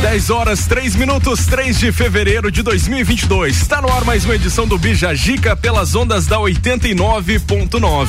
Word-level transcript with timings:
10 0.00 0.30
horas, 0.30 0.66
3 0.66 0.96
minutos, 0.96 1.44
3 1.44 1.78
de 1.78 1.92
fevereiro 1.92 2.50
de 2.50 2.62
2022. 2.62 3.54
Está 3.54 3.82
no 3.82 3.92
ar 3.92 4.02
mais 4.02 4.24
uma 4.24 4.34
edição 4.34 4.66
do 4.66 4.78
Bija 4.78 5.14
Gica 5.14 5.54
pelas 5.54 5.94
ondas 5.94 6.26
da 6.26 6.38
89.9. 6.38 8.08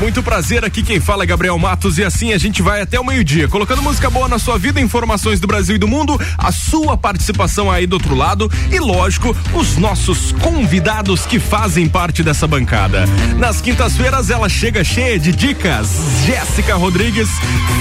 Muito 0.00 0.22
prazer, 0.22 0.64
aqui 0.64 0.82
quem 0.82 0.98
fala 0.98 1.24
é 1.24 1.26
Gabriel 1.26 1.58
Matos 1.58 1.98
e 1.98 2.04
assim 2.04 2.32
a 2.32 2.38
gente 2.38 2.62
vai 2.62 2.80
até 2.80 2.98
o 2.98 3.04
meio-dia, 3.04 3.48
colocando 3.48 3.82
música 3.82 4.08
boa 4.08 4.28
na 4.28 4.38
sua 4.38 4.58
vida, 4.58 4.80
informações 4.80 5.38
do 5.38 5.46
Brasil 5.46 5.76
e 5.76 5.78
do 5.78 5.86
mundo, 5.86 6.18
a 6.38 6.50
sua 6.50 6.96
participação 6.96 7.70
aí 7.70 7.86
do 7.86 7.94
outro 7.94 8.14
lado 8.14 8.50
e, 8.72 8.78
lógico, 8.78 9.36
os 9.52 9.76
nossos 9.76 10.32
convidados 10.32 11.26
que 11.26 11.38
fazem 11.38 11.86
parte 11.86 12.22
dessa 12.22 12.46
bancada. 12.46 13.04
Nas 13.36 13.60
quintas-feiras 13.60 14.30
ela 14.30 14.48
chega 14.48 14.82
cheia 14.82 15.18
de 15.18 15.32
dicas. 15.32 15.90
Jéssica 16.24 16.76
Rodrigues, 16.76 17.28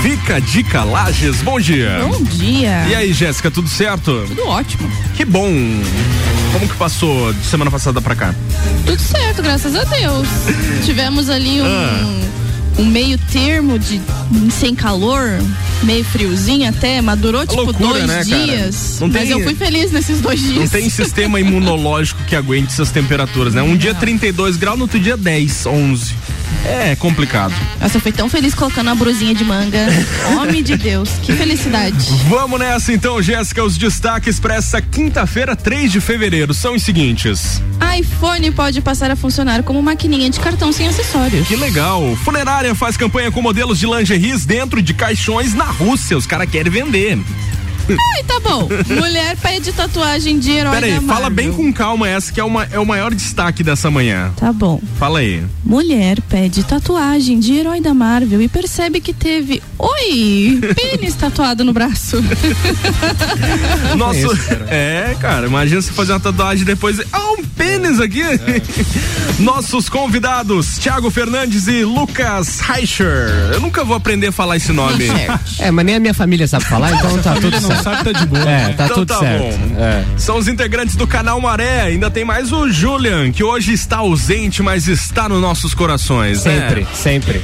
fica 0.01 0.41
dica 0.41 0.83
Lages. 0.83 1.41
Bom 1.41 1.57
dia. 1.57 1.99
Bom 2.01 2.21
dia. 2.23 2.85
E 2.89 2.95
aí, 2.95 3.13
Jéssica? 3.13 3.44
Jéssica, 3.45 3.51
tudo 3.51 3.67
certo? 3.67 4.25
Tudo 4.27 4.47
ótimo. 4.47 4.89
Que 5.15 5.25
bom. 5.25 5.51
Como 6.53 6.67
que 6.67 6.75
passou 6.75 7.33
de 7.33 7.45
semana 7.45 7.69
passada 7.69 8.01
pra 8.01 8.15
cá? 8.15 8.33
Tudo 8.85 8.99
certo, 8.99 9.41
graças 9.41 9.75
a 9.75 9.83
Deus. 9.83 10.27
Tivemos 10.85 11.29
ali 11.29 11.61
um, 11.61 11.65
ah. 11.65 12.25
Um 12.77 12.85
meio 12.85 13.17
termo 13.17 13.79
de 13.79 14.01
sem 14.51 14.75
calor, 14.75 15.39
meio 15.83 16.03
friozinho 16.03 16.69
até, 16.69 17.01
mas 17.01 17.19
durou 17.19 17.45
tipo 17.45 17.61
loucura, 17.61 18.05
dois 18.05 18.07
né, 18.07 18.23
dias. 18.23 18.97
Não 18.99 19.07
mas 19.07 19.21
tem, 19.21 19.31
eu 19.31 19.43
fui 19.43 19.55
feliz 19.55 19.91
nesses 19.91 20.19
dois 20.19 20.39
dias. 20.41 20.55
Não 20.55 20.67
tem 20.67 20.89
sistema 20.89 21.39
imunológico 21.39 22.23
que 22.23 22.35
aguente 22.35 22.67
essas 22.67 22.91
temperaturas, 22.91 23.53
né? 23.53 23.61
Um 23.61 23.69
não. 23.69 23.77
dia 23.77 23.93
32 23.93 24.57
graus, 24.57 24.77
no 24.77 24.83
outro 24.83 24.99
dia 24.99 25.15
10, 25.15 25.65
11. 25.65 26.15
É 26.63 26.95
complicado. 26.95 27.53
Nossa, 27.79 27.97
eu 27.97 28.01
fui 28.01 28.11
tão 28.11 28.27
feliz 28.27 28.55
colocando 28.55 28.89
a 28.89 28.95
brusinha 28.95 29.35
de 29.35 29.43
manga. 29.43 29.85
Homem 30.39 30.63
de 30.63 30.75
Deus, 30.75 31.09
que 31.21 31.31
felicidade. 31.33 32.09
Vamos 32.27 32.59
nessa 32.59 32.91
então, 32.91 33.21
Jéssica. 33.21 33.63
Os 33.63 33.77
destaques 33.77 34.39
para 34.39 34.55
essa 34.55 34.81
quinta-feira, 34.81 35.55
3 35.55 35.91
de 35.91 36.01
fevereiro, 36.01 36.53
são 36.53 36.75
os 36.75 36.83
seguintes: 36.83 37.61
iPhone 37.97 38.51
pode 38.51 38.81
passar 38.81 39.11
a 39.11 39.15
funcionar 39.15 39.63
como 39.63 39.81
maquininha 39.81 40.29
de 40.29 40.39
cartão 40.39 40.71
sem 40.71 40.87
acessórios. 40.87 41.47
Que 41.47 41.55
legal. 41.55 42.15
Funerária 42.23 42.64
faz 42.73 42.97
campanha 42.97 43.31
com 43.31 43.41
modelos 43.41 43.77
de 43.77 43.85
lingeries 43.85 44.45
dentro 44.45 44.81
de 44.81 44.93
caixões 44.93 45.53
na 45.53 45.65
Rússia. 45.65 46.17
Os 46.17 46.25
caras 46.25 46.49
querem 46.49 46.71
vender. 46.71 47.19
Ai, 47.89 48.23
tá 48.23 48.39
bom. 48.39 48.67
Mulher 48.87 49.37
pede 49.37 49.71
tatuagem 49.71 50.39
de 50.39 50.51
herói 50.51 50.73
Peraí, 50.73 50.99
fala 51.01 51.29
bem 51.29 51.51
com 51.51 51.71
calma 51.71 52.07
essa 52.07 52.31
que 52.31 52.39
é, 52.39 52.43
uma, 52.43 52.63
é 52.71 52.79
o 52.79 52.85
maior 52.85 53.13
destaque 53.13 53.63
dessa 53.63 53.91
manhã. 53.91 54.31
Tá 54.35 54.51
bom. 54.51 54.81
Fala 54.97 55.19
aí. 55.19 55.43
Mulher 55.63 56.19
pede 56.21 56.63
tatuagem 56.63 57.39
de 57.39 57.53
herói 57.53 57.81
da 57.81 57.93
Marvel 57.93 58.41
e 58.41 58.47
percebe 58.47 58.99
que 58.99 59.13
teve, 59.13 59.61
oi, 59.77 60.59
pênis 60.75 61.15
tatuado 61.15 61.63
no 61.63 61.73
braço. 61.73 62.17
Nosso, 63.95 64.37
é, 64.67 65.15
cara, 65.19 65.47
imagina 65.47 65.81
você 65.81 65.91
fazer 65.91 66.13
uma 66.13 66.19
tatuagem 66.19 66.65
depois, 66.65 66.99
ah, 67.11 67.31
um 67.37 67.43
pênis 67.43 67.99
aqui. 67.99 68.21
É. 68.21 68.37
Nossos 69.39 69.89
convidados, 69.89 70.77
Thiago 70.77 71.09
Fernandes 71.11 71.67
e 71.67 71.83
Lucas 71.83 72.61
Reicher. 72.61 73.51
Eu 73.53 73.59
nunca 73.59 73.83
vou 73.83 73.95
aprender 73.95 74.27
a 74.27 74.31
falar 74.31 74.55
esse 74.57 74.71
nome. 74.71 75.05
É, 75.59 75.69
mas 75.71 75.85
nem 75.85 75.95
a 75.95 75.99
minha 75.99 76.13
família 76.13 76.47
sabe 76.47 76.65
falar, 76.65 76.93
então 76.93 77.17
tá 77.19 77.35
tudo 77.41 77.59
certo 77.59 77.74
sabe, 77.75 78.03
tá 78.03 78.11
de 78.19 78.25
boa. 78.25 78.49
É, 78.49 78.73
tá 78.73 78.85
então 78.85 78.95
tudo 78.95 79.07
tá 79.07 79.19
certo. 79.19 79.59
É. 79.77 80.05
São 80.17 80.37
os 80.37 80.47
integrantes 80.47 80.95
do 80.95 81.07
canal 81.07 81.39
Maré. 81.39 81.81
Ainda 81.83 82.09
tem 82.09 82.25
mais 82.25 82.51
o 82.51 82.69
Julian, 82.69 83.31
que 83.31 83.43
hoje 83.43 83.73
está 83.73 83.97
ausente, 83.97 84.61
mas 84.61 84.87
está 84.87 85.27
nos 85.29 85.41
nossos 85.41 85.73
corações. 85.73 86.39
Sempre, 86.39 86.81
né? 86.81 86.87
sempre. 86.93 87.41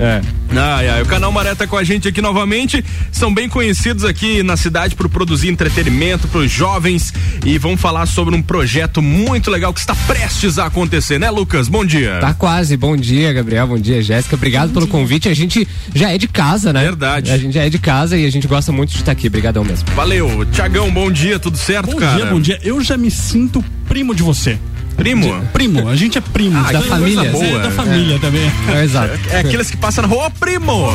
É. 0.00 0.20
Ai, 0.54 0.88
ai, 0.88 1.02
o 1.02 1.06
canal 1.06 1.32
Maré 1.32 1.54
tá 1.54 1.66
com 1.66 1.76
a 1.76 1.84
gente 1.84 2.08
aqui 2.08 2.22
novamente. 2.22 2.84
São 3.10 3.32
bem 3.32 3.48
conhecidos 3.48 4.04
aqui 4.04 4.42
na 4.42 4.56
cidade 4.56 4.94
por 4.94 5.08
produzir 5.08 5.48
entretenimento 5.48 6.28
para 6.28 6.40
os 6.40 6.50
jovens 6.50 7.12
e 7.44 7.58
vão 7.58 7.76
falar 7.76 8.06
sobre 8.06 8.34
um 8.34 8.42
projeto 8.42 9.02
muito 9.02 9.50
legal 9.50 9.72
que 9.72 9.80
está 9.80 9.94
prestes 10.06 10.58
a 10.58 10.66
acontecer, 10.66 11.18
né, 11.18 11.30
Lucas? 11.30 11.68
Bom 11.68 11.84
dia. 11.84 12.18
Tá 12.20 12.32
quase. 12.32 12.76
Bom 12.76 12.96
dia, 12.96 13.32
Gabriel. 13.32 13.66
Bom 13.66 13.78
dia, 13.78 14.00
Jéssica. 14.02 14.36
Obrigado 14.36 14.68
Bom 14.68 14.74
pelo 14.74 14.86
dia. 14.86 14.92
convite. 14.92 15.28
A 15.28 15.34
gente 15.34 15.66
já 15.94 16.12
é 16.12 16.18
de 16.18 16.28
casa, 16.28 16.72
né? 16.72 16.82
Verdade. 16.82 17.30
A 17.30 17.38
gente 17.38 17.54
já 17.54 17.64
é 17.64 17.70
de 17.70 17.78
casa 17.78 18.16
e 18.16 18.24
a 18.24 18.30
gente 18.30 18.46
gosta 18.46 18.70
muito 18.72 18.92
de 18.92 19.02
estar 19.06 19.12
aqui. 19.12 19.28
Obrigadão 19.28 19.64
mesmo. 19.64 19.88
Valeu. 19.94 20.44
Tiagão, 20.52 20.90
bom 20.90 21.10
dia. 21.10 21.38
Tudo 21.38 21.56
certo, 21.56 21.92
bom 21.92 21.96
cara? 21.96 22.12
Bom 22.12 22.16
dia, 22.16 22.26
bom 22.26 22.40
dia. 22.40 22.60
Eu 22.62 22.80
já 22.80 22.96
me 22.96 23.10
sinto 23.10 23.64
primo 23.88 24.14
de 24.14 24.22
você. 24.22 24.58
Primo? 24.96 25.42
primo, 25.52 25.88
a 25.90 25.94
gente 25.94 26.16
é 26.16 26.22
primo. 26.22 26.58
Ah, 26.58 26.72
da 26.72 26.80
família. 26.80 27.30
Boa. 27.30 27.44
É, 27.44 27.62
da 27.62 27.70
família 27.70 28.16
é. 28.16 28.18
também. 28.18 28.50
É, 28.74 28.82
exato. 28.82 29.18
É, 29.30 29.36
é 29.36 29.40
aqueles 29.40 29.70
que 29.70 29.76
passam 29.76 30.02
na 30.02 30.08
rua, 30.08 30.30
primo. 30.30 30.88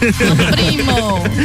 Primo. 0.00 0.36
primo. 0.50 0.92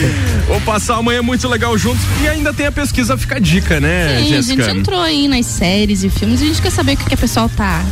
Vou 0.49 0.59
passar 0.61 0.95
amanhã 0.95 1.21
muito 1.21 1.47
legal 1.47 1.77
juntos 1.77 2.01
e 2.23 2.27
ainda 2.27 2.51
tem 2.51 2.65
a 2.65 2.71
pesquisa 2.71 3.15
Fica 3.15 3.35
a 3.35 3.39
Dica, 3.39 3.79
né, 3.79 4.17
Sim, 4.17 4.29
Jéssica? 4.29 4.63
a 4.63 4.65
gente 4.65 4.79
entrou 4.79 4.99
aí 4.99 5.27
nas 5.27 5.45
séries 5.45 6.03
e 6.03 6.09
filmes 6.09 6.41
e 6.41 6.45
a 6.45 6.47
gente 6.47 6.61
quer 6.61 6.71
saber 6.71 6.93
o 6.93 6.97
que, 6.97 7.05
que 7.05 7.13
a 7.13 7.17
pessoal 7.17 7.47
tá 7.47 7.85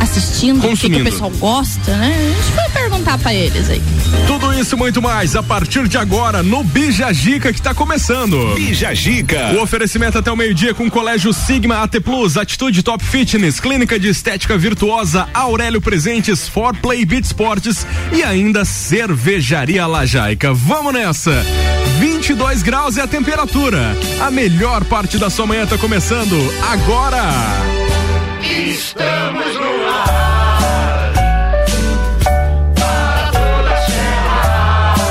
assistindo, 0.00 0.58
o 0.58 0.76
que, 0.76 0.90
que, 0.90 1.00
o 1.00 1.04
pessoal 1.04 1.30
gosta, 1.30 1.96
né? 1.96 2.14
A 2.14 2.42
gente 2.42 2.54
vai 2.54 2.70
perguntar 2.70 3.18
para 3.18 3.34
eles 3.34 3.68
aí. 3.68 3.82
Tudo 4.26 4.52
isso 4.54 4.74
e 4.74 4.78
muito 4.78 5.02
mais 5.02 5.36
a 5.36 5.42
partir 5.42 5.86
de 5.88 5.98
agora 5.98 6.42
no 6.42 6.64
Bija 6.64 7.12
Gica 7.12 7.52
que 7.52 7.58
está 7.58 7.74
começando. 7.74 8.54
Bija 8.54 8.94
Gica. 8.94 9.52
O 9.54 9.62
oferecimento 9.62 10.18
até 10.18 10.30
o 10.30 10.36
meio-dia 10.36 10.74
com 10.74 10.86
o 10.86 10.90
Colégio 10.90 11.32
Sigma 11.32 11.82
AT 11.82 12.00
Plus, 12.00 12.36
Atitude 12.36 12.82
Top 12.82 13.04
Fitness, 13.04 13.60
Clínica 13.60 13.98
de 13.98 14.08
Estética 14.08 14.56
Virtuosa, 14.56 15.28
Aurélio 15.34 15.80
Presentes, 15.80 16.48
For 16.48 16.74
Play 16.76 17.04
Beat 17.04 17.24
Sports 17.24 17.86
e 18.12 18.22
ainda 18.22 18.64
Cervejaria 18.64 19.86
Lajaica. 19.86 20.52
Vamos 20.54 20.92
nessa! 20.92 21.44
22 21.98 22.62
graus 22.62 22.96
é 22.96 23.02
a 23.02 23.06
temperatura. 23.06 23.96
A 24.20 24.30
melhor 24.30 24.84
parte 24.84 25.18
da 25.18 25.28
sua 25.28 25.46
manhã 25.46 25.64
está 25.64 25.76
começando 25.76 26.36
agora. 26.70 27.89
Estamos 28.42 29.54
no 29.56 29.88
ar. 29.88 31.12
Para 32.74 33.30
toda 33.32 33.70
a 33.70 33.76
serra. 33.86 35.04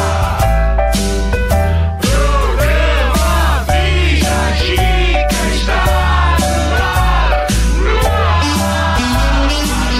Programa 2.01 3.65
Vija 3.67 4.39
Chica 4.57 5.39
está 5.53 5.83
no 6.39 6.75
ar. 6.75 7.47
No 7.85 7.99
ar. 8.07 8.43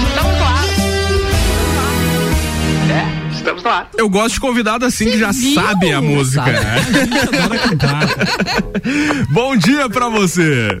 Estamos 0.08 0.36
no 0.38 0.44
ar. 0.44 0.66
É, 2.90 2.92
estamos 3.32 3.62
no 3.62 3.70
ar. 3.70 3.88
Eu 3.96 4.08
gosto 4.08 4.34
de 4.34 4.40
convidado 4.40 4.84
assim 4.84 5.04
que 5.04 5.18
já 5.18 5.30
viu? 5.30 5.54
sabe 5.54 5.92
a 5.92 6.00
música. 6.02 6.44
Sabe. 6.44 6.58
Né? 6.58 6.80
Bom 9.30 9.56
dia 9.56 9.88
pra 9.88 10.08
você. 10.08 10.80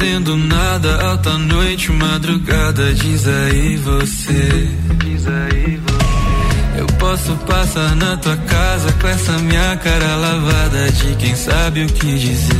fazendo 0.00 0.34
nada 0.34 1.04
alta 1.04 1.36
noite, 1.36 1.92
madrugada, 1.92 2.90
diz 2.94 3.26
aí 3.28 3.76
você. 3.76 4.68
Diz 5.04 5.26
aí 5.26 5.76
você. 5.76 6.80
Eu 6.80 6.86
posso 6.98 7.36
passar 7.46 7.94
na 7.96 8.16
tua 8.16 8.36
casa 8.38 8.90
com 8.92 9.08
essa 9.08 9.32
minha 9.32 9.76
cara 9.76 10.16
lavada 10.16 10.90
de 10.90 11.14
quem 11.16 11.36
sabe 11.36 11.84
o 11.84 11.86
que 11.86 12.18
dizer. 12.18 12.56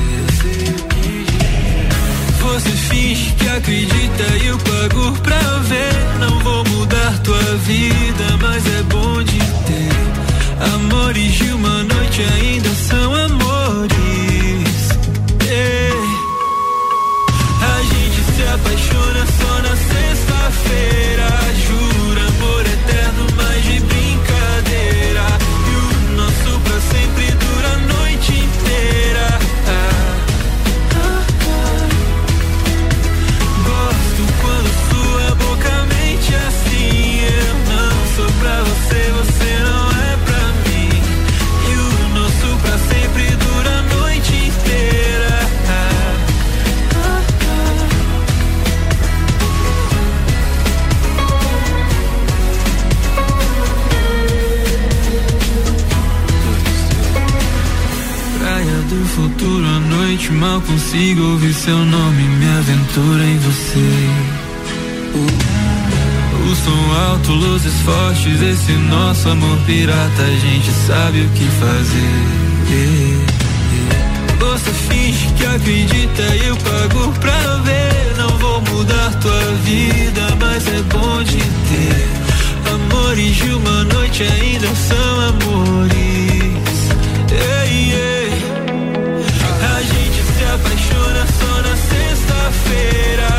Você 2.41 2.71
finge 2.71 3.33
que 3.33 3.49
acredita 3.49 4.23
e 4.43 4.47
eu 4.47 4.59
pago 4.59 5.13
pra 5.23 5.39
ver. 5.61 6.21
Não 6.21 6.39
vou 6.41 6.65
mudar 6.65 7.19
tua 7.21 7.57
vida, 7.65 8.37
mas 8.43 8.67
é 8.67 8.83
bom 8.83 9.23
de 9.23 9.39
ter. 9.39 10.75
Amores 10.75 11.33
de 11.33 11.53
uma 11.53 11.83
noite 11.85 12.23
ainda 12.23 12.69
são 12.69 13.15
amores. 13.15 14.30
funciona 19.01 19.27
só 19.27 19.63
na 19.63 19.77
sexta-feira. 19.77 21.31
mal 60.41 60.61
consigo 60.63 61.23
ouvir 61.33 61.53
seu 61.53 61.77
nome, 61.77 62.23
me 62.23 62.47
aventura 62.59 63.25
em 63.25 63.39
você. 63.41 64.09
O 66.51 66.55
som 66.57 66.95
alto, 67.11 67.33
luzes 67.33 67.75
fortes, 67.83 68.41
esse 68.41 68.73
nosso 68.73 69.29
amor 69.29 69.59
pirata, 69.67 70.23
a 70.23 70.37
gente 70.37 70.71
sabe 70.87 71.21
o 71.21 71.29
que 71.31 71.45
fazer. 71.45 72.41
Você 74.39 74.71
finge 74.89 75.27
que 75.35 75.45
acredita 75.45 76.23
e 76.23 76.47
eu 76.47 76.57
pago 76.57 77.13
pra 77.21 77.57
ver. 77.59 78.15
Não 78.17 78.39
vou 78.39 78.63
mudar 78.63 79.15
tua 79.21 79.45
vida, 79.65 80.23
mas 80.41 80.67
é 80.67 80.83
bom 80.91 81.23
de 81.23 81.37
ter. 81.37 82.09
Amores 82.73 83.37
de 83.37 83.51
uma 83.51 83.85
noite 83.85 84.23
ainda 84.23 84.69
são 84.75 85.21
amores. 85.29 85.91
Yeah, 87.31 87.65
yeah. 87.65 88.10
espera 92.71 93.30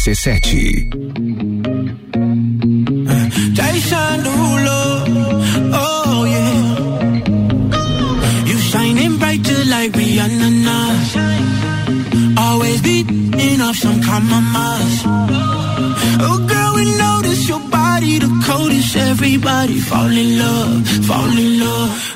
RC7. 0.00 0.94
Oh, 5.74 6.24
yeah. 6.24 6.64
You 8.46 8.56
shining 8.56 9.18
brighter 9.18 9.64
like 9.66 9.92
Rihanna. 9.92 10.80
Always 12.38 12.80
beating 12.80 13.60
off 13.60 13.76
some 13.76 14.00
compromise. 14.02 15.02
Oh, 16.24 16.38
girl, 16.48 16.74
we 16.76 16.84
notice 16.96 17.46
your 17.46 17.60
body 17.68 18.18
the 18.20 18.42
coldest. 18.46 18.96
Everybody 18.96 19.80
fall 19.80 20.10
in 20.10 20.38
love, 20.38 20.88
fall 21.04 21.36
in 21.36 21.60
love. 21.60 22.09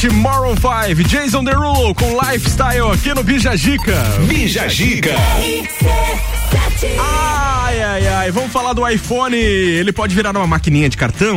RC7 0.00 0.12
Maroon 0.12 0.54
5, 0.56 1.04
Jason 1.06 1.44
Derulo 1.44 1.94
com 1.94 2.18
Lifestyle 2.18 2.90
aqui 2.90 3.12
no 3.12 3.22
Bija 3.22 3.54
Gica. 3.54 4.02
Bija 4.26 4.66
Gica. 4.66 5.14
Ai, 6.98 7.82
ai, 7.82 8.08
ai, 8.08 8.30
vamos 8.30 8.50
falar 8.50 8.72
do 8.72 8.88
iPhone. 8.88 9.36
Ele 9.36 9.92
pode 9.92 10.14
virar 10.14 10.34
uma 10.34 10.46
maquininha 10.46 10.88
de 10.88 10.96
cartão? 10.96 11.36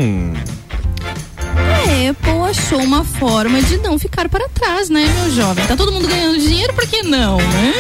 A 1.58 2.10
Apple 2.10 2.50
achou 2.50 2.80
uma 2.80 3.04
forma 3.04 3.62
de 3.62 3.78
não 3.80 4.00
ficar 4.00 4.30
para 4.30 4.48
trás, 4.48 4.90
né, 4.90 5.14
meu 5.20 5.32
jovem? 5.32 5.66
Tá 5.68 5.76
todo 5.76 5.92
mundo 5.92 6.08
ganhando 6.08 6.40
dinheiro, 6.40 6.74
por 6.74 6.88
que 6.88 7.04
não, 7.04 7.38
né? 7.40 7.74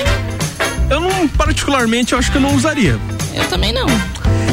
Eu 0.90 1.00
não, 1.00 1.30
particularmente, 1.30 2.12
eu 2.12 2.20
acho 2.20 2.30
que 2.30 2.38
eu 2.38 2.42
não 2.42 2.54
usaria. 2.56 3.00
Eu 3.34 3.48
também 3.48 3.72
não. 3.72 3.88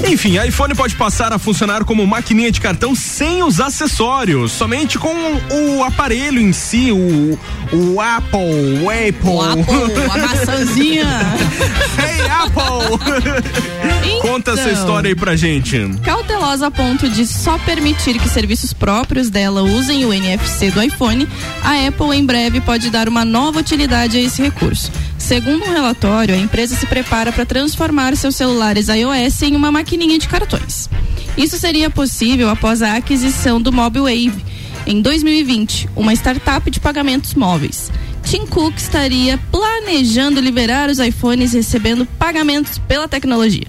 Enfim, 0.06 0.38
iPhone 0.44 0.74
pode 0.74 0.96
passar 0.96 1.32
a 1.32 1.38
funcionar 1.38 1.84
como 1.84 2.04
maquininha 2.06 2.50
de 2.50 2.60
cartão 2.60 2.94
sem 2.94 3.42
os 3.42 3.60
acessórios, 3.60 4.50
somente 4.50 4.98
com 4.98 5.14
o 5.50 5.84
aparelho 5.84 6.40
em 6.40 6.52
si, 6.52 6.90
o, 6.90 7.38
o 7.72 8.00
Apple, 8.00 8.80
o 8.82 8.90
Apple. 8.90 9.30
O 9.30 9.40
Apple, 9.42 10.04
a 10.12 10.18
maçãzinha. 10.26 11.06
hey, 12.00 12.20
Apple! 12.28 14.20
Conta 14.20 14.52
essa 14.52 14.62
Então. 14.62 14.72
história 14.72 15.08
aí 15.08 15.14
pra 15.14 15.36
gente. 15.36 15.78
Cautelosa 16.04 16.66
a 16.66 16.70
ponto 16.70 17.08
de 17.08 17.26
só 17.26 17.56
permitir 17.58 18.18
que 18.18 18.28
serviços 18.28 18.72
próprios 18.72 19.30
dela 19.30 19.62
usem 19.62 20.04
o 20.04 20.12
NFC 20.12 20.70
do 20.70 20.82
iPhone, 20.82 21.28
a 21.62 21.86
Apple 21.86 22.16
em 22.16 22.24
breve 22.24 22.60
pode 22.60 22.90
dar 22.90 23.08
uma 23.08 23.24
nova 23.24 23.60
utilidade 23.60 24.16
a 24.16 24.20
esse 24.20 24.42
recurso. 24.42 24.90
Segundo 25.30 25.64
um 25.64 25.72
relatório, 25.72 26.34
a 26.34 26.36
empresa 26.36 26.74
se 26.74 26.84
prepara 26.86 27.30
para 27.30 27.46
transformar 27.46 28.16
seus 28.16 28.34
celulares 28.34 28.88
iOS 28.88 29.42
em 29.42 29.54
uma 29.54 29.70
maquininha 29.70 30.18
de 30.18 30.26
cartões. 30.26 30.90
Isso 31.38 31.56
seria 31.56 31.88
possível 31.88 32.48
após 32.48 32.82
a 32.82 32.96
aquisição 32.96 33.62
do 33.62 33.72
Mobile 33.72 34.06
Wave 34.06 34.44
em 34.88 35.00
2020, 35.00 35.88
uma 35.94 36.12
startup 36.14 36.68
de 36.68 36.80
pagamentos 36.80 37.34
móveis. 37.34 37.92
Tim 38.24 38.44
Cook 38.44 38.76
estaria 38.76 39.38
planejando 39.52 40.40
liberar 40.40 40.90
os 40.90 40.98
iPhones 40.98 41.52
recebendo 41.52 42.04
pagamentos 42.04 42.78
pela 42.78 43.06
tecnologia. 43.06 43.68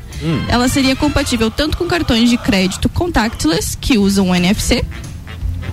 Ela 0.50 0.68
seria 0.68 0.96
compatível 0.96 1.52
tanto 1.52 1.78
com 1.78 1.86
cartões 1.86 2.28
de 2.28 2.38
crédito 2.38 2.90
contactless, 2.90 3.78
que 3.80 4.00
usam 4.00 4.32
o 4.32 4.36
NFC, 4.36 4.84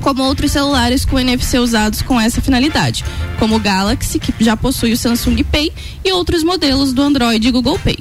como 0.00 0.22
outros 0.22 0.52
celulares 0.52 1.04
com 1.04 1.18
NFC 1.18 1.58
usados 1.58 2.02
com 2.02 2.20
essa 2.20 2.40
finalidade, 2.40 3.04
como 3.38 3.56
o 3.56 3.60
Galaxy, 3.60 4.18
que 4.18 4.32
já 4.42 4.56
possui 4.56 4.92
o 4.92 4.96
Samsung 4.96 5.42
Pay, 5.44 5.72
e 6.04 6.12
outros 6.12 6.42
modelos 6.42 6.92
do 6.92 7.02
Android 7.02 7.46
e 7.46 7.50
Google 7.50 7.78
Pay. 7.78 7.98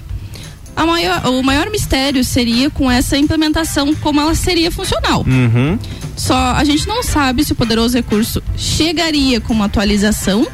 Maior- 0.75 1.25
o 1.27 1.41
maior 1.43 1.69
mistério 1.71 2.23
seria 2.23 2.69
com 2.69 2.89
essa 2.89 3.17
implementação, 3.17 3.95
como 3.95 4.21
ela 4.21 4.35
seria 4.35 4.71
funcional. 4.71 5.25
Uhum. 5.27 5.77
Só 6.15 6.35
a 6.35 6.63
gente 6.63 6.87
não 6.87 7.01
sabe 7.03 7.43
se 7.43 7.51
o 7.51 7.55
poderoso 7.55 7.97
recurso 7.97 8.41
chegaria 8.55 9.41
com 9.41 9.53
uma 9.53 9.65
atualização 9.65 10.47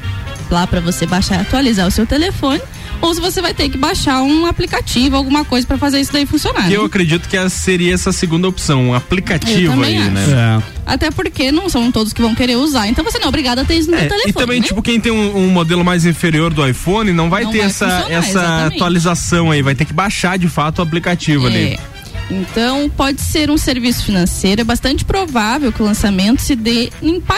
lá 0.49 0.65
para 0.65 0.79
você 0.79 1.05
baixar 1.05 1.35
e 1.39 1.41
atualizar 1.41 1.87
o 1.87 1.91
seu 1.91 2.05
telefone, 2.07 2.61
ou 3.05 3.13
se 3.13 3.19
você 3.19 3.41
vai 3.41 3.53
ter 3.53 3.67
que 3.69 3.77
baixar 3.77 4.21
um 4.21 4.45
aplicativo, 4.45 5.15
alguma 5.17 5.43
coisa 5.43 5.67
para 5.67 5.77
fazer 5.77 5.99
isso 5.99 6.11
daí 6.13 6.25
funcionar. 6.25 6.63
Que 6.63 6.69
né? 6.69 6.75
eu 6.77 6.85
acredito 6.85 7.27
que 7.27 7.35
essa 7.35 7.49
seria 7.49 7.93
essa 7.93 8.11
segunda 8.13 8.47
opção, 8.47 8.81
um 8.83 8.87
Eu 8.89 8.95
aplicativo 8.95 9.83
aí, 9.83 9.97
acho. 9.97 10.09
né? 10.11 10.63
Até 10.85 11.11
porque 11.11 11.51
não 11.51 11.69
são 11.69 11.91
todos 11.91 12.13
que 12.13 12.21
vão 12.21 12.33
querer 12.33 12.55
usar, 12.55 12.87
então 12.87 13.03
você 13.03 13.19
não 13.19 13.25
é 13.25 13.29
obrigado 13.29 13.59
a 13.59 13.65
ter 13.65 13.75
isso 13.75 13.91
no 13.91 13.97
É, 13.97 14.05
telefone. 14.05 14.29
e 14.29 14.33
também, 14.33 14.59
né? 14.61 14.65
tipo, 14.67 14.81
quem 14.81 14.99
tem 14.99 15.11
um, 15.11 15.37
um 15.37 15.49
modelo 15.49 15.83
mais 15.83 16.05
inferior 16.05 16.53
do 16.53 16.65
iPhone 16.67 17.11
não 17.11 17.29
vai 17.29 17.43
Não 17.43 17.51
ter 17.51 17.57
vai 17.59 17.67
essa, 17.67 17.85
essa 18.09 18.29
exatamente. 18.29 18.75
atualização 18.75 19.51
aí, 19.51 19.61
vai 19.61 19.75
ter 19.75 19.85
que 19.85 19.93
baixar 19.93 20.37
de 20.37 20.47
fato 20.47 20.79
o 20.79 20.81
aplicativo 20.81 21.45
ali. 21.47 21.73
É. 21.73 21.79
Então, 22.31 22.89
pode 22.89 23.19
ser 23.21 23.51
um 23.51 23.57
serviço 23.57 24.05
financeiro. 24.05 24.61
É 24.61 24.63
bastante 24.63 25.03
provável 25.03 25.71
que 25.73 25.81
o 25.81 25.85
lançamento 25.85 26.41
se 26.41 26.55
dê 26.55 26.89
em 27.01 27.19
pa- 27.19 27.35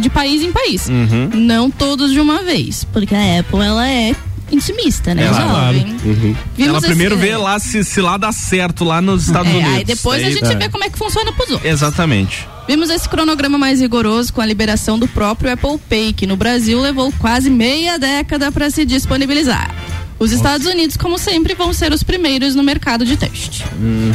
de 0.00 0.10
país 0.10 0.42
em 0.42 0.50
país. 0.52 0.88
Uhum. 0.88 1.30
Não 1.34 1.70
todos 1.70 2.12
de 2.12 2.20
uma 2.20 2.42
vez. 2.42 2.82
Porque 2.92 3.14
a 3.14 3.38
Apple, 3.40 3.60
ela 3.60 3.88
é 3.88 4.14
intimista, 4.50 5.14
né, 5.14 5.24
É, 5.24 5.34
jovem? 5.34 5.96
Uhum. 6.04 6.36
Vimos 6.56 6.68
Ela 6.70 6.80
primeiro 6.80 7.14
esse- 7.16 7.24
vê 7.26 7.36
lá 7.36 7.58
se, 7.58 7.82
se 7.84 8.00
lá 8.00 8.16
dá 8.16 8.30
certo 8.32 8.84
lá 8.84 9.00
nos 9.00 9.26
Estados 9.26 9.50
É, 9.52 9.56
Unidos. 9.56 9.74
aí 9.74 9.84
depois 9.84 10.22
a 10.22 10.26
Aí- 10.26 10.32
gente 10.32 10.54
vê 10.56 10.68
como 10.68 10.84
é 10.84 10.90
que 10.90 10.98
funciona 10.98 11.32
pros 11.32 11.50
outros. 11.50 11.70
Exatamente. 11.70 12.46
Vimos 12.68 12.90
esse 12.90 13.08
cronograma 13.08 13.56
mais 13.58 13.80
rigoroso 13.80 14.32
com 14.32 14.40
a 14.40 14.46
liberação 14.46 14.98
do 14.98 15.06
próprio 15.06 15.52
Apple 15.52 15.78
Pay, 15.88 16.12
que 16.12 16.26
no 16.26 16.36
Brasil 16.36 16.80
levou 16.80 17.12
quase 17.18 17.48
meia 17.48 17.96
década 17.98 18.50
para 18.50 18.68
se 18.70 18.84
disponibilizar. 18.84 19.72
Os 20.18 20.32
Estados 20.32 20.66
Unidos, 20.66 20.96
como 20.96 21.18
sempre, 21.18 21.54
vão 21.54 21.72
ser 21.74 21.92
os 21.92 22.02
primeiros 22.02 22.54
no 22.54 22.62
mercado 22.62 23.04
de 23.04 23.16
teste. 23.16 23.64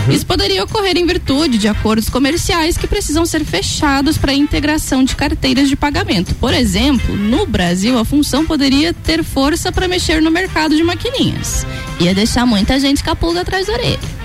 Isso 0.09 0.25
poderia 0.25 0.63
ocorrer 0.63 0.97
em 0.97 1.05
virtude 1.05 1.57
de 1.57 1.67
acordos 1.67 2.09
comerciais 2.09 2.75
que 2.75 2.87
precisam 2.87 3.25
ser 3.25 3.45
fechados 3.45 4.17
para 4.17 4.31
a 4.31 4.35
integração 4.35 5.03
de 5.03 5.15
carteiras 5.15 5.69
de 5.69 5.75
pagamento. 5.75 6.33
Por 6.35 6.53
exemplo, 6.53 7.15
no 7.15 7.45
Brasil, 7.45 7.99
a 7.99 8.05
função 8.05 8.45
poderia 8.45 8.93
ter 8.93 9.23
força 9.23 9.71
para 9.71 9.87
mexer 9.87 10.21
no 10.21 10.31
mercado 10.31 10.75
de 10.75 10.83
maquininhas. 10.83 11.65
Ia 11.99 12.15
deixar 12.15 12.45
muita 12.47 12.79
gente 12.79 13.03
com 13.03 13.11
a 13.11 13.15
pulga 13.15 13.41
atrás 13.41 13.67
da 13.67 13.73
orelha. 13.73 14.20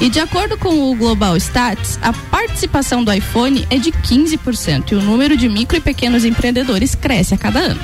E 0.00 0.10
de 0.10 0.20
acordo 0.20 0.58
com 0.58 0.90
o 0.90 0.94
Global 0.94 1.36
Stats, 1.36 1.98
a 2.02 2.12
participação 2.12 3.02
do 3.02 3.12
iPhone 3.12 3.66
é 3.70 3.78
de 3.78 3.90
15% 3.90 4.92
e 4.92 4.94
o 4.94 5.00
número 5.00 5.36
de 5.36 5.48
micro 5.48 5.76
e 5.76 5.80
pequenos 5.80 6.24
empreendedores 6.24 6.94
cresce 6.94 7.34
a 7.34 7.38
cada 7.38 7.60
ano. 7.60 7.80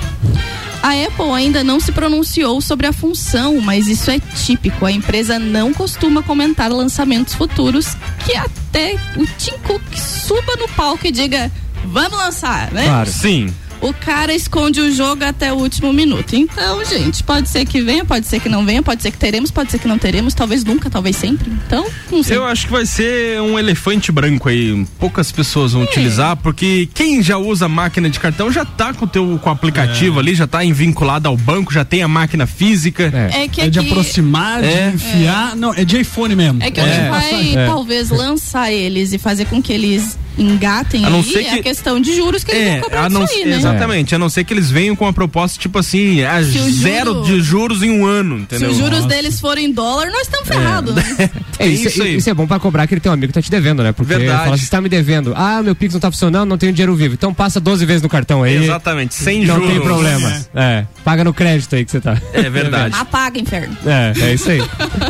A 0.83 0.91
Apple 0.91 1.31
ainda 1.35 1.63
não 1.65 1.81
se 1.81 1.93
pronunciou 1.93 2.61
sobre 2.61 2.87
a 2.87 2.93
função, 2.93 3.61
mas 3.61 3.87
isso 3.87 4.11
é 4.11 4.19
típico. 4.19 4.85
A 4.85 4.93
empresa 4.93 5.39
não 5.39 5.73
costuma 5.73 6.23
comentar 6.23 6.71
lançamentos 6.71 7.35
futuros 7.35 7.97
que 8.27 8.37
até 8.37 8.97
o 9.17 9.25
Tim 9.39 9.57
Cook 9.65 9.83
suba 9.97 10.57
no 10.57 10.69
palco 10.69 11.07
e 11.07 11.13
diga 11.13 11.51
vamos 11.85 12.19
lançar, 12.19 12.71
né? 12.73 12.85
Claro. 12.85 13.11
Sim 13.11 13.55
o 13.83 13.93
cara 13.93 14.33
esconde 14.35 14.81
o 14.81 14.91
jogo 14.95 15.25
até 15.25 15.53
o 15.53 15.57
último 15.57 15.93
minuto. 15.93 16.35
Então, 16.35 16.85
gente, 16.85 17.23
pode 17.23 17.49
ser 17.49 17.67
que 17.67 17.81
venha, 17.83 18.05
pode 18.05 18.27
ser 18.27 18.41
que 18.41 18.49
não 18.49 18.65
venha, 18.65 18.83
pode 18.83 19.03
ser 19.03 19.11
que 19.11 19.19
teremos, 19.19 19.51
pode 19.51 19.71
ser 19.71 19.79
que 19.79 19.89
não 19.89 19.99
teremos, 19.99 20.33
talvez 20.35 20.65
nunca, 20.65 20.89
talvez 20.89 21.17
sempre. 21.17 21.51
Então, 21.67 21.85
não 22.11 22.23
sei. 22.23 22.37
Eu 22.37 22.45
acho 22.47 22.67
que 22.67 22.73
vai 22.73 22.87
ser 22.87 23.41
um 23.43 23.59
elefante 23.59 24.11
branco 24.13 24.49
aí. 24.49 24.87
Poucas 24.99 25.31
pessoas 25.33 25.73
vão 25.73 25.83
É. 25.83 25.85
utilizar, 25.85 26.37
porque 26.37 26.89
quem 26.95 27.23
já 27.23 27.37
usa 27.37 27.69
máquina 27.69 28.09
de 28.09 28.19
cartão 28.21 28.51
já 28.53 28.65
tá 28.65 28.95
com 28.95 29.05
o 29.05 29.09
teu 29.09 29.39
com 29.43 29.49
o 29.51 29.53
aplicativo 29.53 30.19
ali, 30.21 30.35
já 30.35 30.47
tá 30.47 30.61
vinculado 30.73 31.29
ao 31.29 31.37
banco, 31.37 31.73
já 31.73 31.85
tem 31.85 32.03
a 32.03 32.09
máquina 32.09 32.47
física. 32.47 33.11
É 33.35 33.49
que 33.49 33.61
É 33.61 33.69
de 33.69 33.79
aproximar, 33.81 34.63
É. 34.63 34.91
de 34.91 34.95
enfiar. 34.97 35.57
Não, 35.57 35.75
é 35.75 35.85
de 35.85 35.99
iPhone 36.01 36.35
mesmo. 36.37 36.63
É 36.63 36.71
que 36.71 36.81
a 36.81 36.87
gente 36.87 37.09
vai 37.11 37.55
É. 37.57 37.67
talvez 37.67 38.11
lançar 38.11 38.71
eles 38.73 39.13
e 39.13 39.19
fazer 39.19 39.47
com 39.47 39.61
que 39.61 39.73
eles 39.73 40.17
engatem 40.39 41.05
A 41.05 41.11
não 41.11 41.19
aí 41.19 41.25
ser 41.25 41.39
é 41.41 41.43
que- 41.45 41.59
a 41.61 41.63
questão 41.63 42.01
de 42.01 42.15
juros 42.15 42.43
que 42.45 42.51
eles 42.53 42.65
vão 42.65 42.73
É, 42.75 42.81
cobrar 42.81 43.05
a 43.05 43.09
não, 43.09 43.23
aí, 43.23 43.45
né? 43.45 43.57
exatamente, 43.57 44.15
a 44.15 44.19
não 44.19 44.29
ser 44.29 44.45
que 44.45 44.53
eles 44.55 44.71
venham 44.71 44.95
com 44.97 45.05
uma 45.05 45.13
proposta 45.13 45.59
tipo 45.59 45.79
assim, 45.79 46.23
a 46.23 46.43
Se 46.43 46.71
zero 46.73 47.13
juro- 47.15 47.25
de 47.27 47.41
juros 47.41 47.83
em 47.83 47.91
um 47.91 48.07
ano, 48.07 48.37
Se 48.39 48.43
entendeu? 48.43 48.71
os 48.71 48.77
juros 48.79 49.05
deles 49.07 49.39
forem 49.41 49.67
em 49.67 49.73
dólar, 49.73 50.07
nós 50.11 50.23
estamos 50.23 50.49
ferrados. 50.49 50.95
né? 50.95 51.03
É, 51.59 51.67
isso, 51.67 51.87
isso 51.87 52.03
aí. 52.03 52.17
isso 52.17 52.29
é 52.29 52.35
bom 52.35 52.45
pra 52.45 52.59
cobrar 52.59 52.85
aquele 52.85 53.01
teu 53.01 53.13
amigo 53.13 53.29
que 53.29 53.35
tá 53.35 53.43
te 53.43 53.51
devendo, 53.51 53.85
né? 53.85 53.93
Porque 53.93 54.13
Verdade. 54.17 54.45
fala, 54.45 54.57
você 54.57 54.69
tá 54.69 54.81
me 54.81 54.89
devendo. 54.89 55.33
Ah, 55.37 55.63
meu 55.63 55.77
Pix 55.77 55.93
não 55.95 56.01
tá 56.01 56.11
funcionando, 56.11 56.49
não 56.49 56.59
tenho 56.59 56.73
dinheiro 56.73 56.93
vivo. 56.97 57.15
Então 57.15 57.33
passa 57.33 57.61
12 57.61 57.87
vezes 57.87 58.03
no 58.03 58.09
cartão 58.09 58.43
aí. 58.43 58.57
Exatamente, 58.65 59.15
sem 59.15 59.45
não 59.45 59.57
juros. 59.57 59.71
tem 59.71 59.81
problema. 59.81 60.43
É. 60.57 60.85
Paga 61.05 61.23
no 61.23 61.33
crédito 61.33 61.77
aí 61.77 61.85
que 61.85 61.91
você 61.93 62.01
tá. 62.01 62.21
É 62.33 62.51
verdade. 62.51 62.97
Apaga, 62.99 63.39
inferno. 63.39 63.77
É, 63.87 64.13
é 64.21 64.35
isso 64.35 64.51
aí. 64.51 64.61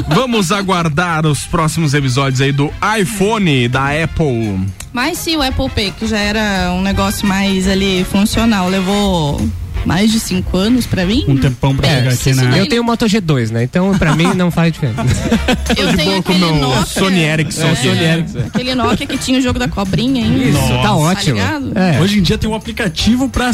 Vamos 0.09 0.53
aguardar 0.53 1.25
os 1.27 1.45
próximos 1.45 1.95
episódios 1.95 2.41
aí 2.43 2.53
do 2.53 2.71
iPhone 3.01 3.69
da 3.69 3.89
Apple. 4.03 4.61
Mas 4.93 5.12
se 5.15 5.37
o 5.37 5.43
Apple 5.43 5.69
Pay, 5.71 5.93
que 5.93 6.07
já 6.07 6.19
era 6.19 6.71
um 6.73 6.83
negócio 6.83 7.27
mais 7.27 7.67
ali 7.69 8.05
funcional, 8.11 8.69
levou 8.69 9.41
mais 9.85 10.13
de 10.13 10.21
cinco 10.21 10.57
anos 10.57 10.87
pra 10.87 11.05
mim. 11.05 11.25
Um 11.27 11.37
tempão 11.37 11.75
pra 11.75 11.89
É, 11.89 11.97
chegar 11.97 12.13
aqui, 12.13 12.35
né? 12.35 12.61
Eu 12.61 12.69
tenho 12.69 12.83
o 12.83 12.85
Moto 12.85 13.05
G2, 13.07 13.51
né? 13.51 13.65
Então 13.65 13.99
pra 13.99 14.15
mim 14.15 14.33
não 14.35 14.49
faz 14.51 14.73
diferença. 14.73 15.03
Eu 15.77 15.97
tenho 15.97 16.19
aquele 16.19 16.39
meu 16.39 16.55
Nokia. 16.55 16.87
Sony 16.87 17.21
Ericsson 17.25 17.67
É. 17.67 17.75
Sony 17.75 17.99
Ericsson. 18.05 18.39
Aquele 18.47 18.75
Nokia 18.77 19.07
que 19.07 19.19
tinha 19.19 19.39
o 19.41 19.43
jogo 19.43 19.59
da 19.59 19.67
cobrinha 19.67 20.25
ainda. 20.25 20.45
Isso, 20.45 20.69
tá 20.83 20.95
ótimo. 20.95 21.35
ligado? 21.35 21.73
É. 21.77 22.01
Hoje 22.01 22.19
em 22.19 22.23
dia 22.23 22.39
tem 22.39 22.49
um 22.49 22.55
aplicativo 22.55 23.29
pra 23.29 23.51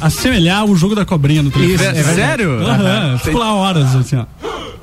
assemelhar 0.00 0.64
o 0.64 0.76
jogo 0.76 0.94
da 0.94 1.04
cobrinha 1.04 1.42
no 1.42 1.50
telefone. 1.50 1.74
Isso, 1.74 1.84
é 1.84 1.92
verdade. 1.92 2.16
Sério? 2.20 2.50
Aham, 2.66 3.18
fico 3.18 3.38
lá 3.38 3.54
horas, 3.54 3.96
assim, 3.96 4.16
ó. 4.16 4.26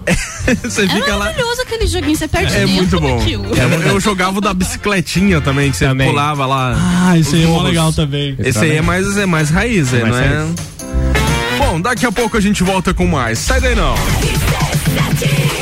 Você 0.63 0.83
É 0.85 0.89
fica 0.89 1.11
lá. 1.15 1.25
maravilhoso 1.25 1.61
aquele 1.61 1.85
joguinho, 1.87 2.15
você 2.15 2.27
perde 2.27 2.55
É 2.55 2.65
muito 2.65 2.99
bom. 2.99 3.17
naquilo. 3.17 3.45
Eu, 3.55 3.81
eu 3.93 3.99
jogava 3.99 4.39
o 4.39 4.41
da 4.41 4.53
bicicletinha 4.53 5.39
também, 5.41 5.69
que 5.71 5.77
você 5.77 5.85
Também. 5.85 6.09
pulava 6.09 6.45
lá. 6.45 6.75
Ah, 6.77 7.17
esse 7.17 7.35
aí 7.35 7.43
é 7.43 7.47
mó 7.47 7.61
legal 7.61 7.93
também. 7.93 8.35
Esse 8.39 8.59
aí 8.59 8.77
é 8.77 8.81
mais, 8.81 9.17
é 9.17 9.25
mais 9.25 9.49
raiz, 9.49 9.93
é, 9.93 10.01
Mais 10.03 10.15
não 10.15 10.19
é? 10.21 10.45
Bom, 11.57 11.79
daqui 11.81 12.05
a 12.05 12.11
pouco 12.11 12.35
a 12.37 12.41
gente 12.41 12.63
volta 12.63 12.93
com 12.93 13.05
mais. 13.05 13.37
Sai 13.39 13.61
daí 13.61 13.75
não. 13.75 13.95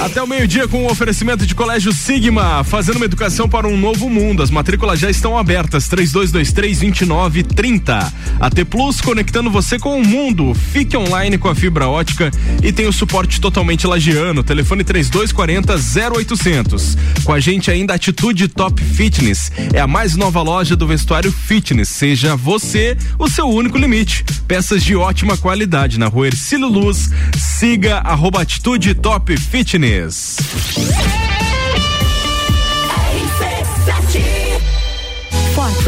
Até 0.02 0.24
o 0.24 0.28
meio-dia 0.28 0.66
com 0.66 0.86
o 0.86 0.90
oferecimento 0.90 1.46
de 1.46 1.54
Colégio 1.54 1.92
Sigma, 1.92 2.64
fazendo 2.64 2.96
uma 2.96 3.04
educação 3.04 3.50
para 3.50 3.68
um 3.68 3.76
novo 3.76 4.10
mundo. 4.10 4.42
As 4.42 4.50
matrículas 4.50 4.98
já 4.98 5.10
estão 5.10 5.38
abertas. 5.38 5.90
3223-2930. 5.90 8.10
AT 8.40 8.66
Plus 8.70 9.02
conectando 9.02 9.52
você 9.52 9.78
com 9.78 10.00
o 10.00 10.06
mundo. 10.06 10.54
Fique 10.54 10.96
online 10.96 11.38
com 11.38 11.50
a 11.50 11.56
fibra 11.56 11.90
ótica 11.90 12.32
e 12.64 12.72
tem 12.72 12.88
o 12.88 12.94
suporte 12.94 13.42
totalmente 13.42 13.86
lagiano. 13.86 14.42
Telefone 14.42 14.86
3240-0800. 14.86 16.98
Com 17.26 17.34
a 17.34 17.40
gente 17.42 17.70
ainda 17.70 17.94
Atitude 17.94 18.48
Top 18.48 18.82
Fitness. 18.82 19.52
É 19.74 19.82
a 19.82 19.88
mais 19.88 20.16
nova 20.16 20.42
loja 20.42 20.78
do 20.78 20.88
vestuário 20.88 21.30
fitness. 21.30 21.90
Seja 21.90 22.38
você 22.38 22.96
o 23.18 23.28
seu 23.28 23.50
único 23.50 23.78
limite. 23.78 24.24
Peças 24.48 24.82
de 24.82 24.96
ótima 24.96 25.36
qualidade 25.36 26.00
na 26.00 26.08
rua 26.08 26.28
Ercílio 26.28 26.70
Luz. 26.70 27.10
Siga 27.38 27.98
arroba 27.98 28.42
Atitude 28.42 28.96
Top 28.96 29.36
Fitness. 29.36 29.89
Nunes. 29.90 31.39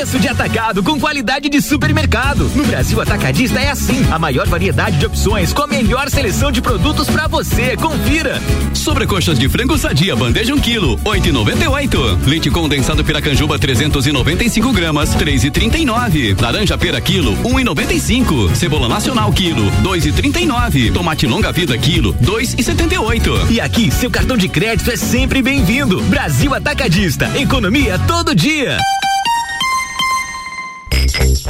Preço 0.00 0.18
de 0.18 0.28
atacado 0.28 0.82
com 0.82 0.98
qualidade 0.98 1.50
de 1.50 1.60
supermercado. 1.60 2.50
No 2.56 2.64
Brasil 2.64 2.98
Atacadista 3.02 3.60
é 3.60 3.68
assim. 3.68 4.02
A 4.10 4.18
maior 4.18 4.48
variedade 4.48 4.96
de 4.96 5.04
opções 5.04 5.52
com 5.52 5.60
a 5.60 5.66
melhor 5.66 6.08
seleção 6.08 6.50
de 6.50 6.62
produtos 6.62 7.06
pra 7.06 7.28
você. 7.28 7.76
Confira. 7.76 8.40
Sobrecoxas 8.72 9.38
de 9.38 9.46
frango 9.46 9.76
sadia, 9.76 10.16
bandeja 10.16 10.54
1 10.54 10.56
um 10.56 10.58
quilo, 10.58 10.96
8,98. 11.04 12.26
Leite 12.26 12.50
condensado 12.50 13.04
Piracanjuba 13.04 13.58
395 13.58 14.72
gramas, 14.72 15.14
3,39. 15.16 16.40
Laranja 16.40 16.78
pera 16.78 16.98
quilo, 16.98 17.36
1,95. 17.44 18.54
Cebola 18.54 18.88
nacional 18.88 19.30
quilo, 19.34 19.70
2,39. 19.82 20.94
Tomate 20.94 21.26
longa 21.26 21.52
vida 21.52 21.76
quilo, 21.76 22.14
2,78. 22.22 23.50
E 23.50 23.60
aqui, 23.60 23.90
seu 23.90 24.10
cartão 24.10 24.38
de 24.38 24.48
crédito 24.48 24.90
é 24.90 24.96
sempre 24.96 25.42
bem-vindo. 25.42 26.00
Brasil 26.04 26.54
Atacadista. 26.54 27.30
Economia 27.38 27.98
todo 28.08 28.34
dia. 28.34 28.78
Thank 31.20 31.46
you. 31.46 31.49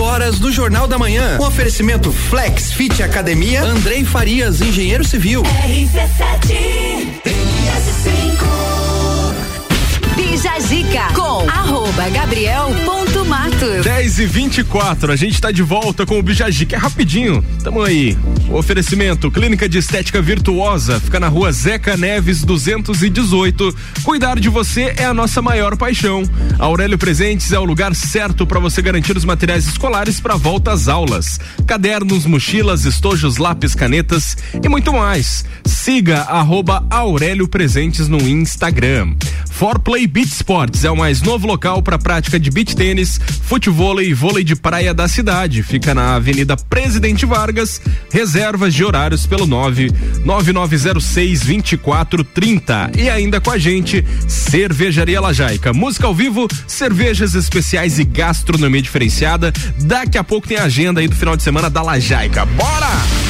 8 0.00 0.02
horas 0.02 0.38
do 0.38 0.50
Jornal 0.50 0.88
da 0.88 0.98
Manhã. 0.98 1.36
Um 1.38 1.44
oferecimento 1.44 2.10
Flex 2.10 2.72
Fit 2.72 3.02
Academia, 3.02 3.62
Andrei 3.62 4.02
Farias, 4.02 4.62
engenheiro 4.62 5.04
civil. 5.04 5.42
RC7 5.42 7.20
5 8.02 8.79
Bijagica 10.20 11.14
com 11.14 11.48
arroba 11.48 12.10
gabriel.matos. 12.10 13.82
10 13.82 14.18
e 14.18 14.26
24 14.26 15.12
a 15.12 15.16
gente 15.16 15.32
está 15.32 15.50
de 15.50 15.62
volta 15.62 16.04
com 16.04 16.18
o 16.18 16.22
Bijagica. 16.22 16.76
É 16.76 16.78
rapidinho. 16.78 17.42
Tamo 17.64 17.82
aí. 17.82 18.18
O 18.50 18.58
oferecimento, 18.58 19.30
Clínica 19.30 19.66
de 19.66 19.78
Estética 19.78 20.20
Virtuosa, 20.20 21.00
fica 21.00 21.18
na 21.18 21.28
rua 21.28 21.50
Zeca 21.52 21.96
Neves 21.96 22.42
218. 22.42 23.74
Cuidar 24.02 24.38
de 24.38 24.50
você 24.50 24.92
é 24.98 25.04
a 25.04 25.14
nossa 25.14 25.40
maior 25.40 25.74
paixão. 25.74 26.22
Aurélio 26.58 26.98
Presentes 26.98 27.50
é 27.52 27.58
o 27.58 27.64
lugar 27.64 27.94
certo 27.94 28.46
para 28.46 28.60
você 28.60 28.82
garantir 28.82 29.16
os 29.16 29.24
materiais 29.24 29.66
escolares 29.66 30.20
para 30.20 30.36
volta 30.36 30.72
às 30.72 30.86
aulas. 30.86 31.40
Cadernos, 31.66 32.26
mochilas, 32.26 32.84
estojos, 32.84 33.38
lápis, 33.38 33.74
canetas 33.74 34.36
e 34.62 34.68
muito 34.68 34.92
mais. 34.92 35.46
Siga 35.64 36.22
arroba 36.22 36.84
Aurélio 36.90 37.48
Presentes 37.48 38.06
no 38.06 38.20
Instagram. 38.20 39.14
For 39.50 39.78
Play 39.78 40.09
Beach 40.10 40.32
Sports 40.32 40.84
é 40.84 40.90
o 40.90 40.96
mais 40.96 41.22
novo 41.22 41.46
local 41.46 41.80
para 41.82 41.96
prática 41.96 42.38
de 42.38 42.50
beach 42.50 42.74
tênis, 42.74 43.20
futevôlei 43.42 44.08
e 44.08 44.14
vôlei 44.14 44.42
de 44.42 44.56
praia 44.56 44.92
da 44.92 45.06
cidade. 45.06 45.62
Fica 45.62 45.94
na 45.94 46.16
Avenida 46.16 46.56
Presidente 46.56 47.24
Vargas. 47.24 47.80
Reservas 48.10 48.74
de 48.74 48.84
horários 48.84 49.24
pelo 49.24 49.46
9 49.46 49.92
9906 50.24 51.40
2430. 51.42 52.90
E 52.98 53.08
ainda 53.08 53.40
com 53.40 53.52
a 53.52 53.58
gente, 53.58 54.04
Cervejaria 54.26 55.20
Lajaica. 55.20 55.72
Música 55.72 56.08
ao 56.08 56.14
vivo, 56.14 56.48
cervejas 56.66 57.34
especiais 57.34 58.00
e 58.00 58.04
gastronomia 58.04 58.82
diferenciada. 58.82 59.52
Daqui 59.78 60.18
a 60.18 60.24
pouco 60.24 60.48
tem 60.48 60.56
a 60.56 60.64
agenda 60.64 61.00
aí 61.00 61.06
do 61.06 61.14
final 61.14 61.36
de 61.36 61.44
semana 61.44 61.70
da 61.70 61.82
Lajaica. 61.82 62.44
Bora! 62.44 63.29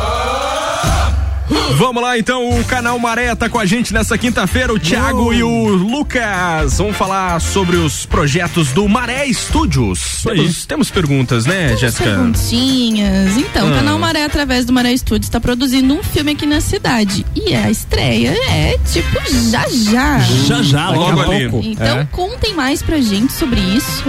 Vamos 1.77 2.03
lá 2.03 2.17
então, 2.17 2.49
o 2.59 2.63
canal 2.65 2.97
Maré 2.99 3.33
tá 3.35 3.49
com 3.49 3.57
a 3.57 3.65
gente 3.65 3.93
nessa 3.93 4.17
quinta-feira, 4.17 4.71
o 4.73 4.79
Thiago 4.79 5.33
e 5.33 5.41
o 5.41 5.69
Lucas. 5.69 6.77
Vamos 6.77 6.95
falar 6.95 7.39
sobre 7.41 7.75
os 7.77 8.05
projetos 8.05 8.71
do 8.71 8.87
Maré 8.87 9.25
Studios. 9.33 10.21
Temos, 10.23 10.65
temos 10.65 10.91
perguntas, 10.91 11.45
né, 11.45 11.75
Jéssica? 11.77 12.03
Perguntinhas. 12.03 13.35
Então, 13.37 13.67
o 13.69 13.73
Ah. 13.73 13.77
canal 13.77 13.97
Maré, 13.99 14.23
através 14.25 14.65
do 14.65 14.73
Maré 14.73 14.95
Studios, 14.95 15.27
está 15.27 15.39
produzindo 15.39 15.93
um 15.93 16.03
filme 16.03 16.31
aqui 16.31 16.45
na 16.45 16.61
cidade. 16.61 17.25
E 17.35 17.55
a 17.55 17.69
estreia 17.71 18.31
é 18.49 18.77
tipo 18.91 19.19
já 19.49 19.65
já. 19.67 20.19
Já 20.19 20.61
já, 20.61 20.85
daqui 20.87 20.97
Logo 20.99 21.19
a 21.19 21.23
ali. 21.23 21.49
pouco. 21.49 21.65
Então, 21.67 21.99
É. 21.99 22.07
contem 22.11 22.53
mais 22.53 22.81
pra 22.81 22.99
gente 23.01 23.33
sobre 23.33 23.59
isso. 23.59 24.03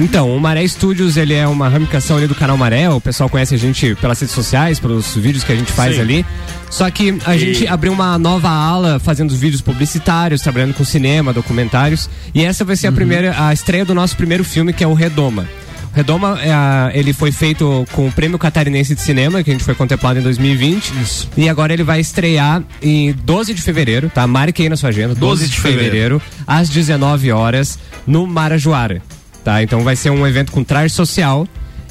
Então, 0.00 0.34
o 0.36 0.40
Maré 0.40 0.66
Studios, 0.68 1.16
ele 1.16 1.34
é 1.34 1.46
uma 1.46 1.68
ramificação 1.68 2.16
ali 2.18 2.26
do 2.26 2.34
canal 2.34 2.56
Maré. 2.56 2.88
O 2.90 3.00
pessoal 3.00 3.28
conhece 3.28 3.54
a 3.54 3.58
gente 3.58 3.94
pelas 3.96 4.20
redes 4.20 4.34
sociais, 4.34 4.78
pelos 4.78 5.14
vídeos 5.16 5.42
que 5.42 5.52
a 5.52 5.56
gente 5.56 5.72
faz 5.72 5.94
Sim. 5.96 6.00
ali. 6.02 6.26
Só 6.70 6.90
que 6.90 7.16
a 7.24 7.34
E- 7.34 7.38
gente 7.38 7.66
abriu 7.66 7.92
uma 7.92 8.18
nova 8.18 8.48
ala 8.50 8.98
fazendo 8.98 9.34
vídeos 9.34 9.60
publicitários, 9.62 10.40
trabalhando 10.42 10.74
com 10.74 10.84
cinema, 10.84 11.32
documentários. 11.32 12.08
E 12.34 12.44
essa 12.44 12.64
vai 12.64 12.76
ser 12.76 12.88
a 12.88 12.92
primeira, 12.92 13.34
a 13.46 13.52
estreia 13.52 13.84
do 13.84 13.94
nosso 13.94 14.16
primeiro 14.16 14.44
filme, 14.44 14.72
que 14.72 14.82
é 14.84 14.86
o 14.86 14.92
Redoma. 14.94 15.46
Redoma, 15.94 16.38
é 16.42 16.98
ele 16.98 17.14
foi 17.14 17.32
feito 17.32 17.86
com 17.92 18.06
o 18.06 18.12
Prêmio 18.12 18.38
Catarinense 18.38 18.94
de 18.94 19.00
Cinema, 19.00 19.42
que 19.42 19.48
a 19.50 19.52
gente 19.54 19.64
foi 19.64 19.74
contemplado 19.74 20.18
em 20.18 20.22
2020. 20.22 20.92
E 21.38 21.48
agora 21.48 21.72
ele 21.72 21.82
vai 21.82 22.00
estrear 22.00 22.62
em 22.82 23.12
12 23.12 23.54
de 23.54 23.62
fevereiro, 23.62 24.10
tá? 24.10 24.26
Marque 24.26 24.62
aí 24.62 24.68
na 24.68 24.76
sua 24.76 24.90
agenda. 24.90 25.14
12, 25.14 25.48
de 25.48 25.58
fevereiro, 25.58 26.20
às 26.46 26.68
19 26.68 27.32
horas, 27.32 27.78
no 28.06 28.26
Marajoara. 28.26 29.00
Tá? 29.42 29.62
Então 29.62 29.80
vai 29.84 29.96
ser 29.96 30.10
um 30.10 30.26
evento 30.26 30.52
com 30.52 30.62
traje 30.64 30.92
social 30.92 31.46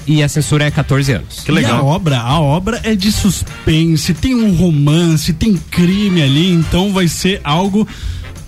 e 0.08 0.22
a 0.24 0.30
censura 0.30 0.66
é 0.66 0.72
14 0.72 1.12
anos. 1.12 1.44
E 1.48 1.66
a 1.66 1.82
obra, 1.82 2.20
a 2.20 2.40
obra 2.40 2.80
é 2.84 2.96
de 2.96 3.12
suspense, 3.12 4.14
tem 4.14 4.36
um 4.36 4.54
romance, 4.56 5.34
tem 5.34 5.56
crime 5.72 6.22
ali, 6.22 6.52
então 6.52 6.92
vai 6.94 7.08
ser 7.08 7.42
algo 7.44 7.88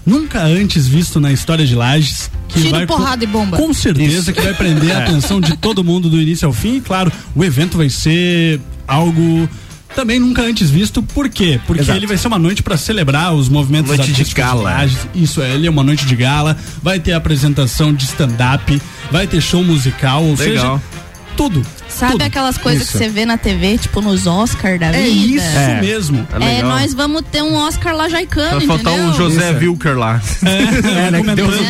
nunca 0.06 0.42
antes 0.44 0.88
visto 0.88 1.20
na 1.20 1.32
história 1.32 1.66
de 1.66 1.76
Lages. 1.76 2.30
Que 2.48 2.62
Tiro, 2.62 2.72
vai 2.72 2.86
porrada 2.88 3.24
e 3.24 3.28
bomba. 3.28 3.58
Com 3.58 3.74
certeza 3.74 4.32
Isso. 4.32 4.34
que 4.34 4.42
vai 4.42 4.54
prender 4.54 4.92
a 4.96 5.00
É. 5.00 5.04
atenção 5.04 5.42
de 5.42 5.58
todo 5.58 5.84
mundo 5.84 6.10
do 6.10 6.22
início 6.22 6.48
ao 6.48 6.54
fim. 6.54 6.78
E 6.78 6.82
claro, 6.82 7.12
o 7.36 7.44
evento 7.44 7.78
vai 7.78 7.90
ser 7.90 8.62
algo 8.88 9.50
também 9.94 10.18
nunca 10.20 10.44
antes 10.44 10.70
visto. 10.70 11.02
Por 11.04 11.28
quê? 11.28 11.60
Porque 11.68 11.82
Exato. 11.82 11.98
ele 11.98 12.08
vai 12.08 12.18
ser 12.18 12.28
uma 12.28 12.40
noite 12.40 12.64
para 12.64 12.78
celebrar 12.78 13.34
os 13.34 13.50
movimentos 13.50 13.98
Noite 13.98 14.14
de 14.14 14.24
gala. 14.34 14.62
Lages. 14.64 15.00
Isso, 15.14 15.42
é, 15.42 15.54
ele 15.56 15.68
é 15.68 15.70
uma 15.70 15.84
noite 15.84 16.06
de 16.06 16.16
gala. 16.16 16.56
Vai 16.82 17.00
ter 17.00 17.12
apresentação 17.14 17.94
de 17.94 18.06
stand-up, 18.06 18.82
vai 19.12 19.28
ter 19.28 19.42
show 19.42 19.62
musical, 19.64 20.24
ou 20.24 20.36
Legal. 20.38 20.78
seja, 20.78 20.82
tudo. 21.38 21.62
Sabe 21.88 22.14
tudo. 22.14 22.22
aquelas 22.24 22.58
coisas 22.58 22.84
Isso. 22.84 22.92
que 22.94 22.98
você 22.98 23.10
vê 23.10 23.26
na 23.26 23.38
TV, 23.38 23.78
tipo 23.78 24.02
nos 24.02 24.28
Oscar 24.28 24.78
da 24.78 24.88
É 24.88 24.92
vida? 25.04 25.36
isso 25.44 25.58
É. 25.58 25.82
mesmo. 25.82 26.28
É 26.40 26.60
É, 26.60 26.64
nós 26.64 26.94
vamos 26.94 27.22
ter 27.32 27.42
um 27.42 27.56
Oscar 27.56 27.96
lajaicano, 27.96 28.58
Vai 28.58 28.68
faltar 28.68 28.94
entendeu? 28.94 29.12
o 29.12 29.14
José 29.14 29.52
Wilker 29.52 29.98
lá. 29.98 30.20
É, 30.44 31.12
né, 31.12 31.22
que 31.22 31.36
Deus 31.36 31.56
o 31.56 31.64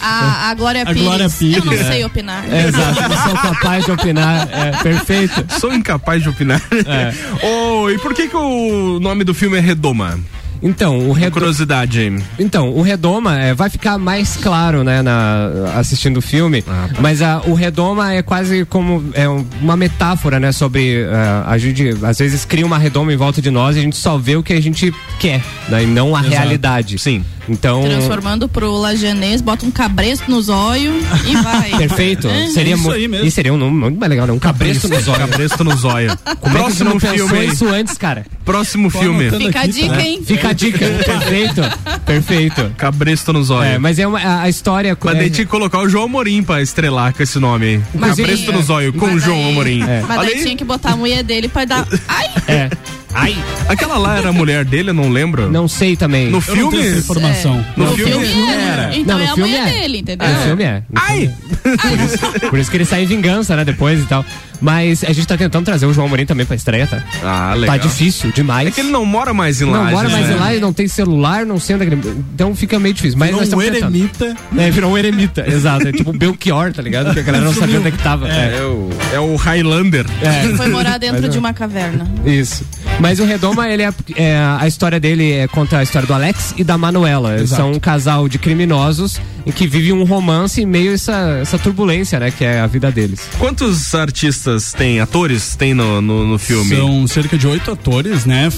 A, 0.00 0.50
a 0.50 0.54
Glória 0.54 0.82
A 0.82 0.86
Pires. 0.86 1.02
Glória 1.02 1.28
Pires, 1.30 1.56
Eu 1.58 1.64
não 1.64 1.72
é. 1.72 1.84
sei 1.84 2.04
opinar. 2.04 2.44
É, 2.50 2.68
exato, 2.68 3.02
não 3.08 3.22
sou 3.24 3.34
capaz 3.36 3.84
de 3.84 3.90
opinar. 3.90 4.48
É, 4.50 4.70
perfeito. 4.82 5.44
Sou 5.60 5.72
incapaz 5.74 6.22
de 6.22 6.28
opinar. 6.28 6.60
Oh, 7.42 7.90
e 7.90 7.98
por 7.98 8.14
que 8.14 8.28
que 8.28 8.36
o 8.36 8.98
nome 9.00 9.24
do 9.24 9.34
filme 9.34 9.56
é 9.58 9.60
Redoma? 9.60 10.18
Então, 10.62 10.98
o 11.08 11.12
Redoma. 11.12 11.30
Curiosidade 11.32 12.00
aí. 12.00 12.18
Então, 12.38 12.70
o 12.70 12.82
Redoma 12.82 13.38
é, 13.38 13.54
vai 13.54 13.68
ficar 13.70 13.98
mais 13.98 14.36
claro, 14.36 14.82
né, 14.84 15.02
na, 15.02 15.50
assistindo 15.76 16.16
o 16.18 16.22
filme. 16.22 16.64
Mas 17.00 17.22
a, 17.22 17.40
o 17.46 17.54
Redoma 17.54 18.12
é 18.14 18.22
quase 18.22 18.64
como 18.64 19.04
é 19.14 19.28
um- 19.28 19.44
uma 19.60 19.76
metáfora, 19.76 20.40
né, 20.40 20.52
sobre 20.52 21.04
ah, 21.12 21.44
a 21.46 21.58
gente 21.58 21.90
às 22.02 22.18
vezes 22.18 22.44
cria 22.44 22.64
uma 22.66 22.78
redoma 22.78 23.12
em 23.12 23.16
volta 23.16 23.40
de 23.42 23.50
nós 23.50 23.76
e 23.76 23.80
a 23.80 23.82
gente 23.82 23.96
só 23.96 24.16
vê 24.16 24.36
o 24.36 24.42
que 24.42 24.52
a 24.52 24.60
gente 24.60 24.92
quer, 25.18 25.42
né, 25.68 25.82
e 25.82 25.86
não 25.86 26.14
a 26.16 26.20
Exato. 26.20 26.34
realidade. 26.36 26.98
Sim. 26.98 27.24
Então. 27.48 27.82
Transformando 27.82 28.48
pro 28.48 28.72
lajanês, 28.76 29.40
bota 29.40 29.64
um 29.64 29.70
cabresto 29.70 30.28
nos 30.28 30.48
olhos 30.48 30.96
e 31.28 31.36
vai. 31.36 31.70
Perfeito. 31.78 32.26
É. 32.26 32.48
Seria 32.48 32.76
mu- 32.76 32.92
E 32.96 33.30
seria 33.30 33.54
um 33.54 33.56
nome 33.56 33.76
muito 33.78 34.00
mais 34.00 34.10
legal, 34.10 34.26
né? 34.26 34.32
Um 34.32 34.38
cabresto 34.38 34.88
no 34.88 35.00
zóio. 35.00 35.18
Cabresto 35.20 35.62
no 35.62 35.76
zóio. 35.76 36.10
Como 36.40 36.58
é 36.58 36.62
que 36.72 36.82
não 36.82 36.98
Próximo 36.98 37.28
filme. 37.28 37.46
isso 37.46 37.68
antes, 37.68 37.96
cara? 37.96 38.26
Próximo 38.44 38.90
Tô 38.90 38.98
filme. 38.98 39.30
Fica 39.30 39.60
a 39.60 39.66
dica, 39.66 40.00
hein? 40.02 40.22
Fica 40.26 40.45
a 40.48 40.52
dica. 40.52 40.78
Perfeito. 41.04 41.62
Perfeito. 42.04 42.72
Cabresto 42.76 43.32
no 43.32 43.42
zóio. 43.44 43.68
É, 43.68 43.78
mas 43.78 43.98
é 43.98 44.06
uma, 44.06 44.18
a, 44.18 44.42
a 44.42 44.48
história. 44.48 44.96
Mas 45.02 45.14
é- 45.14 45.18
daí 45.18 45.30
tinha 45.30 45.44
que 45.44 45.50
colocar 45.50 45.78
o 45.80 45.88
João 45.88 46.04
Amorim 46.04 46.42
pra 46.42 46.60
estrelar 46.62 47.12
com 47.14 47.22
esse 47.22 47.38
nome 47.38 47.66
aí. 47.66 47.82
Mas 47.94 48.16
Cabresto 48.16 48.50
ele- 48.50 48.56
no 48.58 48.62
zóio 48.62 48.92
com 48.92 49.06
o 49.06 49.12
Mas 49.14 49.22
João 49.22 49.48
Amorim. 49.48 49.80
Mas 49.80 50.18
Olha 50.18 50.28
daí 50.28 50.34
aí. 50.38 50.42
tinha 50.42 50.56
que 50.56 50.64
botar 50.64 50.92
a 50.92 50.96
mulher 50.96 51.22
dele 51.22 51.48
pra 51.48 51.64
dar. 51.64 51.86
Ai! 52.08 52.26
É. 52.48 52.70
Ai. 53.18 53.34
Aquela 53.68 53.96
lá 53.96 54.18
era 54.18 54.28
a 54.28 54.32
mulher 54.32 54.64
dele, 54.64 54.90
eu 54.90 54.94
não 54.94 55.08
lembro. 55.08 55.50
Não 55.50 55.66
sei 55.66 55.96
também. 55.96 56.26
No 56.30 56.42
Eu 56.46 56.56
não 56.56 56.70
filme? 56.70 56.98
informação. 56.98 57.64
No, 57.76 57.86
No 57.86 57.92
filme, 57.96 58.26
filme 58.26 58.50
é. 58.52 58.68
era. 58.68 58.96
Então 58.96 59.16
Não, 59.18 59.24
é 59.24 59.26
no 59.26 59.32
a 59.32 59.34
filme 59.34 59.50
mulher 59.50 59.68
é. 59.68 59.80
dele, 59.80 59.98
entendeu? 59.98 60.28
No 60.28 60.40
filme 60.42 60.62
é. 60.64 60.82
No 60.90 61.00
Ai! 61.00 61.34
Por 61.62 62.00
isso, 62.00 62.50
por 62.50 62.58
isso 62.58 62.70
que 62.70 62.76
ele 62.76 62.84
sai 62.84 63.02
em 63.02 63.06
vingança, 63.06 63.56
né? 63.56 63.64
Depois 63.64 64.00
e 64.00 64.04
tal. 64.04 64.24
Mas 64.60 65.04
a 65.04 65.12
gente 65.12 65.26
tá 65.26 65.36
tentando 65.36 65.64
trazer 65.66 65.84
o 65.84 65.92
João 65.92 66.06
Amorim 66.06 66.24
também 66.24 66.46
pra 66.46 66.56
estreia, 66.56 66.86
tá? 66.86 67.02
Ah, 67.22 67.52
legal. 67.54 67.76
Tá 67.76 67.82
difícil 67.82 68.32
demais. 68.32 68.68
É 68.68 68.70
que 68.70 68.80
ele 68.80 68.90
não 68.90 69.04
mora 69.04 69.34
mais 69.34 69.60
em 69.60 69.64
não 69.66 69.72
Lages, 69.72 69.92
mora 69.92 70.08
mais 70.08 70.28
né? 70.28 70.34
em 70.34 70.38
lá 70.38 70.54
e 70.54 70.60
não 70.60 70.72
tem 70.72 70.88
celular, 70.88 71.44
não 71.44 71.58
sei 71.60 71.76
onde 71.76 71.84
é 71.84 71.88
que 71.88 71.94
ele... 71.94 72.24
Então 72.34 72.54
fica 72.54 72.78
meio 72.78 72.94
difícil. 72.94 73.18
Mas 73.18 73.28
Virou 73.28 73.40
nós 73.42 73.52
um 73.52 73.60
estamos 73.60 73.78
tentando. 73.78 73.96
eremita. 73.96 74.36
É, 74.56 74.70
virou 74.70 74.92
um 74.92 74.96
eremita, 74.98 75.44
exato. 75.50 75.88
É 75.88 75.92
tipo 75.92 76.10
um 76.10 76.16
Belchior, 76.16 76.72
tá 76.72 76.80
ligado? 76.80 77.12
Que 77.12 77.20
a 77.20 77.22
galera 77.22 77.44
não 77.44 77.52
sabia 77.52 77.78
onde 77.78 77.88
é 77.88 77.90
que 77.90 77.98
tava. 77.98 78.28
É, 78.28 78.62
o, 78.62 78.88
é 79.12 79.20
o 79.20 79.36
Highlander. 79.36 80.06
É. 80.22 80.56
Foi 80.56 80.68
morar 80.68 80.96
dentro 80.98 81.20
Mas 81.20 81.30
de 81.30 81.36
é. 81.36 81.40
uma 81.40 81.52
caverna. 81.52 82.10
Isso. 82.24 82.64
Mas 82.98 83.05
o 83.20 83.24
Redoma, 83.24 83.68
ele 83.68 83.82
é, 83.82 83.92
é, 84.16 84.36
a 84.38 84.66
história 84.66 84.98
dele 84.98 85.32
é, 85.32 85.48
conta 85.48 85.78
a 85.78 85.82
história 85.82 86.06
do 86.06 86.14
Alex 86.14 86.54
e 86.56 86.64
da 86.64 86.76
Manuela. 86.76 87.36
Exato. 87.36 87.62
são 87.62 87.72
um 87.72 87.78
casal 87.78 88.28
de 88.28 88.38
criminosos 88.38 89.20
em 89.46 89.52
que 89.52 89.66
vive 89.66 89.92
um 89.92 90.02
romance 90.04 90.60
em 90.60 90.66
meio 90.66 90.90
a 90.90 90.94
essa, 90.94 91.38
essa 91.40 91.58
turbulência, 91.58 92.18
né? 92.18 92.32
Que 92.32 92.44
é 92.44 92.58
a 92.58 92.66
vida 92.66 92.90
deles. 92.90 93.28
Quantos 93.38 93.94
artistas 93.94 94.72
tem, 94.72 94.98
atores 94.98 95.54
tem 95.54 95.72
no, 95.72 96.00
no, 96.02 96.26
no 96.26 96.38
filme? 96.38 96.74
São 96.74 97.06
cerca 97.06 97.38
de 97.38 97.46
oito 97.46 97.70
atores, 97.70 98.24
né? 98.24 98.48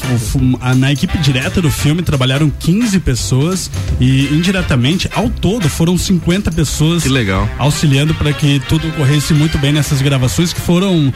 Na 0.76 0.90
equipe 0.90 1.18
direta 1.18 1.60
do 1.60 1.70
filme 1.70 2.02
trabalharam 2.02 2.48
15 2.48 3.00
pessoas 3.00 3.70
e 4.00 4.34
indiretamente, 4.34 5.10
ao 5.14 5.28
todo, 5.28 5.68
foram 5.68 5.98
50 5.98 6.50
pessoas 6.52 7.02
Que 7.02 7.08
legal. 7.10 7.48
auxiliando 7.58 8.14
para 8.14 8.32
que 8.32 8.60
tudo 8.68 8.88
ocorresse 8.88 9.34
muito 9.34 9.58
bem 9.58 9.72
nessas 9.72 10.00
gravações 10.00 10.54
que 10.54 10.60
foram 10.60 11.12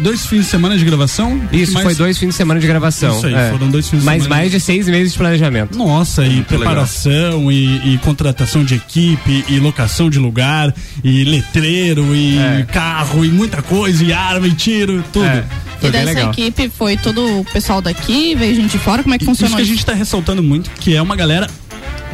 dois 0.00 0.26
fins 0.26 0.40
de 0.40 0.44
semana 0.46 0.76
de 0.76 0.84
gravação? 0.84 1.40
Isso, 1.52 1.72
Mas- 1.72 1.82
foi 1.84 1.94
dois 1.94 2.18
fins 2.18 2.28
de 2.28 2.34
semana 2.34 2.60
de 2.60 2.66
gravação. 2.66 3.16
Isso 3.16 3.26
aí, 3.26 3.34
é. 3.34 3.50
foram 3.50 3.68
dois 3.70 3.88
fins 3.88 4.00
de 4.00 4.04
Mas 4.04 4.22
semana. 4.22 4.40
mais 4.40 4.50
de 4.52 4.60
seis 4.60 4.88
meses 4.88 5.12
de 5.12 5.18
planejamento. 5.18 5.76
Nossa, 5.76 6.26
e 6.26 6.42
preparação, 6.42 7.50
e, 7.50 7.94
e 7.94 7.98
contratação 7.98 8.64
de 8.64 8.74
equipe, 8.74 9.44
e 9.48 9.58
locação 9.58 10.10
de 10.10 10.18
lugar, 10.18 10.74
e 11.02 11.24
letreiro, 11.24 12.14
e 12.14 12.38
É. 12.38 12.66
carro, 12.70 13.24
e 13.24 13.28
muita 13.28 13.62
coisa, 13.62 14.02
e 14.04 14.12
arma, 14.12 14.46
e 14.46 14.52
tiro, 14.52 15.02
tudo. 15.12 15.24
É. 15.26 15.44
E 15.82 15.90
dessa 15.90 16.22
equipe 16.22 16.70
foi 16.70 16.96
todo 16.96 17.40
o 17.40 17.44
pessoal 17.44 17.82
daqui, 17.82 18.34
veio 18.34 18.54
gente 18.54 18.70
de 18.72 18.78
fora, 18.78 19.02
como 19.02 19.14
é 19.14 19.18
que 19.18 19.24
Isso 19.24 19.32
funcionou 19.32 19.56
que 19.56 19.62
a 19.62 19.66
gente 19.66 19.84
tá 19.84 19.92
ressaltando 19.92 20.42
muito, 20.42 20.70
que 20.80 20.94
é 20.96 21.02
uma 21.02 21.14
galera 21.14 21.46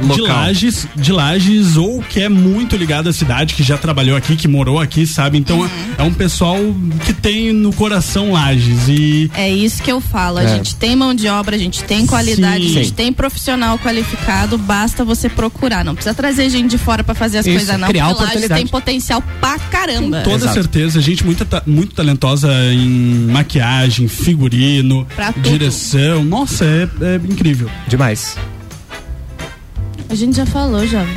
de 0.01 0.21
Local. 0.21 0.37
lages, 0.37 0.87
de 0.97 1.13
lages 1.13 1.77
ou 1.77 2.03
que 2.03 2.21
é 2.21 2.29
muito 2.29 2.77
ligado 2.77 3.09
à 3.09 3.13
cidade, 3.13 3.55
que 3.55 3.63
já 3.63 3.77
trabalhou 3.77 4.17
aqui, 4.17 4.37
que 4.37 4.49
morou 4.49 4.79
aqui, 4.81 5.07
sabe? 5.07 5.39
Então 5.39 5.69
é 5.99 6.03
um 6.03 6.13
pessoal 6.13 6.57
que 7.05 7.13
tem 7.13 7.53
no 7.53 7.73
coração 7.73 8.33
lages 8.33 8.89
e 8.89 9.31
É 9.35 9.49
isso 9.51 9.83
que 9.83 9.91
eu 9.93 10.01
falo. 10.01 10.39
A 10.39 10.43
É. 10.45 10.49
gente 10.57 10.75
tem 10.77 10.97
mão 10.97 11.15
de 11.15 11.29
obra, 11.29 11.57
a 11.57 11.59
gente 11.59 11.85
tem 11.85 12.07
qualidade, 12.07 12.65
Sim. 12.65 12.71
a 12.71 12.83
gente 12.83 12.93
tem 12.93 13.13
profissional 13.13 13.79
qualificado, 13.79 14.57
basta 14.59 15.05
você 15.05 15.29
procurar. 15.29 15.85
Não 15.85 15.95
precisa 15.95 16.15
trazer 16.15 16.49
gente 16.51 16.71
de 16.71 16.79
fora 16.79 17.05
pra 17.05 17.15
fazer 17.15 17.39
as 17.39 17.47
Isso, 17.47 17.57
coisas, 17.57 17.79
não. 17.79 17.89
criar 17.89 18.09
porque 18.15 18.25
Lages 18.35 18.49
tem 18.49 18.67
potencial 18.67 19.23
pra 19.41 19.59
caramba. 19.59 20.23
Com 20.23 20.31
toda 20.31 20.53
certeza, 20.53 21.01
gente 21.01 21.25
muito, 21.25 21.47
muito 21.67 21.95
talentosa 21.95 22.51
em 22.73 23.27
maquiagem, 23.31 24.09
figurino, 24.09 25.07
Pra 25.15 25.33
tudo. 25.33 25.49
direção. 25.49 26.25
Nossa, 26.25 26.65
é, 26.65 26.89
é 27.03 27.15
incrível. 27.17 27.69
Demais. 27.89 28.37
A 30.11 30.15
gente 30.15 30.37
já 30.37 30.47
falou, 30.47 30.87
já. 30.87 31.05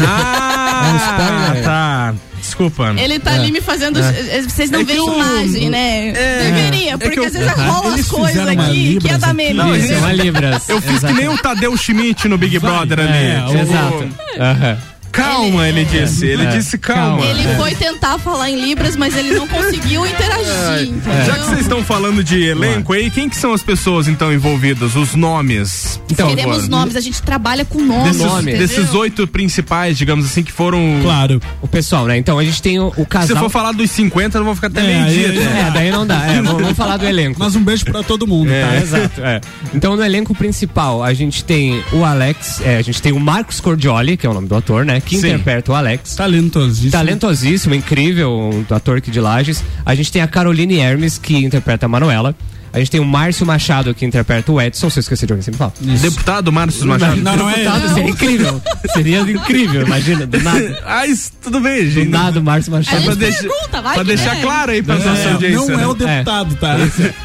Ah, 0.00 1.52
tá. 1.64 2.14
Desculpa. 2.40 2.94
Ele 2.96 3.18
tá 3.18 3.32
É. 3.32 3.38
ali 3.38 3.50
me 3.52 3.60
fazendo. 3.60 3.98
É. 3.98 4.36
eh, 4.38 4.42
Vocês 4.42 4.70
não 4.70 4.80
É 4.80 4.84
veem 4.84 4.98
eu- 4.98 5.14
imagem, 5.14 5.68
né? 5.70 6.12
Deveria, 6.12 6.92
É 6.92 6.96
porque 6.96 7.10
que 7.10 7.18
eu- 7.20 7.24
às 7.24 7.32
vezes 7.32 7.52
rola 7.52 7.94
as 7.94 8.06
coisas 8.08 8.42
uma 8.42 8.52
aqui 8.52 8.70
que 8.72 8.78
ia 8.78 8.92
Libras 8.92 9.18
dar 9.20 9.26
aqui. 9.28 9.36
meme. 9.36 9.54
Não, 9.54 9.76
entendeu? 9.76 10.08
eles- 10.08 10.68
Eu 10.68 10.80
fiz 10.80 11.00
que 11.02 11.12
nem 11.12 11.28
o 11.28 11.36
Tadeu 11.38 11.76
Schmidt 11.76 12.28
no 12.28 12.38
Big 12.38 12.58
Brother 12.58 13.00
ali. 13.00 13.08
É, 13.30 13.44
o- 13.48 13.58
Exato. 13.58 14.08
Aham. 14.38 14.78
Calma, 15.16 15.68
ele 15.68 15.84
disse. 15.84 16.26
Ele 16.26 16.42
É. 16.44 16.46
disse 16.46 16.76
calma. 16.78 17.24
Ele 17.24 17.42
foi 17.56 17.74
tentar 17.74 18.18
falar 18.18 18.50
em 18.50 18.60
Libras, 18.60 18.96
mas 18.96 19.16
ele 19.16 19.34
não 19.34 19.46
conseguiu 19.48 20.06
interagir. 20.06 20.88
entendeu? 20.88 21.24
Já 21.26 21.34
que 21.34 21.44
vocês 21.46 21.60
estão 21.60 21.82
falando 21.84 22.22
de 22.22 22.42
elenco 22.44 22.92
aí, 22.92 23.10
quem 23.10 23.28
que 23.28 23.36
são 23.36 23.52
as 23.52 23.62
pessoas 23.62 24.08
então 24.08 24.32
envolvidas? 24.32 24.94
Os 24.96 25.14
nomes? 25.14 26.00
Então, 26.10 26.28
Queremos 26.28 26.56
favor. 26.56 26.70
nomes, 26.70 26.96
a 26.96 27.00
gente 27.00 27.20
trabalha 27.22 27.64
com 27.64 27.80
nomes. 27.80 28.16
Desses, 28.18 28.32
entendeu? 28.32 28.58
desses 28.58 28.94
oito 28.94 29.26
principais, 29.26 29.96
digamos 29.98 30.26
assim, 30.26 30.42
que 30.42 30.52
foram. 30.52 31.00
Claro. 31.02 31.40
O 31.62 31.68
pessoal, 31.68 32.06
né? 32.06 32.16
Então 32.16 32.38
a 32.38 32.44
gente 32.44 32.60
tem 32.62 32.78
o, 32.78 32.88
o 32.88 32.94
Se 33.00 33.06
casal. 33.06 33.36
for 33.38 33.50
falar 33.50 33.72
dos 33.72 33.90
50, 33.90 34.38
eu 34.38 34.44
vou 34.44 34.54
ficar 34.54 34.66
até 34.68 34.80
É, 34.80 34.84
meio-dia. 34.86 35.28
né? 35.32 35.64
É, 35.68 35.70
daí 35.72 35.90
não 35.90 36.06
dá. 36.06 36.26
É, 36.26 36.36
vamos, 36.42 36.62
vamos 36.62 36.76
falar 36.76 36.96
do 36.96 37.06
elenco. 37.06 37.38
Mas 37.38 37.56
um 37.56 37.62
beijo 37.64 37.84
pra 37.84 38.02
todo 38.02 38.26
mundo, 38.26 38.50
É, 38.50 38.64
tá? 38.66 38.76
exato. 38.76 39.20
é. 39.22 39.40
Então 39.74 39.96
no 39.96 40.04
elenco 40.04 40.34
principal 40.34 41.02
a 41.02 41.12
gente 41.14 41.44
tem 41.44 41.82
o 41.92 42.04
Alex, 42.04 42.60
é, 42.60 42.76
a 42.76 42.82
gente 42.82 43.00
tem 43.00 43.12
o 43.12 43.20
Marcos 43.20 43.60
Cordioli, 43.60 44.16
que 44.16 44.26
é 44.26 44.30
o 44.30 44.34
nome 44.34 44.46
do 44.48 44.54
ator, 44.54 44.84
né? 44.84 45.00
Que 45.06 45.18
Sim. 45.18 45.28
interpreta 45.28 45.72
o 45.72 45.74
Alex. 45.74 46.14
Talentosíssimo. 46.16 46.90
Talentosíssimo, 46.90 47.74
incrível, 47.74 48.32
um 48.70 48.74
ator 48.74 48.98
aqui 48.98 49.10
de 49.10 49.20
Lages. 49.20 49.62
A 49.84 49.94
gente 49.94 50.10
tem 50.12 50.20
a 50.20 50.26
Caroline 50.26 50.78
Hermes, 50.78 51.16
que 51.16 51.36
interpreta 51.36 51.86
a 51.86 51.88
Manuela. 51.88 52.34
A 52.72 52.78
gente 52.78 52.90
tem 52.90 53.00
o 53.00 53.06
Márcio 53.06 53.46
Machado, 53.46 53.94
que 53.94 54.04
interpreta 54.04 54.52
o 54.52 54.60
Edson. 54.60 54.90
Se 54.90 54.98
eu 54.98 55.00
esquecer 55.00 55.24
de 55.24 55.32
alguém, 55.32 55.42
sempre 55.42 55.56
fala. 55.56 55.72
Deputado 55.80 56.52
Márcio 56.52 56.86
Machado. 56.86 57.16
Não, 57.22 57.34
não 57.34 57.48
é- 57.48 57.54
Deputado, 57.54 57.94
seria 57.94 58.10
incrível. 58.10 58.62
Seria 58.92 59.20
incrível, 59.20 59.86
imagina, 59.86 60.26
do 60.26 60.42
nada. 60.42 60.78
Ah, 60.84 61.06
isso, 61.06 61.32
tudo 61.42 61.58
bem, 61.60 61.84
Do 61.84 61.90
gente. 61.90 62.08
nada 62.10 62.38
o 62.38 62.42
Márcio 62.42 62.70
Machado. 62.72 63.02
pra 63.02 63.14
deixar- 63.14 63.38
pergunta, 63.48 63.80
vai 63.82 63.94
Pra 63.94 64.02
deixar 64.02 64.36
é. 64.36 64.40
claro 64.42 64.72
aí 64.72 64.82
pra 64.82 64.94
É, 64.96 64.98
nossa 64.98 65.30
audiência. 65.30 65.58
não 65.72 65.80
é 65.80 65.86
o 65.86 65.94
né? 65.94 66.16
deputado, 66.16 66.54
tá? 66.56 66.76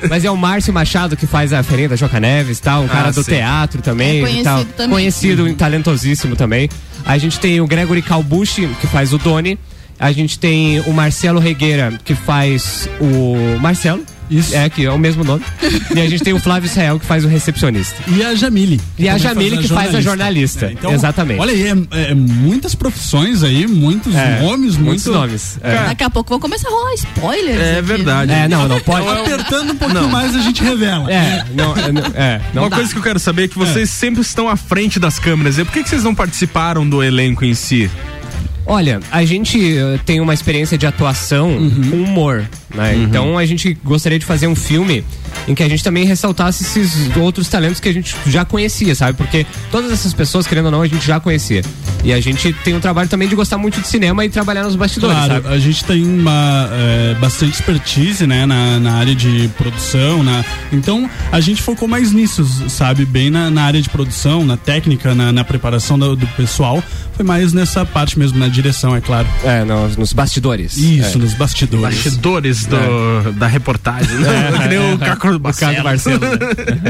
Mas 0.09 0.23
é 0.23 0.31
o 0.31 0.37
Márcio 0.37 0.71
Machado 0.73 1.17
que 1.17 1.27
faz 1.27 1.51
a 1.51 1.61
feirinha 1.63 1.89
da 1.89 1.95
Joca 1.97 2.19
Neves, 2.19 2.59
tá? 2.61 2.79
Um 2.79 2.87
cara 2.87 3.09
Ah, 3.09 3.11
do 3.11 3.21
sim. 3.23 3.31
teatro 3.31 3.81
também. 3.81 4.07
É 4.09 4.15
e 4.19 4.21
conhecido 4.21 4.43
tal. 4.45 4.63
também. 4.65 4.89
Conhecido 4.89 5.47
e 5.49 5.53
talentosíssimo 5.53 6.35
também. 6.37 6.69
A 7.05 7.17
gente 7.17 7.39
tem 7.39 7.61
o 7.61 7.67
Gregory 7.67 8.01
Calbucci, 8.01 8.67
que 8.79 8.87
faz 8.87 9.13
o 9.13 9.17
Doni. 9.17 9.57
A 9.99 10.11
gente 10.11 10.39
tem 10.39 10.79
o 10.81 10.93
Marcelo 10.93 11.39
Regueira, 11.39 11.99
que 12.03 12.15
faz 12.15 12.89
o. 12.99 13.59
Marcelo. 13.59 14.03
Isso. 14.31 14.55
É, 14.55 14.69
que 14.69 14.85
é 14.85 14.91
o 14.91 14.97
mesmo 14.97 15.23
nome. 15.23 15.43
e 15.95 15.99
a 15.99 16.09
gente 16.09 16.23
tem 16.23 16.33
o 16.33 16.39
Flávio 16.39 16.67
Israel, 16.67 16.99
que 16.99 17.05
faz 17.05 17.25
o 17.25 17.27
recepcionista. 17.27 17.95
E 18.07 18.23
a 18.23 18.33
Jamile. 18.33 18.79
E 18.97 19.09
a 19.09 19.17
Jamile, 19.17 19.57
que 19.57 19.67
faz 19.67 19.93
a 19.93 19.99
jornalista. 20.01 20.67
É, 20.67 20.71
então, 20.71 20.91
Exatamente. 20.93 21.39
Olha 21.39 21.51
aí, 21.53 21.63
é, 21.67 22.11
é 22.11 22.15
muitas 22.15 22.73
profissões 22.73 23.43
aí, 23.43 23.67
muitos 23.67 24.15
É, 24.15 24.39
nomes, 24.41 24.77
muitos 24.77 25.05
muito... 25.05 25.19
nomes. 25.19 25.59
É. 25.61 25.75
Daqui 25.87 26.03
a 26.03 26.09
pouco 26.09 26.29
vão 26.29 26.39
começar 26.39 26.69
a 26.69 26.71
rolar 26.71 26.93
spoilers. 26.93 27.59
É 27.59 27.73
aqui. 27.73 27.81
verdade. 27.81 28.31
É, 28.31 28.47
não, 28.47 28.67
não 28.67 28.79
pode. 28.79 29.07
Apertando 29.07 29.71
um 29.73 29.75
pouquinho 29.75 30.09
mais 30.09 30.35
a 30.35 30.39
gente 30.41 30.63
revela. 30.63 31.11
É, 31.11 31.45
não, 31.53 31.75
é, 31.75 31.91
não- 31.91 32.01
é, 32.15 32.41
não 32.53 32.63
Uma 32.63 32.69
dá. 32.69 32.75
coisa 32.77 32.91
que 32.91 32.97
eu 32.97 33.03
quero 33.03 33.19
saber 33.19 33.43
é 33.43 33.47
que 33.49 33.57
vocês 33.57 33.89
sempre 33.89 34.21
estão 34.21 34.47
à 34.47 34.55
frente 34.55 34.99
das 34.99 35.19
câmeras. 35.19 35.57
E 35.57 35.65
por 35.65 35.73
que, 35.73 35.83
que 35.83 35.89
vocês 35.89 36.03
não 36.03 36.15
participaram 36.15 36.87
do 36.87 37.03
elenco 37.03 37.43
em 37.43 37.53
si? 37.53 37.89
Olha, 38.65 38.99
a 39.11 39.25
gente 39.25 39.77
eh, 39.77 39.99
tem 40.05 40.19
uma 40.21 40.33
experiência 40.33 40.77
de 40.77 40.85
atuação 40.85 41.49
Uhum. 41.49 41.89
com 41.89 41.95
humor, 41.97 42.47
né? 42.73 42.95
Então 42.95 43.37
a 43.37 43.45
gente 43.45 43.77
gostaria 43.83 44.17
de 44.19 44.25
fazer 44.25 44.47
um 44.47 44.55
filme 44.55 45.03
em 45.47 45.55
que 45.55 45.63
a 45.63 45.69
gente 45.69 45.83
também 45.83 46.05
ressaltasse 46.05 46.63
esses 46.63 47.15
outros 47.17 47.47
talentos 47.47 47.79
que 47.79 47.89
a 47.89 47.93
gente 47.93 48.15
já 48.27 48.43
conhecia, 48.45 48.93
sabe? 48.95 49.17
Porque 49.17 49.45
todas 49.71 49.91
essas 49.91 50.13
pessoas, 50.13 50.45
querendo 50.45 50.65
ou 50.65 50.71
não, 50.71 50.81
a 50.81 50.87
gente 50.87 51.05
já 51.05 51.19
conhecia. 51.19 51.61
E 52.03 52.11
a 52.11 52.19
gente 52.19 52.51
tem 52.63 52.73
um 52.75 52.79
trabalho 52.79 53.07
também 53.07 53.27
de 53.27 53.35
gostar 53.35 53.57
muito 53.57 53.79
de 53.79 53.87
cinema 53.87 54.25
e 54.25 54.29
trabalhar 54.29 54.63
nos 54.63 54.75
bastidores, 54.75 55.15
Claro, 55.15 55.33
sabe? 55.43 55.47
a 55.53 55.59
gente 55.59 55.83
tem 55.85 56.03
uma 56.03 56.67
é, 56.71 57.15
bastante 57.19 57.53
expertise, 57.53 58.25
né, 58.25 58.45
na, 58.45 58.79
na 58.79 58.93
área 58.95 59.13
de 59.13 59.47
produção, 59.57 60.23
na, 60.23 60.43
então 60.71 61.09
a 61.31 61.39
gente 61.39 61.61
focou 61.61 61.87
mais 61.87 62.11
nisso, 62.11 62.43
sabe, 62.69 63.05
bem 63.05 63.29
na, 63.29 63.49
na 63.51 63.63
área 63.63 63.81
de 63.81 63.89
produção, 63.89 64.43
na 64.43 64.57
técnica, 64.57 65.13
na, 65.13 65.31
na 65.31 65.43
preparação 65.43 65.97
do, 65.97 66.15
do 66.15 66.25
pessoal, 66.29 66.83
foi 67.15 67.23
mais 67.25 67.53
nessa 67.53 67.85
parte 67.85 68.17
mesmo, 68.17 68.39
na 68.39 68.47
direção, 68.47 68.95
é 68.95 69.01
claro. 69.01 69.27
É, 69.43 69.63
nos, 69.63 69.95
nos 69.95 70.11
bastidores. 70.13 70.77
Isso, 70.77 71.17
É. 71.17 71.21
nos 71.21 71.33
bastidores. 71.35 71.95
Bastidores 72.03 72.60
do, 72.65 73.31
da 73.33 73.47
reportagem. 73.47 74.15
né? 74.17 74.51
Que 74.63 74.67
nem 74.69 74.93
o 74.93 74.97
Caco 74.97 75.39
Barcelos. 75.39 75.81
Barcelos, 75.83 76.19
né? 76.21 76.37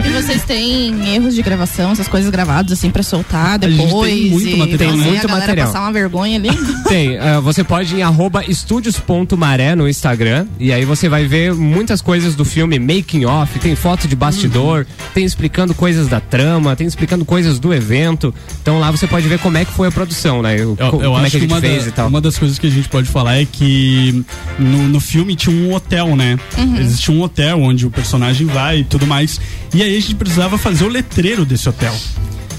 E 0.05 0.09
vocês 0.21 0.43
têm 0.43 1.15
erros 1.15 1.35
de 1.35 1.41
gravação, 1.41 1.91
essas 1.91 2.07
coisas 2.07 2.29
gravadas 2.29 2.71
assim 2.73 2.89
pra 2.89 3.03
soltar 3.03 3.59
gente 3.59 3.77
tem 3.77 3.85
depois? 3.85 4.31
muito 4.31 4.47
e 4.49 4.55
material, 4.57 4.91
né? 4.95 5.03
a 5.03 5.05
Muito 5.07 5.27
galera 5.27 5.39
material. 5.47 5.67
passar 5.67 5.81
uma 5.81 5.91
vergonha 5.93 6.37
ali? 6.37 6.49
Tem, 6.87 7.17
ah, 7.19 7.39
você 7.39 7.63
pode 7.63 7.95
ir 7.95 7.99
em 7.99 8.03
arroba 8.03 8.43
estúdios.maré 8.45 9.75
no 9.75 9.87
Instagram 9.87 10.45
e 10.59 10.71
aí 10.73 10.83
você 10.85 11.07
vai 11.07 11.25
ver 11.25 11.53
muitas 11.53 12.01
coisas 12.01 12.35
do 12.35 12.43
filme 12.43 12.77
making 12.79 13.25
off, 13.25 13.57
tem 13.59 13.75
foto 13.75 14.07
de 14.07 14.15
bastidor, 14.15 14.85
tem 15.13 15.23
explicando 15.23 15.73
coisas 15.73 16.07
da 16.07 16.19
trama, 16.19 16.75
tem 16.75 16.85
explicando 16.87 17.23
coisas 17.23 17.59
do 17.59 17.73
evento. 17.73 18.33
Então 18.61 18.79
lá 18.79 18.91
você 18.91 19.07
pode 19.07 19.27
ver 19.27 19.39
como 19.39 19.57
é 19.57 19.63
que 19.65 19.71
foi 19.71 19.87
a 19.87 19.91
produção, 19.91 20.41
né? 20.41 20.55
O- 20.57 20.75
Eu, 20.77 20.77
eu 20.79 20.89
como 20.89 21.17
é 21.17 21.21
acho 21.21 21.31
que 21.31 21.37
a 21.37 21.39
que 21.39 21.39
gente 21.39 21.51
uma, 21.53 21.61
fez 21.61 21.83
da- 21.83 21.89
e 21.89 21.91
tal. 21.91 22.07
uma 22.07 22.21
das 22.21 22.37
coisas 22.37 22.59
que 22.59 22.67
a 22.67 22.69
gente 22.69 22.89
pode 22.89 23.07
falar 23.07 23.37
é 23.41 23.45
que 23.45 24.23
no, 24.59 24.87
no 24.89 24.99
filme 24.99 25.35
tinha 25.35 25.55
um 25.55 25.60
hotel, 25.69 26.15
né? 26.15 26.39
Existia 26.79 27.13
um 27.13 27.21
hotel 27.21 27.61
onde 27.61 27.85
o 27.85 27.91
personagem 27.91 28.47
vai 28.47 28.79
e 28.79 28.83
tudo 28.83 29.05
mais. 29.05 29.39
E 29.73 29.83
aí 29.83 29.95
a 29.95 29.99
gente 29.99 30.15
precisava 30.15 30.57
fazer 30.57 30.83
o 30.83 30.87
letreiro 30.87 31.45
desse 31.45 31.69
hotel. 31.69 31.95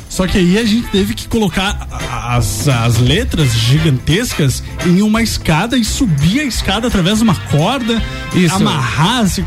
Só 0.09 0.27
que 0.27 0.37
aí 0.37 0.59
a 0.59 0.65
gente 0.65 0.87
teve 0.88 1.15
que 1.15 1.27
colocar 1.27 1.88
as, 1.91 2.69
as 2.69 2.99
letras 2.99 3.55
gigantescas 3.55 4.62
em 4.85 5.01
uma 5.01 5.23
escada 5.23 5.77
e 5.79 5.85
subir 5.85 6.41
a 6.41 6.45
escada 6.45 6.87
através 6.87 7.19
de 7.19 7.25
uma 7.25 7.35
corda, 7.35 8.03
Isso. 8.35 8.55
amarrar. 8.55 9.21
assim. 9.21 9.45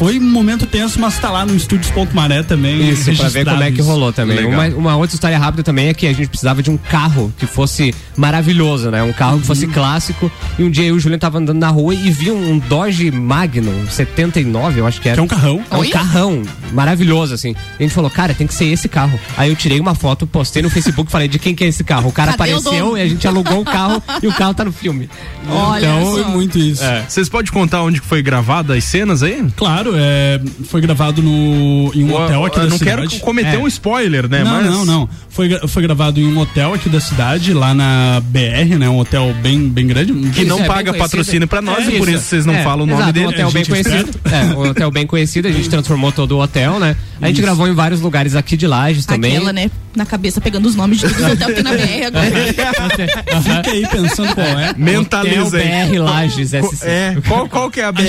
Foi 0.00 0.18
um 0.18 0.22
momento 0.30 0.64
tenso, 0.64 0.98
mas 0.98 1.18
tá 1.18 1.30
lá 1.30 1.44
no 1.44 1.54
Estúdios.maré 1.54 2.42
também. 2.42 2.88
Isso, 2.88 3.14
pra 3.14 3.28
ver 3.28 3.44
como 3.44 3.62
é 3.62 3.70
que 3.70 3.82
rolou 3.82 4.10
também. 4.10 4.46
Uma, 4.46 4.64
uma 4.68 4.96
outra 4.96 5.14
história 5.14 5.38
rápida 5.38 5.62
também 5.62 5.88
é 5.88 5.92
que 5.94 6.06
a 6.06 6.12
gente 6.14 6.26
precisava 6.26 6.62
de 6.62 6.70
um 6.70 6.78
carro 6.78 7.30
que 7.36 7.44
fosse 7.44 7.94
maravilhoso, 8.16 8.90
né? 8.90 9.02
Um 9.02 9.12
carro 9.12 9.40
que 9.40 9.46
fosse 9.46 9.66
clássico. 9.66 10.32
E 10.58 10.62
um 10.62 10.70
dia 10.70 10.84
eu 10.84 10.94
e 10.94 10.96
o 10.96 10.98
Juliano 10.98 11.20
tava 11.20 11.36
andando 11.36 11.58
na 11.58 11.68
rua 11.68 11.94
e 11.94 12.10
vi 12.10 12.30
um 12.30 12.58
Dodge 12.58 13.10
Magnum 13.10 13.86
79, 13.90 14.80
eu 14.80 14.86
acho 14.86 15.02
que 15.02 15.08
era. 15.10 15.16
Que 15.16 15.20
é 15.20 15.22
um 15.22 15.26
carrão. 15.26 15.62
É 15.70 15.76
um 15.76 15.80
Oi? 15.80 15.88
carrão 15.90 16.42
maravilhoso, 16.72 17.34
assim. 17.34 17.50
E 17.50 17.54
a 17.80 17.82
gente 17.82 17.92
falou, 17.94 18.08
cara, 18.10 18.32
tem 18.32 18.46
que 18.46 18.54
ser 18.54 18.66
esse 18.72 18.88
carro. 18.88 19.20
Aí 19.36 19.50
eu 19.50 19.54
tirei 19.56 19.78
uma 19.80 19.94
foto, 19.94 20.26
postei 20.26 20.62
no 20.62 20.70
Facebook 20.70 21.10
e 21.10 21.12
falei, 21.12 21.28
de 21.28 21.38
quem 21.38 21.54
que 21.54 21.62
é 21.62 21.66
esse 21.68 21.84
carro? 21.84 22.08
O 22.08 22.12
cara 22.12 22.32
Cadê 22.32 22.52
apareceu 22.54 22.96
e 22.96 23.02
a 23.02 23.06
gente 23.06 23.28
alugou 23.28 23.60
o 23.60 23.64
carro 23.66 24.02
e 24.22 24.26
o 24.26 24.32
carro 24.32 24.54
tá 24.54 24.64
no 24.64 24.72
filme. 24.72 25.10
Olha 25.46 25.80
Então, 25.86 26.04
só. 26.06 26.12
foi 26.12 26.24
muito 26.24 26.58
isso. 26.58 26.82
Vocês 27.06 27.28
podem 27.28 27.52
contar 27.52 27.82
onde 27.82 28.00
foi 28.00 28.22
gravada 28.22 28.74
as 28.74 28.84
cenas 28.84 29.22
aí? 29.22 29.44
Claro, 29.56 29.89
é, 29.96 30.40
foi 30.64 30.80
gravado 30.80 31.22
no, 31.22 31.90
em 31.94 32.04
um 32.04 32.14
hotel 32.14 32.44
aqui 32.44 32.58
eu 32.58 32.62
da 32.64 32.68
não 32.70 32.78
cidade. 32.78 33.08
quero 33.08 33.20
cometer 33.20 33.54
É. 33.56 33.58
um 33.58 33.66
spoiler, 33.68 34.28
né? 34.28 34.42
não, 34.44 34.50
Mas 34.52 34.66
não, 34.66 34.84
não. 34.84 35.08
Foi, 35.28 35.48
foi 35.68 35.82
gravado 35.82 36.20
em 36.20 36.26
um 36.26 36.38
hotel 36.38 36.74
aqui 36.74 36.88
da 36.88 37.00
cidade, 37.00 37.52
lá 37.52 37.72
na 37.74 38.20
BR, 38.24 38.76
né? 38.78 38.88
Um 38.88 38.98
hotel 38.98 39.34
bem, 39.42 39.68
bem 39.68 39.86
grande. 39.86 40.12
Que 40.30 40.40
Isso, 40.40 40.48
não 40.48 40.60
é 40.60 40.64
paga 40.66 40.92
patrocínio 40.94 41.46
pra 41.48 41.62
nós 41.62 41.86
É 41.86 41.92
e 41.92 41.98
por 41.98 42.08
isso. 42.08 42.18
isso 42.18 42.26
vocês 42.26 42.46
não 42.46 42.54
É, 42.54 42.62
falam 42.64 42.84
o 42.84 42.86
nome 42.86 43.00
exato, 43.00 43.12
dele. 43.12 43.26
Um 43.26 43.28
hotel 43.30 43.50
bem 43.50 43.64
gente 43.64 43.70
conhecido. 43.84 44.20
É, 44.30 44.44
um 44.56 44.68
hotel 44.70 44.90
bem 44.90 45.06
conhecido. 45.06 45.48
A 45.48 45.52
gente 45.52 45.68
transformou 45.70 46.10
todo 46.12 46.32
o 46.32 46.42
hotel, 46.42 46.78
né? 46.78 46.96
A 47.20 47.26
gente 47.26 47.36
Isso. 47.36 47.42
gravou 47.42 47.68
em 47.68 47.72
vários 47.74 48.00
lugares 48.00 48.34
aqui 48.34 48.56
de 48.56 48.66
Lages 48.66 49.06
também. 49.06 49.36
Aquela, 49.36 49.52
né? 49.52 49.70
Na 49.94 50.06
cabeça 50.06 50.40
pegando 50.40 50.66
os 50.68 50.74
nomes 50.76 50.98
de 50.98 51.08
todos 51.08 51.18
os 51.20 51.32
hotéis 51.32 51.46
que 51.46 51.52
tem 51.54 51.62
na 51.64 51.72
BR 51.72 52.06
agora. 52.06 52.30
Fica 53.42 53.70
aí 53.72 53.86
pensando 53.88 54.34
qual 54.34 54.46
é. 54.46 54.74
Mentaliza 54.76 55.58
aí. 55.58 55.88
BR 55.88 55.98
Lages 55.98 56.50
SC. 56.50 56.84
É, 56.84 57.16
qual, 57.26 57.48
qual 57.48 57.70
que 57.70 57.80
é 57.80 57.84
a 57.84 57.92
BR? 57.92 58.04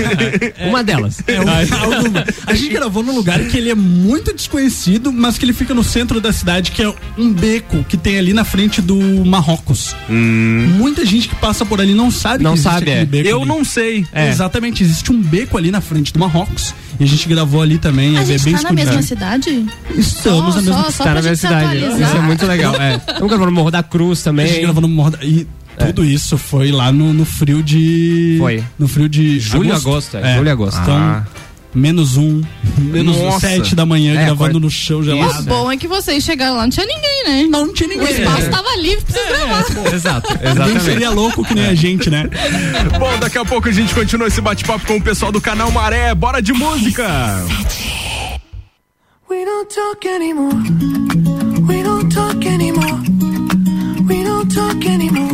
Uma 0.68 0.82
delas. 0.84 1.20
É, 1.26 1.40
um- 1.40 1.44
alguma. 1.94 2.24
A 2.46 2.54
gente 2.54 2.68
gravou 2.72 3.02
num 3.02 3.14
lugar 3.14 3.40
que 3.40 3.56
ele 3.56 3.70
é 3.70 3.74
muito 3.74 4.32
desconhecido, 4.34 5.12
mas 5.12 5.36
que 5.38 5.44
ele 5.44 5.52
fica 5.52 5.74
no 5.74 5.82
centro 5.84 6.20
da 6.20 6.32
cidade, 6.32 6.70
que 6.70 6.82
é 6.82 6.94
um 7.18 7.32
beco 7.32 7.84
que 7.84 7.96
tem 7.96 8.18
ali 8.18 8.32
na 8.32 8.44
frente 8.44 8.80
do 8.80 8.96
Marrocos. 9.24 9.94
Muita 10.08 11.04
gente 11.04 11.28
que 11.28 11.34
passa 11.36 11.64
por 11.66 11.80
ali 11.80 11.94
não 11.94 12.10
sabe 12.10 12.42
Não 12.44 12.52
que 12.52 12.58
existe 12.60 12.72
sabe, 12.72 12.90
é. 12.90 13.04
beco 13.04 13.28
Eu 13.28 13.38
ali. 13.38 13.48
não 13.48 13.64
sei. 13.64 14.06
É. 14.12 14.28
Exatamente, 14.28 14.82
existe 14.82 15.10
um 15.12 15.20
beco 15.20 15.58
ali 15.58 15.70
na 15.70 15.80
frente 15.80 16.12
do 16.12 16.18
Marrocos. 16.18 16.74
E 16.98 17.04
a 17.04 17.06
gente 17.06 17.28
gravou 17.28 17.60
ali 17.62 17.78
também, 17.78 18.16
A 18.16 18.22
é 18.22 18.24
gente 18.24 18.44
bem 18.44 18.54
tá 18.54 18.62
na 18.62 18.72
mesma 18.72 19.02
cidade? 19.02 19.66
Estamos 19.96 20.54
Só- 20.54 20.60
na 20.60 20.62
mesma 20.62 20.82
só- 20.84 20.90
só 20.90 21.04
tá 21.04 21.14
na 21.14 21.22
se 21.22 21.36
cidade. 21.36 21.76
Isso 21.78 22.16
é 22.16 22.20
muito 22.20 22.46
legal. 22.46 22.74
É. 22.76 22.96
Estamos 23.08 23.28
gravando 23.28 23.46
no 23.46 23.52
Morro 23.52 23.70
da 23.70 23.82
Cruz 23.82 24.10
A 24.26 24.30
gente 24.30 24.46
também. 24.46 24.60
gravou 24.62 24.80
no 24.82 24.88
Morro 24.88 25.10
da- 25.10 25.24
E 25.24 25.46
tudo 25.86 26.04
isso 26.04 26.38
foi 26.38 26.70
lá 26.70 26.92
no, 26.92 27.12
no 27.12 27.24
frio 27.24 27.62
de. 27.62 28.36
Foi. 28.38 28.62
No 28.78 28.86
frio 28.86 29.08
de. 29.08 29.40
Julho, 29.40 29.74
agosto, 29.74 30.16
é, 30.18 30.36
julho 30.36 30.46
e 30.46 30.50
agosto. 30.50 30.80
Então, 30.80 30.96
Ah. 30.96 31.24
Menos 31.74 32.16
um, 32.16 32.40
menos 32.78 33.16
Nossa. 33.16 33.40
sete 33.40 33.74
da 33.74 33.84
manhã, 33.84 34.18
É, 34.18 34.24
gravando 34.26 34.60
no 34.60 34.70
chão 34.70 35.00
O 35.00 35.02
gelado. 35.02 35.42
bom 35.44 35.70
é 35.70 35.76
que 35.76 35.88
vocês 35.88 36.22
chegaram 36.22 36.54
lá, 36.56 36.62
não 36.62 36.70
tinha 36.70 36.86
ninguém, 36.86 37.24
né? 37.24 37.46
Não, 37.50 37.66
não 37.66 37.74
tinha 37.74 37.88
ninguém. 37.88 38.06
O 38.06 38.10
espaço 38.10 38.42
É. 38.46 38.48
tava 38.48 38.76
livre 38.76 39.04
pra 39.04 39.14
vocês 39.14 39.28
gravar. 39.28 39.94
Exato, 39.94 40.32
Ninguém 40.34 40.50
exatamente. 40.52 40.84
seria 40.84 41.10
louco 41.10 41.44
que 41.44 41.54
nem 41.54 41.66
a 41.66 41.74
gente, 41.74 42.08
né? 42.10 42.28
Bom, 42.98 43.18
daqui 43.18 43.38
a 43.38 43.44
pouco 43.44 43.68
a 43.68 43.72
gente 43.72 43.94
continua 43.94 44.28
esse 44.28 44.40
bate-papo 44.40 44.86
com 44.86 44.96
o 44.96 45.02
pessoal 45.02 45.32
do 45.32 45.40
canal 45.40 45.70
Maré. 45.72 46.14
Bora 46.14 46.40
de 46.40 46.52
música! 46.52 47.06
We 49.28 49.44
don't 49.44 49.68
talk 49.74 50.06
anymore. 50.06 50.54
We 51.66 51.82
don't 51.82 52.14
talk 52.14 52.46
anymore. 52.46 53.00
We 54.08 54.22
don't 54.22 54.54
talk 54.54 54.86
anymore 54.86 55.33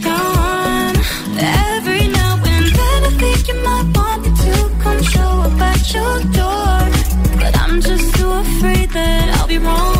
you're 0.00 0.12
gone. 0.12 0.96
Every 1.38 2.08
now 2.08 2.34
and 2.44 2.66
then 2.66 3.04
I 3.04 3.10
think 3.18 3.48
you 3.48 3.54
might 3.62 3.96
want 3.96 4.22
me 4.22 4.30
to 4.44 4.70
come 4.82 5.02
show 5.02 5.20
up 5.20 5.60
at 5.60 5.94
your 5.94 6.22
door. 6.32 7.38
But 7.38 7.56
I'm 7.58 7.80
just 7.80 8.14
too 8.16 8.30
afraid 8.30 8.90
that 8.90 9.38
I'll 9.38 9.46
be 9.46 9.58
wrong. 9.58 9.97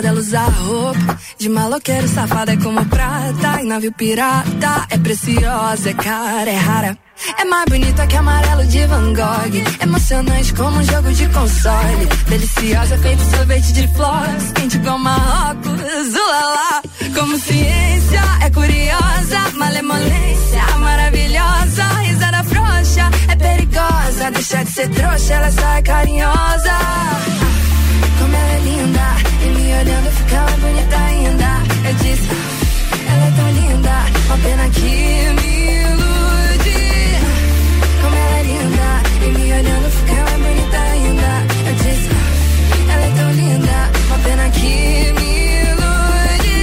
errado 0.00 0.06
ela 0.06 0.18
usa 0.18 0.40
roupa 0.40 1.18
de 1.38 1.48
maloqueiro 1.48 2.08
safada 2.08 2.52
é 2.52 2.56
como 2.56 2.84
prata. 2.86 3.62
E 3.62 3.64
navio 3.64 3.92
pirata 3.92 4.86
é 4.90 4.98
preciosa, 4.98 5.90
é 5.90 5.94
cara, 5.94 6.50
é 6.50 6.56
rara. 6.56 6.98
É 7.38 7.44
mais 7.44 7.66
bonita 7.66 8.06
que 8.06 8.16
amarelo 8.16 8.66
de 8.66 8.86
Van 8.86 9.12
Gogh. 9.12 9.82
Emocionante 9.82 10.54
como 10.54 10.78
um 10.78 10.84
jogo 10.84 11.12
de 11.12 11.28
console. 11.28 12.06
Deliciosa, 12.28 12.96
feito 12.98 13.22
sorvete 13.36 13.72
de 13.72 13.88
flores. 13.88 14.52
Quente 14.54 14.76
igual 14.76 14.98
Marrocos, 14.98 16.14
ulala. 16.14 16.82
Como 17.14 17.38
ciência, 17.38 18.22
é 18.42 18.50
curiosa. 18.50 19.38
Malemolência, 19.56 20.78
maravilhosa. 20.78 21.84
Risada 22.02 22.44
frouxa, 22.44 23.10
é 23.28 23.36
perigosa. 23.36 24.30
Deixa 24.32 24.64
de 24.64 24.70
ser 24.70 24.88
trouxa, 24.88 25.34
ela 25.34 25.50
só 25.50 25.68
é 25.74 25.82
carinhosa. 25.82 27.29
Linda, 28.64 29.08
e 29.42 29.46
me 29.46 29.72
olhando 29.74 30.10
fica 30.12 30.40
mais 30.42 30.58
bonita 30.60 30.96
ainda. 30.96 31.50
Eu 31.88 31.94
disse, 31.94 32.28
ela 33.08 33.26
é 33.26 33.30
tão 33.36 33.50
linda, 33.50 33.94
uma 34.26 34.38
pena 34.38 34.68
que 34.70 34.90
me 35.38 35.50
ilude. 35.82 36.80
Como 38.02 38.16
ela 38.16 38.38
é 38.38 38.42
linda, 38.42 38.88
e 39.22 39.28
me 39.38 39.52
olhando 39.52 39.90
fica 39.90 40.14
mais 40.14 40.38
bonita 40.44 40.78
ainda. 40.78 41.30
Eu 41.66 41.74
disse, 41.74 42.10
ela 42.92 43.04
é 43.04 43.10
tão 43.16 43.30
linda, 43.32 43.76
uma 44.06 44.18
pena 44.18 44.50
que 44.50 45.12
me 45.16 45.30
ilude. 45.62 46.58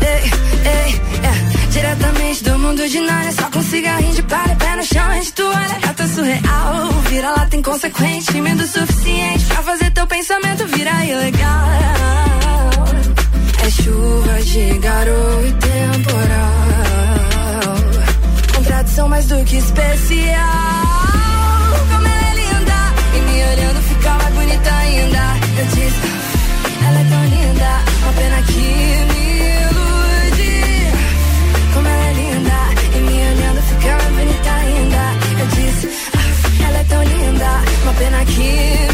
Ei, 0.00 0.22
ei, 0.64 0.90
é, 1.22 1.32
diretamente 1.70 2.44
do 2.44 2.58
mundo 2.58 2.88
de 2.88 3.00
Narnia, 3.00 3.32
só 3.32 3.50
com 3.50 3.62
cigarrinho 3.62 4.14
de 4.14 4.22
palha, 4.22 4.56
pé 4.56 4.76
no 4.76 4.82
chão, 4.84 5.20
de 5.20 5.32
toalha, 5.32 5.78
gata 5.80 6.06
surreal. 6.08 6.93
Vira 7.14 7.30
lá, 7.30 7.46
tem 7.46 7.62
consequente, 7.62 8.32
tímido 8.32 8.64
o 8.64 8.66
suficiente 8.66 9.44
pra 9.44 9.62
fazer 9.62 9.88
teu 9.92 10.04
pensamento 10.04 10.66
virar 10.66 11.06
ilegal. 11.06 11.68
É 13.64 13.70
chuva 13.70 14.42
de 14.42 14.78
garoto 14.78 15.46
e 15.46 15.52
temporal. 15.52 16.50
Contradição 18.56 19.08
mais 19.08 19.26
do 19.26 19.44
que 19.44 19.58
especial. 19.58 20.42
Como 21.88 22.04
ela 22.04 22.30
é 22.30 22.34
linda, 22.34 22.74
e 23.14 23.20
me 23.20 23.44
olhando 23.44 23.80
fica 23.82 24.10
mais 24.10 24.34
bonita 24.34 24.74
ainda. 24.74 25.36
Eu 25.56 25.66
disse, 25.66 26.00
ela 26.84 26.98
é 26.98 27.04
tão 27.04 27.24
linda, 27.26 27.80
uma 28.02 28.12
pena 28.14 28.42
que 28.42 29.13
linda, 37.94 38.14
uma 38.14 38.24
pena 38.24 38.24
que 38.24 38.93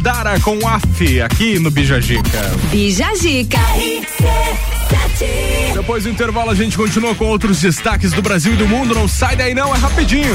Dara 0.00 0.38
com 0.40 0.66
AF 0.66 1.20
aqui 1.20 1.58
no 1.58 1.70
Bijagica. 1.70 2.40
Bijagica. 2.70 3.58
Depois 5.88 6.04
do 6.04 6.10
intervalo 6.10 6.50
a 6.50 6.54
gente 6.54 6.76
continua 6.76 7.14
com 7.14 7.24
outros 7.24 7.62
destaques 7.62 8.12
do 8.12 8.20
Brasil 8.20 8.52
e 8.52 8.56
do 8.56 8.68
mundo. 8.68 8.94
Não 8.94 9.08
sai 9.08 9.34
daí 9.34 9.54
não, 9.54 9.74
é 9.74 9.78
rapidinho. 9.78 10.34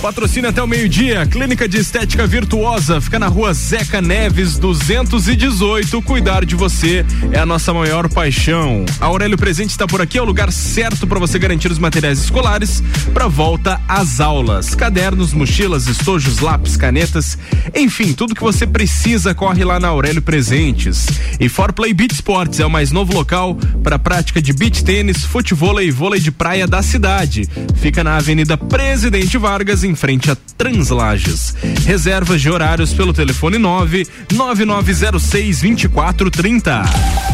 Patrocina 0.00 0.50
até 0.50 0.62
o 0.62 0.66
meio-dia. 0.66 1.26
Clínica 1.26 1.66
de 1.68 1.78
Estética 1.78 2.26
Virtuosa 2.26 3.00
fica 3.00 3.18
na 3.18 3.26
rua 3.26 3.54
Zeca 3.54 4.02
Neves 4.02 4.58
218. 4.58 6.02
Cuidar 6.02 6.44
de 6.44 6.54
você 6.54 7.04
é 7.32 7.38
a 7.38 7.46
nossa 7.46 7.72
maior 7.72 8.08
paixão. 8.08 8.84
A 9.00 9.06
Aurélio 9.06 9.38
Presente 9.38 9.70
está 9.70 9.86
por 9.86 10.02
aqui, 10.02 10.18
é 10.18 10.22
o 10.22 10.26
lugar 10.26 10.52
certo 10.52 11.06
para 11.06 11.18
você 11.18 11.38
garantir 11.38 11.70
os 11.70 11.78
materiais 11.78 12.18
escolares 12.18 12.82
para 13.12 13.28
volta 13.28 13.80
às 13.88 14.20
aulas. 14.20 14.74
Cadernos, 14.74 15.32
mochilas, 15.32 15.86
estojos, 15.86 16.40
lápis, 16.40 16.76
canetas, 16.76 17.38
enfim, 17.74 18.12
tudo 18.12 18.34
que 18.34 18.42
você 18.42 18.66
precisa 18.66 19.34
corre 19.34 19.64
lá 19.64 19.80
na 19.80 19.88
Aurélio 19.88 20.20
Presentes. 20.20 21.06
E 21.40 21.48
For 21.48 21.72
Play 21.72 21.94
Beach 21.94 22.14
Sports 22.14 22.60
é 22.60 22.66
o 22.66 22.70
mais 22.70 22.90
novo 22.90 23.14
local 23.14 23.58
para 23.84 23.98
prática 23.98 24.40
de 24.40 24.52
beach 24.54 24.82
tênis, 24.82 25.24
futebol 25.24 25.80
e 25.80 25.90
vôlei 25.90 26.18
de 26.18 26.32
praia 26.32 26.66
da 26.66 26.82
cidade. 26.82 27.46
Fica 27.76 28.02
na 28.02 28.16
Avenida 28.16 28.56
Presidente 28.56 29.36
Vargas, 29.36 29.84
em 29.84 29.94
frente 29.94 30.30
a 30.30 30.36
Translages. 30.56 31.54
Reservas 31.84 32.40
de 32.40 32.50
horários 32.50 32.94
pelo 32.94 33.12
telefone 33.12 33.58
9 33.58 34.06
9906 34.32 35.60
2430. 35.60 37.33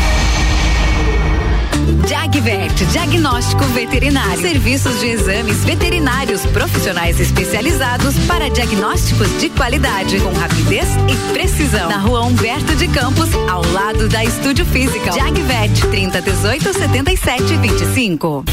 Jagvet, 2.07 2.73
diagnóstico 2.91 3.63
veterinário. 3.65 4.41
Serviços 4.41 4.99
de 4.99 5.07
exames 5.07 5.63
veterinários 5.63 6.45
profissionais 6.47 7.19
especializados 7.19 8.15
para 8.27 8.49
diagnósticos 8.49 9.27
de 9.39 9.49
qualidade, 9.49 10.19
com 10.19 10.31
rapidez 10.33 10.87
e 11.09 11.33
precisão. 11.33 11.89
Na 11.89 11.97
rua 11.97 12.21
Humberto 12.21 12.75
de 12.75 12.87
Campos, 12.87 13.29
ao 13.49 13.65
lado 13.71 14.07
da 14.07 14.23
Estúdio 14.23 14.65
Física. 14.65 15.11
Jagvet, 15.11 15.81
30 15.89 16.21
18 16.21 16.73
77 16.73 17.57
25. 17.57 18.45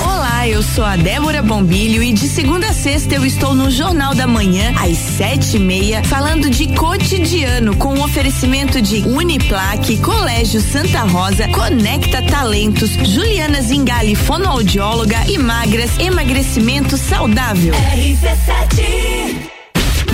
Olá, 0.00 0.46
eu 0.46 0.62
sou 0.62 0.84
a 0.84 0.96
Débora 0.96 1.42
Bombilho 1.42 2.02
e 2.02 2.12
de 2.12 2.28
segunda 2.28 2.68
a 2.68 2.72
sexta 2.72 3.14
eu 3.14 3.24
estou 3.24 3.54
no 3.54 3.70
Jornal 3.70 4.14
da 4.14 4.26
Manhã, 4.26 4.72
às 4.78 4.96
sete 4.96 5.56
e 5.56 5.60
meia, 5.60 6.04
falando 6.04 6.48
de 6.50 6.68
cotidiano 6.74 7.74
com 7.76 7.94
o 7.94 8.04
oferecimento 8.04 8.80
de 8.80 9.00
Uniplaque, 9.08 9.98
Colégio 9.98 10.60
Santa 10.60 11.00
Rosa, 11.00 11.48
Conecta 11.48 12.22
Talento 12.22 12.57
talentos, 12.58 12.90
Juliana 12.90 13.62
Zingali, 13.62 14.16
fonoaudióloga 14.16 15.24
e 15.28 15.38
magras, 15.38 15.96
emagrecimento 16.00 16.96
saudável. 16.96 17.72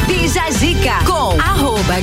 Bija 0.07 0.51
Zica 0.51 0.99
com 1.07 1.40
arroba 1.40 2.01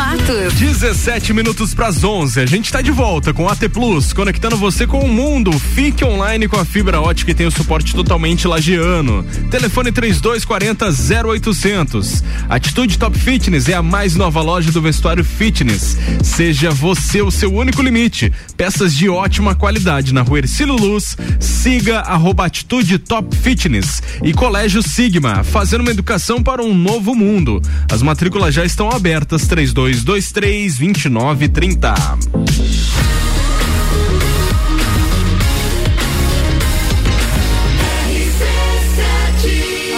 gabriel.matos. 0.00 0.54
17 0.54 1.32
minutos 1.34 1.74
pras 1.74 2.02
11. 2.02 2.40
A 2.40 2.46
gente 2.46 2.72
tá 2.72 2.80
de 2.80 2.90
volta 2.90 3.34
com 3.34 3.48
AT 3.48 3.68
Plus, 3.68 4.12
conectando 4.12 4.56
você 4.56 4.86
com 4.86 5.00
o 5.00 5.08
mundo. 5.08 5.52
Fique 5.52 6.04
online 6.04 6.48
com 6.48 6.56
a 6.56 6.64
fibra 6.64 7.00
ótica 7.00 7.30
e 7.30 7.34
tem 7.34 7.46
o 7.46 7.50
suporte 7.50 7.94
totalmente 7.94 8.48
lagiano. 8.48 9.22
Telefone 9.50 9.92
3240 9.92 10.86
0800. 11.26 12.24
Atitude 12.48 12.98
Top 12.98 13.18
Fitness 13.18 13.68
é 13.68 13.74
a 13.74 13.82
mais 13.82 14.14
nova 14.14 14.40
loja 14.40 14.72
do 14.72 14.80
vestuário 14.80 15.24
fitness. 15.24 15.98
Seja 16.22 16.70
você 16.70 17.20
o 17.20 17.30
seu 17.30 17.52
único 17.52 17.82
limite. 17.82 18.32
Peças 18.56 18.94
de 18.94 19.08
ótima 19.08 19.54
qualidade 19.54 20.14
na 20.14 20.22
rua 20.22 20.38
Ercílio 20.38 20.76
Luz. 20.76 21.16
Siga 21.38 22.00
arroba 22.00 22.46
Atitude 22.46 22.98
Top 22.98 23.36
Fitness 23.36 24.02
e 24.22 24.32
Colégio 24.32 24.82
Sigma, 24.82 25.44
fazendo 25.44 25.82
uma 25.82 25.90
educação 25.90 26.42
para 26.42 26.62
um 26.62 26.74
novo 26.74 27.14
mundo. 27.14 27.60
As 27.90 28.02
matrículas 28.02 28.54
já 28.54 28.64
estão 28.64 28.90
abertas 28.90 29.46
3223 29.90 30.78
2930. 30.78 31.94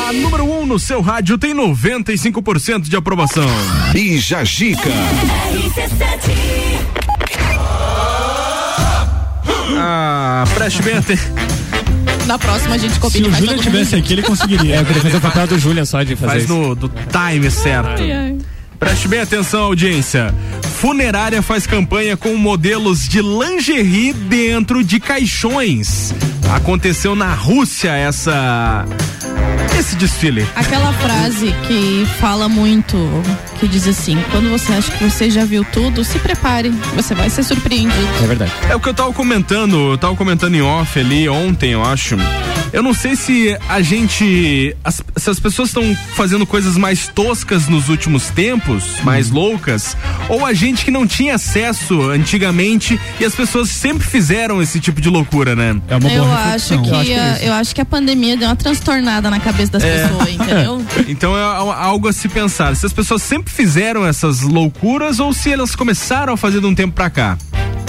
A 0.09 0.13
número 0.15 0.45
1 0.45 0.61
um 0.61 0.67
no 0.67 0.79
seu 0.79 1.01
rádio 1.01 1.37
tem 1.37 1.55
95% 1.55 2.83
de 2.83 2.97
aprovação. 2.97 3.47
Bija 3.93 4.43
Gica. 4.45 4.89
Ah, 9.77 10.45
preste 10.55 10.83
bem 10.83 10.97
atenção. 10.97 11.35
Na 12.27 12.39
próxima 12.39 12.77
a 12.77 12.79
gente 12.79 12.95
Se 12.95 13.01
combina 13.01 13.29
o 13.29 13.33
todo 13.33 13.61
tivesse 13.61 13.95
mundo. 13.97 14.05
aqui, 14.05 14.13
ele 14.15 14.23
conseguiria. 14.23 14.77
É, 14.77 14.81
eu 14.81 14.85
queria 14.87 15.03
fazer 15.03 15.17
o 15.17 15.21
papel 15.21 15.47
do 15.49 15.59
Julian 15.59 15.85
só 15.85 16.03
de 16.03 16.15
fazer 16.15 16.33
Faz 16.33 16.45
isso. 16.45 16.55
no 16.55 16.75
do 16.75 16.89
time 16.89 17.51
certo. 17.51 18.01
Ai, 18.03 18.13
ai. 18.13 18.39
Preste 18.83 19.07
bem 19.07 19.21
atenção, 19.21 19.63
audiência. 19.63 20.35
Funerária 20.81 21.41
faz 21.41 21.69
campanha 21.69 22.17
com 22.17 22.35
modelos 22.35 23.09
de 23.09 23.23
lingerie 23.23 24.13
dentro 24.13 24.83
de 24.83 24.99
caixões. 24.99 26.13
Aconteceu 26.53 27.15
na 27.15 27.33
Rússia 27.33 27.93
essa 27.93 28.85
esse 29.79 29.95
desfile. 29.95 30.45
Aquela 30.57 30.93
frase 30.95 31.55
que 31.69 32.05
fala 32.19 32.49
muito, 32.49 32.97
que 33.61 33.69
diz 33.69 33.87
assim: 33.87 34.21
quando 34.33 34.51
você 34.51 34.73
acha 34.73 34.91
que 34.91 35.05
você 35.05 35.31
já 35.31 35.45
viu 35.45 35.65
tudo, 35.65 36.03
se 36.03 36.19
prepare, 36.19 36.71
você 36.97 37.15
vai 37.15 37.31
ser 37.31 37.45
surpreendido. 37.45 38.09
É 38.21 38.27
verdade. 38.27 38.53
É 38.69 38.75
o 38.75 38.81
que 38.81 38.89
eu 38.89 38.95
tava 38.95 39.13
comentando, 39.13 39.93
eu 39.93 39.99
tava 39.99 40.17
comentando 40.17 40.57
em 40.57 40.63
off 40.63 40.99
ali 40.99 41.29
ontem, 41.29 41.71
eu 41.71 41.85
acho. 41.85 42.17
Eu 42.73 42.83
não 42.83 42.95
sei 42.95 43.17
se 43.17 43.57
a 43.69 43.83
gente. 43.83 44.75
As, 44.83 45.03
se 45.17 45.29
as 45.31 45.39
pessoas 45.39 45.69
estão 45.69 45.95
fazendo 46.17 46.47
coisas 46.47 46.77
mais 46.77 47.07
toscas 47.09 47.69
nos 47.69 47.89
últimos 47.89 48.29
tempos, 48.31 49.01
mais 49.03 49.31
loucas, 49.31 49.97
ou 50.29 50.45
a 50.47 50.53
gente 50.55 50.85
que 50.85 50.91
não 50.91 51.07
tinha 51.07 51.35
acesso 51.35 52.01
antigamente 52.11 52.99
e 53.21 53.25
as 53.25 53.35
pessoas 53.35 53.69
sempre 53.69 54.07
fizeram 54.07 54.63
esse 54.63 54.81
tipo 54.81 55.01
de 55.01 55.09
loucura, 55.09 55.55
né? 55.55 55.81
É 55.89 55.97
uma 55.97 56.11
Eu 56.11 56.25
acho, 56.33 56.81
que 56.83 57.15
a, 57.15 57.39
eu 57.43 57.53
acho 57.53 57.75
que 57.75 57.81
a 57.81 57.85
pandemia 57.85 58.37
deu 58.37 58.49
uma 58.49 58.57
transtornada 58.57 59.29
na 59.31 59.39
cabeça 59.41 59.73
das 59.73 59.85
É. 59.85 60.09
pessoas, 60.09 60.29
entendeu? 60.31 60.83
Então 61.09 61.37
é 61.37 61.43
al- 61.43 61.73
algo 61.73 62.09
a 62.09 62.13
se 62.13 62.29
pensar. 62.29 62.75
Se 62.77 62.87
as 62.87 62.93
pessoas 62.93 63.23
sempre 63.23 63.53
fizeram 63.53 64.07
essas 64.07 64.41
loucuras 64.41 65.21
ou 65.21 65.33
se 65.35 65.53
elas 65.53 65.75
começaram 65.77 66.33
a 66.33 66.37
fazer 66.37 66.61
de 66.61 66.67
um 66.67 66.75
tempo 66.75 66.95
pra 66.95 67.11
cá. 67.11 67.37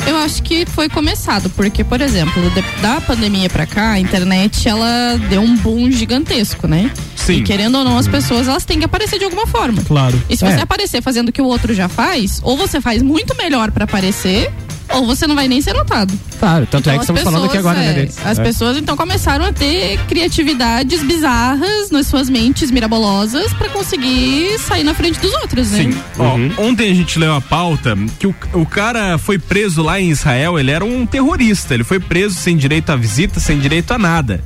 Eu 0.06 0.18
acho 0.18 0.44
que 0.44 0.66
foi 0.66 0.90
começado, 0.90 1.50
porque, 1.52 1.84
por 1.84 2.02
exemplo, 2.02 2.42
da 2.82 3.00
pandemia 3.00 3.50
pra 3.50 3.66
cá, 3.66 3.92
a 3.92 4.00
internet, 4.00 4.68
ela 4.68 5.18
deu 5.30 5.42
um 5.42 5.56
boom 5.56 5.90
gigantesco, 5.92 6.68
né? 6.68 6.92
Sim. 7.16 7.36
E 7.38 7.42
querendo 7.44 7.78
ou 7.78 7.86
não, 7.86 7.98
as 7.98 8.08
pessoas, 8.08 8.48
elas 8.50 8.66
têm 8.66 8.80
que 8.80 8.86
aparecer 8.86 9.18
de 9.18 9.24
alguma 9.26 9.48
forma. 9.48 9.82
Claro. 9.84 10.22
E 10.30 10.36
se 10.36 10.44
É. 10.46 10.52
você 10.52 10.60
aparecer 10.62 11.02
fazendo 11.02 11.30
o 11.30 11.32
que 11.32 11.42
o 11.42 11.46
outro 11.46 11.74
já 11.74 11.88
faz, 11.88 12.42
ou 12.44 12.58
você 12.58 12.82
faz 12.82 13.02
muito 13.02 13.34
melhor 13.38 13.72
pra 13.72 13.86
aparecer, 13.86 14.52
ou 14.94 15.06
você 15.06 15.26
não 15.28 15.36
vai 15.36 15.48
nem 15.48 15.62
ser 15.62 15.74
notado. 15.74 16.14
Claro, 16.40 16.66
tanto 16.70 16.90
é 16.90 16.94
que 16.94 16.98
as 17.00 17.04
estamos 17.04 17.22
falando 17.24 17.46
aqui 17.46 17.58
agora, 17.58 17.80
é, 17.80 17.88
né, 17.88 17.94
deles. 17.94 18.18
As 18.26 18.38
É. 18.40 18.44
pessoas 18.44 18.78
então 18.78 18.96
começaram 18.96 19.46
a 19.46 19.54
ter 19.54 19.98
criatividades 20.08 21.04
bizarras 21.04 21.90
nas 21.92 22.08
suas 22.08 22.30
mentes 22.30 22.70
mirabolosas 22.72 23.54
pra 23.54 23.70
conseguir 23.70 24.58
sair 24.60 24.84
na 24.84 24.94
frente 24.94 25.20
dos 25.20 25.34
outros, 25.36 25.72
né? 25.72 25.84
Sim. 25.84 25.98
Ó, 26.20 26.62
ontem 26.64 26.92
a 26.92 26.94
gente 26.96 27.18
leu 27.20 27.34
a 27.36 27.42
pauta 27.42 27.98
que 28.20 28.28
o, 28.28 28.36
o 28.54 28.66
cara 28.66 29.18
foi 29.18 29.38
preso 29.38 29.82
lá 29.82 30.00
em 30.00 30.10
Israel, 30.10 30.60
ele 30.60 30.72
era 30.72 30.84
um 30.84 31.06
terrorista, 31.06 31.74
ele 31.74 31.84
foi 31.84 32.00
preso 32.00 32.36
sem 32.36 32.56
direito 32.58 32.92
à 32.92 32.96
visita, 32.96 33.40
sem 33.40 33.60
direito 33.60 33.92
a 33.94 33.98
nada. 33.98 34.44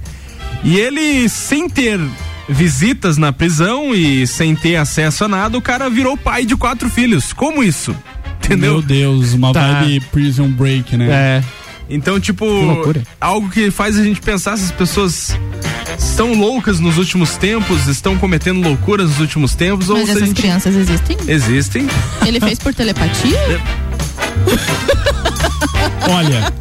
E 0.64 0.78
ele, 0.78 1.30
sem 1.30 1.70
ter 1.70 2.00
visitas 2.50 3.18
na 3.18 3.34
prisão 3.34 3.94
e 3.94 4.26
sem 4.26 4.56
ter 4.56 4.76
acesso 4.78 5.26
a 5.26 5.28
nada, 5.28 5.58
o 5.58 5.62
cara 5.62 5.90
virou 5.90 6.16
pai 6.18 6.46
de 6.46 6.56
quatro 6.56 6.90
filhos. 6.90 7.34
Como 7.34 7.64
isso? 7.64 7.96
Entendeu? 8.48 8.74
Meu 8.74 8.82
Deus, 8.82 9.34
uma 9.34 9.54
Tá. 9.54 9.82
vibe 9.82 10.02
prison 10.12 10.48
break, 10.50 10.98
né? 10.98 11.08
É. 11.10 11.44
Então, 11.90 12.20
tipo, 12.20 12.46
loucura. 12.46 13.02
algo 13.20 13.50
que 13.50 13.72
faz 13.72 13.98
a 13.98 14.04
gente 14.04 14.20
pensar 14.20 14.58
se 14.58 14.66
as 14.66 14.72
pessoas 14.72 15.38
estão 15.98 16.34
loucas 16.34 16.80
nos 16.82 16.98
últimos 16.98 17.38
tempos, 17.38 17.88
estão 17.88 18.18
cometendo 18.18 18.62
loucuras 18.62 19.10
nos 19.12 19.20
últimos 19.20 19.56
tempos, 19.56 19.90
ou 19.90 19.96
Mas 19.98 20.06
se 20.06 20.12
a 20.12 20.16
essas 20.16 20.28
gente. 20.28 20.42
crianças 20.42 20.76
existem? 20.76 21.18
Existem. 21.28 21.88
Ele 22.26 22.40
fez 22.42 22.60
por 22.60 22.74
telepatia? 22.74 23.38
Olha, 26.10 26.54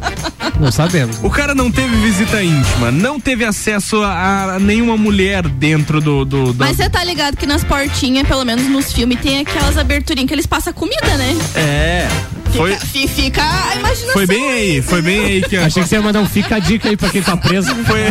Não 0.59 0.71
sabemos. 0.71 1.19
O 1.23 1.29
cara 1.29 1.53
não 1.53 1.71
teve 1.71 1.95
visita 1.97 2.41
íntima, 2.43 2.89
não 2.91 3.19
teve 3.19 3.45
acesso 3.45 4.01
a, 4.03 4.55
a 4.55 4.59
nenhuma 4.59 4.97
mulher 4.97 5.47
dentro 5.47 6.01
do. 6.01 6.25
do 6.25 6.51
da- 6.53 6.65
Mas 6.65 6.77
você 6.77 6.89
tá 6.89 7.03
ligado 7.03 7.37
que 7.37 7.45
nas 7.45 7.63
portinhas, 7.63 8.27
pelo 8.27 8.43
menos 8.43 8.65
nos 8.67 8.91
filmes, 8.91 9.19
tem 9.21 9.39
aquelas 9.39 9.77
aberturinhas 9.77 10.27
que 10.27 10.33
eles 10.33 10.47
passam 10.47 10.73
comida, 10.73 11.15
né? 11.17 11.35
É. 11.55 12.07
Foi, 12.55 12.73
Fica, 12.73 12.85
fi- 12.87 13.07
fica 13.07 13.43
a 13.43 13.75
imaginação. 13.75 14.13
foi 14.13 14.25
bem 14.25 14.51
aí, 14.51 14.81
foi 14.81 15.01
bem 15.01 15.19
aí 15.19 15.41
que. 15.43 15.57
Achei 15.57 15.83
que 15.83 15.89
você 15.89 15.95
ia 15.95 16.01
mandar 16.01 16.21
um 16.21 16.25
fica 16.27 16.55
a 16.55 16.59
dica 16.59 16.89
aí 16.89 16.97
pra 16.97 17.09
quem 17.09 17.21
tá 17.21 17.37
preso. 17.37 17.73
Foi. 17.85 18.01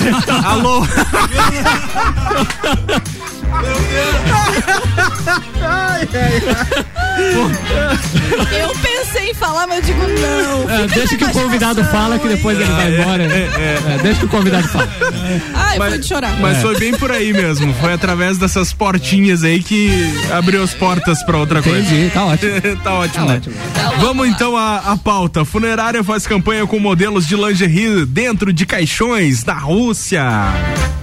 Alô? 0.44 0.86
Eu 8.58 8.70
pensei 8.80 9.30
em 9.30 9.34
falar, 9.34 9.66
mas 9.66 9.86
eu 9.88 9.94
digo 9.94 10.06
não. 10.08 10.45
É, 10.76 10.82
Fica 10.82 10.94
deixa 10.94 11.16
que 11.16 11.24
o 11.24 11.30
convidado 11.30 11.84
fala 11.84 12.18
que 12.18 12.28
depois 12.28 12.58
ele 12.60 12.70
vai 12.70 12.92
embora. 12.94 13.24
É, 13.24 13.98
deixa 14.02 14.20
que 14.20 14.26
o 14.26 14.28
convidado 14.28 14.68
fala. 14.68 14.88
Ai, 15.80 15.90
foi 15.90 15.98
de 15.98 16.06
chorar. 16.06 16.38
Mas 16.40 16.58
foi 16.58 16.78
bem 16.78 16.92
por 16.94 17.10
aí 17.10 17.32
mesmo. 17.32 17.72
Foi 17.74 17.92
através 17.92 18.38
dessas 18.38 18.72
portinhas 18.72 19.42
aí 19.44 19.62
que 19.62 19.90
abriu 20.32 20.62
as 20.62 20.74
portas 20.74 21.22
pra 21.24 21.38
outra 21.38 21.62
coisa. 21.62 21.78
Entendi, 21.80 22.10
tá 22.10 22.24
ótimo. 22.24 22.52
tá 22.82 22.94
ótimo, 22.94 23.26
Tá 23.26 23.32
né? 23.32 23.36
ótimo. 23.36 23.54
Vamos 24.00 24.28
então 24.28 24.56
à, 24.56 24.78
à 24.92 24.96
pauta. 24.96 25.44
Funerária 25.44 26.02
faz 26.04 26.26
campanha 26.26 26.66
com 26.66 26.78
modelos 26.78 27.26
de 27.26 27.34
lingerie 27.36 28.04
dentro 28.06 28.52
de 28.52 28.66
caixões 28.66 29.42
da 29.42 29.54
Rússia. 29.54 30.22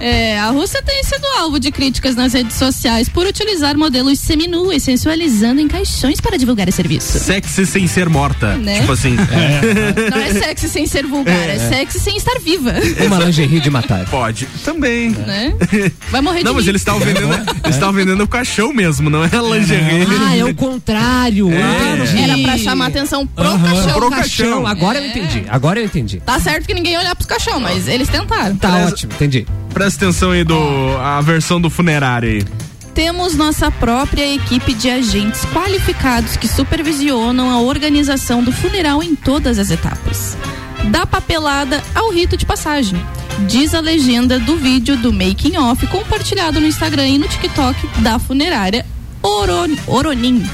É, 0.00 0.38
a 0.38 0.50
Rússia 0.50 0.82
tem 0.82 1.02
sido 1.04 1.24
alvo 1.38 1.58
de 1.58 1.70
críticas 1.70 2.14
nas 2.14 2.32
redes 2.32 2.56
sociais 2.56 3.08
por 3.08 3.26
utilizar 3.26 3.76
modelos 3.76 4.18
seminuas, 4.18 4.82
sensualizando 4.82 5.60
em 5.60 5.68
caixões 5.68 6.20
para 6.20 6.36
divulgar 6.36 6.68
o 6.68 6.72
serviço. 6.72 7.18
Sexy 7.18 7.64
sem 7.66 7.86
ser 7.86 8.08
morta. 8.08 8.54
Né? 8.56 8.80
Tipo 8.80 8.92
assim. 8.92 9.16
Não 10.10 10.18
é 10.20 10.32
sexy 10.32 10.68
sem 10.68 10.86
ser 10.86 11.06
vulgar, 11.06 11.48
é, 11.48 11.58
sexy 11.58 11.98
sem 12.00 12.16
estar 12.16 12.38
viva. 12.40 12.72
Uma 13.06 13.18
lingerie 13.24 13.60
de 13.60 13.70
matar. 13.70 14.04
Pode. 14.06 14.46
Também. 14.64 15.10
Né? 15.10 15.54
Vai 16.10 16.20
morrer 16.20 16.38
de 16.38 16.44
Não, 16.44 16.54
mas 16.54 16.64
mim. 16.64 16.70
eles 16.70 16.80
estavam 16.80 17.00
vendendo, 17.00 17.32
eles 17.64 17.76
estavam 17.76 17.92
vendendo 17.94 18.24
o 18.24 18.26
caixão 18.28 18.72
mesmo, 18.72 19.10
não 19.10 19.22
é 19.22 19.28
a 19.32 19.42
lingerie. 19.42 20.06
Ah, 20.26 20.36
é 20.36 20.44
o 20.44 20.54
contrário. 20.54 21.50
É. 21.52 21.94
Entendi. 21.94 22.22
Era 22.22 22.38
pra 22.38 22.58
chamar 22.58 22.86
atenção 22.86 23.26
pro 23.26 23.44
Aham. 23.44 23.62
caixão. 23.74 23.92
Pro 23.94 24.10
caixão. 24.10 24.66
Agora 24.66 24.98
eu 24.98 25.06
entendi. 25.06 25.44
Agora 25.48 25.78
eu 25.80 25.84
entendi. 25.84 26.20
Tá 26.24 26.38
certo 26.40 26.66
que 26.66 26.74
ninguém 26.74 26.92
ia 26.92 27.00
olhar 27.00 27.14
pros 27.14 27.26
caixão, 27.26 27.60
mas 27.60 27.86
eles 27.88 28.08
tentaram. 28.08 28.56
Tá 28.56 28.70
Presta- 28.70 28.88
ótimo, 28.88 29.12
entendi. 29.14 29.46
Presta 29.72 30.04
atenção 30.04 30.30
aí 30.30 30.44
do 30.44 30.56
a 30.98 31.20
versão 31.20 31.60
do 31.60 31.68
funerário 31.68 32.28
aí. 32.30 32.44
Temos 32.94 33.34
nossa 33.34 33.70
própria 33.72 34.34
equipe 34.34 34.72
de 34.72 34.88
agentes 34.88 35.44
qualificados 35.46 36.36
que 36.36 36.46
supervisionam 36.46 37.50
a 37.50 37.58
organização 37.60 38.42
do 38.42 38.52
funeral 38.52 39.02
em 39.02 39.16
todas 39.16 39.58
as 39.58 39.70
etapas. 39.70 40.36
Da 40.90 41.06
papelada 41.06 41.82
ao 41.94 42.10
rito 42.10 42.36
de 42.36 42.46
passagem. 42.46 43.00
Diz 43.48 43.74
a 43.74 43.80
legenda 43.80 44.38
do 44.38 44.56
vídeo 44.56 44.96
do 44.96 45.12
making 45.12 45.56
off 45.56 45.86
compartilhado 45.88 46.60
no 46.60 46.66
Instagram 46.66 47.08
e 47.08 47.18
no 47.18 47.26
TikTok 47.28 47.86
da 48.00 48.18
funerária 48.18 48.86
Oron- 49.22 49.76
Oronim. 49.86 50.44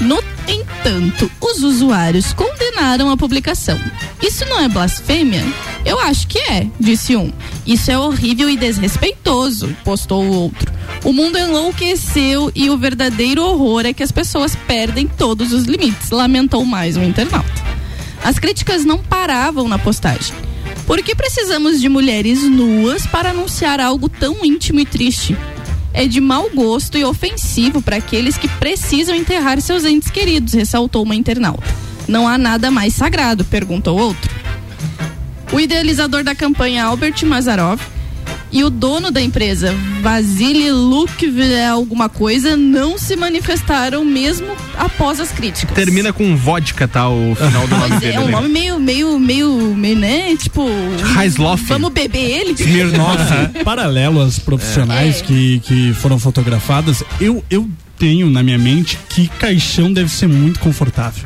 No 0.00 0.22
entanto, 0.48 1.30
os 1.40 1.62
usuários 1.62 2.32
condenaram 2.32 3.10
a 3.10 3.16
publicação. 3.16 3.78
Isso 4.22 4.44
não 4.46 4.60
é 4.60 4.68
blasfêmia? 4.68 5.44
Eu 5.84 5.98
acho 6.00 6.26
que 6.26 6.38
é, 6.38 6.66
disse 6.80 7.14
um. 7.16 7.32
Isso 7.66 7.90
é 7.90 7.98
horrível 7.98 8.48
e 8.50 8.56
desrespeitoso, 8.56 9.74
postou 9.84 10.24
o 10.24 10.34
outro. 10.34 10.72
O 11.04 11.12
mundo 11.12 11.38
enlouqueceu 11.38 12.50
e 12.54 12.70
o 12.70 12.76
verdadeiro 12.78 13.42
horror 13.44 13.84
é 13.86 13.92
que 13.92 14.02
as 14.02 14.12
pessoas 14.12 14.56
perdem 14.66 15.06
todos 15.06 15.52
os 15.52 15.64
limites, 15.64 16.10
lamentou 16.10 16.64
mais 16.64 16.96
um 16.96 17.04
internauta. 17.04 17.62
As 18.24 18.38
críticas 18.38 18.86
não 18.86 18.98
paravam 18.98 19.68
na 19.68 19.78
postagem. 19.78 20.34
Por 20.86 21.02
que 21.02 21.14
precisamos 21.14 21.78
de 21.78 21.90
mulheres 21.90 22.42
nuas 22.42 23.06
para 23.06 23.30
anunciar 23.30 23.80
algo 23.80 24.08
tão 24.08 24.42
íntimo 24.42 24.80
e 24.80 24.86
triste? 24.86 25.36
É 25.92 26.06
de 26.06 26.22
mau 26.22 26.48
gosto 26.48 26.96
e 26.96 27.04
ofensivo 27.04 27.82
para 27.82 27.96
aqueles 27.96 28.38
que 28.38 28.48
precisam 28.48 29.14
enterrar 29.14 29.60
seus 29.60 29.84
entes 29.84 30.10
queridos, 30.10 30.54
ressaltou 30.54 31.02
uma 31.02 31.14
internauta. 31.14 31.62
Não 32.08 32.26
há 32.26 32.38
nada 32.38 32.70
mais 32.70 32.94
sagrado, 32.94 33.44
perguntou 33.44 33.98
outro. 33.98 34.30
O 35.52 35.60
idealizador 35.60 36.24
da 36.24 36.34
campanha, 36.34 36.84
Albert 36.84 37.24
Mazarov, 37.26 37.80
e 38.54 38.62
o 38.62 38.70
dono 38.70 39.10
da 39.10 39.20
empresa, 39.20 39.74
Vasily 40.00 40.70
Lukv 40.70 41.40
alguma 41.68 42.08
coisa, 42.08 42.56
não 42.56 42.96
se 42.96 43.16
manifestaram 43.16 44.04
mesmo 44.04 44.46
após 44.78 45.18
as 45.18 45.30
críticas. 45.32 45.74
Termina 45.74 46.12
com 46.12 46.36
vodka, 46.36 46.86
tá? 46.86 47.08
O 47.08 47.34
final 47.34 47.66
do 47.66 47.76
nome 47.76 47.98
dele. 47.98 48.14
é, 48.14 48.20
um 48.20 48.22
ali. 48.22 48.32
nome 48.32 48.48
meio, 48.48 48.78
meio, 48.78 49.18
meio, 49.18 49.74
meio, 49.74 49.96
né? 49.98 50.36
Tipo. 50.36 50.66
Heisloff. 51.20 51.64
Vamos 51.64 51.90
beber 51.92 52.30
ele? 52.30 52.54
Paralelo 53.64 54.20
às 54.22 54.38
profissionais 54.38 55.20
É. 55.20 55.24
que, 55.24 55.58
que 55.60 55.92
foram 55.94 56.18
fotografadas, 56.18 57.02
eu, 57.20 57.44
eu 57.50 57.68
tenho 57.98 58.30
na 58.30 58.42
minha 58.42 58.58
mente 58.58 58.98
que 59.08 59.26
caixão 59.26 59.92
deve 59.92 60.10
ser 60.10 60.28
muito 60.28 60.60
confortável. 60.60 61.24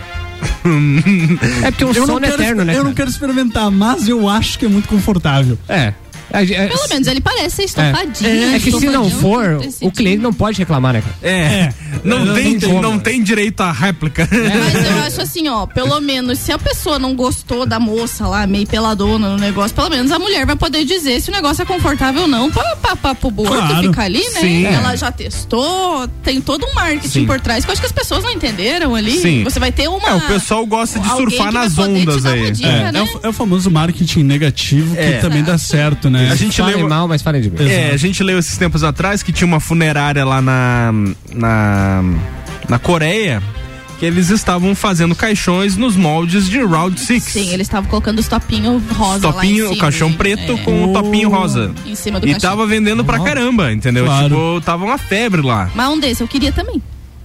É 1.62 1.70
porque 1.70 1.85
um 1.85 1.89
eu 1.89 1.95
não 2.07 2.07
sono 2.07 2.20
quero, 2.20 2.35
eterno, 2.43 2.64
né, 2.64 2.72
Eu 2.72 2.76
cara? 2.76 2.89
não 2.89 2.95
quero 2.95 3.11
experimentar, 3.11 3.70
mas 3.70 4.09
eu 4.09 4.29
acho 4.29 4.59
que 4.59 4.64
é 4.66 4.68
muito 4.68 4.89
confortável. 4.89 5.59
É. 5.68 5.93
Pelo 6.31 6.89
menos 6.89 7.07
ele 7.09 7.20
parece 7.20 7.57
ser 7.57 7.64
estofadinho. 7.64 8.55
É, 8.55 8.59
que 8.61 8.70
se 8.72 8.87
não 8.87 9.11
for, 9.11 9.61
o 9.81 9.91
cliente 9.91 10.18
não 10.22 10.33
pode 10.33 10.59
reclamar, 10.59 10.93
né, 10.95 11.03
cara? 11.03 11.16
É. 11.22 11.72
Não, 12.05 12.24
Não 12.24 12.35
tem, 12.35 12.59
não 12.81 12.99
tem 12.99 13.22
direito 13.22 13.61
à 13.62 13.72
réplica. 13.72 14.29
Mas 14.31 14.74
eu 14.91 15.03
acho 15.05 15.20
assim, 15.22 15.49
ó, 15.49 15.66
pelo 15.66 16.01
menos 16.01 16.39
se 16.39 16.53
a 16.53 16.59
pessoa 16.59 16.99
não 16.99 17.14
gostou 17.14 17.66
da 17.66 17.81
moça 17.81 18.26
lá, 18.26 18.47
meio 18.47 18.66
peladona 18.66 19.31
no 19.31 19.37
negócio, 19.37 19.74
pelo 19.74 19.91
menos 19.91 20.11
a 20.12 20.18
mulher 20.18 20.47
vai 20.47 20.55
poder 20.57 20.85
dizer 20.85 21.20
se 21.20 21.31
o 21.31 21.33
negócio 21.33 21.62
é 21.62 21.64
confortável 21.64 22.22
ou 22.22 22.29
não 22.29 22.51
pra, 22.51 22.76
pra, 22.76 22.97
pra, 22.97 23.14
pro 23.14 23.31
boto 23.31 23.49
Claro. 23.51 23.89
ficar 23.89 24.03
ali, 24.05 24.22
né? 24.35 24.41
Sim. 24.41 24.64
Ela 24.66 24.95
já 24.97 25.11
testou, 25.11 26.07
tem 26.22 26.41
todo 26.41 26.64
um 26.66 26.74
marketing 26.74 27.09
Sim. 27.09 27.26
por 27.26 27.41
trás 27.41 27.64
que 27.64 27.70
eu 27.70 27.72
acho 27.72 27.81
que 27.81 27.87
as 27.87 27.93
pessoas 27.93 28.22
não 28.22 28.31
entenderam 28.31 28.95
ali. 28.95 29.18
Sim. 29.18 29.45
Você 29.45 29.59
vai 29.59 29.72
ter 29.72 29.89
uma. 29.89 30.09
É, 30.09 30.14
o 30.14 30.20
pessoal 30.22 30.64
gosta 30.66 30.99
de 31.01 31.09
surfar 31.09 31.53
nas 31.53 31.76
ondas 31.79 32.24
aí. 32.26 32.41
uma 32.43 32.51
dica, 32.53 32.68
É, 32.68 32.93
né? 32.93 32.99
é 33.01 33.03
o, 33.03 33.20
é 33.24 33.29
o 33.29 33.33
famoso 33.33 33.70
marketing 33.70 34.22
negativo 34.24 34.95
que 34.95 35.01
É. 35.01 35.18
também 35.18 35.43
dá 35.43 35.57
certo, 35.59 36.09
né? 36.11 36.18
A 36.31 36.35
gente 36.35 36.57
Falem 36.61 36.77
leu- 36.77 36.89
mal, 36.89 37.07
mas 37.09 37.23
falem 37.23 37.41
de 37.43 37.51
mim. 37.51 37.57
É, 37.69 37.91
a 37.93 37.97
gente 37.97 38.23
leu 38.23 38.39
esses 38.39 38.57
tempos 38.57 38.83
atrás 38.85 39.23
que 39.23 39.33
tinha 39.33 39.47
uma 39.47 39.61
funerária 39.61 40.25
lá 40.25 40.41
na, 40.43 40.93
na, 41.35 42.03
na 42.69 42.79
Coreia 42.79 43.43
que 43.99 44.07
eles 44.07 44.31
estavam 44.31 44.77
fazendo 44.77 45.12
caixões 45.12 45.77
nos 45.77 45.97
moldes 45.97 46.49
de 46.49 46.61
Round 46.62 47.01
6. 47.01 47.21
Sim, 47.21 47.53
eles 47.53 47.66
estavam 47.66 47.91
colocando 47.91 48.21
os 48.21 48.29
topinhos 48.29 48.81
rosa 48.93 49.27
lá 49.27 49.33
em 49.45 49.49
Topinho, 49.49 49.64
cima. 49.64 49.75
o 49.75 49.79
caixão 49.79 50.12
preto 50.12 50.53
É. 50.53 50.57
com 50.59 50.85
o 50.85 50.93
topinho 50.93 51.29
rosa. 51.29 51.73
Em 51.85 51.97
cima 51.97 52.21
do 52.21 52.27
E 52.29 52.31
caixão. 52.31 52.51
tava 52.51 52.64
vendendo 52.64 53.05
pra 53.05 53.19
caramba, 53.19 53.73
entendeu? 53.73 54.05
Claro. 54.05 54.29
Tipo, 54.29 54.61
tava 54.64 54.85
uma 54.85 54.99
febre 54.99 55.43
lá. 55.43 55.69
Mas 55.75 55.89
um 55.89 55.99
desse 55.99 56.23
eu 56.23 56.29
queria 56.29 56.53
também. 56.53 56.81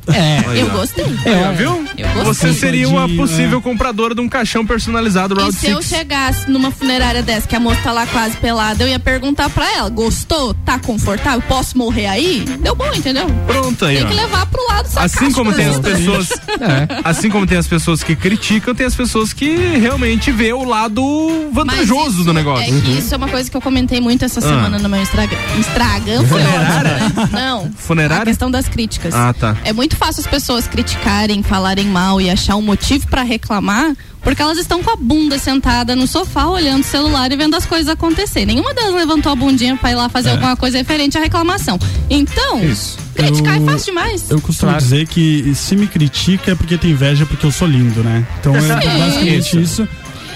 É. 0.08 0.44
Eu 0.62 0.70
gostei. 0.70 1.06
É, 1.26 1.52
viu? 1.54 1.86
Eu 1.98 2.24
gostei. 2.24 2.52
Você 2.52 2.54
seria 2.60 2.88
uma 2.90 3.08
possível 3.10 3.60
é. 3.60 3.62
compradora 3.62 4.14
de 4.14 4.22
um 4.22 4.28
caixão 4.30 4.66
personalizado 4.66 5.36
E 5.36 5.40
Round 5.40 5.56
se 5.56 5.68
eu 5.70 5.82
6. 5.82 5.88
chegasse 6.00 6.50
numa 6.52 6.72
funerária 6.72 7.22
dessa, 7.24 7.48
que 7.48 7.56
a 7.56 7.60
moça 7.60 7.80
tá 7.84 7.92
lá 7.92 8.06
quase 8.08 8.36
pelada, 8.38 8.84
eu 8.84 8.88
ia 8.88 9.00
perguntar 9.00 9.50
pra 9.50 9.72
ela: 9.76 9.90
gostou? 9.90 10.54
Tá 10.66 10.78
confortável? 10.80 11.42
Posso 11.48 11.78
morrer 11.78 12.08
aí? 12.08 12.42
Deu 12.62 12.76
bom, 12.76 12.92
entendeu? 12.94 13.26
Pronto 13.48 13.86
aí, 13.86 13.96
Tem 13.98 14.06
ó. 14.06 14.10
que 14.10 14.14
levar 14.16 14.46
pro 14.48 14.62
lado 14.68 14.88
sarcástico 14.88 15.24
Assim 15.26 15.34
como 15.34 15.54
tem 15.54 15.66
as 15.68 15.80
pessoas, 15.80 16.30
É. 16.60 16.88
assim 17.04 17.30
como 17.30 17.48
tem 17.48 17.58
as 17.58 17.68
pessoas 17.68 18.04
que 18.04 18.16
criticam, 18.16 18.74
tem 18.76 18.86
as 18.86 18.96
pessoas 18.96 19.32
que 19.34 19.56
realmente 19.56 20.32
vê 20.32 20.52
o 20.54 20.64
lado 20.64 21.02
Mas 21.46 21.54
vantajoso 21.54 22.16
isso 22.18 22.24
do 22.26 22.34
negócio. 22.34 22.64
É 22.78 22.82
que 22.82 22.92
isso 22.98 23.14
é 23.14 23.18
uma 23.18 23.28
coisa 23.30 23.50
que 23.50 23.56
eu 23.58 23.62
comentei 23.62 24.00
muito 24.02 24.26
essa 24.26 24.40
Ah. 24.40 24.44
semana 24.44 24.78
no 24.80 24.90
meu 24.90 25.02
Instagram. 25.02 25.38
Instagram 25.58 26.24
foi 26.28 26.42
ótimo, 26.42 26.84
né? 26.84 27.30
Não. 27.32 27.72
Funerária? 27.76 28.24
A 28.24 28.26
questão 28.26 28.50
das 28.52 28.68
críticas. 28.68 29.14
Ah, 29.14 29.34
tá. 29.34 29.56
É 29.64 29.72
muito 29.74 29.93
fácil 29.96 30.22
as 30.22 30.28
pessoas 30.28 30.68
criticarem, 30.68 31.42
falarem 31.44 31.86
mal 31.88 32.20
e 32.22 32.30
achar 32.30 32.56
um 32.56 32.62
motivo 32.62 33.08
pra 33.08 33.24
reclamar, 33.24 33.96
porque 34.22 34.42
elas 34.42 34.58
estão 34.58 34.82
com 34.84 34.92
a 34.92 34.96
bunda 34.96 35.38
sentada 35.38 35.96
no 35.96 36.08
sofá, 36.08 36.48
olhando 36.48 36.82
o 36.82 36.86
celular 36.86 37.32
e 37.32 37.36
vendo 37.36 37.56
as 37.56 37.66
coisas 37.66 37.90
acontecer. 37.90 38.46
Nenhuma 38.46 38.74
delas 38.74 38.96
levantou 38.96 39.32
a 39.32 39.36
bundinha 39.36 39.76
pra 39.76 39.92
ir 39.92 39.96
lá 39.96 40.10
fazer 40.10 40.30
É. 40.30 40.32
alguma 40.34 40.56
coisa 40.56 40.78
referente 40.78 41.18
à 41.18 41.22
reclamação. 41.22 41.78
Então, 42.10 42.60
criticar 43.16 43.58
Eu- 43.58 43.64
é 43.64 43.72
fácil 43.72 43.94
demais. 43.94 44.30
Eu 44.30 44.42
costumo 44.42 44.76
dizer 44.78 45.08
que 45.08 45.54
se 45.56 45.76
me 45.76 45.88
critica 45.88 46.52
é 46.52 46.56
porque 46.56 46.78
tem 46.78 46.92
inveja 46.92 47.26
porque 47.26 47.46
eu 47.46 47.52
sou 47.52 47.68
lindo, 47.68 48.04
né? 48.04 48.26
Então 48.40 48.56
é 48.56 48.60
basicamente 49.00 49.62
isso. 49.62 49.88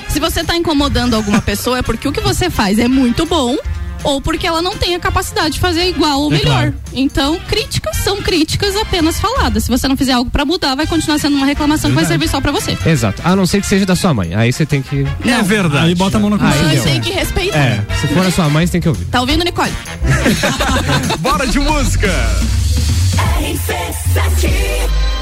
Se 0.10 0.20
você 0.20 0.44
tá 0.44 0.56
incomodando 0.56 1.16
alguma 1.16 1.42
pessoa, 1.42 1.80
é 1.80 1.82
porque 1.82 2.08
o 2.08 2.12
que 2.14 2.22
você 2.22 2.50
faz 2.50 2.80
é 2.80 2.88
muito 2.88 3.26
bom 3.26 3.56
ou 4.04 4.22
porque 4.22 4.46
ela 4.48 4.62
não 4.62 4.76
tem 4.76 4.96
a 4.96 5.00
capacidade 5.00 5.56
de 5.56 5.60
fazer 5.60 5.88
igual 5.88 6.22
ou 6.22 6.32
é 6.32 6.38
melhor. 6.38 6.54
Claro. 6.54 6.76
Então, 6.94 7.40
críticas 7.48 7.98
são 7.98 8.22
críticas 8.22 8.76
apenas 8.76 9.20
faladas. 9.20 9.64
Se 9.64 9.70
você 9.70 9.88
não 9.88 9.98
fizer 9.98 10.14
algo 10.14 10.30
para 10.30 10.46
mudar, 10.46 10.76
vai 10.76 10.88
continuar 10.88 11.20
sendo 11.20 11.36
uma 11.36 11.46
reclamação 11.46 11.90
verdade. 11.90 12.06
que 12.06 12.10
vai 12.10 12.18
servir 12.20 12.30
só 12.30 12.42
para 12.42 12.52
você. 12.52 12.78
Exato. 12.86 13.22
A 13.24 13.36
não 13.36 13.46
ser 13.46 13.62
que 13.62 13.68
seja 13.68 13.86
da 13.86 13.96
sua 13.96 14.14
mãe. 14.14 14.34
Aí 14.36 14.52
você 14.52 14.66
tem 14.66 14.82
que. 14.82 15.02
É 15.02 15.08
não. 15.26 15.40
É 15.40 15.44
verdade. 15.44 15.88
Aí 15.88 15.96
bota 15.96 16.18
a 16.18 16.20
mão 16.20 16.30
no 16.30 16.38
coração. 16.38 16.64
Mas 16.64 16.84
tem 16.84 17.02
que 17.02 17.12
respeitar. 17.12 17.58
É. 17.58 17.70
Né? 17.70 17.86
Se 18.02 18.08
for 18.08 18.26
a 18.26 18.32
sua 18.32 18.50
mãe, 18.50 18.66
você 18.66 18.74
tem 18.74 18.82
que 18.82 18.90
ouvir. 18.90 19.06
Tá 19.06 19.22
ouvindo, 19.22 19.44
Nicole? 19.44 19.72
Bora 21.20 21.48
de 21.48 21.60
música! 21.60 22.08
RC7 23.42 25.17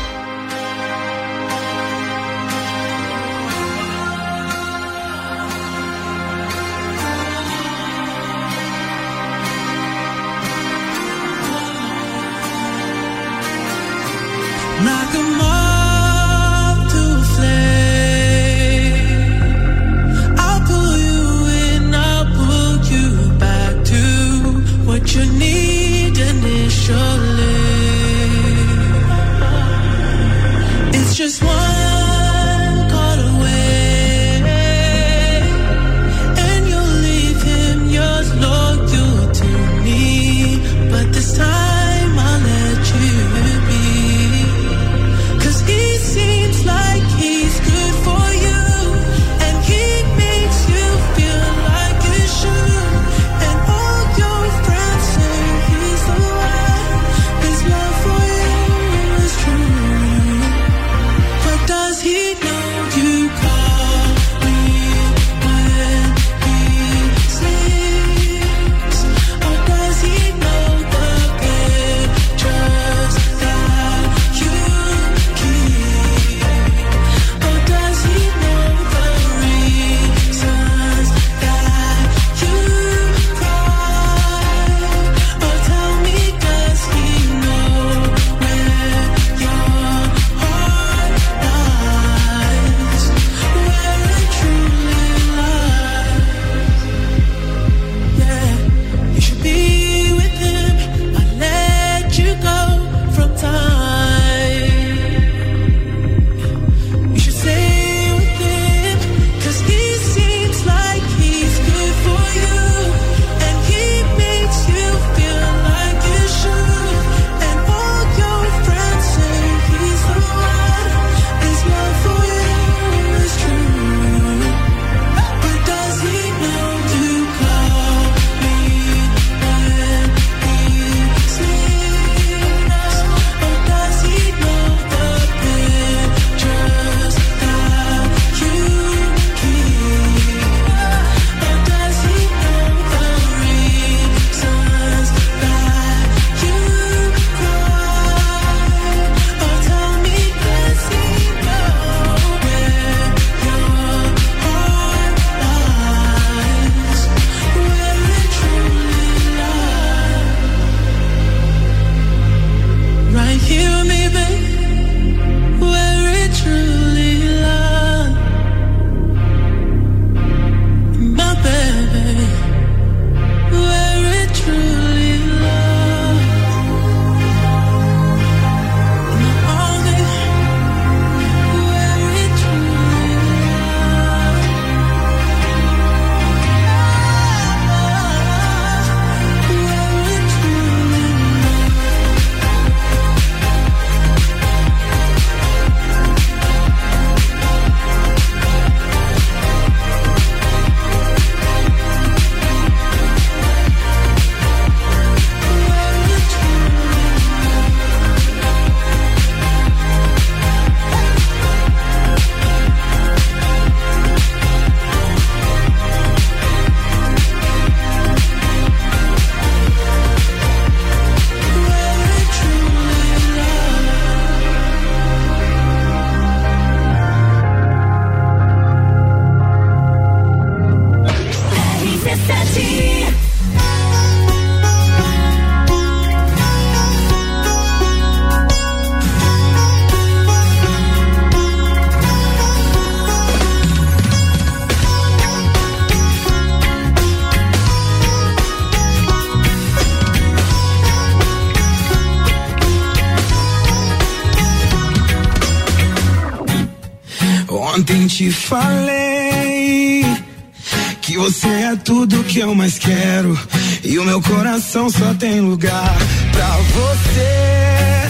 coração 264.85 264.89
só 264.89 265.13
tem 265.15 265.41
lugar 265.41 265.97
pra 266.31 266.57
você. 266.57 268.09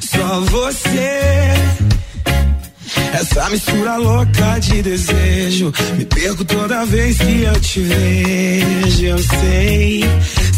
Só 0.00 0.40
você. 0.40 1.54
Essa 3.12 3.50
mistura 3.50 3.96
louca 3.96 4.58
de 4.60 4.82
desejo. 4.82 5.72
Me 5.96 6.04
perco 6.04 6.44
toda 6.44 6.84
vez 6.86 7.18
que 7.18 7.42
eu 7.42 7.60
te 7.60 7.80
vejo. 7.80 9.04
Eu 9.04 9.18
sei, 9.18 10.04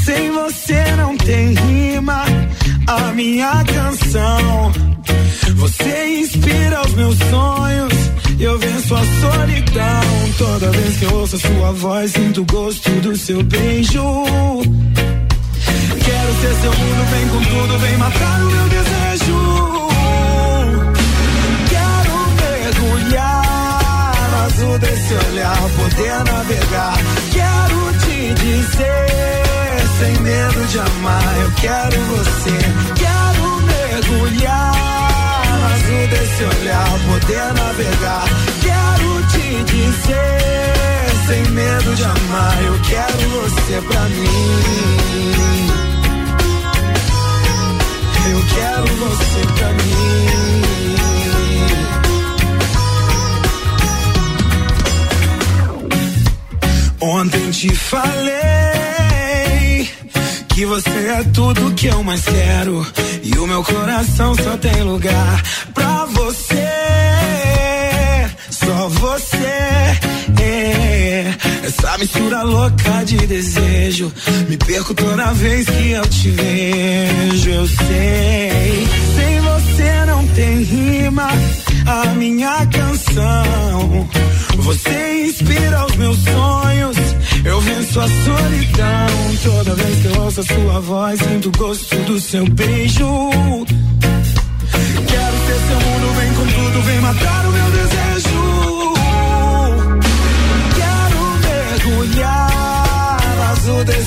sem 0.04 0.30
você 0.32 0.96
não 0.96 1.16
tem 1.16 1.54
rima. 1.54 2.24
A 2.86 3.12
minha 3.12 3.64
canção. 3.64 4.72
Você 5.56 6.20
inspira 6.20 6.82
os 6.86 6.94
meus 6.94 7.16
sonhos. 7.30 7.92
Eu 8.40 8.58
venço 8.58 8.94
a 8.94 9.04
solidão. 9.20 10.02
Toda 10.38 10.70
vez 10.70 10.96
que 10.96 11.04
eu 11.04 11.14
ouço 11.14 11.36
a 11.36 11.38
sua 11.38 11.72
voz, 11.72 12.12
sinto 12.12 12.42
o 12.42 12.44
gosto 12.46 12.90
do 13.00 13.16
seu 13.16 13.42
beijo. 13.42 14.02
Seu 16.62 16.70
mundo, 16.70 17.04
vem 17.10 17.28
com 17.28 17.42
tudo, 17.42 17.76
vem 17.80 17.96
matar 17.98 18.40
o 18.40 18.46
meu 18.46 18.68
desejo. 18.68 19.88
Quero 21.68 22.14
mergulhar 22.40 24.14
no 24.30 24.36
azul 24.44 24.78
desse 24.78 25.12
olhar, 25.12 25.58
poder 25.76 26.22
navegar. 26.24 26.98
Quero 27.32 27.92
te 27.98 28.32
dizer, 28.34 29.82
sem 29.98 30.16
medo 30.22 30.64
de 30.68 30.78
amar, 30.78 31.36
eu 31.40 31.50
quero 31.60 32.00
você. 32.00 32.58
Quero 32.94 33.44
mergulhar 33.66 35.42
no 35.58 35.66
azul 35.66 36.06
desse 36.10 36.44
olhar, 36.44 36.90
poder 37.08 37.54
navegar. 37.54 38.28
Quero 38.62 39.26
te 39.32 39.64
dizer, 39.64 41.10
sem 41.26 41.42
medo 41.50 41.92
de 41.96 42.04
amar, 42.04 42.62
eu 42.62 42.78
quero 42.88 43.28
você 43.30 43.82
pra 43.82 44.02
mim. 44.10 45.91
Eu 48.30 48.40
quero 48.54 48.86
você 48.96 49.40
pra 49.58 49.68
mim. 49.72 50.12
Ontem 57.00 57.50
te 57.50 57.74
falei 57.74 58.32
que 60.48 60.64
você 60.66 60.90
é 60.90 61.24
tudo 61.34 61.74
que 61.74 61.88
eu 61.88 62.02
mais 62.04 62.24
quero. 62.24 62.86
E 63.24 63.38
o 63.38 63.46
meu 63.46 63.64
coração 63.64 64.34
só 64.36 64.56
tem 64.56 64.82
lugar 64.82 65.42
Essa 71.92 71.98
mistura 71.98 72.42
louca 72.42 73.04
de 73.04 73.18
desejo. 73.26 74.10
Me 74.48 74.56
perco 74.56 74.94
toda 74.94 75.30
vez 75.34 75.66
que 75.68 75.90
eu 75.90 76.06
te 76.06 76.30
vejo. 76.30 77.50
Eu 77.50 77.66
sei. 77.66 78.88
Sem 79.14 79.40
você 79.42 80.04
não 80.06 80.26
tem 80.28 80.62
rima. 80.62 81.28
A 81.84 82.06
minha 82.14 82.66
canção. 82.66 84.08
Você 84.56 85.26
inspira 85.26 85.84
os 85.84 85.96
meus 85.96 86.16
sonhos. 86.16 86.96
Eu 87.44 87.60
venço 87.60 88.00
a 88.00 88.08
solidão. 88.08 89.36
Toda 89.42 89.74
vez 89.74 90.00
que 90.00 90.06
eu 90.06 90.22
ouço 90.22 90.40
a 90.40 90.44
sua 90.44 90.80
voz, 90.80 91.20
sinto 91.20 91.48
o 91.50 91.58
gosto 91.58 91.96
do 92.04 92.18
seu 92.18 92.48
beijo. 92.48 93.30
Quero 95.08 95.36
ser 95.46 95.60
seu 95.68 95.80
mundo, 95.90 96.14
vem 96.18 96.32
com 96.32 96.46
tudo, 96.46 96.82
vem 96.86 97.00
matar 97.00 97.46
o 97.46 97.52
meu 97.52 97.70
desejo. 97.70 98.11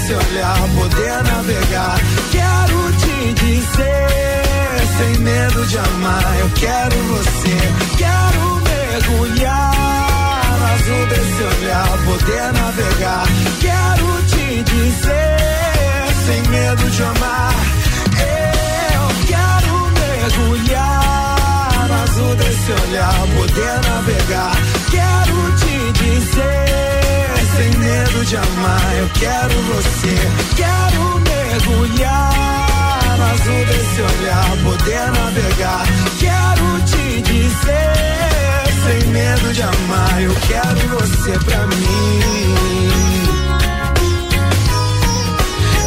Desse 0.06 0.14
olhar, 0.14 0.70
poder 0.76 1.24
navegar. 1.24 2.00
Quero 2.32 2.92
te 2.94 3.34
dizer, 3.34 4.82
sem 4.98 5.20
medo 5.22 5.66
de 5.66 5.78
amar, 5.80 6.40
eu 6.40 6.50
quero 6.52 6.96
você. 6.96 7.58
Quero 7.98 8.62
mergulhar 8.62 9.72
no 10.60 10.66
azul 10.66 11.06
desse 11.08 11.44
olhar, 11.58 11.98
poder 12.06 12.54
navegar. 12.54 13.26
Quero 13.60 14.22
te 14.28 14.64
dizer, 14.64 16.08
sem 16.26 16.42
medo 16.50 16.90
de 16.92 17.04
amar. 17.04 17.56
Eu 18.20 19.08
quero 19.26 19.76
mergulhar 20.02 21.88
no 21.88 21.96
azul 22.04 22.36
desse 22.36 22.72
olhar, 22.72 23.28
poder 23.36 23.74
navegar. 23.74 23.85
De 28.26 28.38
amar, 28.38 28.98
eu 28.98 29.10
quero 29.20 29.54
você. 29.62 30.16
Quero 30.56 31.20
mergulhar 31.20 33.04
no 33.18 33.24
azul 33.24 33.66
desse 33.66 34.02
olhar, 34.02 34.58
poder 34.64 35.12
navegar. 35.12 35.86
Quero 36.20 36.82
te 36.86 37.22
dizer, 37.22 38.64
sem 38.84 39.08
medo 39.12 39.54
de 39.54 39.62
amar, 39.62 40.24
eu 40.24 40.36
quero 40.48 40.88
você 40.88 41.32
pra 41.46 41.68
mim. 41.68 42.20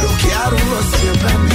Eu 0.01 0.09
quero 0.17 0.57
você 0.57 1.11
pra 1.19 1.37
mim. 1.39 1.49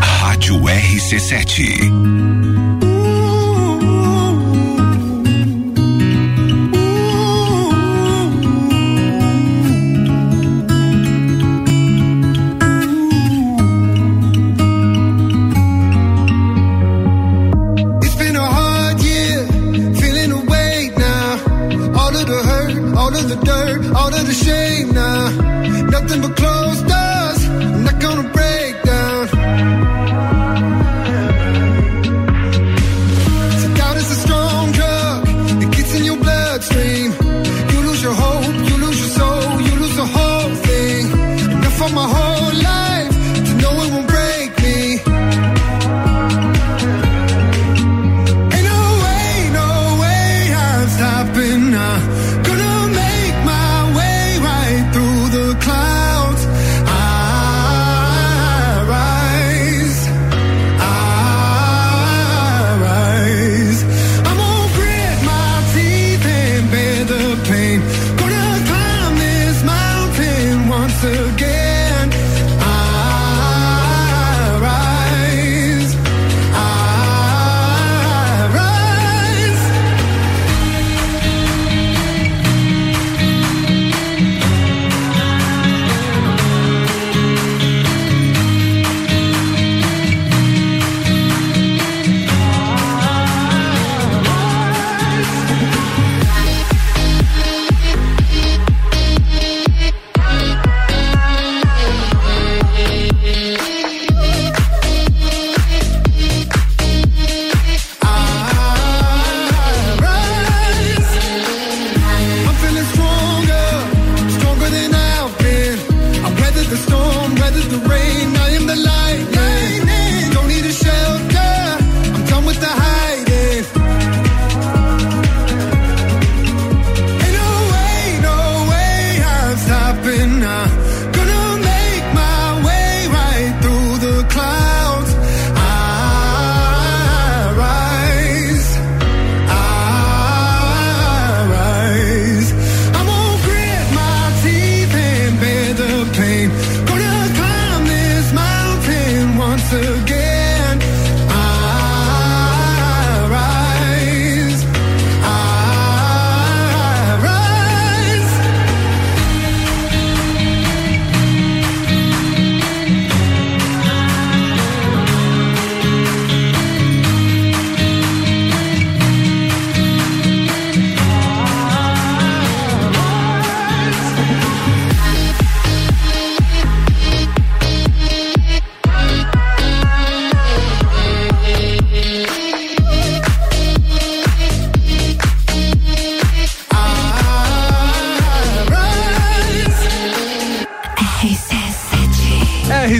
Rádio 0.00 0.60
RC7. 0.60 2.47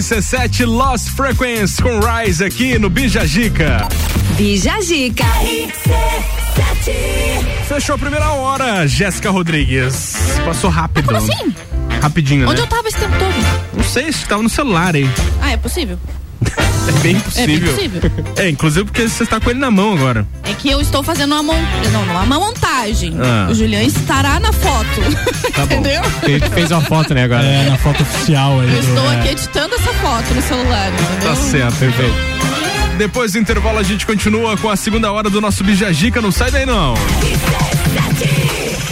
RC7 0.09 0.65
Lost 0.65 1.09
Frequency 1.09 1.83
com 1.83 1.99
Rise 1.99 2.43
aqui 2.43 2.79
no 2.79 2.89
Bijagica. 2.89 3.87
Bijagica. 4.35 5.23
Fechou 7.67 7.93
a 7.93 7.97
primeira 7.99 8.27
hora, 8.31 8.87
Jéssica 8.87 9.29
Rodrigues. 9.29 10.15
Passou 10.43 10.71
rápido. 10.71 11.05
Como 11.05 11.17
assim? 11.17 11.53
Rapidinho, 12.01 12.49
Onde 12.49 12.59
né? 12.59 12.65
eu 12.65 12.67
tava 12.67 12.87
esse 12.87 12.97
tempo 12.97 13.15
todo? 13.19 13.77
Não 13.77 13.83
sei 13.83 14.11
se 14.11 14.25
tava 14.25 14.41
no 14.41 14.49
celular 14.49 14.95
aí. 14.95 15.07
Ah, 15.43 15.51
é 15.51 15.57
possível? 15.57 15.99
É 16.89 16.91
bem 17.03 17.19
possível. 17.19 17.43
É 17.43 17.47
bem 17.47 17.59
possível. 17.59 18.11
É, 18.35 18.49
inclusive 18.49 18.85
porque 18.85 19.07
você 19.07 19.23
está 19.23 19.39
com 19.39 19.51
ele 19.51 19.59
na 19.59 19.69
mão 19.69 19.93
agora. 19.93 20.25
É 20.43 20.53
que 20.53 20.69
eu 20.71 20.81
estou 20.81 21.03
fazendo 21.03 21.33
uma, 21.33 21.43
mon... 21.43 21.61
não, 21.91 22.05
não, 22.05 22.23
uma 22.23 22.39
montagem. 22.39 23.15
Ah. 23.21 23.47
O 23.49 23.53
Julião 23.53 23.81
estará 23.81 24.39
na 24.39 24.51
foto. 24.51 24.89
Tá 25.49 25.65
bom. 25.65 25.75
Entendeu? 25.75 26.01
Ele 26.23 26.49
fez 26.51 26.71
uma 26.71 26.79
foto, 26.81 27.13
né, 27.13 27.23
agora? 27.23 27.43
É, 27.43 27.69
na 27.69 27.77
foto 27.77 28.01
oficial 28.01 28.61
aí. 28.61 28.71
Eu 28.71 28.79
estou 28.79 29.11
é. 29.11 29.15
aqui 29.19 29.29
editando 29.29 29.75
essa 29.75 29.93
foto 29.95 30.33
no 30.33 30.41
celular, 30.41 30.93
entendeu? 30.93 31.29
Tá 31.29 31.35
certo, 31.35 31.75
perfeito. 31.77 32.15
Depois 32.97 33.33
do 33.33 33.39
intervalo 33.39 33.79
a 33.79 33.83
gente 33.83 34.05
continua 34.05 34.55
com 34.57 34.69
a 34.69 34.75
segunda 34.75 35.11
hora 35.11 35.29
do 35.29 35.41
nosso 35.41 35.63
Bijagica, 35.63 36.21
não 36.21 36.31
sai 36.31 36.51
daí 36.51 36.65
não. 36.65 36.93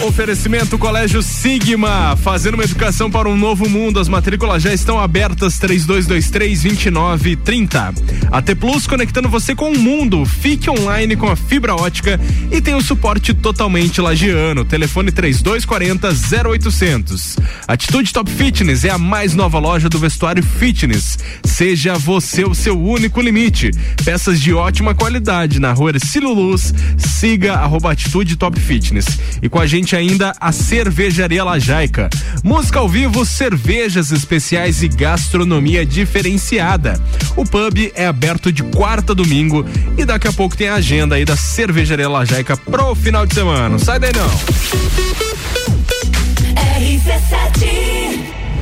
Oferecimento 0.00 0.78
Colégio 0.78 1.20
Sigma, 1.22 2.16
fazendo 2.16 2.54
uma 2.54 2.62
educação 2.62 3.10
para 3.10 3.28
um 3.28 3.36
novo 3.36 3.68
mundo. 3.68 3.98
As 3.98 4.08
matrículas 4.08 4.62
já 4.62 4.72
estão 4.72 5.00
abertas 5.00 5.58
3223-2930. 5.58 7.96
AT 8.30 8.54
Plus 8.54 8.86
conectando 8.86 9.28
você 9.28 9.56
com 9.56 9.72
o 9.72 9.78
mundo. 9.78 10.24
Fique 10.24 10.70
online 10.70 11.16
com 11.16 11.28
a 11.28 11.34
fibra 11.34 11.74
ótica 11.74 12.20
e 12.52 12.60
tem 12.60 12.76
o 12.76 12.80
suporte 12.80 13.34
totalmente 13.34 14.00
lagiano. 14.00 14.64
Telefone 14.64 15.10
3240 15.10 16.10
0800. 16.46 17.36
Atitude 17.66 18.12
Top 18.12 18.30
Fitness 18.30 18.84
é 18.84 18.90
a 18.90 18.98
mais 18.98 19.34
nova 19.34 19.58
loja 19.58 19.88
do 19.88 19.98
vestuário 19.98 20.44
fitness. 20.44 21.18
Seja 21.42 21.98
você 21.98 22.44
o 22.44 22.54
seu 22.54 22.80
único 22.80 23.20
limite. 23.20 23.72
Peças 24.04 24.40
de 24.40 24.54
ótima 24.54 24.94
qualidade 24.94 25.58
na 25.58 25.72
rua 25.72 25.90
Ercílio 25.90 26.32
Luz. 26.32 26.72
Siga 26.96 27.54
arroba 27.54 27.90
Atitude 27.90 28.36
Top 28.36 28.60
Fitness. 28.60 29.18
E 29.42 29.48
com 29.48 29.58
a 29.58 29.66
gente 29.66 29.87
ainda 29.96 30.32
a 30.40 30.52
Cervejaria 30.52 31.44
Lajaica. 31.44 32.08
Música 32.42 32.78
ao 32.78 32.88
vivo, 32.88 33.24
cervejas 33.24 34.10
especiais 34.10 34.82
e 34.82 34.88
gastronomia 34.88 35.84
diferenciada. 35.84 37.00
O 37.36 37.44
pub 37.44 37.92
é 37.94 38.06
aberto 38.06 38.52
de 38.52 38.62
quarta 38.62 39.12
a 39.12 39.14
domingo 39.14 39.64
e 39.96 40.04
daqui 40.04 40.28
a 40.28 40.32
pouco 40.32 40.56
tem 40.56 40.68
a 40.68 40.74
agenda 40.74 41.14
aí 41.14 41.24
da 41.24 41.36
Cervejaria 41.36 42.08
Lajaica 42.08 42.56
pro 42.56 42.94
final 42.94 43.26
de 43.26 43.34
semana. 43.34 43.78
Sai 43.78 43.98
daí 43.98 44.12
não. 44.14 44.28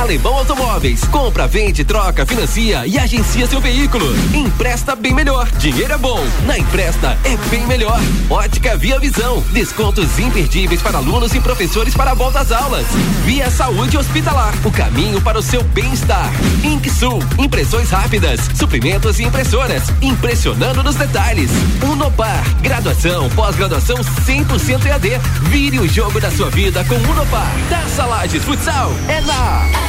Alemão 0.00 0.34
Automóveis. 0.34 1.04
Compra, 1.06 1.48
vende, 1.48 1.84
troca, 1.84 2.24
financia 2.24 2.86
e 2.86 2.96
agencia 2.98 3.46
seu 3.48 3.60
veículo. 3.60 4.06
Empresta 4.32 4.94
bem 4.94 5.12
melhor. 5.12 5.50
Dinheiro 5.58 5.92
é 5.92 5.98
bom. 5.98 6.20
Na 6.46 6.56
Empresta 6.56 7.18
é 7.24 7.36
bem 7.50 7.66
melhor. 7.66 8.00
Ótica 8.30 8.76
Via 8.76 8.98
Visão. 9.00 9.42
Descontos 9.52 10.18
imperdíveis 10.18 10.80
para 10.80 10.98
alunos 10.98 11.34
e 11.34 11.40
professores 11.40 11.94
para 11.94 12.12
a 12.12 12.14
volta 12.14 12.40
às 12.40 12.52
aulas. 12.52 12.86
Via 13.24 13.50
Saúde 13.50 13.98
Hospitalar. 13.98 14.54
O 14.64 14.70
caminho 14.70 15.20
para 15.20 15.38
o 15.38 15.42
seu 15.42 15.64
bem-estar. 15.64 16.30
Inksul. 16.62 17.18
Impressões 17.36 17.90
rápidas. 17.90 18.40
Suprimentos 18.54 19.18
e 19.18 19.24
impressoras. 19.24 19.82
Impressionando 20.00 20.82
nos 20.82 20.94
detalhes. 20.94 21.50
Unopar. 21.82 22.44
Graduação, 22.62 23.28
pós-graduação 23.30 23.96
100% 23.96 24.86
EAD. 24.86 25.18
Vire 25.50 25.80
o 25.80 25.88
jogo 25.88 26.20
da 26.20 26.30
sua 26.30 26.50
vida 26.50 26.84
com 26.84 26.94
Unopar. 26.94 27.52
Taça 27.68 28.06
Lages 28.06 28.44
Futsal 28.44 28.92
é 29.08 29.20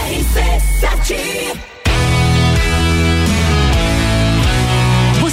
na 0.08 1.69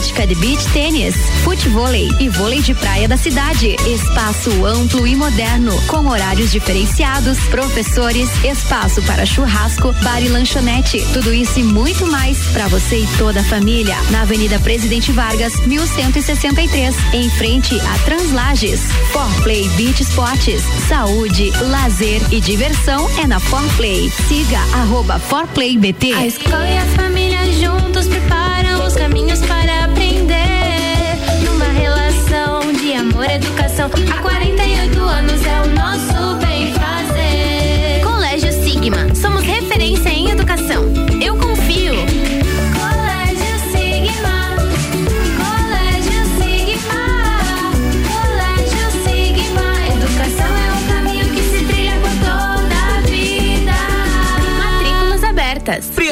prática 0.00 0.26
de 0.26 0.34
beach 0.36 0.66
tênis, 0.72 1.14
futevôlei 1.44 2.08
e 2.18 2.30
vôlei 2.30 2.62
de 2.62 2.72
praia 2.72 3.06
da 3.06 3.18
cidade. 3.18 3.76
Espaço 3.86 4.64
amplo 4.64 5.06
e 5.06 5.14
moderno, 5.14 5.78
com 5.88 6.08
horários 6.08 6.50
diferenciados, 6.50 7.38
professores, 7.50 8.30
espaço 8.42 9.02
para 9.02 9.26
churrasco, 9.26 9.92
bar 10.02 10.22
e 10.22 10.28
lanchonete. 10.28 11.04
Tudo 11.12 11.34
isso 11.34 11.60
e 11.60 11.62
muito 11.62 12.06
mais 12.06 12.38
para 12.48 12.66
você 12.68 13.00
e 13.00 13.06
toda 13.18 13.40
a 13.40 13.44
família. 13.44 13.94
Na 14.10 14.22
Avenida 14.22 14.58
Presidente 14.60 15.12
Vargas, 15.12 15.54
1163, 15.66 16.96
em 17.12 17.28
frente 17.28 17.78
a 17.78 17.98
Translages. 18.06 18.80
Forplay 19.12 19.68
Beach 19.76 20.02
Sports, 20.02 20.62
saúde, 20.88 21.50
lazer 21.60 22.22
e 22.32 22.40
diversão 22.40 23.06
é 23.22 23.26
na 23.26 23.38
Forplay. 23.38 24.10
Siga 24.28 24.60
arroba 24.72 25.18
ForplayBT. 25.18 26.14
A 26.14 26.26
escola 26.26 26.66
e 26.66 26.78
a 26.78 26.86
família 26.86 27.52
juntos 27.52 28.08
preparam 28.08 28.69
caminhos 29.00 29.40
para 29.46 29.84
aprender. 29.84 31.16
Numa 31.42 31.64
relação 31.64 32.70
de 32.74 32.92
amor 32.92 33.24
educação. 33.30 33.88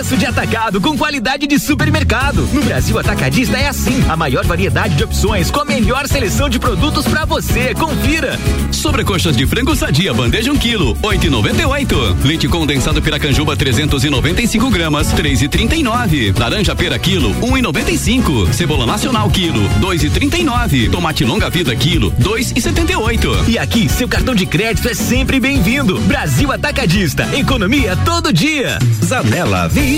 Preço 0.08 0.20
de 0.20 0.24
atacado 0.24 0.80
com 0.80 0.96
qualidade 0.96 1.46
de 1.46 1.58
supermercado. 1.58 2.48
No 2.50 2.62
Brasil 2.62 2.98
Atacadista 2.98 3.58
é 3.58 3.68
assim. 3.68 4.02
A 4.08 4.16
maior 4.16 4.46
variedade 4.46 4.94
de 4.94 5.04
opções 5.04 5.50
com 5.50 5.60
a 5.60 5.66
melhor 5.66 6.08
seleção 6.08 6.48
de 6.48 6.58
produtos 6.58 7.06
pra 7.06 7.26
você. 7.26 7.74
Confira. 7.74 8.38
Sobrecoxas 8.72 9.36
de 9.36 9.46
frango 9.46 9.76
sadia, 9.76 10.14
bandeja 10.14 10.50
1 10.50 10.54
um 10.54 10.58
quilo, 10.58 10.94
8,98. 11.02 12.24
Leite 12.24 12.48
condensado 12.48 13.02
Piracanjuba 13.02 13.54
395 13.54 14.70
gramas, 14.70 15.08
3,39. 15.12 16.38
Laranja 16.38 16.74
pera 16.74 16.98
quilo, 16.98 17.34
1,95. 17.42 18.50
Cebola 18.54 18.86
nacional 18.86 19.28
quilo, 19.28 19.60
2,39. 19.78 20.90
Tomate 20.90 21.22
longa 21.22 21.50
vida 21.50 21.76
quilo, 21.76 22.12
2,78. 22.12 23.46
E 23.46 23.58
aqui, 23.58 23.90
seu 23.90 24.08
cartão 24.08 24.34
de 24.34 24.46
crédito 24.46 24.88
é 24.88 24.94
sempre 24.94 25.38
bem-vindo. 25.38 26.00
Brasil 26.00 26.50
Atacadista. 26.50 27.28
Economia 27.36 27.94
todo 28.06 28.32
dia. 28.32 28.78
Zanela 29.04 29.68
Veículos. 29.68 29.97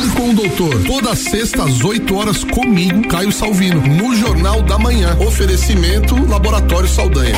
Fale 0.00 0.12
com 0.12 0.30
o 0.30 0.34
doutor. 0.34 0.82
Toda 0.84 1.14
sexta 1.14 1.62
às 1.62 1.84
8 1.84 2.16
horas 2.16 2.42
comigo, 2.42 3.06
Caio 3.06 3.30
Salvino, 3.30 3.82
no 3.82 4.16
Jornal 4.16 4.62
da 4.62 4.78
Manhã. 4.78 5.14
Oferecimento 5.18 6.14
Laboratório 6.26 6.88
Saldanha. 6.88 7.36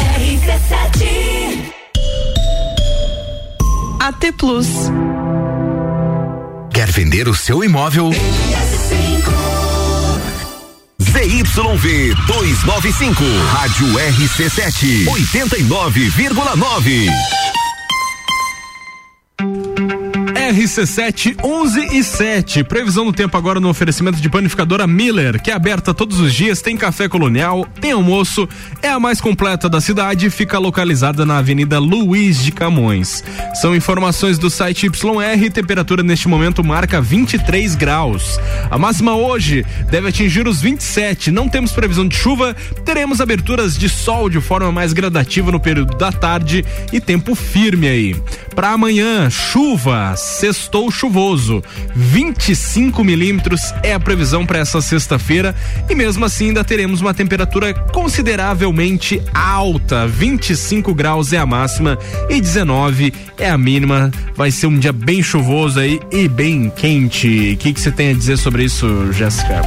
AT 3.99 4.33
Plus. 4.39 4.69
Quer 6.73 6.93
vender 6.93 7.29
o 7.29 7.35
seu 7.35 7.65
imóvel? 7.65 8.13
ZYV 11.01 12.15
295, 12.29 13.25
Rádio 13.51 13.89
RC7, 13.89 15.09
89,9. 15.09 17.11
RC7 20.53 21.37
11 21.43 21.97
e 21.97 22.05
7. 22.05 22.65
Previsão 22.65 23.07
do 23.07 23.13
tempo 23.13 23.37
agora 23.39 23.59
no 23.59 23.71
oferecimento 23.71 24.21
de 24.21 24.29
panificadora 24.29 24.87
Miller, 24.87 25.41
que 25.41 25.51
é 25.51 25.55
aberta 25.55 25.95
todos 25.95 26.21
os 26.21 26.35
dias, 26.35 26.61
tem 26.61 26.77
café 26.77 27.09
colonial, 27.09 27.67
tem 27.81 27.93
almoço, 27.93 28.47
é 28.83 28.91
a 28.91 29.01
mais 29.01 29.19
completa 29.19 29.67
da 29.67 29.81
cidade 29.81 30.27
e 30.27 30.31
fica 30.31 30.59
localizada 30.59 31.25
na 31.25 31.39
Avenida 31.39 31.79
Luiz 31.79 32.45
de 32.45 32.53
Camões. 32.53 33.25
São 33.55 33.75
informações 33.75 34.37
do 34.37 34.51
site 34.51 34.89
YR, 34.89 35.51
temperatura 35.51 36.03
neste 36.03 36.29
momento 36.29 36.63
marca 36.63 37.01
23 37.01 37.75
graus. 37.75 38.39
A 38.71 38.77
máxima 38.77 39.17
hoje 39.17 39.65
deve 39.91 40.09
atingir 40.09 40.47
os 40.47 40.61
27. 40.61 41.31
Não 41.31 41.49
temos 41.49 41.73
previsão 41.73 42.07
de 42.07 42.15
chuva, 42.15 42.55
teremos 42.85 43.23
aberturas 43.23 43.75
de 43.75 43.89
sol 43.89 44.29
de 44.29 44.41
forma 44.41 44.71
mais 44.71 44.93
gradativa 44.93 45.51
no 45.51 45.61
período 45.61 45.97
da 45.97 46.13
tarde 46.13 46.63
e 46.93 47.01
tempo 47.01 47.35
firme 47.35 47.89
aí. 47.89 48.17
Para 48.55 48.73
amanhã, 48.73 49.31
chuva, 49.31 50.15
sextou 50.43 50.91
chuvoso. 50.91 51.63
25 51.95 53.05
milímetros 53.05 53.73
é 53.81 53.95
a 53.95 54.01
previsão 54.01 54.45
para 54.45 54.59
essa 54.59 54.81
sexta-feira 54.81 55.55
e 55.89 55.95
mesmo 55.95 56.25
assim 56.25 56.49
ainda 56.49 56.65
teremos 56.65 57.01
uma 57.01 57.15
temperatura 57.15 57.73
consideravelmente 57.73 59.23
alta. 59.33 60.05
25 60.09 60.93
graus 60.95 61.33
é 61.33 61.39
a 61.39 61.47
máxima 61.47 61.97
e 62.29 62.41
19 62.41 63.15
é 63.39 63.49
a 63.49 63.57
mínima. 63.57 64.11
Vai 64.35 64.51
ser 64.51 64.67
um 64.67 64.77
dia 64.77 64.93
bem 64.93 65.23
chuvoso 65.23 65.79
aí 65.79 66.01
e 66.11 66.27
bem 66.27 66.73
quente. 66.75 67.53
O 67.53 67.57
que 67.57 67.81
você 67.81 67.93
tem 67.93 68.11
a 68.11 68.15
dizer 68.15 68.37
sobre 68.37 68.65
isso, 68.65 69.13
Jéssica? 69.13 69.63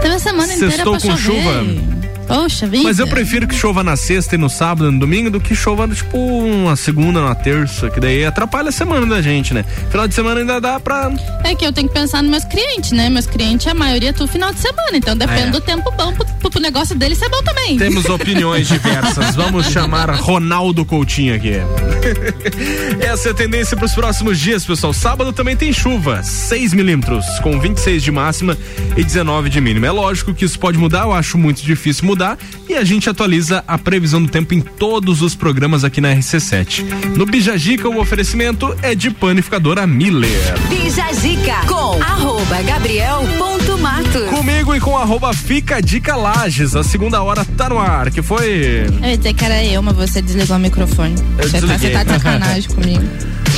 Teve 0.00 0.14
a 0.14 0.18
semana 0.20 0.54
inteira 0.54 0.70
Sextou 0.72 1.00
pra 1.00 1.10
com 1.10 1.16
chover. 1.16 1.42
chuva? 1.42 2.05
Poxa 2.26 2.66
vida. 2.66 2.84
Mas 2.84 2.98
eu 2.98 3.06
prefiro 3.06 3.46
que 3.46 3.54
chova 3.54 3.82
na 3.84 3.96
sexta 3.96 4.34
e 4.34 4.38
no 4.38 4.48
sábado 4.48 4.88
e 4.88 4.92
no 4.92 4.98
domingo 4.98 5.30
do 5.30 5.40
que 5.40 5.54
chova, 5.54 5.86
tipo, 5.88 6.18
na 6.64 6.76
segunda, 6.76 7.20
na 7.22 7.34
terça, 7.34 7.88
que 7.90 8.00
daí 8.00 8.24
atrapalha 8.24 8.68
a 8.68 8.72
semana 8.72 9.06
da 9.06 9.22
gente, 9.22 9.54
né? 9.54 9.64
Final 9.90 10.08
de 10.08 10.14
semana 10.14 10.40
ainda 10.40 10.60
dá 10.60 10.78
pra. 10.80 11.10
É 11.44 11.54
que 11.54 11.64
eu 11.64 11.72
tenho 11.72 11.88
que 11.88 11.94
pensar 11.94 12.22
nos 12.22 12.30
meus 12.30 12.44
clientes, 12.44 12.92
né? 12.92 13.08
Meus 13.08 13.26
clientes, 13.26 13.66
a 13.66 13.74
maioria 13.74 14.10
é 14.10 14.12
tudo 14.12 14.30
final 14.30 14.52
de 14.52 14.58
semana. 14.60 14.90
Então 14.94 15.16
depende 15.16 15.42
É. 15.42 15.50
do 15.50 15.60
tempo 15.60 15.90
bom 15.92 16.12
pro, 16.12 16.24
pro, 16.40 16.50
pro 16.50 16.60
negócio 16.60 16.94
dele 16.96 17.14
ser 17.14 17.28
bom 17.28 17.42
também. 17.42 17.76
Temos 17.76 18.04
opiniões 18.06 18.66
diversas. 18.68 19.34
Vamos 19.36 19.66
chamar 19.66 20.10
Ronaldo 20.10 20.84
Coutinho 20.84 21.34
aqui. 21.34 21.52
Essa 23.00 23.28
é 23.28 23.32
a 23.32 23.34
tendência 23.34 23.76
para 23.76 23.86
os 23.86 23.92
próximos 23.94 24.38
dias, 24.38 24.64
pessoal. 24.64 24.92
Sábado 24.92 25.32
também 25.32 25.56
tem 25.56 25.72
chuva, 25.72 26.22
6 26.22 26.72
milímetros, 26.74 27.24
com 27.40 27.58
26 27.60 28.02
de 28.02 28.10
máxima 28.10 28.56
e 28.96 29.04
19 29.04 29.48
de 29.48 29.60
mínima. 29.60 29.86
É 29.86 29.90
lógico 29.90 30.34
que 30.34 30.44
isso 30.44 30.58
pode 30.58 30.78
mudar, 30.78 31.02
eu 31.02 31.12
acho 31.12 31.38
muito 31.38 31.62
difícil 31.62 32.04
mudar. 32.04 32.15
E 32.68 32.74
a 32.74 32.84
gente 32.84 33.08
atualiza 33.08 33.62
a 33.66 33.78
previsão 33.78 34.22
do 34.22 34.28
tempo 34.28 34.54
em 34.54 34.60
todos 34.60 35.22
os 35.22 35.34
programas 35.34 35.84
aqui 35.84 36.00
na 36.00 36.14
RC7. 36.14 36.84
No 37.16 37.26
Bijagica, 37.26 37.88
o 37.88 38.00
oferecimento 38.00 38.76
é 38.82 38.94
de 38.94 39.10
panificadora 39.10 39.86
Miller. 39.86 40.30
Bija 40.68 41.12
Zica 41.12 41.60
com 41.66 42.02
arroba 42.02 42.62
gabriel.matos. 42.62 44.28
Comigo 44.30 44.74
e 44.74 44.80
com 44.80 44.96
arroba 44.96 45.32
Fica 45.32 45.80
Dica 45.80 46.16
Lages. 46.16 46.74
A 46.74 46.82
segunda 46.82 47.22
hora 47.22 47.44
tá 47.44 47.68
no 47.68 47.78
ar, 47.78 48.10
que 48.10 48.22
foi. 48.22 48.86
Eu 49.02 49.08
ia 49.10 49.16
dizer 49.16 49.34
que 49.34 49.44
era 49.44 49.64
eu, 49.64 49.82
mas 49.82 49.94
você 49.96 50.20
desligou 50.22 50.56
o 50.56 50.60
microfone. 50.60 51.14
Eu 51.38 51.48
Você 51.48 51.60
tá, 51.60 51.78
você 51.78 51.90
tá 51.90 52.02
de 52.02 52.10
sacanagem 52.10 52.70
comigo. 52.74 53.04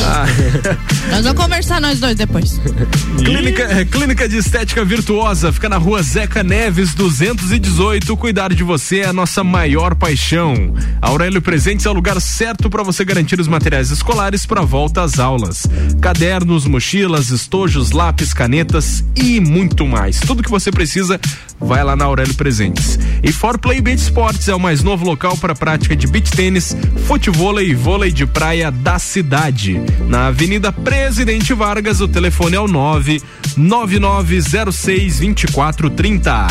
Ah. 0.04 0.26
Nós 1.10 1.24
vamos 1.24 1.42
conversar 1.42 1.80
nós 1.80 1.98
dois 2.00 2.14
depois. 2.14 2.60
Clínica, 3.18 3.84
Clínica 3.86 4.28
de 4.28 4.36
Estética 4.36 4.84
Virtuosa 4.84 5.52
fica 5.52 5.68
na 5.68 5.76
rua 5.76 6.02
Zeca 6.02 6.42
Neves 6.42 6.94
218. 6.94 8.16
Cuidar 8.16 8.52
de 8.52 8.62
você 8.62 9.00
é 9.00 9.06
a 9.06 9.12
nossa 9.12 9.42
maior 9.42 9.94
paixão. 9.94 10.74
Aurélio 11.00 11.40
Presentes 11.40 11.86
é 11.86 11.90
o 11.90 11.92
lugar 11.92 12.20
certo 12.20 12.68
para 12.68 12.82
você 12.82 13.04
garantir 13.04 13.40
os 13.40 13.48
materiais 13.48 13.90
escolares 13.90 14.44
para 14.46 14.62
volta 14.62 15.02
às 15.02 15.18
aulas: 15.18 15.66
cadernos, 16.00 16.66
mochilas, 16.66 17.30
estojos, 17.30 17.90
lápis, 17.90 18.34
canetas 18.34 19.04
e 19.16 19.40
muito 19.40 19.86
mais. 19.86 20.20
Tudo 20.20 20.42
que 20.42 20.50
você 20.50 20.70
precisa, 20.70 21.18
vai 21.60 21.82
lá 21.82 21.96
na 21.96 22.04
Aurélio 22.04 22.34
Presentes. 22.34 22.98
E 23.22 23.32
For 23.32 23.58
Play 23.58 23.80
Beach 23.80 24.02
Sports 24.02 24.48
é 24.48 24.54
o 24.54 24.60
mais 24.60 24.82
novo 24.82 25.04
local 25.04 25.36
para 25.36 25.54
prática 25.54 25.96
de 25.96 26.06
beach 26.06 26.30
tênis, 26.30 26.76
futevôlei 27.06 27.70
e 27.70 27.74
vôlei 27.74 28.12
de 28.12 28.26
praia 28.26 28.70
da 28.70 28.98
cidade. 28.98 29.80
Na 30.08 30.28
Avenida 30.28 30.72
Presidente 30.72 31.52
Vargas, 31.54 32.00
o 32.00 32.08
telefone 32.08 32.56
é 32.56 32.60
o 32.60 32.68
99906 32.68 35.18
2430. 35.18 36.46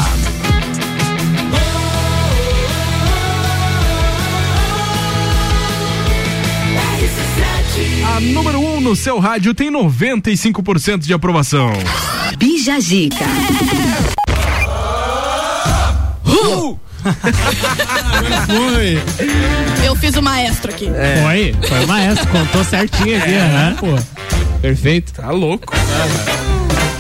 A 8.16 8.20
número 8.20 8.60
1 8.60 8.78
um 8.78 8.82
no 8.82 8.96
seu 8.96 9.20
rádio 9.20 9.54
tem 9.54 9.72
95% 9.72 11.00
de 11.00 11.14
aprovação. 11.14 11.72
Bija 12.38 12.80
Zica. 12.80 13.26
Foi. 18.45 19.01
Eu 19.86 19.95
fiz 19.95 20.16
o 20.16 20.22
maestro 20.22 20.72
aqui. 20.72 20.89
Foi, 21.24 21.55
foi 21.68 21.84
o 21.84 21.88
maestro, 21.88 22.28
contou 22.28 22.64
certinho 22.64 23.18
aqui, 23.18 23.34
É, 23.34 23.41
aham. 23.41 23.76
pô. 23.76 23.88
Perfeito. 24.62 25.14
Tá 25.14 25.30
louco. 25.32 25.74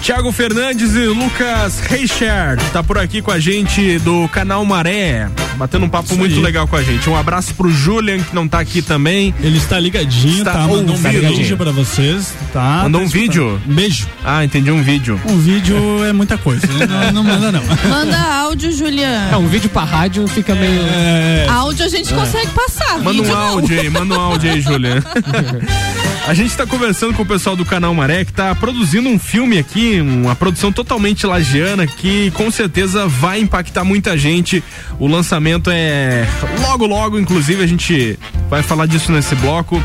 Tiago 0.01 0.31
Fernandes 0.31 0.95
e 0.95 1.05
Lucas 1.07 1.79
Reichert 1.81 2.61
tá 2.71 2.81
por 2.81 2.97
aqui 2.97 3.21
com 3.21 3.29
a 3.29 3.39
gente 3.39 3.99
do 3.99 4.27
canal 4.29 4.63
Maré, 4.63 5.29
batendo 5.57 5.85
um 5.85 5.89
papo 5.89 6.05
Isso 6.05 6.17
muito 6.17 6.35
aí. 6.37 6.41
legal 6.41 6.65
com 6.65 6.77
a 6.77 6.83
gente. 6.83 7.09
Um 7.09 7.15
abraço 7.15 7.53
pro 7.55 7.69
Julian, 7.69 8.19
que 8.19 8.33
não 8.33 8.47
tá 8.47 8.59
aqui 8.59 8.81
também. 8.81 9.33
Ele 9.41 9.57
está 9.57 9.77
ligadinho, 9.77 10.39
Está 10.39 10.53
tá? 10.53 10.59
Mandou 10.59 10.95
um 10.95 10.99
beijo 11.01 11.57
pra 11.57 11.71
vocês, 11.71 12.33
tá? 12.53 12.83
Mandou 12.83 13.01
Tá 13.01 13.05
um 13.05 13.07
escutando. 13.07 13.21
vídeo? 13.21 13.61
Um 13.67 13.73
beijo. 13.73 14.07
Ah, 14.23 14.45
entendi 14.45 14.71
um 14.71 14.81
vídeo. 14.81 15.19
Um 15.25 15.37
vídeo 15.39 15.75
é 16.05 16.13
muita 16.13 16.37
coisa. 16.37 16.65
Não, 16.87 17.11
não 17.11 17.23
manda, 17.23 17.51
não. 17.51 17.63
Manda 17.89 18.17
áudio, 18.17 18.71
Julian. 18.71 19.29
É, 19.31 19.35
um 19.35 19.47
vídeo 19.47 19.69
pra 19.69 19.83
rádio 19.83 20.25
fica 20.27 20.55
meio. 20.55 20.81
É, 20.83 21.47
Áudio 21.49 21.85
a 21.85 21.89
gente 21.89 22.13
consegue 22.13 22.51
passar. 22.51 22.97
Manda 22.99 23.09
um 23.09 23.23
vídeo 23.23 23.35
não. 23.35 23.41
áudio 23.41 23.79
aí, 23.81 23.89
manda 23.89 24.15
um 24.17 24.21
áudio 24.21 24.51
aí, 24.53 24.61
Julian. 24.61 25.03
A 26.27 26.33
gente 26.33 26.57
tá 26.57 26.67
conversando 26.67 27.13
com 27.13 27.23
o 27.23 27.25
pessoal 27.25 27.55
do 27.55 27.63
canal 27.63 27.93
Maré 27.93 28.25
que 28.25 28.33
tá 28.33 28.53
produzindo 28.53 29.07
um 29.07 29.17
filme 29.17 29.57
aqui, 29.57 30.01
uma 30.01 30.35
produção 30.35 30.73
totalmente 30.73 31.25
lagiana 31.25 31.87
que 31.87 32.31
com 32.31 32.51
certeza 32.51 33.07
vai 33.07 33.39
impactar 33.39 33.85
muita 33.85 34.17
gente. 34.17 34.61
O 34.99 35.07
lançamento 35.07 35.69
é 35.71 36.27
logo, 36.59 36.85
logo, 36.85 37.17
inclusive 37.17 37.63
a 37.63 37.65
gente 37.65 38.19
vai 38.49 38.61
falar 38.61 38.87
disso 38.87 39.09
nesse 39.09 39.35
bloco. 39.35 39.81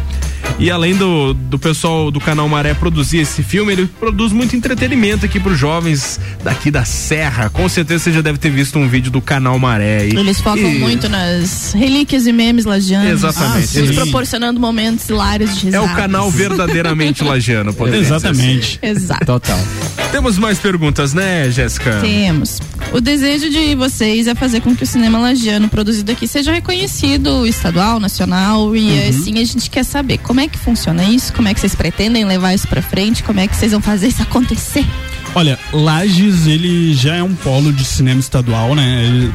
E 0.62 0.70
além 0.70 0.94
do, 0.94 1.34
do 1.34 1.58
pessoal 1.58 2.08
do 2.08 2.20
canal 2.20 2.48
Maré 2.48 2.72
produzir 2.72 3.18
esse 3.18 3.42
filme, 3.42 3.72
ele 3.72 3.86
produz 3.98 4.30
muito 4.30 4.54
entretenimento 4.54 5.26
aqui 5.26 5.40
pros 5.40 5.58
jovens 5.58 6.20
daqui 6.44 6.70
da 6.70 6.84
Serra. 6.84 7.50
Com 7.50 7.68
certeza 7.68 8.04
você 8.04 8.12
já 8.12 8.20
deve 8.20 8.38
ter 8.38 8.48
visto 8.50 8.78
um 8.78 8.86
vídeo 8.88 9.10
do 9.10 9.20
canal 9.20 9.58
Maré. 9.58 10.02
aí. 10.02 10.10
Eles 10.16 10.40
focam 10.40 10.58
E- 10.72 10.78
muito 10.78 11.08
nas 11.08 11.72
relíquias 11.72 12.28
e 12.28 12.32
memes 12.32 12.64
lagianos. 12.64 13.10
Exatamente. 13.10 13.76
Eles- 13.76 13.96
proporcionando 13.96 14.60
momentos 14.60 15.08
hilários 15.08 15.50
de 15.56 15.62
É 15.62 15.70
risadas. 15.70 15.90
o 15.90 15.94
canal 15.96 16.30
verdadeiramente 16.30 17.24
lagiano, 17.24 17.74
podemos 17.74 18.02
dizer 18.02 18.14
Exatamente. 18.14 18.78
Exato. 18.80 19.26
Total. 19.26 19.58
assim. 19.58 20.10
Temos 20.12 20.38
mais 20.38 20.60
perguntas, 20.60 21.12
né, 21.12 21.50
Jéssica? 21.50 21.98
Temos. 22.02 22.60
O 22.92 23.00
desejo 23.00 23.50
de 23.50 23.74
vocês 23.74 24.28
é 24.28 24.34
fazer 24.34 24.60
com 24.60 24.76
que 24.76 24.84
o 24.84 24.86
cinema 24.86 25.18
lagiano 25.18 25.68
produzido 25.68 26.12
aqui 26.12 26.28
seja 26.28 26.52
reconhecido 26.52 27.46
estadual, 27.46 27.98
nacional 27.98 28.76
e 28.76 28.80
Uhum. 28.92 29.08
assim 29.08 29.32
a 29.40 29.44
gente 29.44 29.68
quer 29.68 29.84
saber 29.84 30.18
como 30.18 30.38
é 30.38 30.51
que 30.52 30.58
funciona 30.58 31.02
isso, 31.02 31.32
como 31.32 31.48
é 31.48 31.54
que 31.54 31.60
vocês 31.60 31.74
pretendem 31.74 32.24
levar 32.24 32.54
isso 32.54 32.68
pra 32.68 32.80
frente, 32.80 33.22
como 33.24 33.40
é 33.40 33.48
que 33.48 33.56
vocês 33.56 33.72
vão 33.72 33.80
fazer 33.80 34.08
isso 34.08 34.22
acontecer. 34.22 34.86
Olha, 35.34 35.58
Lages, 35.72 36.46
ele 36.46 36.94
já 36.94 37.16
é 37.16 37.22
um 37.22 37.34
polo 37.34 37.72
de 37.72 37.84
cinema 37.84 38.20
estadual, 38.20 38.74
né? 38.74 39.04
Ele, 39.04 39.32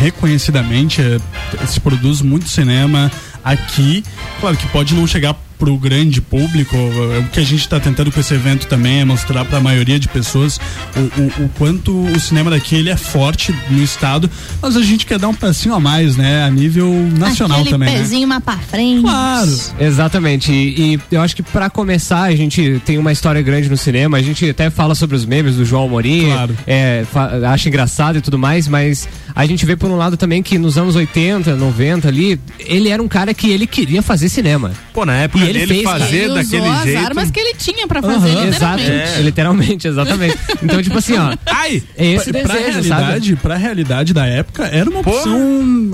reconhecidamente 0.00 1.00
é, 1.00 1.18
se 1.66 1.78
produz 1.78 2.20
muito 2.20 2.48
cinema 2.48 3.10
aqui. 3.44 4.04
Claro 4.40 4.56
que 4.56 4.66
pode 4.68 4.94
não 4.94 5.06
chegar 5.06 5.36
pro 5.60 5.76
grande 5.76 6.20
público. 6.22 6.74
O 6.76 7.28
que 7.30 7.38
a 7.38 7.44
gente 7.44 7.60
está 7.60 7.78
tentando 7.78 8.10
com 8.10 8.18
esse 8.18 8.32
evento 8.34 8.66
também 8.66 9.00
é 9.00 9.04
mostrar 9.04 9.44
para 9.44 9.58
a 9.58 9.60
maioria 9.60 10.00
de 10.00 10.08
pessoas 10.08 10.58
o, 10.96 11.00
o, 11.20 11.44
o, 11.44 11.48
quanto 11.58 11.94
o 12.06 12.18
cinema 12.18 12.50
daqui 12.50 12.74
ele 12.74 12.88
é 12.88 12.96
forte 12.96 13.54
no 13.68 13.82
estado, 13.82 14.28
mas 14.62 14.74
a 14.76 14.82
gente 14.82 15.04
quer 15.04 15.18
dar 15.18 15.28
um 15.28 15.34
passinho 15.34 15.74
a 15.74 15.78
mais, 15.80 16.16
né, 16.16 16.42
a 16.44 16.50
nível 16.50 16.90
nacional 17.18 17.58
Aquele 17.60 17.70
também. 17.74 17.92
pezinho 17.94 18.22
né? 18.22 18.26
mais 18.26 18.42
pra 18.42 18.56
frente. 18.56 19.02
Claro. 19.02 19.60
Exatamente. 19.78 20.50
E, 20.50 20.94
e 20.94 21.00
eu 21.10 21.20
acho 21.20 21.36
que 21.36 21.42
para 21.42 21.68
começar, 21.68 22.22
a 22.22 22.34
gente 22.34 22.80
tem 22.86 22.96
uma 22.96 23.12
história 23.12 23.42
grande 23.42 23.68
no 23.68 23.76
cinema. 23.76 24.16
A 24.16 24.22
gente 24.22 24.48
até 24.48 24.70
fala 24.70 24.94
sobre 24.94 25.14
os 25.14 25.26
memes 25.26 25.56
do 25.56 25.64
João 25.64 25.84
Amorim, 25.84 26.26
Claro. 26.26 26.56
é, 26.66 27.04
acha 27.46 27.68
engraçado 27.68 28.16
e 28.16 28.20
tudo 28.22 28.38
mais, 28.38 28.66
mas 28.66 29.06
a 29.34 29.44
gente 29.44 29.66
vê 29.66 29.76
por 29.76 29.90
um 29.90 29.96
lado 29.96 30.16
também 30.16 30.42
que 30.42 30.58
nos 30.58 30.78
anos 30.78 30.96
80, 30.96 31.54
90 31.56 32.08
ali, 32.08 32.40
ele 32.60 32.88
era 32.88 33.02
um 33.02 33.08
cara 33.08 33.34
que 33.34 33.50
ele 33.50 33.66
queria 33.66 34.00
fazer 34.00 34.28
cinema. 34.28 34.72
Pô, 34.92 35.04
na 35.04 35.14
época 35.16 35.44
E 35.44 35.48
ele 35.50 35.58
dele 35.60 35.74
fez, 35.74 35.82
fazer 35.84 36.16
Ele 36.16 36.34
daquele 36.34 36.62
usou 36.62 36.72
as 36.72 36.82
jeito. 36.84 36.98
armas 37.06 37.30
que 37.30 37.40
ele 37.40 37.54
tinha 37.54 37.86
pra 37.86 38.02
fazer, 38.02 38.28
Exato, 38.46 38.78
literalmente. 38.82 38.90
é, 39.18 39.22
literalmente, 39.22 39.88
exatamente. 39.88 40.38
Então, 40.62 40.82
tipo 40.82 40.98
assim, 40.98 41.16
ó. 41.16 41.34
Ai! 41.46 41.82
É 41.96 42.06
esse 42.12 42.30
pra, 42.32 42.42
pra 42.42 42.54
desejo, 42.54 42.70
realidade, 42.72 43.28
sabe? 43.30 43.36
pra 43.42 43.56
realidade 43.56 44.14
da 44.14 44.26
época, 44.26 44.64
era 44.66 44.88
uma 44.88 45.00
opção 45.00 45.38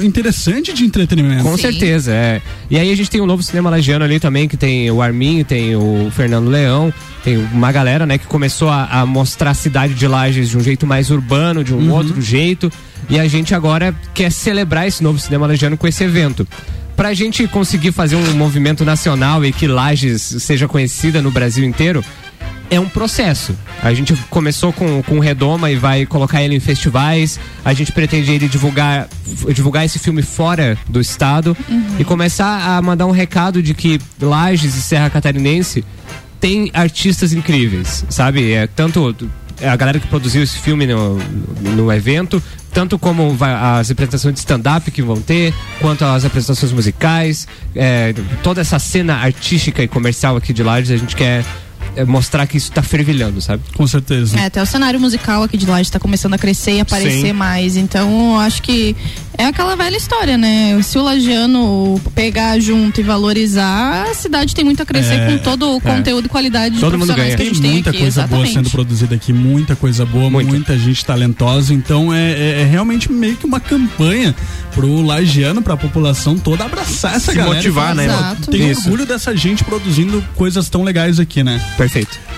interessante 0.02 0.72
de 0.72 0.84
entretenimento. 0.84 1.42
Com 1.42 1.56
certeza, 1.56 2.12
é. 2.12 2.40
E 2.70 2.78
aí 2.78 2.90
a 2.90 2.96
gente 2.96 3.10
tem 3.10 3.20
um 3.20 3.26
novo 3.26 3.42
cinema 3.42 3.70
lagiano 3.70 4.04
ali 4.04 4.18
também, 4.20 4.48
que 4.48 4.56
tem 4.56 4.90
o 4.90 5.00
Armin, 5.02 5.44
tem 5.44 5.76
o 5.76 6.10
Fernando 6.14 6.48
Leão, 6.48 6.92
tem 7.24 7.36
uma 7.52 7.70
galera, 7.72 8.06
né, 8.06 8.18
que 8.18 8.26
começou 8.26 8.68
a, 8.68 8.84
a 8.86 9.06
mostrar 9.06 9.50
a 9.50 9.54
cidade 9.54 9.94
de 9.94 10.06
Lages 10.06 10.48
de 10.48 10.56
um 10.56 10.60
jeito 10.60 10.86
mais 10.86 11.10
urbano, 11.10 11.62
de 11.64 11.74
um 11.74 11.78
Uhum. 11.78 11.92
outro 11.92 12.20
jeito. 12.20 12.70
E 13.09 13.18
a 13.18 13.27
gente 13.28 13.55
agora 13.55 13.94
quer 14.14 14.31
celebrar 14.31 14.86
esse 14.86 15.02
novo 15.02 15.18
cinema 15.18 15.47
lagiano 15.47 15.77
com 15.77 15.86
esse 15.86 16.05
evento. 16.05 16.47
Pra 16.97 17.12
gente 17.12 17.47
conseguir 17.47 17.93
fazer 17.93 18.16
um 18.16 18.32
movimento 18.35 18.85
nacional 18.85 19.44
e 19.44 19.52
que 19.52 19.66
Lages 19.66 20.23
seja 20.23 20.66
conhecida 20.66 21.20
no 21.20 21.31
Brasil 21.31 21.64
inteiro, 21.64 22.02
é 22.70 22.81
um 22.81 22.89
processo. 22.89 23.56
A 23.82 23.93
gente 23.94 24.14
começou 24.31 24.73
com, 24.73 25.02
com 25.02 25.18
o 25.18 25.20
Redoma 25.20 25.70
e 25.70 25.77
vai 25.77 26.06
colocar 26.06 26.43
ele 26.43 26.55
em 26.55 26.60
festivais. 26.60 27.39
A 27.64 27.73
gente 27.73 27.93
pretende 27.93 28.32
ele 28.32 28.48
divulgar, 28.48 29.09
divulgar 29.55 29.85
esse 29.85 29.98
filme 29.98 30.23
fora 30.23 30.77
do 30.89 31.01
estado 31.01 31.56
e 31.98 32.05
começar 32.05 32.77
a 32.77 32.82
mandar 32.82 33.06
um 33.06 33.12
recado 33.12 33.62
de 33.62 33.74
que 33.74 34.01
Lages 34.20 34.74
e 34.74 34.82
Serra 34.82 35.10
Catarinense 35.10 35.85
tem 36.40 36.70
artistas 36.74 37.32
incríveis, 37.32 38.05
sabe? 38.09 38.52
É 38.52 38.66
tanto 38.66 39.14
a 39.62 39.76
galera 39.76 39.98
que 40.00 40.06
produziu 40.06 40.42
esse 40.42 40.58
filme 40.58 40.86
no, 40.86 41.18
no 41.76 41.92
evento, 41.92 42.42
tanto 42.72 42.98
como 42.98 43.34
vai- 43.34 43.54
as 43.80 43.90
apresentações 43.90 44.34
de 44.34 44.40
stand-up 44.40 44.90
que 44.90 45.00
vão 45.02 45.20
ter, 45.20 45.54
quanto 45.80 46.04
as 46.04 46.24
apresentações 46.24 46.72
musicais, 46.72 47.46
é, 47.74 48.14
toda 48.42 48.60
essa 48.60 48.78
cena 48.78 49.14
artística 49.16 49.82
e 49.82 49.88
comercial 49.88 50.36
aqui 50.36 50.52
de 50.52 50.62
Lages, 50.62 50.90
a 50.90 50.96
gente 50.96 51.16
quer 51.16 51.40
é, 51.40 51.44
mostrar 52.05 52.47
que 52.47 52.56
isso 52.56 52.70
tá 52.73 52.82
fervilhando, 52.82 53.40
sabe? 53.40 53.62
Com 53.74 53.86
certeza. 53.86 54.39
É, 54.39 54.47
até 54.47 54.62
o 54.62 54.66
cenário 54.66 55.01
musical 55.01 55.43
aqui 55.43 55.56
de 55.56 55.66
Laje 55.66 55.90
tá 55.90 55.98
começando 55.98 56.35
a 56.35 56.39
crescer 56.39 56.73
e 56.77 56.81
aparecer 56.81 57.28
Sim. 57.28 57.32
mais. 57.32 57.77
Então, 57.77 58.35
eu 58.35 58.40
acho 58.40 58.62
que 58.62 58.94
é 59.39 59.44
aquela 59.47 59.77
velha 59.77 59.97
história, 59.97 60.36
né? 60.36 60.81
Se 60.82 60.98
o 60.98 61.02
lagiano 61.02 62.01
pegar 62.14 62.59
junto 62.59 63.01
e 63.01 63.05
valorizar, 63.05 64.06
a 64.10 64.14
cidade 64.14 64.55
tem 64.55 64.64
muito 64.64 64.82
a 64.82 64.86
crescer 64.86 65.14
É, 65.14 65.31
com 65.31 65.39
todo 65.39 65.74
o 65.74 65.77
é. 65.77 65.81
conteúdo 65.81 66.27
e 66.27 66.28
qualidade 66.28 66.74
de 66.74 66.81
Todo 66.81 66.98
mundo 66.98 67.06
profissionais 67.14 67.35
ganha. 67.35 67.36
que 67.36 67.43
a 67.43 67.47
gente 67.47 67.55
Tem 67.60 67.62
tem 67.62 67.73
muita 67.73 67.90
aqui. 67.90 67.98
coisa 68.01 68.20
boa 68.27 68.40
exatamente. 68.43 68.55
sendo 68.55 68.70
produzida 68.70 69.14
aqui, 69.14 69.32
muita 69.32 69.77
coisa 69.77 70.05
boa, 70.06 70.31
muita 70.31 70.77
gente 70.78 71.05
talentosa. 71.05 71.73
Então 71.74 72.12
é, 72.12 72.32
é- 72.32 72.60
é 72.62 72.64
realmente 72.64 73.10
meio 73.12 73.36
que 73.36 73.47
uma 73.47 73.60
campanha 73.60 74.35
pro 74.74 75.01
lagiano, 75.02 75.62
pra 75.62 75.77
população 75.77 76.36
toda 76.39 76.64
abraçar 76.64 77.14
essa 77.16 77.32
Se 77.32 77.36
galera. 77.39 77.55
motivar, 77.56 77.94
né? 77.94 78.06
"Pô, 78.06 78.12
Exato. 78.12 78.51
Tem 78.51 78.70
Isso. 78.70 78.82
orgulho 78.82 79.06
dessa 79.06 79.35
gente 79.36 79.64
produzindo 79.64 80.23
coisas 80.35 80.68
tão 80.68 80.82
legais 80.82 81.18
aqui, 81.18 81.43
né? 81.43 81.59
Perfeito. 81.77 81.85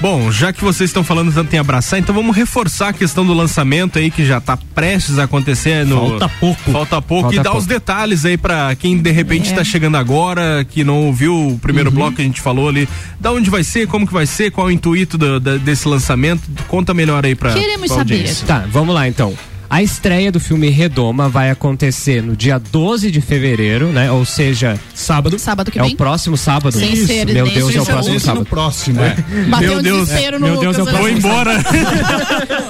Bom, 0.01 0.31
já 0.31 0.53
que 0.53 0.63
vocês 0.63 0.91
estão 0.91 1.03
falando 1.03 1.33
tanto 1.33 1.55
em 1.55 1.59
abraçar, 1.59 1.99
então 1.99 2.15
vamos 2.15 2.37
reforçar 2.37 2.89
a 2.89 2.93
questão 2.93 3.27
do 3.27 3.33
lançamento 3.35 3.99
aí 3.99 4.11
que 4.11 4.25
já 4.25 4.41
tá 4.41 4.57
prestes 4.75 5.19
a 5.19 5.25
acontecer 5.25 5.85
no 5.85 5.97
Falta 5.97 6.29
pouco. 6.29 6.71
Falta 6.73 7.03
pouco 7.03 7.23
Falta 7.23 7.35
e 7.35 7.39
dar 7.39 7.45
pouco. 7.51 7.59
os 7.59 7.67
detalhes 7.67 8.25
aí 8.25 8.37
pra 8.37 8.75
quem 8.77 8.97
de 8.99 9.11
repente 9.11 9.51
É. 9.53 9.55
tá 9.57 9.65
chegando 9.65 9.97
agora, 9.97 10.65
que 10.69 10.85
não 10.85 11.07
ouviu 11.07 11.49
o 11.49 11.59
primeiro 11.59 11.91
bloco 11.91 12.17
que 12.17 12.23
a 12.23 12.25
gente 12.25 12.41
falou 12.41 12.69
ali. 12.69 12.89
Da 13.21 13.33
onde 13.33 13.51
vai 13.51 13.65
ser, 13.65 13.87
como 13.89 14.07
que 14.07 14.13
vai 14.13 14.27
ser, 14.27 14.51
qual 14.51 14.69
é 14.69 14.71
o 14.71 14.73
intuito 14.73 15.19
do- 15.19 15.41
da- 15.41 15.57
desse 15.57 15.89
lançamento? 15.89 16.43
Conta 16.69 16.95
melhor 16.95 17.25
aí 17.27 17.35
pra 17.35 17.53
Queremos 17.55 17.89
pra 17.89 17.97
saber. 17.97 18.35
Tá, 18.47 18.65
vamos 18.71 18.95
lá 18.95 19.09
então. 19.09 19.35
A 19.71 19.83
estreia 19.83 20.33
do 20.33 20.41
filme 20.41 20.71
Redoma 20.71 21.29
vai 21.29 21.51
acontecer 21.51 22.23
no 22.23 22.35
dia 22.35 22.59
12 22.59 23.11
de 23.11 23.21
fevereiro, 23.21 23.89
né? 23.89 24.11
Ou 24.11 24.25
seja, 24.25 24.79
sábado. 24.95 25.39
Sábado 25.39 25.71
que 25.71 25.79
é 25.79 25.83
vem. 25.83 25.93
o 25.93 25.97
próximo 25.97 26.37
sábado. 26.39 26.73
Sem 26.73 26.97
ser 27.07 27.27
Meu 27.27 27.45
nesse 27.45 27.59
Deus, 27.59 27.77
é 27.77 27.81
o 27.83 27.85
próximo 27.85 28.21
sábado. 28.21 28.41
No 28.41 28.47
próximo, 28.47 29.01
é. 29.03 29.15
Bateu 29.49 29.73
Meu 29.75 29.83
Deus, 29.83 30.09
no 30.09 30.41
meu 30.41 30.57
Deus, 30.59 30.79
eu 30.79 30.85
vou 30.87 31.09
embora. 31.09 31.59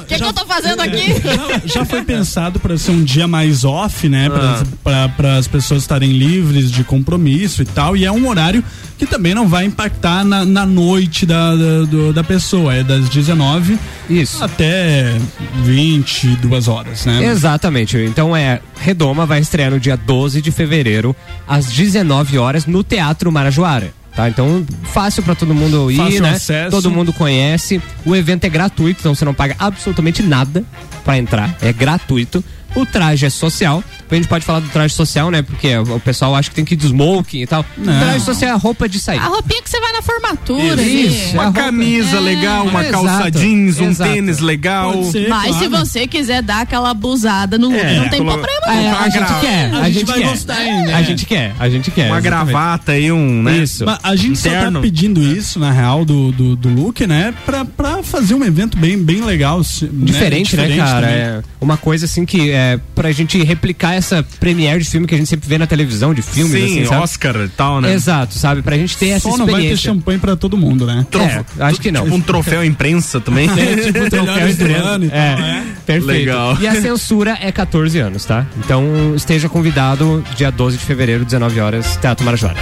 O 0.00 0.04
que, 0.06 0.16
que 0.16 0.24
eu 0.24 0.32
tô 0.32 0.44
fazendo 0.44 0.80
aqui? 0.80 1.14
Já 1.66 1.84
foi 1.84 2.02
pensado 2.02 2.58
para 2.58 2.76
ser 2.76 2.90
um 2.90 3.04
dia 3.04 3.28
mais 3.28 3.64
off, 3.64 4.08
né? 4.08 4.28
Ah. 4.32 5.08
Para 5.16 5.36
as 5.36 5.46
pessoas 5.46 5.82
estarem 5.82 6.10
livres 6.12 6.70
de 6.70 6.82
compromisso 6.82 7.62
e 7.62 7.64
tal. 7.64 7.96
E 7.96 8.04
é 8.04 8.10
um 8.10 8.26
horário 8.28 8.64
que 8.98 9.06
também 9.06 9.32
não 9.32 9.46
vai 9.46 9.64
impactar 9.64 10.24
na, 10.24 10.44
na 10.44 10.66
noite 10.66 11.24
da, 11.24 11.54
da, 11.54 11.82
do- 11.84 12.12
da 12.12 12.24
pessoa. 12.24 12.74
É 12.74 12.82
das 12.82 13.08
19 13.08 13.78
Isso. 14.10 14.42
até 14.42 15.16
22 15.62 16.66
horas, 16.66 16.88
né? 17.06 17.27
Exatamente. 17.27 17.97
Então 17.98 18.36
é 18.36 18.60
Redoma 18.81 19.27
vai 19.27 19.40
estrear 19.40 19.70
no 19.70 19.81
dia 19.81 19.97
12 19.97 20.40
de 20.43 20.51
fevereiro 20.51 21.15
às 21.47 21.66
19 21.66 22.39
horas 22.39 22.66
no 22.66 22.82
Teatro 22.82 23.31
Marajoara. 23.32 23.93
Tá, 24.15 24.28
então 24.28 24.66
fácil 24.93 25.23
pra 25.23 25.36
todo 25.36 25.55
mundo 25.55 25.93
ir, 25.93 25.97
Fácil 25.97 26.23
né? 26.23 26.31
acesso. 26.31 26.70
Todo 26.70 26.90
mundo 26.90 27.12
conhece. 27.12 27.81
O 28.05 28.16
evento 28.16 28.44
é 28.44 28.48
gratuito, 28.48 28.98
então 29.01 29.15
você 29.15 29.24
não 29.24 29.32
paga 29.32 29.55
absolutamente 29.60 30.24
nada 30.24 30.65
pra 31.05 31.16
entrar. 31.16 31.56
É 31.62 31.73
gratuito. 31.73 32.43
O 32.74 32.85
traje 32.85 33.27
é 33.27 33.31
social. 33.31 33.82
A 34.10 34.14
gente 34.14 34.28
pode 34.28 34.44
falar 34.44 34.60
do 34.60 34.68
traje 34.68 34.94
social, 34.94 35.30
né? 35.30 35.43
Porque 35.43 35.76
o 35.76 36.01
pessoal 36.01 36.35
acha 36.35 36.48
que 36.48 36.56
tem 36.56 36.64
que 36.64 36.74
ir 36.74 36.76
de 36.76 36.86
smoking 36.86 37.43
e 37.43 37.47
tal. 37.47 37.64
Não. 37.76 37.94
O 37.97 38.01
traje 38.01 38.24
social 38.24 38.51
é 38.51 38.55
a 38.55 38.56
roupa 38.56 38.89
de 38.89 38.98
sair. 38.98 39.18
A 39.18 39.26
roupinha 39.26 39.62
que 39.62 39.68
você 39.70 39.80
vai 39.80 39.93
na 39.93 40.02
formatura. 40.02 40.80
Isso. 40.82 41.35
Uma 41.35 41.52
camisa 41.52 42.18
legal, 42.20 42.66
uma 42.66 42.85
É, 42.85 42.90
calça 42.90 43.14
exato, 43.28 43.30
jeans, 43.39 43.78
um 43.80 43.90
exato. 43.90 44.12
tênis 44.12 44.39
legal. 44.40 45.05
Ser, 45.05 45.28
Mas 45.28 45.56
se 45.56 45.68
claro. 45.68 45.86
você 45.86 46.06
quiser 46.06 46.43
dar 46.43 46.62
aquela 46.62 46.90
abusada 46.90 47.59
no 47.59 47.68
look, 47.68 47.78
É, 47.78 47.97
não 48.01 48.09
tem 48.09 48.18
colo- 48.20 48.32
problema. 48.32 48.59
É, 48.66 48.90
não. 48.90 48.98
a 48.98 49.09
gente 49.09 49.40
quer, 49.40 49.74
a, 49.74 49.78
A 49.78 49.85
gente 49.85 49.94
gente 49.98 50.06
vai 50.06 50.18
quer. 50.20 50.28
gostar 50.28 50.55
ainda, 50.56 50.97
A 50.97 51.01
é. 51.01 51.05
gente 51.05 51.26
quer, 51.26 51.55
a 51.59 51.68
gente 51.68 51.90
quer. 51.90 52.06
Uma 52.10 52.18
exatamente. 52.18 52.52
gravata 52.52 52.93
aí, 52.93 53.12
um, 53.12 53.43
né? 53.43 53.59
Isso. 53.59 53.85
Mas 53.85 53.98
a 54.02 54.16
gente 54.16 54.39
só 54.39 54.48
Interno. 54.48 54.78
tá 54.78 54.82
pedindo 54.82 55.22
isso, 55.22 55.59
na 55.59 55.70
real, 55.72 56.05
do, 56.05 56.32
do, 56.32 56.56
do 56.56 56.68
look, 56.68 57.06
né? 57.06 57.35
Pra, 57.44 57.64
pra 57.64 58.02
fazer 58.02 58.35
um 58.35 58.44
evento 58.44 58.76
bem, 58.78 58.97
bem 58.98 59.22
legal. 59.22 59.62
se- 59.62 59.86
Diferente, 59.93 60.56
né, 60.56 60.76
cara? 60.76 61.06
também. 61.06 61.18
É 61.22 61.43
uma 61.60 61.76
coisa 61.76 62.05
assim 62.06 62.24
que 62.24 62.51
é 62.51 62.78
pra 62.94 63.10
gente 63.12 63.43
replicar 63.43 63.94
essa 63.98 64.24
premiere 64.40 64.82
de 64.82 64.88
filme 64.88 65.06
que 65.06 65.14
a 65.14 65.18
gente 65.18 65.28
sempre 65.28 65.48
vê 65.48 65.58
na 65.58 65.66
televisão, 65.66 66.14
de 66.14 66.22
filmes, 66.22 66.52
Sim, 66.52 66.64
assim, 66.80 66.86
sabe? 66.86 67.02
Oscar 67.02 67.36
e 67.36 67.48
tal, 67.48 67.80
né? 67.80 67.92
Exato, 67.92 68.34
sabe? 68.34 68.62
Pra 68.62 68.76
gente 68.76 68.96
ter 68.96 69.08
essa 69.10 69.28
Só 69.30 69.36
não 69.36 69.46
vai 69.46 69.46
ter 69.46 69.60
experiência. 69.60 69.92
champanhe 69.92 70.18
pra 70.18 70.36
todo 70.36 70.56
mundo, 70.56 70.86
né? 70.86 71.06
É, 71.12 71.64
acho 71.64 71.80
que 71.80 71.90
não. 71.92 72.04
Tipo 72.04 72.16
um 72.16 72.20
troféu 72.20 72.64
imprensa 72.64 73.20
também. 73.20 73.48
É, 73.58 73.76
tipo, 73.82 74.10
Troféu 74.10 74.86
ano 74.86 75.04
e 75.04 75.08
tal, 75.08 75.18
É, 75.18 75.36
né? 75.36 75.66
perfeito. 75.84 76.06
Legal. 76.06 76.56
E 76.60 76.66
a 76.66 76.80
censura 76.80 77.36
é 77.40 77.50
14 77.50 77.98
anos, 77.98 78.24
tá? 78.24 78.46
Então 78.58 79.14
esteja 79.16 79.48
convidado 79.48 80.24
dia 80.36 80.50
12 80.50 80.76
de 80.78 80.84
fevereiro, 80.84 81.24
19 81.24 81.60
horas, 81.60 81.96
Teatro 81.96 82.24
Marajoara. 82.24 82.56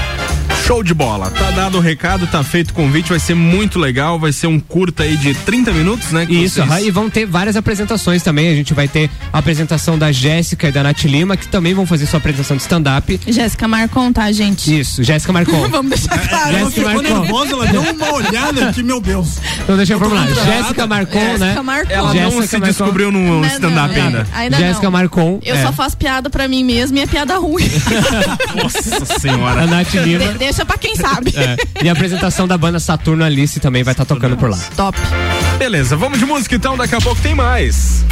Show 0.67 0.83
de 0.83 0.93
bola. 0.93 1.31
Tá 1.31 1.53
dado 1.53 1.79
o 1.79 1.81
recado, 1.81 2.27
tá 2.27 2.43
feito 2.43 2.71
o 2.71 2.75
convite, 2.75 3.11
vai 3.11 3.21
ser 3.21 3.35
muito 3.35 3.79
legal, 3.79 4.19
vai 4.19 4.33
ser 4.33 4.49
um 4.49 4.59
curta 4.59 5.05
aí 5.05 5.17
de 5.17 5.33
30 5.33 5.71
minutos, 5.71 6.11
né? 6.11 6.27
Isso, 6.29 6.61
vocês- 6.61 6.85
e 6.87 6.91
vão 6.91 7.09
ter 7.09 7.25
várias 7.25 7.55
apresentações 7.55 8.21
também. 8.21 8.49
A 8.51 8.55
gente 8.55 8.75
vai 8.75 8.89
ter 8.89 9.09
a 9.33 9.39
apresentação 9.39 9.97
da 9.97 10.11
Jéssica 10.11 10.67
e 10.69 10.73
da 10.73 10.83
Nath 10.83 11.05
Lima, 11.05 11.37
que 11.37 11.47
também 11.47 11.73
vão 11.73 11.87
fazer 11.87 12.07
sua 12.07 12.19
apresentação 12.19 12.57
de 12.57 12.63
stand-up. 12.65 13.21
Jéssica 13.29 13.69
Marcon, 13.69 14.13
tá, 14.13 14.31
gente? 14.33 14.77
Isso, 14.81 15.05
Jéssica 15.05 15.31
Marcon. 15.33 15.69
Vamos 15.69 15.91
deixar 16.01 16.19
claro. 16.29 16.49
Ela 16.57 16.59
Jéssica 16.71 16.89
ficou 16.91 17.03
Marcon. 17.03 17.21
nervosa, 17.21 17.53
ela 17.53 17.67
deu 17.67 17.83
uma 17.83 18.13
olhada 18.15 18.69
aqui, 18.69 18.83
meu 18.83 19.01
Deus. 19.01 19.29
Então 19.63 19.77
deixa 19.77 19.93
eu 19.93 19.99
formular. 20.01 20.27
Jéssica 20.27 20.87
Marcon, 20.89 21.19
né? 21.21 21.39
Jéssica 21.39 21.63
Marcon. 21.63 21.93
Ela 21.93 22.09
não 22.09 22.13
Jéssica 22.15 22.47
se 22.49 22.53
Marcon. 22.59 22.67
descobriu 22.67 23.13
no 23.13 23.41
Não, 23.41 23.45
stand-up 23.47 23.95
não, 23.97 24.05
ainda. 24.07 24.27
Ainda 24.35 24.57
Jéssica 24.59 24.83
não. 24.87 24.91
Marcon. 24.91 25.39
Eu 25.45 25.55
é. 25.55 25.63
só 25.63 25.73
faço 25.73 25.97
piada 25.97 26.29
pra 26.29 26.49
mim 26.49 26.65
mesma 26.65 26.99
e 26.99 27.03
é 27.03 27.07
piada 27.07 27.37
ruim. 27.39 27.63
Nossa 28.61 29.19
senhora. 29.21 29.63
A 29.63 29.67
Nath 29.69 29.95
Lima. 29.95 30.25
De- 30.33 30.56
deixa 30.57 30.65
pra 30.65 30.79
quem 30.79 30.97
sabe. 30.97 31.35
É. 31.37 31.85
E 31.85 31.89
a 31.89 31.93
apresentação 31.93 32.49
da 32.49 32.57
banda 32.57 32.81
Saturno 32.81 33.23
Alice 33.23 33.61
também 33.61 33.83
vai 33.83 33.93
estar 33.93 34.07
tocando 34.07 34.37
por 34.39 34.49
lá. 34.49 34.59
Top. 34.75 34.99
Beleza, 35.59 35.95
vamos 35.97 36.19
de 36.19 36.25
música 36.25 36.55
então, 36.55 36.77
daqui 36.77 36.95
a 36.95 37.01
pouco 37.01 37.21
tem 37.21 37.35
mais. 37.35 38.05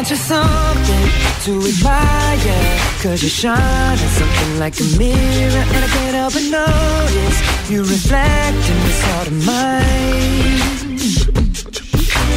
o 0.00 1.37
to 1.44 1.52
admire 1.60 2.78
Cause 3.02 3.22
you 3.22 3.28
shine 3.28 3.98
at 3.98 4.12
something 4.18 4.58
like 4.58 4.74
a 4.80 4.84
mirror 4.98 5.64
And 5.74 5.84
I 5.84 5.88
can't 5.88 6.14
help 6.16 6.32
but 6.34 6.46
notice 6.50 7.70
You 7.70 7.80
reflect 7.82 8.62
in 8.72 8.78
this 8.86 9.00
heart 9.06 9.28
of 9.28 9.46
mine. 9.46 10.98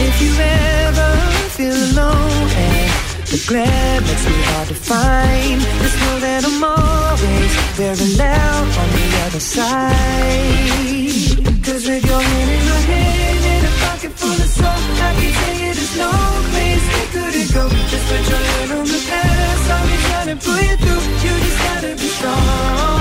If 0.07 0.15
you 0.21 0.31
ever 0.37 1.09
feel 1.57 1.77
alone 1.89 2.47
And 2.65 2.91
the 3.31 3.39
glare 3.47 4.01
makes 4.01 4.25
me 4.25 4.37
hard 4.51 4.67
to 4.67 4.75
find 4.75 5.61
Just 5.81 5.97
know 6.01 6.19
that 6.19 6.45
I'm 6.45 6.63
always 6.63 7.51
very 7.81 8.09
loud 8.17 8.67
on 8.81 8.89
the 8.97 9.07
other 9.25 9.39
side. 9.39 10.81
Cause 11.65 11.87
with 11.87 12.05
your 12.05 12.21
hand 12.21 12.51
in 12.51 12.63
my 12.69 12.79
hand 12.91 13.45
And 13.53 13.65
a 13.65 13.73
pocket 13.85 14.11
full 14.11 14.31
of 14.31 14.51
soap 14.57 14.67
I 14.67 15.13
can 15.17 15.31
tell 15.33 15.55
you 15.63 15.73
there's 15.73 15.97
no 15.97 16.11
place 16.51 17.00
pull 20.39 20.53
through. 20.77 21.03
You 21.23 21.33
just 21.39 21.57
gotta 21.57 21.95
be 21.95 22.07
strong. 22.07 23.00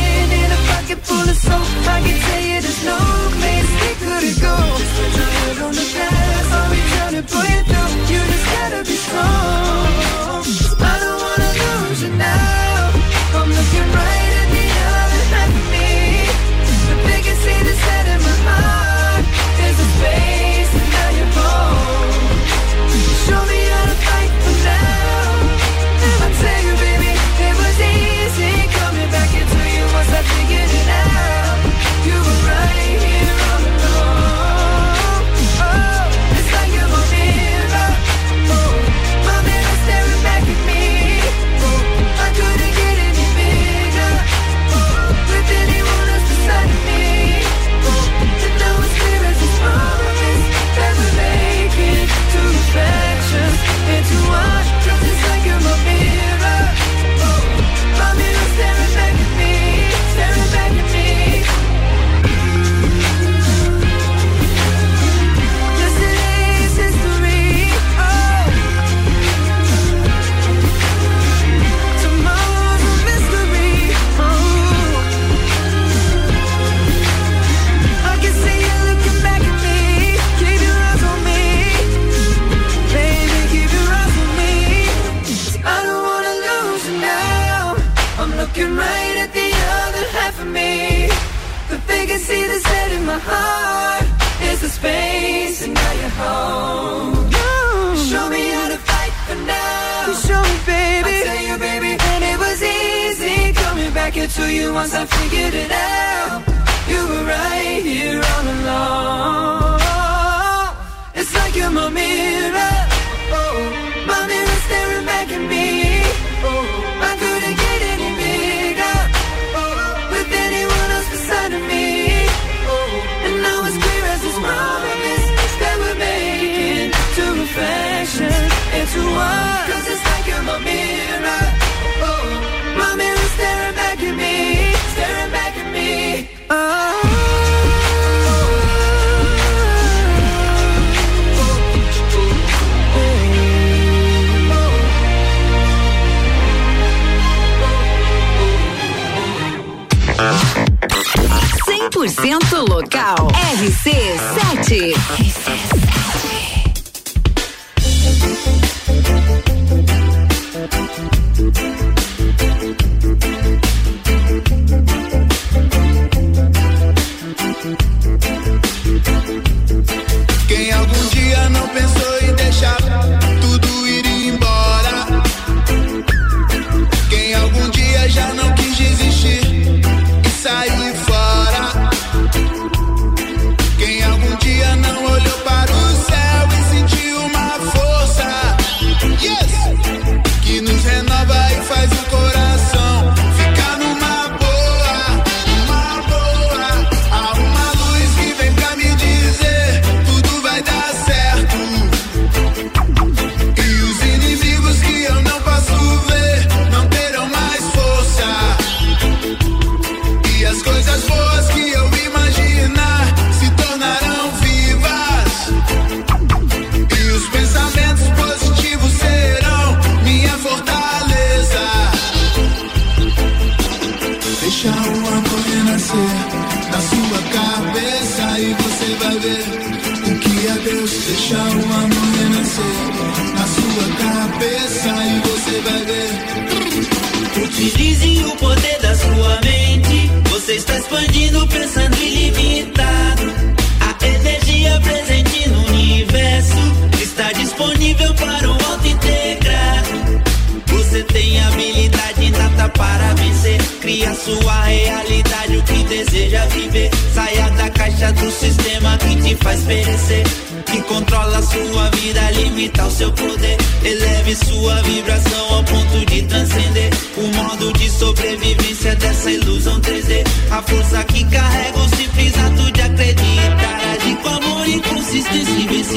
full 1.03 1.29
of. 1.29 1.37
I 1.87 2.01
can 2.01 2.19
tell 2.19 2.41
you 2.41 2.61
there's 2.61 2.85
no. 2.85 2.97
Just 4.77 4.95
put 4.97 5.11
your 5.17 5.25
head 5.25 5.57
on 5.65 5.73
the 5.73 5.85
trying 6.93 7.15
to 7.17 7.23
pull 7.31 7.45
through. 7.65 7.91
You 8.11 8.19
just 8.31 8.45
gotta 8.53 8.83
be 8.83 8.95
strong. 8.95 10.10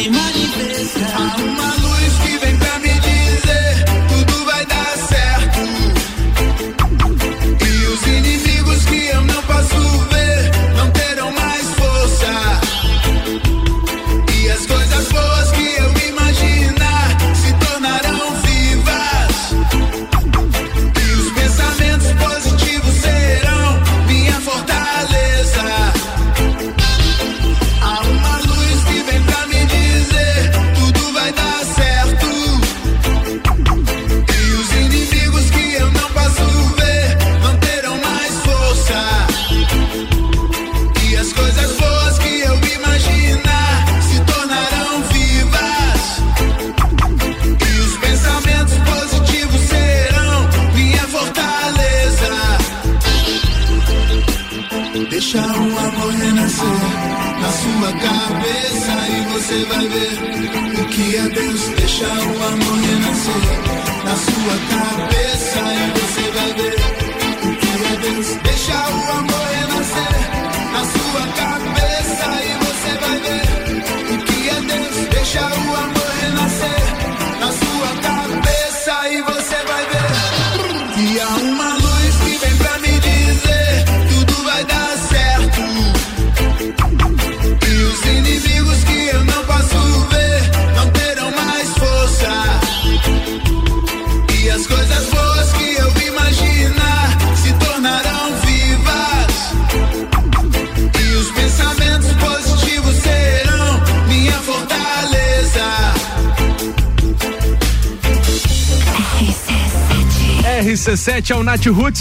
Imagine 0.04 0.33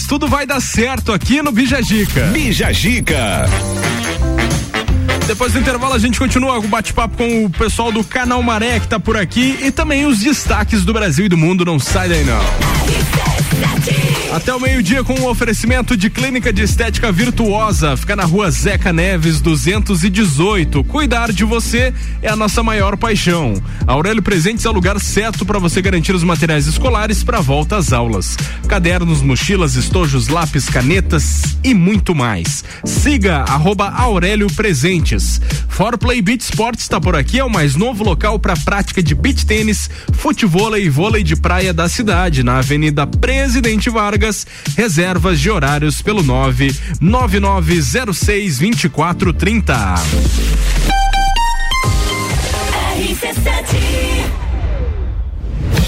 Tudo 0.08 0.28
vai 0.28 0.46
dar 0.46 0.62
certo 0.62 1.12
aqui 1.12 1.42
no 1.42 1.52
Bijagica. 1.52 2.26
Bijagica. 2.28 3.48
Depois 5.28 5.54
do 5.54 5.60
intervalo 5.60 5.94
a 5.94 6.00
gente 6.00 6.20
continua 6.20 6.60
o 6.60 6.68
bate-papo 6.68 7.18
com 7.18 7.46
o 7.46 7.50
pessoal 7.50 7.92
do 7.92 8.04
Canal 8.04 8.44
Maré 8.44 8.80
que 8.80 8.88
tá 8.88 9.00
por 9.00 9.18
aqui 9.18 9.58
e 9.64 9.72
também 9.72 10.06
os 10.06 10.20
destaques 10.20 10.84
do 10.84 10.94
Brasil 10.94 11.26
e 11.26 11.30
do 11.30 11.38
mundo, 11.38 11.64
não 11.64 11.80
sai 11.80 12.10
daí 12.10 12.24
não. 12.24 12.42
Até 14.34 14.54
o 14.54 14.60
meio-dia 14.60 15.04
com 15.04 15.14
o 15.14 15.22
um 15.22 15.28
oferecimento 15.28 15.96
de 15.96 16.10
Clínica 16.10 16.52
de 16.52 16.64
Estética 16.64 17.12
Virtuosa. 17.12 17.96
Fica 17.96 18.16
na 18.16 18.26
rua 18.26 18.50
Zeca 18.50 18.92
Neves, 18.92 19.40
218. 19.40 20.84
Cuidar 20.86 21.32
de 21.32 21.44
você 21.44 21.94
é 22.20 22.30
a 22.30 22.36
nossa 22.36 22.64
maior 22.64 22.98
paixão. 22.98 23.54
Aurélio 23.86 24.24
Presentes 24.24 24.66
é 24.66 24.70
o 24.70 24.74
lugar 24.74 25.00
certo 25.00 25.46
para 25.46 25.60
você 25.60 25.84
garantir 25.84 26.16
os 26.16 26.24
materiais 26.24 26.66
escolares 26.66 27.24
para 27.24 27.42
volta 27.42 27.78
às 27.78 27.94
aulas. 27.94 28.36
Cadernos, 28.68 29.22
mochilas, 29.22 29.76
estojos, 29.76 30.28
lápis, 30.28 30.70
canetas 30.70 31.58
e 31.64 31.74
muito 31.74 32.14
mais. 32.16 32.64
Siga 32.84 33.44
arroba 33.44 33.90
Aurélio 33.90 34.48
Presentes. 34.48 35.40
For 35.70 35.98
Play 35.98 36.22
Beach 36.22 36.44
Sports 36.44 36.84
está 36.84 37.00
por 37.00 37.16
aqui, 37.16 37.40
é 37.40 37.44
o 37.44 37.50
mais 37.50 37.76
novo 37.76 38.04
local 38.04 38.38
para 38.40 38.56
prática 38.56 39.02
de 39.02 39.16
beach 39.16 39.46
tênis, 39.46 39.90
futebol 40.14 40.78
e 40.78 40.90
vôlei 40.90 41.24
de 41.24 41.36
praia 41.36 41.74
da 41.74 41.90
cidade, 41.90 42.44
na 42.44 42.60
Avenida 42.60 43.06
Presidente 43.06 43.90
Vargas. 43.90 44.48
Reservas 44.78 45.40
de 45.40 45.50
horários 45.50 46.02
pelo 46.02 46.24
99906 46.24 48.60
2430. 48.60 49.96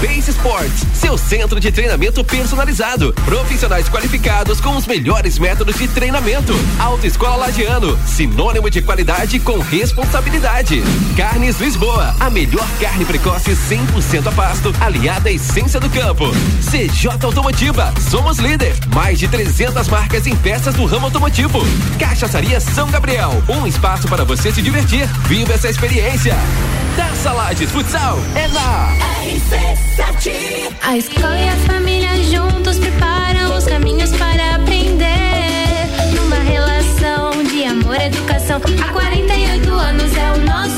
Base 0.00 0.30
Sports, 0.30 0.86
seu 0.94 1.18
centro 1.18 1.58
de 1.58 1.72
treinamento 1.72 2.22
personalizado. 2.22 3.12
Profissionais 3.24 3.88
qualificados 3.88 4.60
com 4.60 4.76
os 4.76 4.86
melhores 4.86 5.38
métodos 5.40 5.76
de 5.76 5.88
treinamento. 5.88 6.52
Autoescola 6.78 7.36
Lagiano, 7.36 7.98
sinônimo 8.06 8.70
de 8.70 8.80
qualidade 8.80 9.40
com 9.40 9.58
responsabilidade. 9.58 10.82
Carnes 11.16 11.60
Lisboa, 11.60 12.14
a 12.20 12.30
melhor 12.30 12.66
carne 12.80 13.04
precoce 13.04 13.50
100% 13.50 14.28
a 14.28 14.32
pasto, 14.32 14.72
aliada 14.80 15.28
à 15.28 15.32
essência 15.32 15.80
do 15.80 15.90
campo. 15.90 16.30
CJ 16.70 17.24
Automotiva, 17.24 17.92
somos 18.08 18.38
líder. 18.38 18.74
Mais 18.94 19.18
de 19.18 19.26
300 19.26 19.88
marcas 19.88 20.28
em 20.28 20.36
peças 20.36 20.74
do 20.74 20.84
ramo 20.84 21.06
automotivo. 21.06 21.58
Cachaçaria 21.98 22.60
São 22.60 22.88
Gabriel, 22.88 23.42
um 23.48 23.66
espaço 23.66 24.06
para 24.06 24.24
você 24.24 24.52
se 24.52 24.62
divertir. 24.62 25.06
Viva 25.26 25.54
essa 25.54 25.68
experiência. 25.68 26.36
Taça 26.98 27.32
Lages 27.32 27.70
Futsal 27.70 28.18
é 28.34 28.48
na 28.48 28.92
A 30.82 30.96
escola 30.96 31.38
e 31.38 31.48
a 31.48 31.56
família 31.58 32.10
juntos 32.24 32.76
preparam 32.80 33.56
os 33.56 33.64
caminhos 33.66 34.10
para 34.16 34.56
aprender. 34.56 35.06
Numa 36.16 36.40
relação 36.40 37.44
de 37.44 37.64
amor 37.66 38.00
educação, 38.00 38.60
há 38.82 38.92
48 38.92 39.72
anos 39.72 40.16
é 40.16 40.32
o 40.32 40.38
nosso 40.44 40.77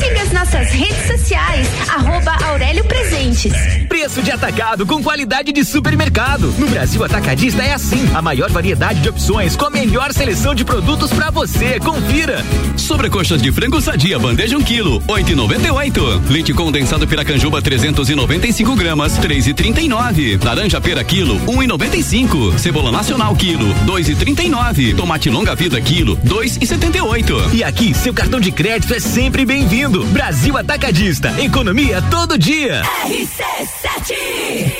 Siga 0.00 0.22
as 0.22 0.32
nossas 0.32 0.70
redes 0.70 1.06
sociais, 1.06 1.68
arroba 1.90 2.32
Aurélio 2.46 2.82
Presentes. 2.84 3.52
Preço 3.86 4.22
de 4.22 4.30
atacado 4.30 4.86
com 4.86 5.02
qualidade 5.02 5.52
de 5.52 5.62
supermercado. 5.62 6.54
No 6.58 6.66
Brasil 6.68 7.04
Atacadista 7.04 7.62
é 7.62 7.74
assim. 7.74 8.08
A 8.14 8.22
maior 8.22 8.50
variedade 8.50 9.00
de 9.00 9.10
opções 9.10 9.54
com 9.54 9.66
a 9.66 9.70
melhor 9.70 10.10
seleção 10.14 10.54
de 10.54 10.64
produtos 10.64 11.12
para 11.12 11.30
você. 11.30 11.78
Confira. 11.80 12.42
Sobrecoxas 12.78 13.42
de 13.42 13.52
frango 13.52 13.78
sadia, 13.78 14.18
bandeja 14.18 14.56
1 14.56 14.60
um 14.60 14.62
quilo, 14.62 15.02
8,98. 15.02 16.30
Leite 16.30 16.54
condensado 16.54 17.06
Piracanjuba 17.06 17.60
395 17.60 18.74
gramas, 18.74 19.18
3,39. 19.18 20.42
Laranja 20.42 20.80
pera 20.80 21.04
quilo, 21.04 21.38
1,95. 21.40 22.58
Cebola 22.58 22.90
nacional 22.90 23.36
quilo, 23.36 23.66
2,39. 23.84 24.96
Tomate 24.96 25.28
longa 25.28 25.54
vida 25.54 25.78
quilo, 25.78 26.16
2,78. 26.24 27.52
E 27.52 27.62
aqui, 27.62 27.92
seu 27.92 28.14
cartão 28.14 28.40
de 28.40 28.50
crédito 28.50 28.94
é 28.94 29.00
sempre 29.00 29.44
bem-vindo. 29.44 29.89
Brasil 29.98 30.56
Atacadista. 30.56 31.34
Economia 31.40 32.00
todo 32.02 32.38
dia. 32.38 32.82
RC7 33.04 34.79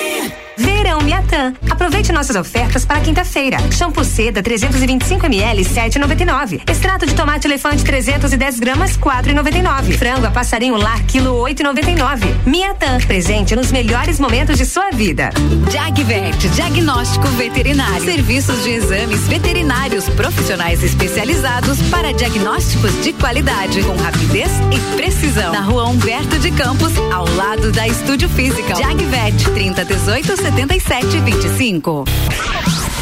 Verão 0.81 0.99
Miatã. 0.99 1.53
Aproveite 1.69 2.11
nossas 2.11 2.35
ofertas 2.35 2.83
para 2.85 2.99
quinta-feira. 3.01 3.57
Shampoo 3.71 4.03
seda 4.03 4.41
325 4.41 5.27
ml 5.27 5.63
7,99. 5.63 6.67
Extrato 6.67 7.05
de 7.05 7.13
tomate 7.13 7.45
elefante 7.45 7.83
310 7.83 8.59
gramas 8.59 8.97
4,99. 8.97 9.95
Frango 9.95 10.25
a 10.25 10.31
passarinho 10.31 10.75
lar 10.77 10.99
quilo 11.03 11.35
8,99. 11.43 12.47
Miatã, 12.47 12.97
presente 13.05 13.55
nos 13.55 13.71
melhores 13.71 14.19
momentos 14.19 14.57
de 14.57 14.65
sua 14.65 14.89
vida. 14.89 15.29
Jagvet, 15.71 16.49
diagnóstico 16.49 17.27
veterinário. 17.27 18.03
Serviços 18.03 18.63
de 18.63 18.71
exames 18.71 19.27
veterinários 19.27 20.09
profissionais 20.09 20.81
especializados 20.81 21.79
para 21.91 22.11
diagnósticos 22.11 23.03
de 23.03 23.13
qualidade, 23.13 23.83
com 23.83 23.95
rapidez 23.97 24.49
e 24.71 24.95
precisão. 24.95 25.53
Na 25.53 25.61
rua 25.61 25.87
Humberto 25.87 26.39
de 26.39 26.49
Campos, 26.49 26.91
ao 27.13 27.29
lado 27.35 27.71
da 27.71 27.87
Estúdio 27.87 28.27
Física. 28.29 28.73
Jagvet, 28.73 29.47
30 29.53 29.85
18 29.85 30.37
77 30.79 31.19
25. 31.19 32.05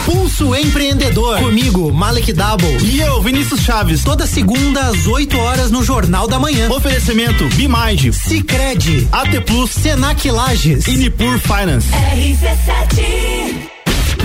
Pulso 0.05 0.55
Empreendedor. 0.55 1.39
Comigo, 1.39 1.93
Malek 1.93 2.33
Double. 2.33 2.77
E 2.81 2.99
eu, 2.99 3.21
Vinícius 3.21 3.61
Chaves. 3.61 4.03
Toda 4.03 4.25
segunda 4.25 4.87
às 4.87 5.05
8 5.05 5.37
horas 5.37 5.69
no 5.69 5.83
Jornal 5.83 6.27
da 6.27 6.39
Manhã. 6.39 6.69
Oferecimento 6.71 7.47
Bimage, 7.49 8.11
Cicred, 8.11 9.07
AT 9.11 9.41
Plus, 9.45 9.69
Senac 9.69 10.29
Lages 10.31 10.87
e 10.87 10.97
Nipur 10.97 11.37
Finance. 11.39 11.89
RC7 11.91 13.78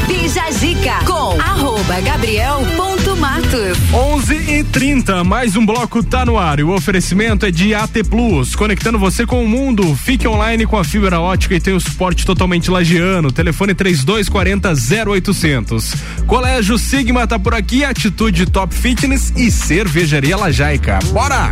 Bija 0.06 0.44
com 1.06 1.40
arroba 1.40 2.00
Gabriel 2.00 2.62
ponto 2.76 3.16
Matos. 3.16 3.78
11 3.92 4.34
e 4.34 4.64
30 4.64 5.24
mais 5.24 5.56
um 5.56 5.64
bloco 5.64 6.02
tá 6.02 6.26
no 6.26 6.38
ar. 6.38 6.60
E 6.60 6.62
o 6.62 6.74
oferecimento 6.74 7.46
é 7.46 7.50
de 7.50 7.74
AT 7.74 8.04
Plus, 8.08 8.54
conectando 8.54 8.98
você 8.98 9.26
com 9.26 9.42
o 9.42 9.48
mundo. 9.48 9.94
Fique 9.96 10.28
online 10.28 10.66
com 10.66 10.76
a 10.76 10.84
fibra 10.84 11.20
ótica 11.20 11.54
e 11.54 11.60
tem 11.60 11.74
o 11.74 11.80
suporte 11.80 12.26
totalmente 12.26 12.70
lagiano. 12.70 13.32
Telefone 13.32 13.74
3240 13.74 14.74
0800. 15.10 15.94
Colégio 16.26 16.76
Sigma 16.76 17.26
tá 17.26 17.38
por 17.38 17.54
aqui, 17.54 17.84
atitude 17.84 18.46
Top 18.46 18.74
Fitness 18.74 19.32
e 19.36 19.50
cervejaria 19.50 20.36
Lajaica. 20.36 20.98
Bora! 21.12 21.50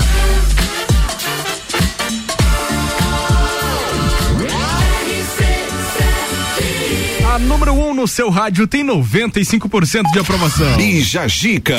A 7.32 7.38
número 7.38 7.72
1 7.72 7.88
um 7.88 7.94
no 7.94 8.06
seu 8.06 8.28
rádio 8.28 8.66
tem 8.66 8.84
95% 8.84 10.12
de 10.12 10.18
aprovação. 10.18 10.76
Bija 10.76 11.26
Gica. 11.26 11.78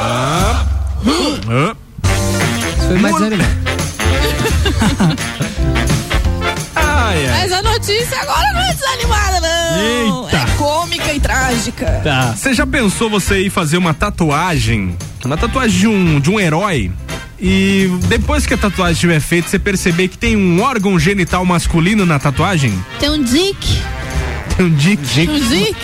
Ah. 0.00 0.64
Ah. 1.50 1.76
Foi 2.86 2.98
mais 2.98 3.14
Mul- 3.14 3.26
animado. 3.26 3.50
Ai, 6.74 7.26
ai. 7.26 7.40
Mas 7.40 7.52
a 7.52 7.60
notícia 7.62 8.18
agora 8.22 8.52
não 8.54 8.60
é 8.62 8.72
desanimada, 8.72 9.40
não. 9.40 10.24
Eita. 10.24 10.36
É 10.36 10.56
cômica 10.56 11.12
e 11.12 11.20
trágica. 11.20 12.00
Tá. 12.02 12.32
Você 12.34 12.54
já 12.54 12.66
pensou 12.66 13.10
você 13.10 13.40
ir 13.40 13.50
fazer 13.50 13.76
uma 13.76 13.92
tatuagem? 13.92 14.96
Uma 15.24 15.36
tatuagem 15.36 15.78
de 15.78 15.86
um, 15.86 16.20
de 16.20 16.30
um 16.30 16.40
herói? 16.40 16.90
E 17.44 17.90
depois 18.06 18.46
que 18.46 18.54
a 18.54 18.56
tatuagem 18.56 18.92
estiver 18.92 19.20
feita, 19.20 19.48
você 19.48 19.58
perceber 19.58 20.06
que 20.06 20.16
tem 20.16 20.36
um 20.36 20.62
órgão 20.62 20.96
genital 20.96 21.44
masculino 21.44 22.06
na 22.06 22.16
tatuagem? 22.18 22.72
Tem 23.00 23.10
um 23.10 23.20
dick. 23.20 23.82
Tem 24.56 24.66
um 24.66 24.70
dick. 24.70 25.02
Um 25.28 25.48
dick. 25.48 25.76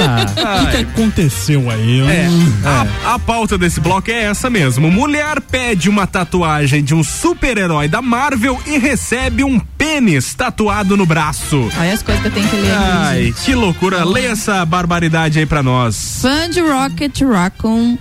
O 0.00 0.66
que, 0.66 0.70
que 0.70 0.76
aconteceu 0.82 1.68
aí? 1.70 2.00
É, 2.02 2.28
a, 2.64 3.14
a 3.14 3.18
pauta 3.18 3.58
desse 3.58 3.80
bloco 3.80 4.10
é 4.10 4.24
essa 4.24 4.48
mesmo. 4.48 4.90
Mulher 4.92 5.40
pede 5.40 5.88
uma 5.88 6.06
tatuagem 6.06 6.84
de 6.84 6.94
um 6.94 7.02
super-herói 7.02 7.88
da 7.88 8.00
Marvel 8.00 8.60
e 8.64 8.78
recebe 8.78 9.42
um 9.42 9.58
pênis 9.58 10.34
tatuado 10.34 10.96
no 10.96 11.04
braço. 11.04 11.68
Olha 11.80 11.92
as 11.94 12.02
coisas 12.02 12.22
que 12.22 12.28
eu 12.28 12.32
tenho 12.32 12.48
que 12.48 12.56
ler. 12.56 12.72
Ai, 12.76 13.24
gente. 13.24 13.40
que 13.42 13.54
loucura. 13.54 14.04
Leia 14.04 14.28
essa 14.28 14.64
barbaridade 14.64 15.38
aí 15.40 15.46
pra 15.46 15.62
nós. 15.62 16.20
Fã 16.22 16.48
de 16.48 16.60
Rocket 16.60 17.22
Raccoon, 17.22 17.98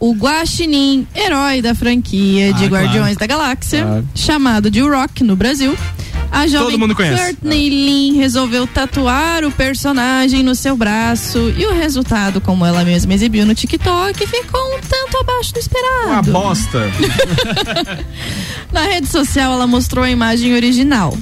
o 0.00 0.12
guaxinim, 0.14 1.06
herói 1.14 1.60
da 1.62 1.74
franquia 1.74 2.52
de 2.54 2.64
Ah, 2.64 2.68
Guardiões 2.68 3.16
claro. 3.16 3.18
da 3.18 3.26
Galáxia, 3.26 3.82
Claro. 3.82 4.08
chamado 4.14 4.70
de 4.70 4.80
Rock 4.80 5.22
no 5.22 5.36
Brasil. 5.36 5.76
A 6.32 6.46
jovem 6.46 6.76
mundo 6.78 6.94
conhece. 6.94 7.20
Courtney 7.20 7.68
Lin 7.68 8.16
resolveu 8.18 8.64
tatuar 8.66 9.44
o 9.44 9.50
personagem 9.50 10.44
no 10.44 10.54
seu 10.54 10.76
braço 10.76 11.52
e 11.56 11.66
o 11.66 11.74
resultado, 11.74 12.40
como 12.40 12.64
ela 12.64 12.84
mesma 12.84 13.12
exibiu 13.12 13.44
no 13.44 13.52
TikTok, 13.52 14.26
ficou 14.28 14.60
um 14.76 14.80
tanto 14.80 15.18
abaixo 15.18 15.52
do 15.52 15.58
esperado. 15.58 16.06
Uma 16.08 16.22
bosta. 16.22 16.78
Na 18.72 18.82
rede 18.82 19.08
social, 19.08 19.52
ela 19.52 19.66
mostrou 19.66 20.04
a 20.04 20.10
imagem 20.10 20.54
original. 20.54 21.16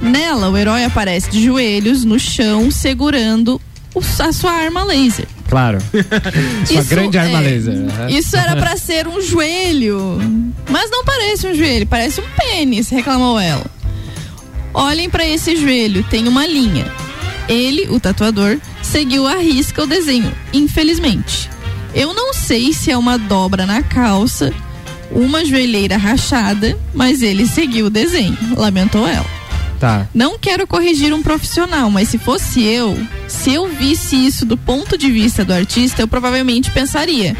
Nela, 0.00 0.50
o 0.50 0.56
herói 0.56 0.84
aparece 0.84 1.30
de 1.30 1.44
joelhos 1.44 2.04
no 2.04 2.18
chão, 2.18 2.70
segurando 2.70 3.60
a 4.18 4.32
sua 4.32 4.50
arma 4.52 4.82
laser. 4.82 5.26
Claro. 5.54 5.78
Sua 6.66 6.80
Isso 6.80 6.88
grande 6.88 7.16
arma 7.16 7.38
é- 7.38 7.42
laser. 7.42 7.74
aham. 7.74 8.10
Isso 8.10 8.36
era 8.36 8.56
pra 8.56 8.76
ser 8.76 9.06
um 9.06 9.20
joelho. 9.20 10.18
Mas 10.68 10.90
não 10.90 11.04
parece 11.04 11.46
um 11.46 11.54
joelho, 11.54 11.86
parece 11.86 12.20
um 12.20 12.24
pênis, 12.36 12.88
reclamou 12.88 13.38
ela. 13.38 13.64
Olhem 14.72 15.08
pra 15.08 15.24
esse 15.24 15.54
joelho, 15.54 16.02
tem 16.10 16.26
uma 16.26 16.44
linha. 16.44 16.84
Ele, 17.48 17.86
o 17.88 18.00
tatuador, 18.00 18.58
seguiu 18.82 19.28
à 19.28 19.36
risca 19.36 19.84
o 19.84 19.86
desenho, 19.86 20.32
infelizmente. 20.52 21.48
Eu 21.94 22.12
não 22.12 22.34
sei 22.34 22.72
se 22.72 22.90
é 22.90 22.98
uma 22.98 23.16
dobra 23.16 23.64
na 23.64 23.80
calça, 23.80 24.52
uma 25.12 25.44
joelheira 25.44 25.96
rachada, 25.96 26.76
mas 26.92 27.22
ele 27.22 27.46
seguiu 27.46 27.86
o 27.86 27.90
desenho, 27.90 28.36
lamentou 28.56 29.06
ela. 29.06 29.26
Tá. 29.78 30.08
Não 30.14 30.38
quero 30.38 30.66
corrigir 30.66 31.12
um 31.12 31.22
profissional, 31.22 31.90
mas 31.90 32.08
se 32.08 32.18
fosse 32.18 32.62
eu, 32.62 32.96
se 33.28 33.52
eu 33.52 33.68
visse 33.68 34.16
isso 34.16 34.46
do 34.46 34.56
ponto 34.56 34.96
de 34.96 35.10
vista 35.10 35.44
do 35.44 35.52
artista, 35.52 36.02
eu 36.02 36.08
provavelmente 36.08 36.70
pensaria: 36.70 37.36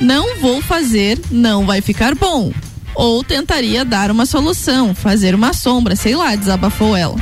não 0.00 0.36
vou 0.36 0.60
fazer, 0.62 1.18
não 1.30 1.66
vai 1.66 1.80
ficar 1.80 2.14
bom. 2.14 2.52
Ou 2.94 3.22
tentaria 3.22 3.84
dar 3.84 4.10
uma 4.10 4.26
solução, 4.26 4.94
fazer 4.94 5.34
uma 5.34 5.52
sombra, 5.52 5.94
sei 5.94 6.16
lá, 6.16 6.34
desabafou 6.34 6.96
ela. 6.96 7.16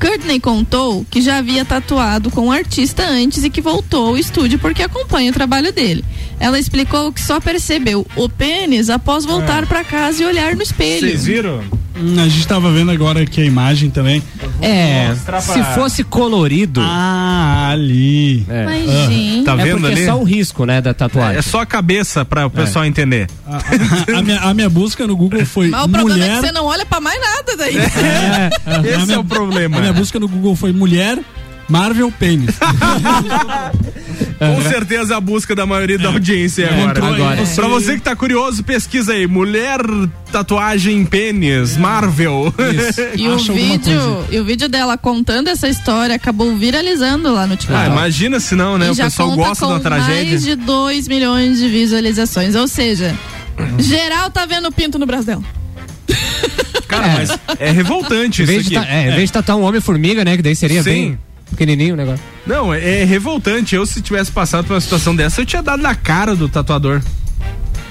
Courtney 0.00 0.38
contou 0.38 1.04
que 1.10 1.20
já 1.20 1.38
havia 1.38 1.64
tatuado 1.64 2.30
com 2.30 2.48
o 2.48 2.52
artista 2.52 3.04
antes 3.04 3.42
e 3.42 3.50
que 3.50 3.60
voltou 3.60 4.08
ao 4.08 4.18
estúdio 4.18 4.58
porque 4.58 4.82
acompanha 4.82 5.30
o 5.30 5.34
trabalho 5.34 5.72
dele. 5.72 6.04
Ela 6.40 6.58
explicou 6.58 7.12
que 7.12 7.20
só 7.20 7.40
percebeu 7.40 8.06
o 8.16 8.28
pênis 8.28 8.88
após 8.90 9.24
voltar 9.24 9.66
pra 9.66 9.82
casa 9.84 10.22
e 10.22 10.26
olhar 10.26 10.54
no 10.54 10.62
espelho. 10.62 11.18
viram? 11.18 11.60
Hum, 12.00 12.14
A 12.20 12.28
gente 12.28 12.46
tava 12.46 12.70
vendo 12.70 12.92
agora 12.92 13.22
aqui 13.22 13.40
a 13.40 13.44
imagem 13.44 13.90
também. 13.90 14.22
É, 14.62 15.08
mostrar 15.08 15.40
se 15.40 15.52
pra- 15.52 15.64
fosse 15.74 16.04
colorido. 16.04 16.80
Ah, 16.80 17.70
ali. 17.72 18.46
É. 18.48 18.64
Mas, 18.64 18.88
Ah. 18.88 19.06
gente. 19.10 19.44
Tá 19.44 19.52
é 19.54 19.56
vendo 19.56 19.80
porque 19.80 19.92
ali? 19.94 20.02
é 20.02 20.06
só 20.06 20.16
o 20.20 20.22
risco, 20.22 20.64
né, 20.64 20.80
da 20.80 20.94
tatuagem. 20.94 21.38
É 21.38 21.42
só 21.42 21.60
a 21.60 21.66
cabeça 21.66 22.24
para 22.24 22.46
o 22.46 22.50
pessoal 22.50 22.84
entender. 22.84 23.26
A, 23.44 24.18
a 24.18 24.22
minha, 24.22 24.38
a 24.40 24.54
minha 24.54 24.70
busca 24.70 25.08
no 25.08 25.16
Google 25.16 25.44
foi 25.44 25.70
Mas 25.70 25.84
o 25.86 25.88
problema 25.88 26.10
é 26.24 26.28
mulher. 26.28 26.40
que 26.40 26.46
você 26.46 26.52
não 26.52 26.66
olha 26.66 26.86
pra 26.86 27.00
mais 27.00 27.20
nada 27.20 27.56
daí. 27.56 27.76
É, 27.76 28.50
a- 28.64 28.76
a 28.76 28.86
Esse 28.86 29.06
minha- 29.06 29.16
é 29.16 29.18
o 29.18 29.24
problema. 29.24 29.78
A 29.78 29.80
minha 29.80 29.92
busca 29.92 30.20
no 30.20 30.28
Google 30.28 30.54
foi 30.54 30.72
mulher, 30.72 31.18
Marvel, 31.68 32.10
pênis. 32.18 32.54
Com 34.38 34.62
certeza 34.62 35.16
a 35.16 35.20
busca 35.20 35.54
da 35.54 35.66
maioria 35.66 35.98
da 35.98 36.08
audiência 36.10 36.64
é 36.64 36.80
agora. 36.82 37.04
Agora. 37.14 37.44
você- 37.44 37.54
Pra 37.56 37.68
você 37.68 37.94
que 37.96 38.02
tá 38.02 38.14
curioso, 38.14 38.62
pesquisa 38.62 39.12
aí. 39.12 39.26
Mulher 39.26 39.80
tatuagem 40.30 41.04
pênis, 41.04 41.76
Marvel. 41.76 42.54
E 43.16 43.28
o, 43.28 43.36
vídeo, 43.38 44.24
e 44.30 44.38
o 44.38 44.44
vídeo 44.44 44.68
dela 44.68 44.96
contando 44.96 45.48
essa 45.48 45.68
história 45.68 46.14
acabou 46.14 46.56
viralizando 46.56 47.32
lá 47.32 47.46
no 47.46 47.54
Ah, 47.54 47.56
TikTok. 47.56 47.86
imagina 47.86 48.38
se 48.40 48.54
não, 48.54 48.78
né? 48.78 48.86
E 48.88 48.90
O 48.90 48.96
pessoal 48.96 49.30
gosta 49.34 49.66
com 49.66 49.72
da 49.74 49.80
tragédia. 49.80 50.30
mais 50.30 50.44
de 50.44 50.54
2 50.54 51.08
milhões 51.08 51.58
de 51.58 51.68
visualizações. 51.68 52.54
Ou 52.54 52.68
seja, 52.68 53.14
geral 53.78 54.30
tá 54.30 54.46
vendo 54.46 54.70
pinto 54.70 54.98
no 54.98 55.06
braço 55.06 55.26
dela. 55.26 55.42
Cara, 56.86 57.08
mas 57.18 57.30
é 57.58 57.70
revoltante 57.72 58.42
Em 58.42 58.44
isso 58.44 58.68
aqui. 58.68 58.74
ta- 58.74 58.86
é, 58.86 59.08
em 59.10 59.14
vez 59.16 59.24
de 59.28 59.32
tatuar 59.32 59.58
um 59.58 59.62
homem-formiga, 59.62 60.24
né, 60.24 60.36
que 60.36 60.42
daí 60.42 60.54
seria 60.56 60.82
Sim. 60.82 60.90
bem 60.90 61.18
pequenininho 61.50 61.94
o 61.94 61.96
negócio. 61.96 62.24
Não, 62.46 62.72
é, 62.72 63.00
é 63.02 63.04
revoltante. 63.04 63.74
Eu, 63.74 63.84
se 63.86 64.00
tivesse 64.00 64.30
passado 64.32 64.64
por 64.66 64.74
uma 64.74 64.80
situação 64.80 65.14
dessa, 65.14 65.40
eu 65.40 65.46
tinha 65.46 65.62
dado 65.62 65.82
na 65.82 65.94
cara 65.94 66.34
do 66.36 66.48
tatuador. 66.48 67.02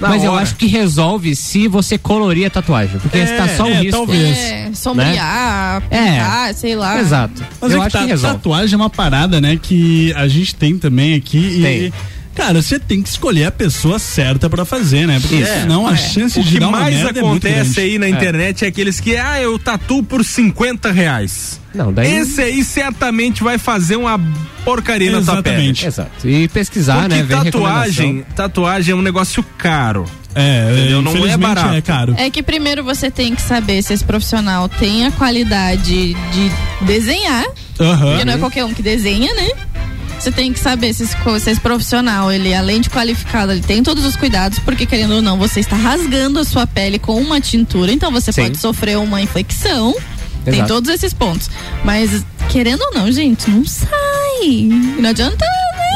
Na 0.00 0.10
Mas 0.10 0.22
eu 0.22 0.30
hora. 0.30 0.42
acho 0.44 0.54
que 0.54 0.66
resolve 0.68 1.34
se 1.34 1.66
você 1.66 1.98
colorir 1.98 2.46
a 2.46 2.50
tatuagem. 2.50 3.00
Porque 3.00 3.18
É, 3.18 3.36
tá 3.36 3.48
só 3.48 3.64
o 3.64 3.68
é, 3.68 3.80
risco. 3.80 3.90
talvez. 3.90 4.38
É, 4.38 4.70
sombrear, 4.72 5.82
pintar, 5.82 6.54
sei 6.54 6.76
lá. 6.76 7.00
Exato. 7.00 7.44
Mas 7.60 7.72
eu 7.72 7.78
é 7.78 7.80
que 7.80 7.86
acho 7.88 7.96
ta- 7.96 8.02
que 8.04 8.10
resolve. 8.10 8.36
tatuagem 8.36 8.74
é 8.74 8.76
uma 8.76 8.90
parada, 8.90 9.40
né, 9.40 9.58
que 9.60 10.12
a 10.14 10.28
gente 10.28 10.54
tem 10.54 10.78
também 10.78 11.14
aqui 11.14 11.38
e. 11.38 11.92
Cara, 12.38 12.62
você 12.62 12.78
tem 12.78 13.02
que 13.02 13.08
escolher 13.08 13.46
a 13.46 13.50
pessoa 13.50 13.98
certa 13.98 14.48
pra 14.48 14.64
fazer, 14.64 15.06
né? 15.08 15.18
Porque 15.20 15.34
Isso. 15.34 15.52
senão 15.52 15.86
a 15.88 15.92
É. 15.92 15.96
chance 15.96 16.38
O 16.38 16.42
de 16.44 16.52
que 16.52 16.60
dar 16.60 16.68
uma 16.68 16.78
mais 16.80 16.94
é 16.94 17.02
muito 17.02 17.18
acontece 17.18 17.74
grande. 17.74 17.80
aí 17.80 17.98
na 17.98 18.06
É. 18.06 18.10
internet 18.10 18.64
é 18.64 18.68
aqueles 18.68 19.00
que, 19.00 19.16
ah, 19.16 19.42
eu 19.42 19.58
tatuo 19.58 20.02
por 20.04 20.24
50 20.24 20.92
reais. 20.92 21.60
Não, 21.74 21.92
daí. 21.92 22.10
Esse 22.14 22.40
aí 22.40 22.62
certamente 22.64 23.42
vai 23.42 23.58
fazer 23.58 23.96
uma 23.96 24.18
porcaria 24.64 25.10
na 25.10 25.20
tua 25.20 25.42
pele. 25.42 25.56
Exatamente. 25.56 25.86
Exato. 25.86 26.28
E 26.28 26.46
pesquisar, 26.48 27.00
Porque 27.02 27.14
né? 27.16 27.22
Ver 27.24 27.44
tatuagem, 27.44 28.24
tatuagem 28.36 28.92
é 28.92 28.96
um 28.96 29.02
negócio 29.02 29.42
caro. 29.58 30.04
É, 30.34 30.70
Entendeu? 30.72 31.02
Não 31.02 31.10
é 31.10 31.14
infelizmente 31.16 31.40
barato. 31.54 31.74
é 31.74 31.80
caro. 31.80 32.14
É 32.16 32.30
que 32.30 32.42
primeiro 32.42 32.84
você 32.84 33.10
tem 33.10 33.34
que 33.34 33.42
saber 33.42 33.82
se 33.82 33.92
esse 33.92 34.04
profissional 34.04 34.68
tem 34.68 35.04
a 35.06 35.10
qualidade 35.10 36.14
de 36.14 36.52
desenhar, 36.86 37.44
Aham. 37.80 38.10
porque 38.10 38.24
não 38.24 38.34
é 38.34 38.38
qualquer 38.38 38.64
um 38.64 38.72
que 38.72 38.82
desenha, 38.82 39.34
né? 39.34 39.48
Você 40.18 40.32
tem 40.32 40.52
que 40.52 40.58
saber 40.58 40.92
se 40.92 41.04
esse, 41.04 41.16
se 41.40 41.50
esse 41.50 41.60
profissional, 41.60 42.30
ele 42.32 42.52
além 42.54 42.80
de 42.80 42.90
qualificado, 42.90 43.52
ele 43.52 43.60
tem 43.60 43.82
todos 43.82 44.04
os 44.04 44.16
cuidados, 44.16 44.58
porque 44.58 44.84
querendo 44.84 45.14
ou 45.14 45.22
não, 45.22 45.38
você 45.38 45.60
está 45.60 45.76
rasgando 45.76 46.38
a 46.40 46.44
sua 46.44 46.66
pele 46.66 46.98
com 46.98 47.20
uma 47.20 47.40
tintura, 47.40 47.92
então 47.92 48.10
você 48.10 48.32
Sim. 48.32 48.42
pode 48.42 48.58
sofrer 48.58 48.98
uma 48.98 49.20
infecção. 49.22 49.94
Tem 50.44 50.54
Exato. 50.54 50.68
todos 50.74 50.90
esses 50.90 51.12
pontos. 51.12 51.50
Mas, 51.84 52.24
querendo 52.48 52.80
ou 52.82 52.94
não, 52.94 53.12
gente, 53.12 53.50
não 53.50 53.64
sai. 53.66 53.88
Não 54.98 55.10
adianta 55.10 55.44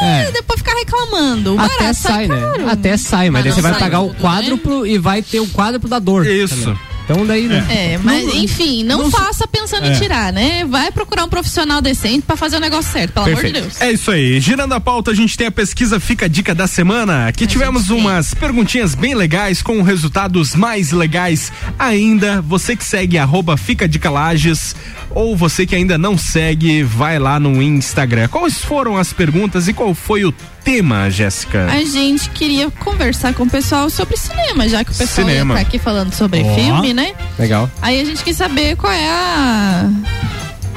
né, 0.01 0.27
É. 0.27 0.31
depois 0.31 0.59
ficar 0.59 0.73
reclamando. 0.75 1.55
O 1.55 1.59
Até 1.59 1.77
barato 1.77 1.93
sai, 1.95 2.27
né? 2.27 2.35
Até 2.69 2.97
sai, 2.97 3.29
mas, 3.29 3.43
daí 3.43 3.49
não 3.49 3.55
você 3.55 3.61
vai 3.61 3.71
sai 3.71 3.79
pagar 3.81 4.01
o 4.01 4.07
tudo, 4.09 4.15
né? 4.15 4.21
quádruplo 4.21 4.85
e 4.87 4.97
vai 4.97 5.21
ter 5.21 5.39
o 5.39 5.47
quádruplo 5.47 5.89
da 5.89 5.97
dor. 5.99 6.25
Isso. 6.27 6.55
também. 6.63 6.77
Então 7.03 7.25
daí, 7.25 7.47
né? 7.47 7.65
É, 7.69 7.97
mas 8.01 8.33
enfim, 8.33 8.83
não, 8.83 9.11
faça 9.11 9.45
pensando 9.47 9.85
É. 9.85 9.93
em 9.93 9.99
tirar, 9.99 10.31
né? 10.31 10.63
Vai 10.65 10.91
procurar 10.91 11.25
um 11.25 11.29
profissional 11.29 11.81
decente 11.81 12.21
pra 12.25 12.37
fazer 12.37 12.57
o 12.57 12.59
negócio 12.59 12.91
certo, 12.91 13.13
pelo 13.13 13.25
amor 13.27 13.43
de 13.43 13.51
Deus. 13.51 13.81
É 13.81 13.91
isso 13.91 14.09
aí. 14.09 14.39
Girando 14.39 14.73
a 14.73 14.79
pauta, 14.79 15.11
a 15.11 15.13
gente 15.13 15.37
tem 15.37 15.47
a 15.47 15.51
pesquisa 15.51 15.99
Fica 15.99 16.25
a 16.25 16.27
Dica 16.29 16.55
da 16.55 16.65
Semana. 16.67 17.27
Aqui 17.27 17.45
tivemos 17.45 17.89
umas 17.89 18.33
perguntinhas 18.33 18.95
bem 18.95 19.15
legais 19.15 19.61
com 19.61 19.81
resultados 19.81 20.55
mais 20.55 20.91
legais 20.91 21.51
ainda. 21.77 22.41
Você 22.41 22.75
que 22.75 22.85
segue 22.85 23.17
arroba 23.17 23.57
Fica 23.57 23.85
a 23.85 23.87
Dica 23.87 24.09
Lages 24.09 24.75
ou 25.09 25.35
você 25.35 25.65
que 25.65 25.75
ainda 25.75 25.97
não 25.97 26.17
segue, 26.17 26.83
vai 26.83 27.19
lá 27.19 27.39
no 27.39 27.61
Instagram. 27.61 28.27
Quais 28.29 28.59
foram 28.59 28.97
as 28.97 29.11
perguntas 29.13 29.67
e 29.67 29.73
qual 29.73 29.93
foi 29.93 30.23
o 30.25 30.33
tema, 30.63 31.09
Jéssica? 31.09 31.65
A 31.71 31.83
gente 31.83 32.29
queria 32.29 32.69
conversar 32.71 33.33
com 33.33 33.43
o 33.43 33.49
pessoal 33.49 33.89
sobre 33.89 34.15
cinema, 34.17 34.67
já 34.69 34.83
que 34.83 34.91
o 34.91 34.95
pessoal 34.95 35.27
ia 35.27 35.33
Cinema. 35.33 35.53
tá 35.55 35.61
aqui 35.61 35.77
falando 35.79 36.13
sobre 36.13 36.41
Ó. 36.43 36.55
filme, 36.55 36.93
né? 36.93 37.13
Legal. 37.37 37.69
Aí 37.81 37.99
a 37.99 38.05
gente 38.05 38.23
quis 38.23 38.37
saber 38.37 38.75
qual 38.77 38.91
é 38.91 39.09
a 39.09 39.89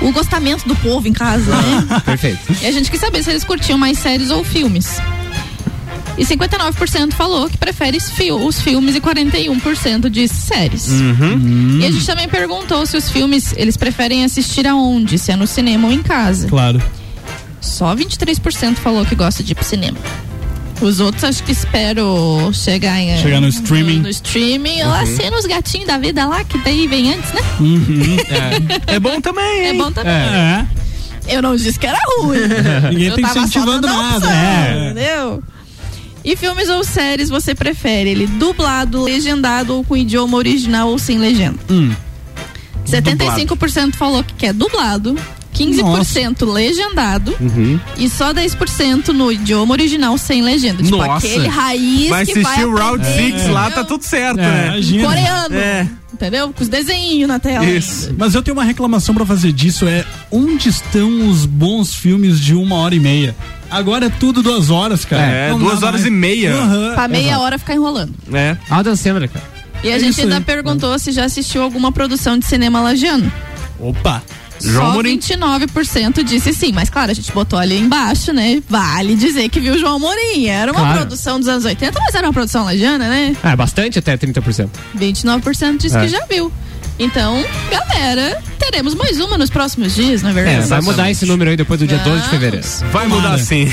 o 0.02 0.12
gostamento 0.12 0.68
do 0.68 0.76
povo 0.76 1.08
em 1.08 1.12
casa, 1.12 1.50
né? 1.56 2.00
Perfeito. 2.04 2.38
E 2.60 2.66
a 2.66 2.72
gente 2.72 2.90
quis 2.90 3.00
saber 3.00 3.22
se 3.22 3.30
eles 3.30 3.44
curtiam 3.44 3.78
mais 3.78 3.98
séries 3.98 4.30
ou 4.30 4.44
filmes. 4.44 4.98
E 6.18 6.24
59% 6.24 7.12
falou 7.12 7.48
que 7.48 7.58
prefere 7.58 7.96
os 7.98 8.08
fi- 8.10 8.32
os 8.32 8.60
filmes 8.60 8.96
e 8.96 9.00
41% 9.00 10.08
disse 10.08 10.34
séries. 10.34 10.88
Uhum. 10.88 11.78
E 11.80 11.86
a 11.86 11.90
gente 11.90 12.06
também 12.06 12.26
perguntou 12.28 12.86
se 12.86 12.96
os 12.96 13.10
filmes 13.10 13.52
eles 13.56 13.76
preferem 13.76 14.24
assistir 14.24 14.66
aonde, 14.66 15.18
se 15.18 15.30
é 15.30 15.36
no 15.36 15.46
cinema 15.46 15.88
ou 15.88 15.92
em 15.92 16.02
casa. 16.02 16.48
Claro. 16.48 16.80
Só 17.60 17.94
23% 17.94 18.76
falou 18.76 19.04
que 19.04 19.14
gosta 19.14 19.42
de 19.42 19.52
ir 19.52 19.54
pro 19.54 19.64
cinema. 19.64 19.98
Os 20.80 21.00
outros 21.00 21.24
acho 21.24 21.42
que 21.42 21.52
espero 21.52 22.50
chegar 22.52 23.00
em, 23.00 23.16
Chegar 23.22 23.40
no 23.40 23.48
streaming. 23.48 23.96
No, 23.96 24.02
no 24.02 24.08
streaming, 24.10 24.82
lá 24.82 25.00
Uhum. 25.00 25.16
sendo 25.16 25.36
os 25.38 25.46
gatinhos 25.46 25.86
da 25.86 25.96
vida 25.96 26.26
lá, 26.26 26.44
que 26.44 26.58
daí 26.58 26.86
vem 26.86 27.14
antes, 27.14 27.32
né? 27.32 27.40
Uhum. 27.58 28.16
É. 28.86 28.98
bom 29.00 29.18
também, 29.20 29.60
É 29.60 29.70
hein? 29.70 29.78
bom 29.78 29.90
também. 29.90 30.12
É. 30.12 30.66
Eu 31.28 31.40
não 31.42 31.56
disse 31.56 31.78
que 31.78 31.86
era 31.86 31.98
ruim. 32.20 32.38
Ninguém 32.92 33.08
Eu 33.08 33.20
tá 33.20 33.30
incentivando 33.30 33.86
nada. 33.86 34.16
opção, 34.18 34.30
É. 34.30 34.90
Entendeu? 34.90 35.42
E 36.22 36.36
filmes 36.36 36.68
ou 36.68 36.84
séries 36.84 37.28
você 37.30 37.54
prefere? 37.54 38.10
Ele 38.10 38.26
dublado, 38.26 39.02
legendado 39.02 39.76
ou 39.76 39.82
com 39.84 39.96
idioma 39.96 40.36
original 40.36 40.88
ou 40.88 40.98
sem 40.98 41.18
legenda? 41.18 41.58
Hum. 41.70 41.92
75% 42.84 43.94
falou 43.96 44.22
que 44.22 44.34
quer 44.34 44.52
dublado, 44.52 45.16
15% 45.56 46.44
legendado 46.52 47.34
Uhum. 47.40 47.78
e 47.96 48.08
só 48.08 48.32
10% 48.32 49.08
no 49.08 49.30
idioma 49.32 49.72
original 49.72 50.16
sem 50.18 50.42
legenda. 50.42 50.82
Tipo 50.82 50.96
Nossa. 50.96 51.26
aquele 51.26 51.48
raiz 51.48 52.08
Vai 52.10 52.24
que 52.24 52.32
assistir 52.32 52.42
vai 52.56 52.64
o 52.64 52.74
Round 52.76 53.02
aprender, 53.06 53.38
6 53.38 53.48
lá, 53.50 53.70
tá 53.70 53.84
tudo 53.84 54.02
certo, 54.04 54.38
É, 54.40 54.42
né? 54.42 54.66
imagina. 54.68 55.04
Coreano. 55.08 55.54
É. 55.56 55.88
Entendeu? 56.12 56.50
Com 56.52 56.62
os 56.62 56.68
desenhos 56.68 57.28
na 57.28 57.38
tela. 57.38 57.64
Isso. 57.64 58.14
Mas 58.16 58.34
eu 58.34 58.42
tenho 58.42 58.56
uma 58.56 58.64
reclamação 58.64 59.14
pra 59.14 59.26
fazer 59.26 59.52
disso, 59.52 59.86
é 59.86 60.04
onde 60.30 60.68
estão 60.68 61.28
os 61.28 61.44
bons 61.44 61.94
filmes 61.94 62.40
de 62.40 62.54
uma 62.54 62.76
hora 62.76 62.94
e 62.94 63.00
meia? 63.00 63.36
Agora 63.70 64.06
é 64.06 64.08
tudo 64.08 64.42
duas 64.42 64.70
horas, 64.70 65.04
cara. 65.04 65.22
É, 65.22 65.50
Não 65.50 65.58
duas 65.58 65.82
horas 65.82 66.00
mais. 66.02 66.06
e 66.06 66.10
meia. 66.10 66.54
Aham. 66.54 66.92
Pra 66.94 67.08
meia 67.08 67.28
Exato. 67.30 67.42
hora 67.42 67.58
ficar 67.58 67.74
enrolando. 67.74 68.14
É. 68.32 68.56
Adam 68.70 68.96
Sandler, 68.96 69.28
cara. 69.28 69.44
E 69.84 69.90
a 69.90 69.96
É 69.96 69.98
gente 69.98 70.18
ainda 70.20 70.36
aí. 70.36 70.42
perguntou 70.42 70.98
se 70.98 71.12
já 71.12 71.24
assistiu 71.24 71.62
alguma 71.62 71.92
produção 71.92 72.38
de 72.38 72.46
cinema 72.46 72.80
lagiano. 72.80 73.30
Opa! 73.78 74.22
João 74.60 74.94
Só 74.94 75.02
29% 75.02 76.22
disse 76.22 76.52
sim, 76.52 76.72
mas 76.72 76.88
claro, 76.90 77.10
a 77.10 77.14
gente 77.14 77.30
botou 77.32 77.58
ali 77.58 77.78
embaixo, 77.78 78.32
né? 78.32 78.62
Vale 78.68 79.14
dizer 79.14 79.48
que 79.48 79.60
viu 79.60 79.78
João 79.78 79.98
Morim. 79.98 80.46
Era 80.46 80.72
uma 80.72 80.80
claro. 80.80 80.98
produção 80.98 81.38
dos 81.38 81.48
anos 81.48 81.64
80, 81.64 81.98
mas 81.98 82.14
era 82.14 82.26
uma 82.26 82.32
produção 82.32 82.64
lajana, 82.64 83.08
né? 83.08 83.36
É, 83.42 83.56
bastante 83.56 83.98
até 83.98 84.16
30%. 84.16 84.68
29% 84.96 85.78
disse 85.78 85.96
é. 85.96 86.00
que 86.00 86.08
já 86.08 86.24
viu. 86.26 86.52
Então, 86.98 87.44
galera, 87.70 88.42
teremos 88.58 88.94
mais 88.94 89.20
uma 89.20 89.36
nos 89.36 89.50
próximos 89.50 89.94
dias, 89.94 90.22
na 90.22 90.30
é 90.30 90.32
verdade? 90.32 90.64
É, 90.64 90.66
vai 90.66 90.80
mudar 90.80 91.10
esse 91.10 91.26
número 91.26 91.50
aí 91.50 91.56
depois 91.56 91.78
do 91.78 91.86
dia 91.86 91.98
Vamos. 91.98 92.20
12 92.20 92.24
de 92.24 92.30
fevereiro. 92.30 92.66
Vai 92.90 93.06
mudar 93.06 93.30
Mara. 93.30 93.42
sim. 93.42 93.70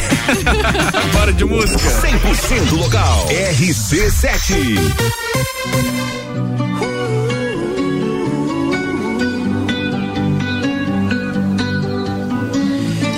Bora 1.14 1.32
de 1.32 1.46
música. 1.46 1.80
100% 1.80 2.72
local. 2.78 3.30
RC7. 3.30 4.78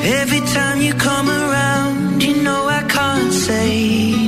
Every 0.08 0.42
time 0.42 0.82
you 0.82 0.94
come 0.94 1.28
around, 1.28 2.22
you 2.22 2.44
know 2.44 2.68
I 2.68 2.84
can't 2.84 3.34
say 3.34 4.25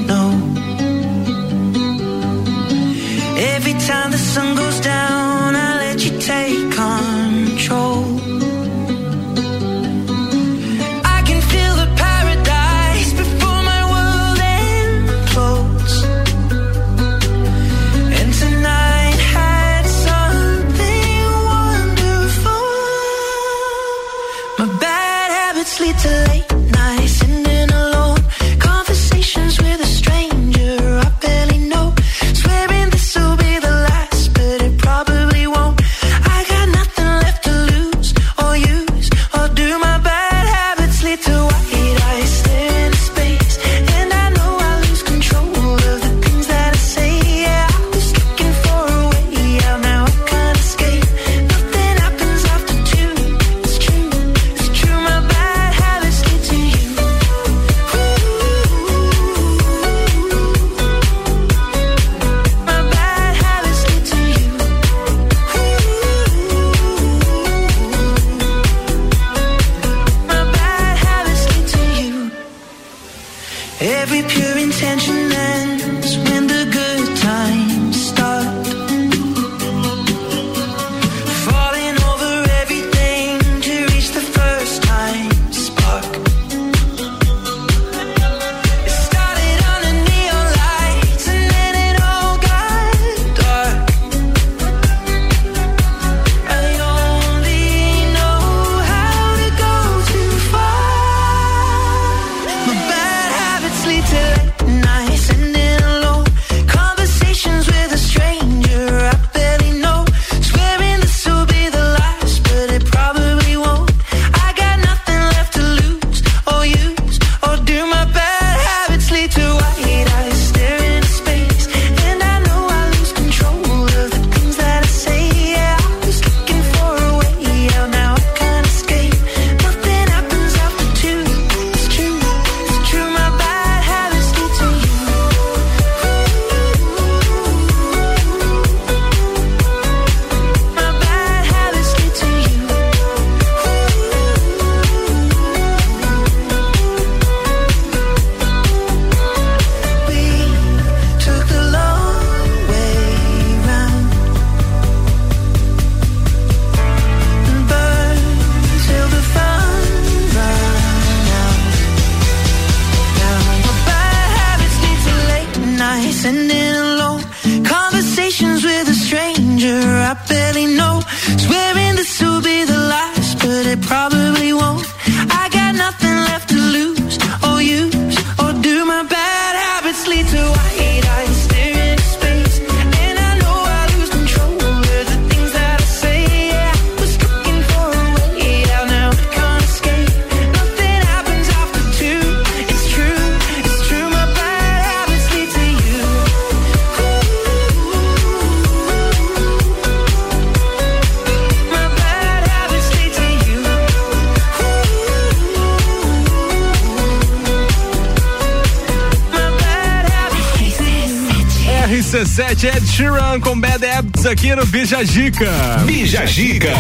Sheeran 212.98 213.40
com 213.40 213.60
Bad 213.60 213.86
Habits 213.86 214.26
aqui 214.26 214.56
no 214.56 214.66
Bija 214.66 215.06
Gica. 215.06 215.52
Bija 215.86 216.26
Gica. 216.26 216.74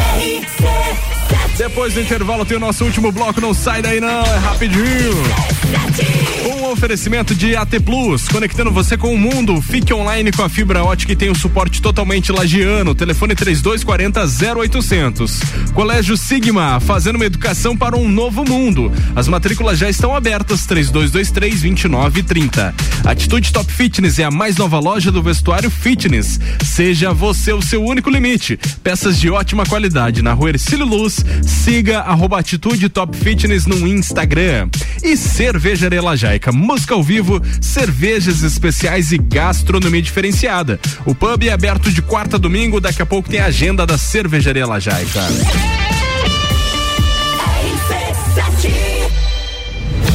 Depois 1.56 1.94
do 1.94 2.02
intervalo 2.02 2.44
tem 2.44 2.57
o 2.57 2.60
nosso 2.60 2.85
último 2.85 3.11
bloco, 3.11 3.39
não 3.39 3.53
sai 3.53 3.84
daí 3.84 4.02
não, 4.02 4.23
é 4.23 4.38
rapidinho. 4.38 5.14
Um 6.45 6.72
oferecimento 6.72 7.35
de 7.35 7.56
AT 7.56 7.80
Plus, 7.84 8.27
conectando 8.27 8.72
você 8.72 8.98
com 8.98 9.14
o 9.14 9.18
mundo. 9.18 9.61
Fique 9.61 9.94
online 9.94 10.31
com 10.31 10.44
a 10.44 10.49
fibra 10.49 10.84
ótica 10.84 11.11
e 11.11 11.15
tem 11.15 11.30
o 11.30 11.34
um 11.34 11.35
suporte 11.35 11.81
totalmente 11.81 12.31
lagiano. 12.31 12.95
Telefone 12.95 13.35
3240 13.35 14.22
0800. 14.56 15.39
Colégio 15.73 16.15
Sigma, 16.18 16.80
fazendo 16.80 17.18
uma 17.18 17.26
educação 17.26 17.76
para 17.76 17.98
um 17.98 18.07
novo 18.07 18.45
mundo. 18.45 18.91
As 19.15 19.27
matrículas 19.27 19.77
já 19.77 19.89
estão 19.89 20.15
abertas 20.15 20.65
3223 20.65 21.61
2930. 21.61 22.73
Atitude 23.06 23.52
Top 23.52 23.72
Fitness 23.72 24.19
é 24.19 24.23
a 24.23 24.31
mais 24.31 24.57
nova 24.57 24.80
loja 24.80 25.11
do 25.11 25.22
vestuário 25.22 25.69
fitness. 25.69 26.39
Seja 26.64 27.14
você 27.14 27.52
o 27.53 27.61
seu 27.61 27.84
único 27.84 28.10
limite. 28.10 28.57
Peças 28.84 29.19
de 29.19 29.30
ótima 29.30 29.65
qualidade 29.65 30.22
na 30.22 30.34
Rua 30.34 30.49
Ercílio 30.49 30.85
Luz. 30.85 31.23
Siga 31.44 31.99
arroba 31.99 32.39
Atitude 32.39 32.89
Top 32.89 33.15
Fitness 33.15 33.65
no 33.65 33.88
Instagram. 33.88 34.69
E 35.03 35.15
ser 35.15 35.57
Cervejaria 35.58 36.04
Lajaica, 36.04 36.52
música 36.52 36.94
ao 36.94 37.02
vivo, 37.02 37.42
cervejas 37.60 38.44
especiais 38.44 39.12
e 39.12 39.18
gastronomia 39.18 40.04
diferenciada. 40.04 40.80
O 41.04 41.16
pub 41.16 41.48
é 41.48 41.52
aberto 41.52 41.92
de 41.92 42.00
quarta 42.00 42.36
a 42.36 42.40
domingo, 42.40 42.80
daqui 42.80 43.02
a 43.02 43.08
pouco 43.08 43.28
tem 43.28 43.40
a 43.40 43.46
agenda 43.46 43.84
da 43.84 43.98
Cervejaria 43.98 44.68
Lajaica. 44.68 45.22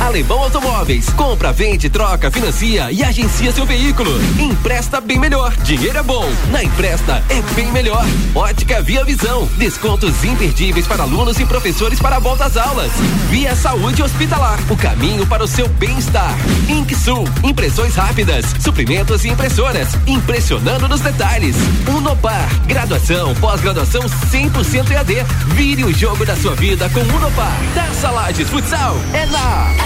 Alemão 0.00 0.40
Automóveis. 0.40 1.08
Compra, 1.10 1.52
vende, 1.52 1.88
troca, 1.88 2.30
financia 2.30 2.90
e 2.92 3.02
agencia 3.02 3.52
seu 3.52 3.64
veículo. 3.64 4.10
Empresta 4.38 5.00
bem 5.00 5.18
melhor. 5.18 5.54
Dinheiro 5.56 5.98
é 5.98 6.02
bom. 6.02 6.28
Na 6.50 6.62
Empresta 6.62 7.22
é 7.28 7.40
bem 7.54 7.70
melhor. 7.72 8.04
Ótica 8.34 8.82
Via 8.82 9.04
Visão. 9.04 9.46
Descontos 9.56 10.22
imperdíveis 10.24 10.86
para 10.86 11.02
alunos 11.02 11.38
e 11.40 11.46
professores 11.46 11.98
para 11.98 12.16
a 12.16 12.18
volta 12.18 12.44
às 12.44 12.56
aulas. 12.56 12.92
Via 13.30 13.54
Saúde 13.56 14.02
Hospitalar. 14.02 14.58
O 14.70 14.76
caminho 14.76 15.26
para 15.26 15.44
o 15.44 15.48
seu 15.48 15.68
bem-estar. 15.68 16.36
Inksul. 16.68 17.24
Impressões 17.42 17.94
rápidas. 17.94 18.44
Suprimentos 18.60 19.24
e 19.24 19.28
impressoras. 19.28 19.88
Impressionando 20.06 20.88
nos 20.88 21.00
detalhes. 21.00 21.56
Unopar. 21.88 22.48
Graduação, 22.66 23.34
pós-graduação 23.36 24.02
100% 24.02 24.90
EAD. 24.90 25.24
Vire 25.48 25.84
o 25.84 25.92
jogo 25.92 26.24
da 26.24 26.36
sua 26.36 26.54
vida 26.54 26.88
com 26.90 27.00
Unopar. 27.00 27.56
Taça 27.74 28.10
Lages 28.10 28.48
Futsal. 28.48 28.96
É 29.12 29.24
lá. 29.26 29.85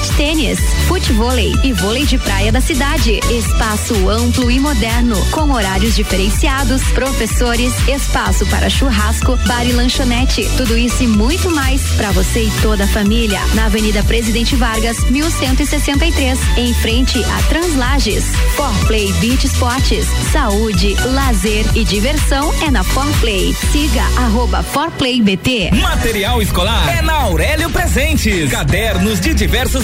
tênis, 0.00 0.58
futevôlei 0.86 1.52
e 1.62 1.72
vôlei 1.72 2.04
de 2.04 2.18
praia 2.18 2.50
da 2.50 2.60
cidade. 2.60 3.20
Espaço 3.30 4.08
amplo 4.08 4.50
e 4.50 4.58
moderno, 4.58 5.16
com 5.30 5.52
horários 5.52 5.94
diferenciados, 5.94 6.82
professores, 6.92 7.72
espaço 7.88 8.46
para 8.46 8.68
churrasco, 8.68 9.36
bar 9.46 9.64
e 9.66 9.72
lanchonete. 9.72 10.48
Tudo 10.56 10.76
isso 10.76 11.02
e 11.02 11.06
muito 11.06 11.50
mais 11.50 11.82
para 11.96 12.10
você 12.12 12.44
e 12.44 12.50
toda 12.62 12.84
a 12.84 12.88
família. 12.88 13.40
Na 13.54 13.66
Avenida 13.66 14.02
Presidente 14.02 14.56
Vargas, 14.56 14.98
1163, 15.10 16.38
em 16.56 16.74
frente 16.74 17.22
a 17.24 17.42
Translages. 17.48 18.24
Forplay 18.56 19.12
Beach 19.14 19.46
Sports, 19.46 20.06
saúde, 20.32 20.94
lazer 21.04 21.64
e 21.74 21.84
diversão 21.84 22.52
é 22.62 22.70
na 22.70 22.82
Forplay. 22.82 23.54
Siga 23.72 24.02
arroba 24.16 24.62
ForplayBT. 24.62 25.70
Material 25.72 26.40
escolar 26.42 26.88
é 26.88 27.02
na 27.02 27.14
Aurélio 27.14 27.70
Presentes. 27.70 28.50
Cadernos 28.50 29.20
de 29.20 29.34
diversos 29.34 29.83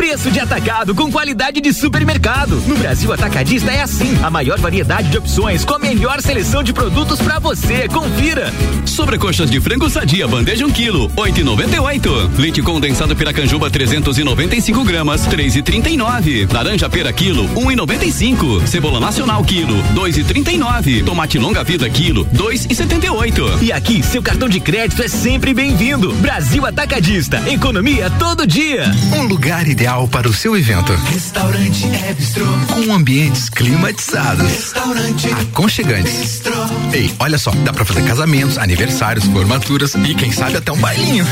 Preço 0.00 0.30
de 0.30 0.40
atacado 0.40 0.94
com 0.94 1.12
qualidade 1.12 1.60
de 1.60 1.74
supermercado. 1.74 2.56
No 2.66 2.74
Brasil 2.74 3.12
Atacadista 3.12 3.70
é 3.70 3.82
assim. 3.82 4.18
A 4.22 4.30
maior 4.30 4.58
variedade 4.58 5.10
de 5.10 5.18
opções 5.18 5.62
com 5.62 5.74
a 5.74 5.78
melhor 5.78 6.22
seleção 6.22 6.62
de 6.62 6.72
produtos 6.72 7.20
para 7.20 7.38
você. 7.38 7.86
Confira. 7.86 8.50
Sobrecoxas 8.86 9.50
de 9.50 9.60
frango 9.60 9.90
sadia, 9.90 10.26
bandeja 10.26 10.64
1 10.64 10.68
um 10.68 10.72
quilo, 10.72 11.10
8,98. 11.10 12.30
Leite 12.38 12.62
condensado 12.62 13.14
Piracanjuba 13.14 13.68
395 13.68 14.82
gramas, 14.84 15.26
3,39. 15.26 16.50
Laranja 16.50 16.88
pera 16.88 17.12
quilo, 17.12 17.46
1,95. 17.50 18.66
Cebola 18.66 19.00
nacional 19.00 19.44
quilo, 19.44 19.82
2,39. 19.94 21.04
Tomate 21.04 21.38
longa 21.38 21.62
vida 21.62 21.88
quilo, 21.90 22.24
2,78. 22.34 23.62
E 23.62 23.70
aqui, 23.70 24.02
seu 24.02 24.22
cartão 24.22 24.48
de 24.48 24.60
crédito 24.60 25.02
é 25.02 25.08
sempre 25.08 25.52
bem-vindo. 25.52 26.10
Brasil 26.14 26.64
Atacadista. 26.64 27.42
Economia 27.50 28.08
todo 28.18 28.46
dia. 28.46 28.90
Um 29.14 29.24
lugar 29.24 29.68
ideal 29.68 29.89
para 29.90 30.28
o 30.28 30.32
seu 30.32 30.56
evento. 30.56 30.94
Restaurante 30.94 31.84
é 31.86 32.14
bistrô. 32.14 32.46
Com 32.72 32.94
ambientes 32.94 33.50
climatizados. 33.50 34.48
Restaurante 34.48 35.28
aconchegantes. 35.32 36.12
bistrô. 36.12 36.54
Ei, 36.92 37.12
olha 37.18 37.36
só, 37.36 37.50
dá 37.64 37.72
pra 37.72 37.84
fazer 37.84 38.02
casamentos, 38.02 38.56
aniversários, 38.56 39.24
formaturas 39.24 39.94
e 39.96 40.14
quem 40.14 40.30
sabe 40.30 40.58
até 40.58 40.70
um 40.70 40.76
bailinho. 40.76 41.26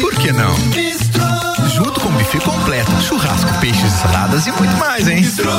Por 0.00 0.14
que 0.14 0.30
não? 0.30 0.54
Junto 1.74 2.00
com 2.00 2.10
buffet 2.10 2.38
completo, 2.38 2.92
churrasco, 3.02 3.52
peixes, 3.60 3.92
saladas 3.92 4.46
e 4.46 4.52
muito 4.52 4.76
mais, 4.76 5.08
hein? 5.08 5.16
Bistrô, 5.16 5.50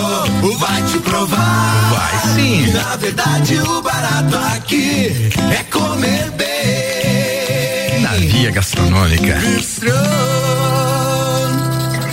vai 0.58 0.82
te 0.84 1.00
provar. 1.00 1.90
Vai 1.92 2.34
sim. 2.34 2.72
Na 2.72 2.96
verdade, 2.96 3.60
o 3.60 3.82
barato 3.82 4.38
aqui 4.56 5.30
é 5.52 5.64
comer 5.70 6.32
bem. 6.32 8.02
Na 8.02 8.12
via 8.12 8.52
gastronômica. 8.52 9.36
Bistrô. 9.36 10.79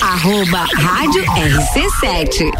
Arroba 0.00 0.64
Rádio 0.76 1.24
RC7. 1.24 2.50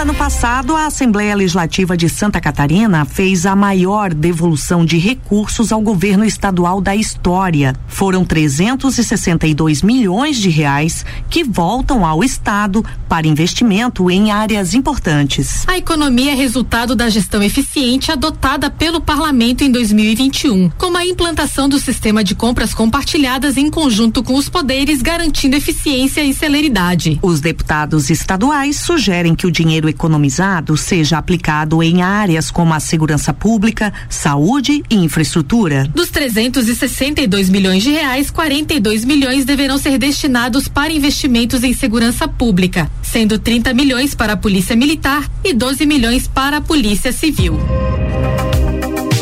No 0.06 0.12
ano 0.12 0.18
passado, 0.20 0.76
a 0.76 0.86
Assembleia 0.86 1.34
Legislativa 1.34 1.96
de 1.96 2.08
Santa 2.08 2.40
Catarina 2.40 3.04
fez 3.04 3.44
a 3.44 3.56
maior 3.56 4.14
devolução 4.14 4.84
de 4.84 4.98
recursos 4.98 5.72
ao 5.72 5.80
governo 5.80 6.24
estadual 6.24 6.80
da 6.80 6.94
história. 6.94 7.74
Foram 7.88 8.24
362 8.24 9.82
milhões 9.82 10.36
de 10.36 10.48
reais 10.48 11.04
que 11.28 11.42
voltam 11.42 12.06
ao 12.06 12.22
estado 12.22 12.84
para 13.08 13.26
investimento 13.26 14.08
em 14.08 14.30
áreas 14.30 14.74
importantes. 14.74 15.64
A 15.66 15.76
economia 15.76 16.30
é 16.30 16.34
resultado 16.36 16.94
da 16.94 17.08
gestão 17.08 17.42
eficiente 17.42 18.12
adotada 18.12 18.70
pelo 18.70 19.00
parlamento 19.00 19.64
em 19.64 19.72
2021, 19.72 20.70
como 20.78 20.96
a 20.96 21.04
implantação 21.04 21.68
do 21.68 21.80
sistema 21.80 22.22
de 22.22 22.36
compras 22.36 22.72
compartilhadas 22.72 23.56
em 23.56 23.68
conjunto 23.68 24.22
com 24.22 24.34
os 24.34 24.48
poderes, 24.48 25.02
garantindo 25.02 25.56
eficiência 25.56 26.22
e 26.22 26.32
celeridade. 26.32 27.18
Os 27.20 27.40
deputados 27.40 28.08
estaduais 28.08 28.76
sugerem 28.76 29.34
que 29.34 29.48
o 29.48 29.50
dinheiro 29.50 29.66
dinheiro 29.66 29.88
economizado 29.96 30.76
seja 30.76 31.18
aplicado 31.18 31.82
em 31.82 32.02
áreas 32.02 32.50
como 32.50 32.72
a 32.72 32.78
segurança 32.78 33.32
pública, 33.32 33.92
saúde 34.08 34.84
e 34.88 34.94
infraestrutura. 34.94 35.90
Dos 35.94 36.10
362 36.10 37.48
milhões 37.48 37.82
de 37.82 37.90
reais, 37.90 38.30
42 38.30 39.04
milhões 39.04 39.44
deverão 39.44 39.78
ser 39.78 39.98
destinados 39.98 40.68
para 40.68 40.92
investimentos 40.92 41.64
em 41.64 41.72
segurança 41.72 42.28
pública, 42.28 42.90
sendo 43.02 43.38
30 43.38 43.72
milhões 43.72 44.14
para 44.14 44.34
a 44.34 44.36
Polícia 44.36 44.76
Militar 44.76 45.28
e 45.42 45.52
12 45.52 45.86
milhões 45.86 46.28
para 46.28 46.58
a 46.58 46.60
Polícia 46.60 47.10
Civil. 47.12 47.58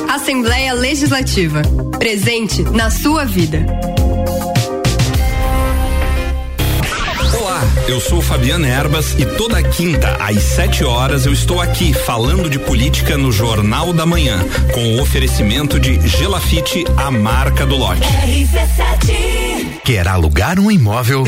Assembleia 0.08 0.74
Legislativa. 0.74 1.62
Presente 1.98 2.62
na 2.62 2.90
sua 2.90 3.24
vida. 3.24 3.93
Eu 7.88 8.00
sou 8.00 8.20
Fabiana 8.22 8.66
Erbas 8.66 9.14
e 9.18 9.24
toda 9.24 9.62
quinta 9.62 10.16
às 10.20 10.42
7 10.42 10.84
horas 10.84 11.26
eu 11.26 11.32
estou 11.32 11.60
aqui 11.60 11.92
falando 11.92 12.48
de 12.48 12.58
política 12.58 13.16
no 13.16 13.30
Jornal 13.30 13.92
da 13.92 14.06
Manhã, 14.06 14.38
com 14.72 14.94
o 14.94 15.02
oferecimento 15.02 15.78
de 15.78 16.00
Gelafite, 16.06 16.84
a 16.96 17.10
marca 17.10 17.66
do 17.66 17.76
lote. 17.76 18.00
Quer 19.84 20.08
alugar 20.08 20.58
um 20.58 20.70
imóvel? 20.70 21.24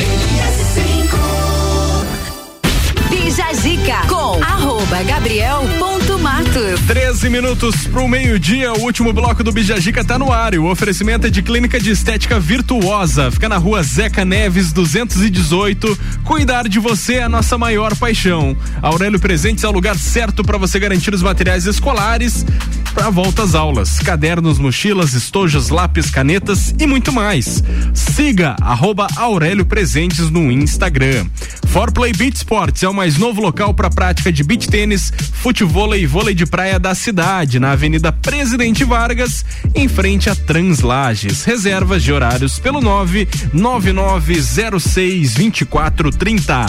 Zica 3.26 4.06
com 4.08 4.40
arroba 4.40 5.02
gabriel.matos. 5.02 6.80
13 6.86 7.28
minutos 7.28 7.86
pro 7.88 8.06
meio-dia, 8.06 8.72
o 8.72 8.82
último 8.82 9.12
bloco 9.12 9.42
do 9.42 9.50
Bijagica 9.50 10.04
tá 10.04 10.16
no 10.16 10.32
ar. 10.32 10.54
O 10.54 10.70
oferecimento 10.70 11.26
é 11.26 11.30
de 11.30 11.42
Clínica 11.42 11.80
de 11.80 11.90
Estética 11.90 12.38
Virtuosa. 12.38 13.28
Fica 13.32 13.48
na 13.48 13.56
rua 13.56 13.82
Zeca 13.82 14.24
Neves, 14.24 14.72
218. 14.72 15.98
Cuidar 16.22 16.68
de 16.68 16.78
você 16.78 17.14
é 17.14 17.24
a 17.24 17.28
nossa 17.28 17.58
maior 17.58 17.96
paixão. 17.96 18.56
Aurélio 18.80 19.18
Presentes 19.18 19.64
é 19.64 19.68
o 19.68 19.72
lugar 19.72 19.98
certo 19.98 20.44
para 20.44 20.56
você 20.56 20.78
garantir 20.78 21.12
os 21.12 21.22
materiais 21.22 21.66
escolares 21.66 22.46
para 22.94 23.10
volta 23.10 23.42
às 23.42 23.54
aulas. 23.54 23.98
Cadernos, 23.98 24.58
mochilas, 24.58 25.12
estojos, 25.12 25.68
lápis, 25.68 26.10
canetas 26.10 26.74
e 26.78 26.86
muito 26.86 27.12
mais. 27.12 27.62
Siga 27.92 28.56
arroba 28.62 29.06
Aurélio 29.16 29.66
Presentes 29.66 30.30
no 30.30 30.50
Instagram. 30.50 31.26
Forplay 31.66 32.12
Beach 32.14 32.36
Sports 32.38 32.82
é 32.82 32.88
o 32.88 32.94
mais 32.94 33.15
novo 33.18 33.40
local 33.40 33.74
para 33.74 33.90
prática 33.90 34.32
de 34.32 34.42
beach 34.42 34.66
tênis, 34.68 35.12
futebol 35.32 35.94
e 35.94 36.06
vôlei 36.06 36.34
de 36.34 36.46
praia 36.46 36.78
da 36.78 36.94
cidade, 36.94 37.58
na 37.58 37.72
Avenida 37.72 38.10
Presidente 38.12 38.84
Vargas, 38.84 39.44
em 39.74 39.88
frente 39.88 40.30
a 40.30 40.34
Translages. 40.34 41.44
Reservas 41.44 42.02
de 42.02 42.12
horários 42.12 42.58
pelo 42.58 42.80
99906 42.80 45.34
2430. 45.34 46.66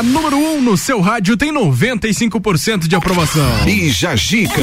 A 0.00 0.02
número 0.02 0.38
1 0.38 0.56
um 0.56 0.60
no 0.62 0.78
seu 0.78 0.98
rádio 1.00 1.36
tem 1.36 1.52
95% 1.52 2.88
de 2.88 2.96
aprovação. 2.96 3.64
Bija 3.64 4.16
Gica. 4.16 4.62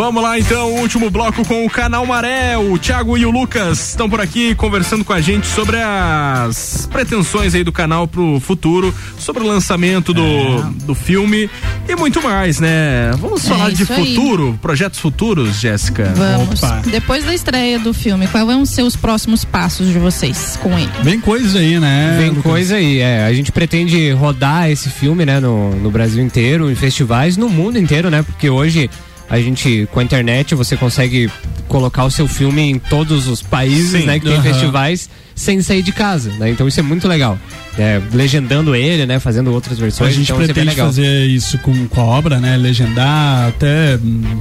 Vamos 0.00 0.22
lá 0.22 0.38
então, 0.38 0.72
o 0.72 0.78
último 0.80 1.10
bloco 1.10 1.46
com 1.46 1.66
o 1.66 1.68
canal 1.68 2.06
Maré. 2.06 2.56
O 2.56 2.78
Thiago 2.78 3.18
e 3.18 3.26
o 3.26 3.30
Lucas 3.30 3.90
estão 3.90 4.08
por 4.08 4.18
aqui 4.18 4.54
conversando 4.54 5.04
com 5.04 5.12
a 5.12 5.20
gente 5.20 5.46
sobre 5.46 5.76
as 5.76 6.88
pretensões 6.90 7.54
aí 7.54 7.62
do 7.62 7.70
canal 7.70 8.08
pro 8.08 8.40
futuro, 8.40 8.94
sobre 9.18 9.42
o 9.42 9.46
lançamento 9.46 10.14
do, 10.14 10.22
É. 10.24 10.62
do 10.86 10.94
filme 10.94 11.50
e 11.86 11.94
muito 11.96 12.22
mais, 12.22 12.58
né? 12.58 13.10
Vamos 13.18 13.44
É 13.44 13.48
falar 13.50 13.70
de 13.72 13.82
isso 13.82 13.92
aí. 13.92 14.14
futuro, 14.16 14.58
projetos 14.62 14.98
futuros, 14.98 15.60
Jéssica. 15.60 16.10
Vamos. 16.16 16.62
Depois 16.90 17.22
da 17.26 17.34
estreia 17.34 17.78
do 17.78 17.92
filme, 17.92 18.26
quais 18.26 18.46
vão 18.46 18.64
ser 18.64 18.82
os 18.84 18.96
próximos 18.96 19.44
passos 19.44 19.86
de 19.88 19.98
vocês 19.98 20.58
com 20.62 20.78
ele? 20.78 20.90
Vem 21.02 21.20
coisa 21.20 21.58
aí, 21.58 21.78
né? 21.78 22.16
Vem 22.18 22.28
Lucas? 22.30 22.42
coisa 22.44 22.76
aí, 22.76 23.00
é. 23.00 23.24
A 23.26 23.34
gente 23.34 23.52
pretende 23.52 24.10
rodar 24.12 24.70
esse 24.70 24.88
filme, 24.88 25.26
né, 25.26 25.40
no, 25.40 25.76
no 25.76 25.90
Brasil 25.90 26.24
inteiro, 26.24 26.70
em 26.70 26.74
festivais, 26.74 27.36
no 27.36 27.50
mundo 27.50 27.78
inteiro, 27.78 28.08
né? 28.08 28.22
Porque 28.22 28.48
hoje 28.48 28.88
a 29.30 29.38
gente, 29.40 29.88
com 29.92 30.00
a 30.00 30.02
internet, 30.02 30.54
você 30.56 30.76
consegue 30.76 31.30
colocar 31.68 32.04
o 32.04 32.10
seu 32.10 32.26
filme 32.26 32.62
em 32.62 32.78
todos 32.80 33.28
os 33.28 33.40
países, 33.40 34.00
Sim, 34.00 34.06
né, 34.06 34.18
que 34.18 34.26
tem 34.28 34.42
festivais, 34.42 35.08
sem 35.36 35.62
sair 35.62 35.82
de 35.82 35.92
casa, 35.92 36.30
né? 36.32 36.50
Então 36.50 36.66
isso 36.66 36.80
é 36.80 36.82
muito 36.82 37.06
legal. 37.06 37.38
É, 37.78 38.00
legendando 38.12 38.74
ele, 38.74 39.06
né, 39.06 39.20
fazendo 39.20 39.52
outras 39.52 39.78
A 39.78 39.80
versões, 39.80 40.12
gente 40.14 40.24
então 40.32 40.42
é 40.42 40.44
pretende 40.46 40.70
legal. 40.70 40.86
fazer 40.86 41.26
isso 41.26 41.56
com, 41.58 41.86
com 41.86 42.00
a 42.00 42.04
obra, 42.04 42.40
né? 42.40 42.56
Legendar, 42.56 43.48
até 43.48 43.96
hum, 44.02 44.40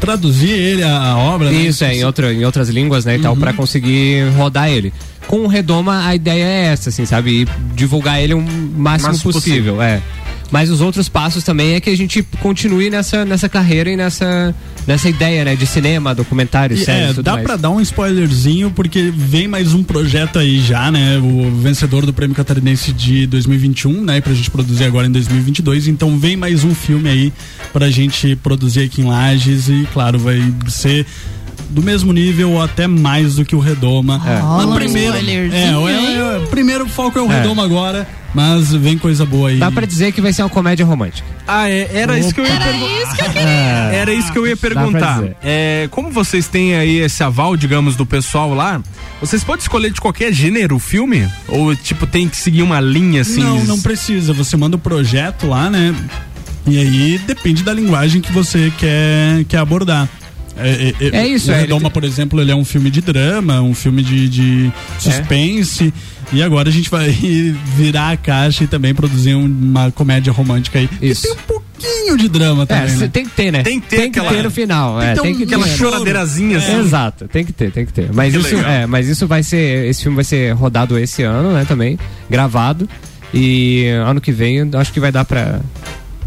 traduzir 0.00 0.50
ele, 0.50 0.82
a, 0.82 0.96
a 0.98 1.18
obra, 1.18 1.50
né? 1.50 1.58
Isso, 1.58 1.84
é, 1.84 1.94
em, 1.94 2.04
outra, 2.04 2.32
em 2.32 2.44
outras 2.44 2.68
línguas, 2.70 3.04
né, 3.04 3.16
e 3.16 3.20
tal, 3.20 3.34
Uhum. 3.34 3.40
pra 3.40 3.52
conseguir 3.52 4.28
rodar 4.36 4.70
ele. 4.70 4.92
Com 5.26 5.40
o 5.40 5.46
Redoma, 5.46 6.06
a 6.06 6.14
ideia 6.14 6.44
é 6.44 6.64
essa, 6.72 6.88
assim, 6.88 7.04
sabe? 7.04 7.42
E 7.42 7.48
divulgar 7.74 8.20
ele 8.22 8.32
o 8.32 8.40
máximo 8.40 9.10
Máximo 9.10 9.32
possível, 9.32 9.74
possível. 9.74 9.82
é. 9.82 10.00
Mas 10.50 10.70
os 10.70 10.80
outros 10.80 11.08
passos 11.08 11.42
também 11.42 11.74
é 11.74 11.80
que 11.80 11.90
a 11.90 11.96
gente 11.96 12.22
continue 12.40 12.88
nessa, 12.88 13.24
nessa 13.24 13.48
carreira 13.48 13.90
e 13.90 13.96
nessa, 13.96 14.54
nessa 14.86 15.08
ideia, 15.08 15.44
né? 15.44 15.56
De 15.56 15.66
cinema, 15.66 16.14
documentários, 16.14 16.80
E, 16.80 16.84
séries, 16.84 17.18
é, 17.18 17.22
dá 17.22 17.32
mais. 17.32 17.44
pra 17.44 17.56
dar 17.56 17.70
um 17.70 17.80
spoilerzinho, 17.80 18.70
porque 18.70 19.12
vem 19.14 19.48
mais 19.48 19.74
um 19.74 19.82
projeto 19.82 20.38
aí 20.38 20.60
já, 20.60 20.90
né? 20.92 21.18
O 21.18 21.50
vencedor 21.60 22.06
do 22.06 22.12
Prêmio 22.12 22.36
Catarinense 22.36 22.92
de 22.92 23.26
2021, 23.26 24.04
né? 24.04 24.20
Pra 24.20 24.32
gente 24.32 24.50
produzir 24.50 24.84
agora 24.84 25.06
em 25.06 25.12
2022. 25.12 25.88
Então 25.88 26.18
vem 26.18 26.36
mais 26.36 26.62
um 26.64 26.74
filme 26.74 27.08
aí 27.08 27.32
pra 27.72 27.90
gente 27.90 28.36
produzir 28.36 28.82
aqui 28.84 29.00
em 29.02 29.04
Lages 29.04 29.68
e, 29.68 29.86
claro, 29.92 30.18
vai 30.18 30.40
ser 30.68 31.04
do 31.68 31.82
mesmo 31.82 32.12
nível 32.12 32.52
ou 32.52 32.62
até 32.62 32.86
mais 32.86 33.36
do 33.36 33.44
que 33.44 33.54
o 33.54 33.58
Redoma. 33.58 34.20
É. 34.26 34.40
Mas 34.40 34.64
um 34.66 34.74
primeiro, 34.74 35.16
é, 35.16 35.20
é, 35.20 35.22
hein? 35.22 36.42
é, 36.42 36.46
primeiro 36.48 36.88
foco 36.88 37.18
é 37.18 37.22
o 37.22 37.30
É. 37.30 37.40
Redoma 37.40 37.64
agora, 37.64 38.06
mas 38.34 38.72
vem 38.72 38.96
coisa 38.98 39.24
boa 39.24 39.48
aí. 39.50 39.58
Dá 39.58 39.70
pra 39.70 39.86
dizer 39.86 40.12
que 40.12 40.20
vai 40.20 40.32
ser 40.32 40.42
uma 40.42 40.48
comédia 40.48 40.84
romântica. 40.84 41.26
Ah, 41.46 41.68
é, 41.68 41.90
era 41.92 42.18
isso 42.18 42.34
que 42.34 42.40
eu 42.40 42.44
ia 42.44 42.52
Era 42.52 42.64
perguntar. 42.64 43.02
isso 43.02 43.14
que 43.16 43.20
eu 43.22 43.28
queria. 43.32 43.46
Era 43.46 44.14
isso 44.14 44.32
que 44.32 44.38
eu 44.38 44.46
ia 44.46 44.56
perguntar. 44.56 45.24
É, 45.42 45.88
como 45.90 46.10
vocês 46.10 46.46
têm 46.48 46.74
aí 46.74 46.98
esse 46.98 47.22
aval, 47.22 47.56
digamos, 47.56 47.96
do 47.96 48.04
pessoal 48.06 48.52
lá, 48.54 48.80
vocês 49.20 49.42
podem 49.42 49.62
escolher 49.62 49.90
de 49.90 50.00
qualquer 50.00 50.32
gênero 50.32 50.76
o 50.76 50.78
filme? 50.78 51.28
Ou, 51.48 51.74
tipo, 51.74 52.06
tem 52.06 52.28
que 52.28 52.36
seguir 52.36 52.62
uma 52.62 52.80
linha 52.80 53.22
assim? 53.22 53.42
Não, 53.42 53.64
não 53.64 53.80
precisa. 53.80 54.32
Você 54.32 54.56
manda 54.56 54.76
o 54.76 54.78
projeto 54.78 55.46
lá, 55.46 55.70
né? 55.70 55.94
E 56.66 56.78
aí 56.78 57.18
depende 57.18 57.62
da 57.62 57.72
linguagem 57.72 58.20
que 58.20 58.32
você 58.32 58.72
quer, 58.76 59.44
quer 59.48 59.58
abordar. 59.58 60.08
É, 60.58 60.94
É 61.18 61.26
isso, 61.28 61.50
O 61.50 61.54
é, 61.54 61.60
Redoma, 61.60 61.90
por 61.90 62.02
exemplo, 62.04 62.40
ele 62.40 62.50
é 62.50 62.54
um 62.56 62.64
filme 62.64 62.90
de 62.90 63.00
drama, 63.00 63.60
um 63.60 63.74
filme 63.74 64.02
de, 64.02 64.28
de 64.28 64.72
suspense. 64.98 65.92
E 66.32 66.42
agora 66.42 66.68
a 66.68 66.72
gente 66.72 66.90
vai 66.90 67.10
virar 67.76 68.10
a 68.12 68.16
caixa 68.16 68.64
e 68.64 68.66
também 68.66 68.94
produzir 68.94 69.34
um- 69.34 69.44
uma 69.44 69.90
comédia 69.92 70.32
romântica 70.32 70.78
aí. 70.78 70.88
Isso. 71.00 71.26
E 71.26 71.30
tem 71.30 71.32
um 71.38 71.46
pouquinho 71.46 72.16
de 72.16 72.28
drama 72.28 72.62
É, 72.64 72.66
também. 72.66 72.88
cê 72.88 72.96
né? 73.04 73.10
tem 73.12 73.24
que 73.24 73.30
ter, 73.30 73.52
né? 73.52 73.62
Tem 73.62 73.80
que 73.80 73.86
ter 73.88 74.02
aquela- 74.04 74.42
no 74.42 74.50
final. 74.50 74.98
tem 74.98 75.08
é, 75.08 75.12
que 75.12 75.14
ter 75.14 75.22
tem 75.22 75.32
um- 75.32 75.36
que 75.36 75.42
Aquela 75.44 75.64
ter. 75.66 75.76
choradeirazinha 75.76 76.58
assim. 76.58 76.80
Exato, 76.80 77.28
tem 77.28 77.44
que 77.44 77.52
ter, 77.52 77.70
tem 77.70 77.86
que 77.86 77.92
ter. 77.92 78.10
Mas 78.12 78.32
Que 78.34 78.40
isso, 78.40 78.56
legal. 78.56 78.70
é, 78.70 78.86
mas 78.86 79.06
isso 79.08 79.26
vai 79.26 79.42
ser, 79.44 79.86
esse 79.88 80.02
filme 80.02 80.16
vai 80.16 80.24
ser 80.24 80.52
rodado 80.52 80.98
esse 80.98 81.22
ano, 81.22 81.52
né, 81.52 81.64
também, 81.64 81.96
gravado. 82.28 82.88
E 83.32 83.86
ano 84.04 84.20
que 84.20 84.32
vem, 84.32 84.56
eu 84.56 84.78
acho 84.80 84.92
que 84.92 84.98
vai 85.00 85.12
dar 85.12 85.24
pra 85.24 85.60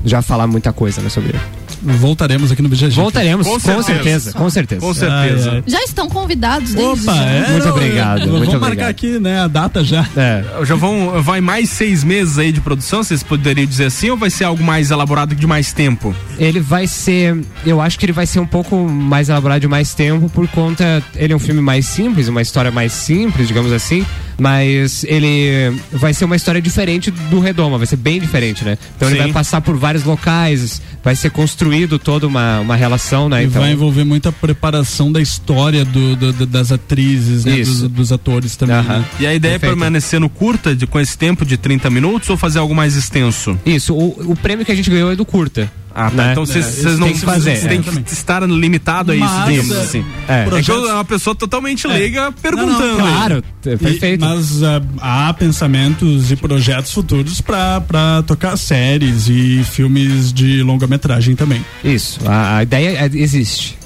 já 0.05 0.21
falar 0.21 0.47
muita 0.47 0.71
coisa, 0.73 1.01
né, 1.01 1.09
sobre 1.09 1.29
ele. 1.29 1.39
Voltaremos 1.81 2.51
aqui 2.51 2.61
no 2.61 2.67
BGG. 2.67 2.89
Voltaremos, 2.95 3.47
Com 3.47 3.53
com, 3.53 3.59
certeza. 3.59 3.93
certeza. 3.93 4.31
com 4.33 4.49
certeza. 4.49 4.81
Com 4.81 4.93
certeza. 4.93 5.51
Ai, 5.51 5.57
ai. 5.57 5.63
Já 5.65 5.81
estão 5.83 6.09
convidados 6.09 6.73
desde 6.73 7.03
Opa, 7.07 7.15
já. 7.15 7.25
é, 7.25 7.51
Muito 7.51 7.65
não, 7.67 7.71
obrigado, 7.75 8.17
é, 8.21 8.25
muito 8.25 8.31
Vamos 8.31 8.47
marcar 8.53 8.65
obrigado. 8.65 8.89
aqui, 8.89 9.19
né, 9.19 9.39
a 9.39 9.47
data 9.47 9.83
já. 9.83 10.05
É. 10.17 10.43
Já 10.65 10.75
vão, 10.75 11.21
vai 11.23 11.39
mais 11.39 11.69
seis 11.69 12.03
meses 12.03 12.37
aí 12.37 12.51
de 12.51 12.59
produção, 12.59 13.01
vocês 13.01 13.23
poderiam 13.23 13.65
dizer 13.65 13.85
assim, 13.85 14.09
ou 14.09 14.17
vai 14.17 14.29
ser 14.29 14.43
algo 14.43 14.61
mais 14.61 14.91
elaborado 14.91 15.33
de 15.33 15.47
mais 15.47 15.71
tempo? 15.71 16.13
Ele 16.37 16.59
vai 16.59 16.85
ser. 16.85 17.37
Eu 17.65 17.79
acho 17.79 17.97
que 17.97 18.05
ele 18.05 18.13
vai 18.13 18.25
ser 18.25 18.39
um 18.41 18.47
pouco 18.47 18.75
mais 18.77 19.29
elaborado 19.29 19.61
de 19.61 19.67
mais 19.67 19.93
tempo 19.93 20.29
por 20.29 20.47
conta. 20.49 21.01
Ele 21.15 21.31
é 21.31 21.35
um 21.35 21.39
filme 21.39 21.61
mais 21.61 21.85
simples, 21.85 22.27
uma 22.27 22.41
história 22.41 22.71
mais 22.71 22.91
simples, 22.91 23.47
digamos 23.47 23.71
assim. 23.71 24.05
Mas 24.37 25.03
ele 25.03 25.77
vai 25.91 26.13
ser 26.13 26.23
uma 26.23 26.35
história 26.35 26.61
diferente 26.61 27.11
do 27.11 27.41
Redoma, 27.41 27.77
vai 27.77 27.85
ser 27.85 27.97
bem 27.97 28.21
diferente, 28.21 28.63
né? 28.63 28.77
Então 28.95 29.09
ele 29.09 29.17
Sim. 29.17 29.23
vai 29.23 29.33
passar 29.33 29.59
por 29.59 29.75
vários 29.89 30.03
locais, 30.03 30.81
vai 31.03 31.15
ser 31.15 31.31
construído 31.31 31.97
toda 31.97 32.27
uma, 32.27 32.59
uma 32.59 32.75
relação, 32.75 33.27
né? 33.27 33.41
E 33.41 33.45
Então, 33.47 33.61
vai 33.61 33.71
envolver 33.71 34.03
muita 34.03 34.31
preparação 34.31 35.11
da 35.11 35.19
história 35.19 35.83
do, 35.83 36.15
do- 36.15 36.31
do- 36.33 36.45
das 36.45 36.71
atrizes, 36.71 37.43
né? 37.43 37.57
Dos, 37.57 37.81
dos 37.89 38.11
atores 38.11 38.55
também. 38.55 38.75
Aham. 38.75 38.99
né? 38.99 39.05
E 39.19 39.25
a 39.25 39.33
ideia 39.33 39.53
Perfeito. 39.59 39.65
é 39.65 39.75
permanecer 39.75 40.19
no 40.19 40.29
curta, 40.29 40.75
de, 40.75 40.85
com 40.85 40.99
esse 40.99 41.17
tempo 41.17 41.43
de 41.43 41.57
30 41.57 41.89
minutos, 41.89 42.29
ou 42.29 42.37
fazer 42.37 42.59
algo 42.59 42.75
mais 42.75 42.95
extenso? 42.95 43.57
Isso, 43.65 43.95
o, 43.95 44.31
o 44.31 44.35
prêmio 44.35 44.63
que 44.63 44.71
a 44.71 44.75
gente 44.75 44.89
ganhou 44.91 45.11
é 45.11 45.15
do 45.15 45.25
curta. 45.25 45.71
Ah, 46.07 46.09
tá. 46.09 46.15
né? 46.15 46.31
Então 46.31 46.45
vocês 46.45 46.85
É, 46.85 46.89
não 46.91 47.07
tem 47.07 47.13
que 47.13 47.21
fazer. 47.21 47.55
Você 47.57 47.67
tem 47.67 47.79
é. 47.79 47.81
que 47.81 48.13
estar 48.13 48.43
limitado 48.43 49.11
a 49.11 49.15
isso, 49.15 49.25
Mas, 49.25 49.49
digamos 49.49 49.75
é, 49.77 49.81
assim. 49.81 50.05
é. 50.27 50.47
É 50.59 50.63
que 50.63 50.71
eu- 50.71 50.89
é 50.89 50.93
uma 50.93 51.05
pessoa 51.05 51.35
totalmente 51.35 51.87
leiga 51.87 52.31
perguntando. 52.31 52.79
Não, 52.79 52.97
não. 52.97 53.07
Claro, 53.07 53.43
é 53.65 53.75
perfeito. 53.77 54.23
E- 54.23 54.27
mas 54.27 54.63
ah, 54.63 54.81
há 55.29 55.33
pensamentos 55.33 56.31
e 56.31 56.35
projetos 56.35 56.93
futuros 56.93 57.41
pra 57.41 57.81
pra 57.81 58.23
tocar 58.23 58.57
séries 58.57 59.27
e 59.29 59.63
filmes 59.63 60.31
de 60.31 60.61
longa-metragem 60.63 61.35
também. 61.35 61.63
Isso, 61.83 62.19
a, 62.25 62.57
a 62.57 62.63
ideia 62.63 62.97
é- 63.05 63.09
existe. 63.17 63.77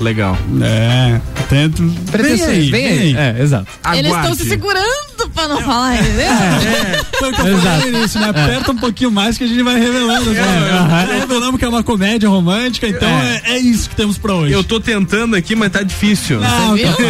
Legal. 0.00 0.38
É, 0.62 1.20
tento. 1.48 1.82
Vem 2.12 2.24
aí, 2.44 2.70
vem 2.70 2.70
vem 2.70 2.86
aí. 2.86 2.98
aí. 2.98 3.16
É, 3.16 3.42
exato. 3.42 3.66
Eles 3.92 4.06
estão 4.06 4.18
Aguarde. 4.20 4.36
se 4.42 4.48
segurando 4.48 5.07
pra 5.34 5.48
não 5.48 5.60
falar, 5.62 5.94
entendeu? 5.96 6.26
É, 6.26 7.04
foi 7.18 7.30
o 7.30 7.32
que 7.34 7.40
eu 7.40 7.58
falei 7.58 7.90
no 7.90 7.98
início, 7.98 8.20
né? 8.20 8.28
Aperta 8.28 8.72
um 8.72 8.76
pouquinho 8.76 9.10
mais 9.10 9.36
que 9.38 9.44
a 9.44 9.46
gente 9.46 9.62
vai 9.62 9.78
revelando. 9.78 10.30
né? 10.30 10.42
Já 10.42 11.18
revelamos 11.20 11.58
que 11.58 11.64
é 11.64 11.68
uma 11.68 11.82
comédia 11.82 12.28
romântica, 12.28 12.86
então 12.88 13.08
é, 13.08 13.42
é 13.46 13.58
isso 13.58 13.88
que 13.90 13.96
temos 13.96 14.18
pra 14.18 14.34
hoje. 14.34 14.52
Eu 14.52 14.62
tô 14.62 14.78
tentando 14.80 15.34
aqui, 15.36 15.54
mas 15.56 15.70
tá 15.72 15.82
difícil. 15.82 16.40
Não, 16.40 16.74
viu? 16.74 16.86
tá- 16.88 17.02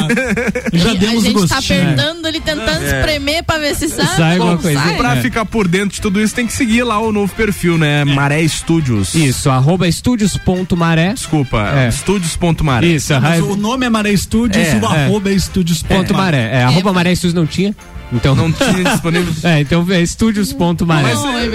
já 0.73 0.91
a 0.91 0.95
demos 0.95 1.23
o 1.23 1.27
gente 1.27 1.49
tá 1.49 1.57
gostinho. 1.57 1.83
apertando 1.83 2.27
ali, 2.27 2.41
tentando 2.41 2.85
É. 2.85 2.99
espremer 2.99 3.45
pra 3.45 3.59
ver 3.59 3.75
se 3.75 3.89
sai. 3.89 4.07
Sai 4.17 4.33
alguma 4.39 4.57
coisa. 4.59 4.81
sai. 4.81 4.97
Pra 4.97 5.17
É. 5.17 5.21
ficar 5.23 5.45
por 5.45 5.67
dentro 5.69 5.91
de 5.91 6.01
tudo 6.01 6.21
isso, 6.21 6.35
tem 6.35 6.47
que 6.47 6.53
seguir 6.53 6.83
lá 6.83 6.99
o 7.01 7.13
novo 7.13 7.33
perfil, 7.35 7.77
né? 7.79 8.05
Maré 8.05 8.47
Studios. 8.47 9.15
Isso, 9.15 9.51
arroba 9.51 9.87
estúdios.maré. 9.89 11.13
Desculpa, 11.15 11.73
É. 11.77 11.89
estúdios.maré. 11.89 12.87
Isso, 12.87 13.13
Mas 13.21 13.43
o 13.43 13.57
nome 13.57 13.87
é 13.87 13.91
Maré 13.91 14.17
Studios, 14.17 14.67
É, 14.67 14.77
o 14.81 14.87
arroba 14.87 15.33
é 15.33 15.39
Studios. 15.39 15.83
ponto 15.83 16.15
maré. 16.15 16.51
É, 16.53 16.63
arroba 16.65 16.93
maré 16.93 17.13
estúdios 17.13 17.35
não 17.35 17.47
tinha. 17.47 17.75
Então, 18.13 18.35
Não 18.35 18.51
tinha 18.51 18.85
disponível. 18.85 19.33
é, 19.45 19.61
então 19.61 19.85
é 19.91 20.01
estúdios.maré. 20.03 21.13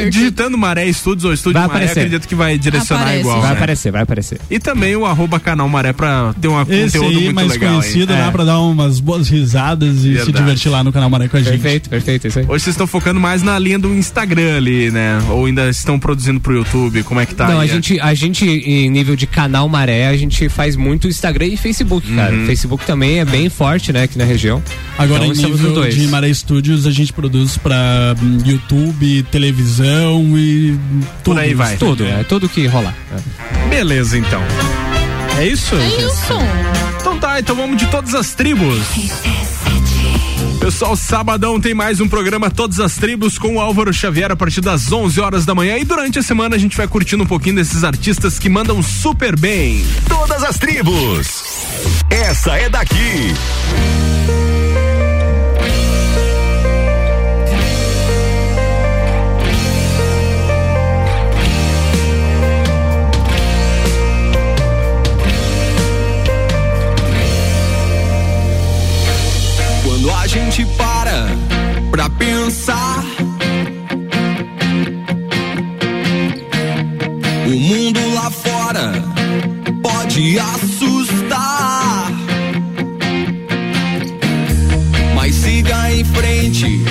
Digitando 0.09 0.57
Maré 0.57 0.91
Studios 0.91 1.25
ou 1.25 1.33
Estúdio 1.33 1.59
Vai 1.59 1.67
Maré, 1.67 1.79
aparecer. 1.85 1.99
acredito 2.01 2.27
que 2.27 2.35
vai 2.35 2.57
direcionar 2.57 3.01
Aparece. 3.03 3.19
igual. 3.21 3.41
Vai 3.41 3.49
né? 3.51 3.55
aparecer, 3.57 3.91
vai 3.91 4.01
aparecer. 4.03 4.39
E 4.49 4.59
também 4.59 4.95
o 4.95 5.05
arroba 5.05 5.39
canal 5.39 5.67
Maré 5.67 5.93
pra 5.93 6.33
ter 6.39 6.47
um 6.47 6.61
Esse 6.61 6.97
conteúdo 6.97 7.17
aí, 7.17 7.23
muito 7.25 7.35
mais 7.35 7.49
legal. 7.51 7.69
conhecido, 7.79 8.13
aí. 8.13 8.19
dá 8.19 8.25
É. 8.27 8.31
pra 8.31 8.43
dar 8.43 8.59
umas 8.59 8.99
boas 8.99 9.27
risadas 9.29 9.95
e 9.97 9.99
se 10.01 10.09
Verdade. 10.09 10.31
divertir 10.33 10.69
lá 10.71 10.83
no 10.83 10.91
canal 10.91 11.09
Maré 11.09 11.27
com 11.27 11.37
a 11.37 11.41
gente. 11.41 11.49
Perfeito, 11.51 11.89
perfeito, 11.89 12.27
isso 12.27 12.39
aí. 12.39 12.45
Hoje 12.47 12.63
vocês 12.65 12.73
estão 12.75 12.87
focando 12.87 13.19
mais 13.19 13.41
na 13.41 13.57
linha 13.57 13.79
do 13.79 13.93
Instagram 13.93 14.57
ali, 14.57 14.91
né? 14.91 15.19
Ou 15.29 15.45
ainda 15.45 15.69
estão 15.69 15.97
produzindo 15.99 16.39
pro 16.39 16.53
YouTube? 16.53 17.03
Como 17.03 17.19
é 17.19 17.25
que 17.25 17.33
tá? 17.33 17.47
Não, 17.47 17.59
a 17.59 17.63
aí? 17.63 17.67
gente, 17.69 17.99
a 17.99 18.13
gente, 18.13 18.45
em 18.45 18.89
nível 18.89 19.15
de 19.15 19.25
canal 19.25 19.67
Maré, 19.67 20.07
a 20.07 20.17
gente 20.17 20.47
faz 20.49 20.75
muito 20.75 21.07
Instagram 21.07 21.47
e 21.47 21.57
Facebook, 21.57 22.13
cara. 22.15 22.33
Uhum. 22.35 22.43
O 22.43 22.45
Facebook 22.45 22.85
também 22.85 23.19
é 23.19 23.25
bem 23.25 23.49
forte, 23.49 23.91
né, 23.91 24.03
aqui 24.03 24.17
na 24.17 24.23
região. 24.23 24.61
Agora, 24.97 25.25
então, 25.25 25.49
em 25.49 25.51
nível 25.51 25.73
dois. 25.73 25.95
de 25.95 26.07
Maré 26.07 26.29
Studios, 26.43 26.85
a 26.85 26.91
gente 26.91 27.13
produz 27.13 27.57
pra 27.57 28.15
hum, 28.21 28.37
YouTube, 28.45 29.23
televisão 29.31 30.37
e 30.37 30.77
tudo. 31.23 31.35
Por 31.35 31.39
aí 31.39 31.53
vai. 31.53 31.77
Tudo, 31.77 32.05
é 32.05 32.21
tudo 32.25 32.49
que 32.49 32.67
rolar. 32.67 32.93
É. 33.11 33.69
Beleza, 33.69 34.17
então. 34.17 34.41
É 35.37 35.47
isso? 35.47 35.73
É 35.73 35.87
isso. 35.87 36.33
Então 36.99 37.17
tá, 37.17 37.39
então 37.39 37.55
vamos 37.55 37.77
de 37.77 37.87
todas 37.87 38.13
as 38.13 38.35
tribos. 38.35 38.77
Pessoal, 40.59 40.97
sabadão 40.97 41.61
tem 41.61 41.73
mais 41.73 42.01
um 42.01 42.07
programa 42.07 42.49
Todas 42.49 42.79
as 42.79 42.95
Tribos 42.95 43.37
com 43.37 43.55
o 43.55 43.59
Álvaro 43.59 43.93
Xavier 43.93 44.31
a 44.31 44.35
partir 44.35 44.61
das 44.61 44.89
11 44.89 45.19
horas 45.19 45.45
da 45.45 45.53
manhã 45.53 45.77
e 45.77 45.83
durante 45.83 46.19
a 46.19 46.23
semana 46.23 46.55
a 46.55 46.59
gente 46.59 46.77
vai 46.77 46.87
curtindo 46.87 47.23
um 47.23 47.27
pouquinho 47.27 47.55
desses 47.55 47.83
artistas 47.83 48.39
que 48.39 48.47
mandam 48.47 48.81
super 48.81 49.37
bem. 49.37 49.85
Todas 50.07 50.41
as 50.41 50.57
tribos. 50.57 51.43
Essa 52.09 52.57
é 52.57 52.69
daqui. 52.69 53.33
Gente 70.53 70.65
para 70.77 71.25
pra 71.89 72.07
pensar, 72.11 73.03
o 77.47 77.49
mundo 77.49 77.99
lá 78.13 78.29
fora 78.29 78.91
pode 79.81 80.37
assustar. 80.37 82.11
Mas 85.15 85.33
siga 85.33 85.91
em 85.91 86.05
frente, 86.05 86.82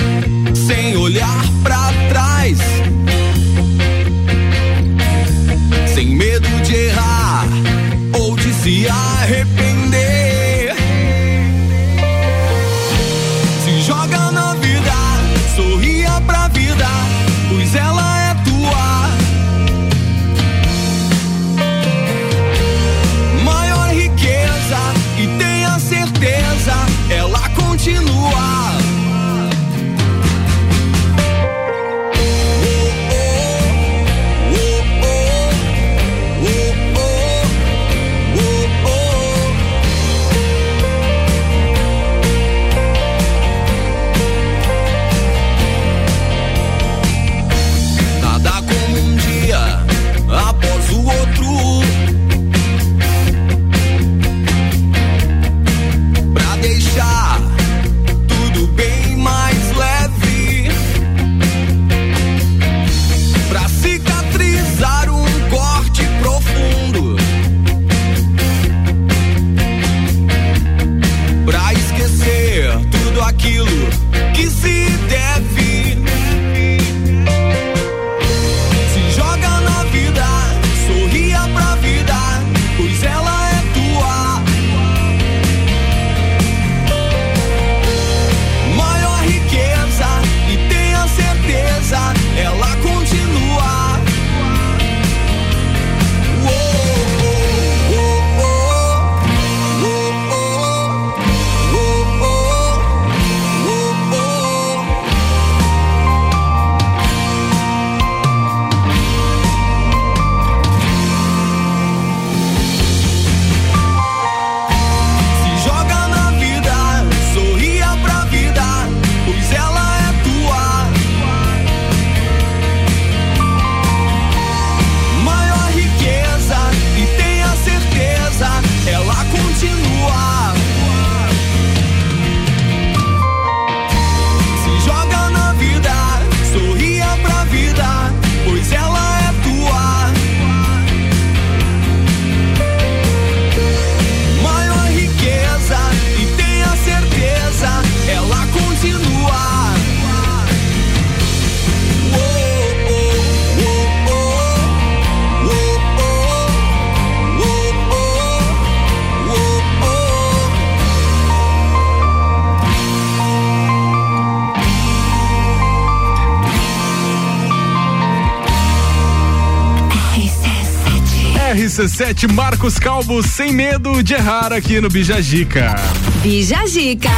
RC7 171.93 172.31
Marcos 172.31 172.79
Calvo, 172.79 173.21
sem 173.21 173.53
medo 173.53 174.01
de 174.01 174.15
errar 174.15 174.51
aqui 174.51 174.81
no 174.81 174.89
Bijagica. 174.89 175.75
Bijagica. 176.23 177.09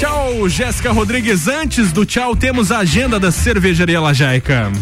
Tchau, 0.00 0.48
Jéssica 0.48 0.90
Rodrigues. 0.90 1.46
Antes 1.46 1.92
do 1.92 2.04
tchau, 2.04 2.34
temos 2.34 2.72
a 2.72 2.78
agenda 2.78 3.20
da 3.20 3.30
cervejaria 3.30 4.00
Lajaica. 4.00 4.72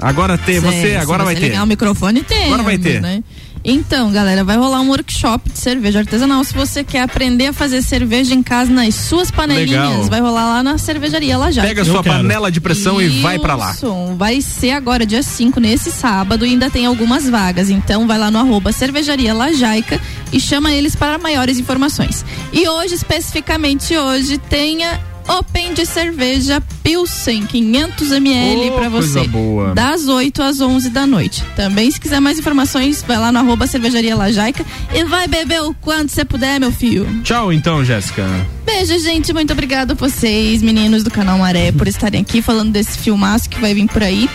Agora 0.00 0.36
tem, 0.36 0.58
você, 0.58 0.96
agora 0.96 1.22
vai 1.22 1.36
ter. 1.36 1.56
o 1.60 1.66
microfone 1.66 2.24
tem. 2.24 2.46
Agora 2.46 2.64
vai 2.64 2.76
ter. 2.76 3.00
Né? 3.00 3.22
Então, 3.64 4.10
galera, 4.10 4.42
vai 4.42 4.56
rolar 4.56 4.80
um 4.80 4.88
workshop 4.88 5.48
cerveja 5.62 6.00
artesanal. 6.00 6.42
Se 6.42 6.52
você 6.52 6.82
quer 6.82 7.02
aprender 7.02 7.46
a 7.46 7.52
fazer 7.52 7.82
cerveja 7.82 8.34
em 8.34 8.42
casa 8.42 8.70
nas 8.70 8.94
suas 8.94 9.30
panelinhas, 9.30 9.88
Legal. 9.88 10.04
vai 10.04 10.20
rolar 10.20 10.44
lá 10.46 10.62
na 10.62 10.76
cervejaria 10.76 11.38
Lajaica. 11.38 11.68
Pega 11.68 11.82
a 11.82 11.84
sua 11.84 12.02
panela 12.02 12.50
de 12.50 12.60
pressão 12.60 13.00
e 13.00 13.08
vai 13.20 13.38
pra 13.38 13.54
lá. 13.54 13.72
Isso, 13.72 14.14
vai 14.16 14.40
ser 14.40 14.72
agora 14.72 15.06
dia 15.06 15.22
5, 15.22 15.60
nesse 15.60 15.90
sábado, 15.90 16.44
e 16.44 16.50
ainda 16.50 16.68
tem 16.68 16.84
algumas 16.84 17.28
vagas. 17.28 17.70
Então 17.70 18.06
vai 18.06 18.18
lá 18.18 18.30
no 18.30 18.38
arroba 18.38 18.72
cervejaria 18.72 19.32
Lajaica 19.32 20.00
e 20.32 20.40
chama 20.40 20.72
eles 20.72 20.96
para 20.96 21.18
maiores 21.18 21.58
informações. 21.58 22.24
E 22.52 22.68
hoje, 22.68 22.94
especificamente 22.94 23.96
hoje, 23.96 24.38
tenha 24.38 25.00
Open 25.28 25.72
de 25.74 25.86
cerveja 25.86 26.62
Pilsen, 26.82 27.46
500 27.46 28.10
ml 28.12 28.70
Oh, 28.70 28.72
para 28.72 28.88
você. 28.88 29.26
boa. 29.28 29.74
Das 29.74 30.06
8 30.08 30.42
às 30.42 30.60
11 30.60 30.90
da 30.90 31.06
noite. 31.06 31.44
Também, 31.56 31.90
se 31.90 32.00
quiser 32.00 32.20
mais 32.20 32.38
informações, 32.38 33.04
vai 33.06 33.16
lá 33.18 33.30
no 33.32 33.38
arroba 33.38 33.66
cervejaria 33.66 34.16
Lajaica 34.16 34.64
e 34.92 35.04
vai 35.04 35.28
beber 35.28 35.62
o 35.62 35.74
quanto 35.74 36.10
você 36.12 36.24
puder, 36.24 36.58
meu 36.58 36.72
filho. 36.72 37.06
Tchau, 37.22 37.52
então, 37.52 37.84
Jéssica. 37.84 38.26
Beijo, 38.66 38.98
gente. 38.98 39.32
Muito 39.32 39.52
obrigada 39.52 39.92
a 39.92 39.96
vocês, 39.96 40.60
meninos 40.60 41.02
do 41.04 41.10
canal 41.10 41.38
Maré, 41.38 41.70
por 41.72 41.86
estarem 41.86 42.20
aqui 42.20 42.42
falando 42.42 42.72
desse 42.72 42.98
filmaço 42.98 43.48
que 43.48 43.60
vai 43.60 43.72
vir 43.74 43.86
por 43.88 44.02
aí. 44.02 44.28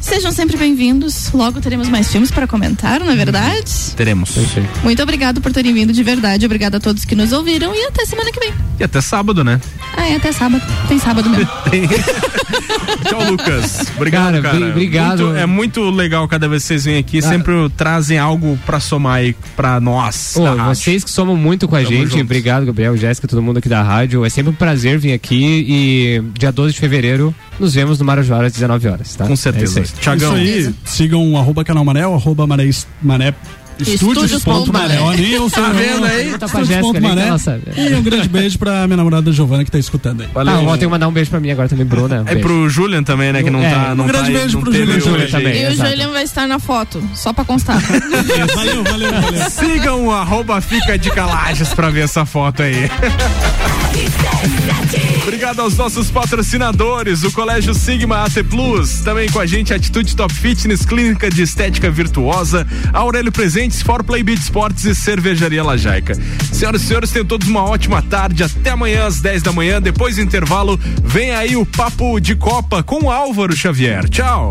Sejam 0.00 0.32
sempre 0.32 0.56
bem-vindos. 0.56 1.30
Logo 1.32 1.60
teremos 1.60 1.88
mais 1.88 2.10
filmes 2.10 2.28
para 2.32 2.44
comentar, 2.48 2.98
não 2.98 3.08
é 3.12 3.14
verdade? 3.14 3.70
Teremos. 3.96 4.30
Muito 4.82 5.00
obrigado 5.00 5.40
por 5.40 5.52
terem 5.52 5.72
vindo 5.72 5.92
de 5.92 6.02
verdade. 6.02 6.44
Obrigado 6.44 6.74
a 6.74 6.80
todos 6.80 7.04
que 7.04 7.14
nos 7.14 7.30
ouviram 7.32 7.72
e 7.72 7.84
até 7.86 8.04
semana 8.04 8.32
que 8.32 8.40
vem. 8.40 8.52
E 8.80 8.82
até 8.84 9.00
sábado, 9.00 9.44
né? 9.44 9.60
Ah, 9.96 10.08
é 10.08 10.16
até 10.16 10.32
sábado. 10.32 10.62
Tem 10.88 10.98
sábado 10.98 11.28
mesmo. 11.30 11.48
Tchau, 13.08 13.30
Lucas. 13.30 13.86
Obrigado, 13.96 14.32
Cara, 14.32 14.42
cara. 14.42 14.56
bri- 14.58 14.70
obrigado. 14.70 15.24
Muito- 15.24 15.38
é 15.38 15.46
muito 15.46 15.90
legal 15.90 16.26
cada 16.28 16.48
vez 16.48 16.62
que 16.62 16.68
vocês 16.68 16.84
vêm 16.84 16.98
aqui, 16.98 17.20
sempre 17.22 17.52
trazem 17.76 18.18
algo 18.18 18.58
pra 18.64 18.80
somar 18.80 19.16
aí 19.16 19.34
pra 19.56 19.80
nós. 19.80 20.34
Ô, 20.36 20.44
da 20.44 20.50
rádio. 20.54 20.74
vocês 20.76 21.04
que 21.04 21.10
somam 21.10 21.36
muito 21.36 21.68
com 21.68 21.76
a 21.76 21.80
Tamo 21.82 21.90
gente, 21.90 22.10
junto. 22.10 22.22
obrigado, 22.22 22.64
Gabriel, 22.66 22.96
Jéssica, 22.96 23.28
todo 23.28 23.42
mundo 23.42 23.58
aqui 23.58 23.68
da 23.68 23.82
rádio. 23.82 24.24
É 24.24 24.28
sempre 24.30 24.50
um 24.50 24.54
prazer 24.54 24.98
vir 24.98 25.12
aqui 25.12 25.66
e 25.68 26.22
dia 26.38 26.50
12 26.52 26.74
de 26.74 26.80
fevereiro 26.80 27.34
nos 27.60 27.74
vemos 27.74 27.98
no 27.98 28.04
Marajoara 28.04 28.46
às 28.46 28.52
19 28.52 28.88
horas, 28.88 29.14
tá? 29.14 29.26
Com 29.26 29.36
certeza. 29.36 29.80
É 29.80 29.82
isso 29.82 30.10
aí. 30.10 30.16
Isso 30.16 30.32
aí, 30.68 30.74
sigam 30.84 31.32
o 31.32 31.36
arroba 31.36 31.64
canal 31.64 31.84
Maré, 31.84 32.06
o 32.06 32.14
arroba 32.14 32.46
Maré, 32.46 32.68
Maré 33.02 33.34
Estúdios 33.78 34.30
Estúdios 34.32 34.42
Tá 35.52 35.68
vendo 35.72 36.04
aí? 36.04 36.38
Tá. 36.38 36.48
E 37.76 37.94
um 37.94 38.02
grande 38.02 38.28
beijo 38.28 38.58
pra 38.58 38.86
minha 38.86 38.96
namorada 38.96 39.32
Giovana 39.32 39.64
que 39.64 39.70
tá 39.70 39.78
escutando 39.78 40.22
aí. 40.22 40.28
Tá, 40.28 40.60
ó, 40.60 40.70
tem 40.72 40.80
que 40.80 40.86
mandar 40.86 41.08
um 41.08 41.12
beijo 41.12 41.30
pra 41.30 41.40
mim 41.40 41.50
agora 41.50 41.68
também, 41.68 41.84
Bruna. 41.84 42.24
É 42.26 42.36
pro 42.36 42.68
Julian 42.68 43.02
também, 43.02 43.32
né? 43.32 43.42
Que 43.42 43.50
não 43.50 43.62
É, 43.62 43.70
tá. 43.70 43.94
Não 43.94 44.04
um 44.04 44.08
grande 44.08 44.32
tá, 44.32 44.38
beijo 44.38 44.60
pro 44.60 44.72
Julian 44.72 45.26
também. 45.28 45.52
aí. 45.52 45.64
E 45.64 45.68
o 45.68 45.76
Julian 45.76 46.10
vai 46.10 46.22
estar 46.22 46.46
na 46.46 46.58
foto, 46.58 47.02
só 47.14 47.32
pra 47.32 47.44
constar. 47.44 47.80
valeu, 48.54 48.84
valeu, 48.84 49.12
valeu. 49.12 49.50
Sigam 49.50 50.06
o 50.06 50.10
arroba 50.12 50.60
Fica 50.60 50.98
de 50.98 51.10
Calajas 51.10 51.72
pra 51.74 51.90
ver 51.90 52.04
essa 52.04 52.24
foto 52.24 52.62
aí. 52.62 52.90
Obrigado 55.22 55.60
aos 55.60 55.76
nossos 55.76 56.10
patrocinadores, 56.10 57.22
o 57.22 57.32
Colégio 57.32 57.74
Sigma 57.74 58.24
AT 58.24 58.42
Plus, 58.48 59.00
também 59.00 59.28
com 59.28 59.38
a 59.38 59.46
gente 59.46 59.72
Atitude 59.72 60.16
Top 60.16 60.32
Fitness, 60.32 60.84
Clínica 60.84 61.30
de 61.30 61.42
Estética 61.42 61.90
Virtuosa, 61.90 62.66
Aurélio 62.92 63.30
Presentes, 63.30 63.82
For 63.82 64.02
Play 64.02 64.22
Beat 64.22 64.40
Sports 64.40 64.84
e 64.84 64.94
Cervejaria 64.94 65.62
Lajaica. 65.62 66.14
Senhoras 66.52 66.82
e 66.82 66.86
senhores, 66.86 67.10
tenham 67.10 67.26
todos 67.26 67.48
uma 67.48 67.62
ótima 67.62 68.02
tarde, 68.02 68.42
até 68.42 68.70
amanhã 68.70 69.06
às 69.06 69.20
10 69.20 69.42
da 69.42 69.52
manhã, 69.52 69.80
depois 69.80 70.16
do 70.16 70.22
intervalo, 70.22 70.78
vem 71.04 71.30
aí 71.32 71.56
o 71.56 71.64
Papo 71.64 72.20
de 72.20 72.34
Copa 72.34 72.82
com 72.82 73.10
Álvaro 73.10 73.56
Xavier. 73.56 74.08
Tchau! 74.08 74.50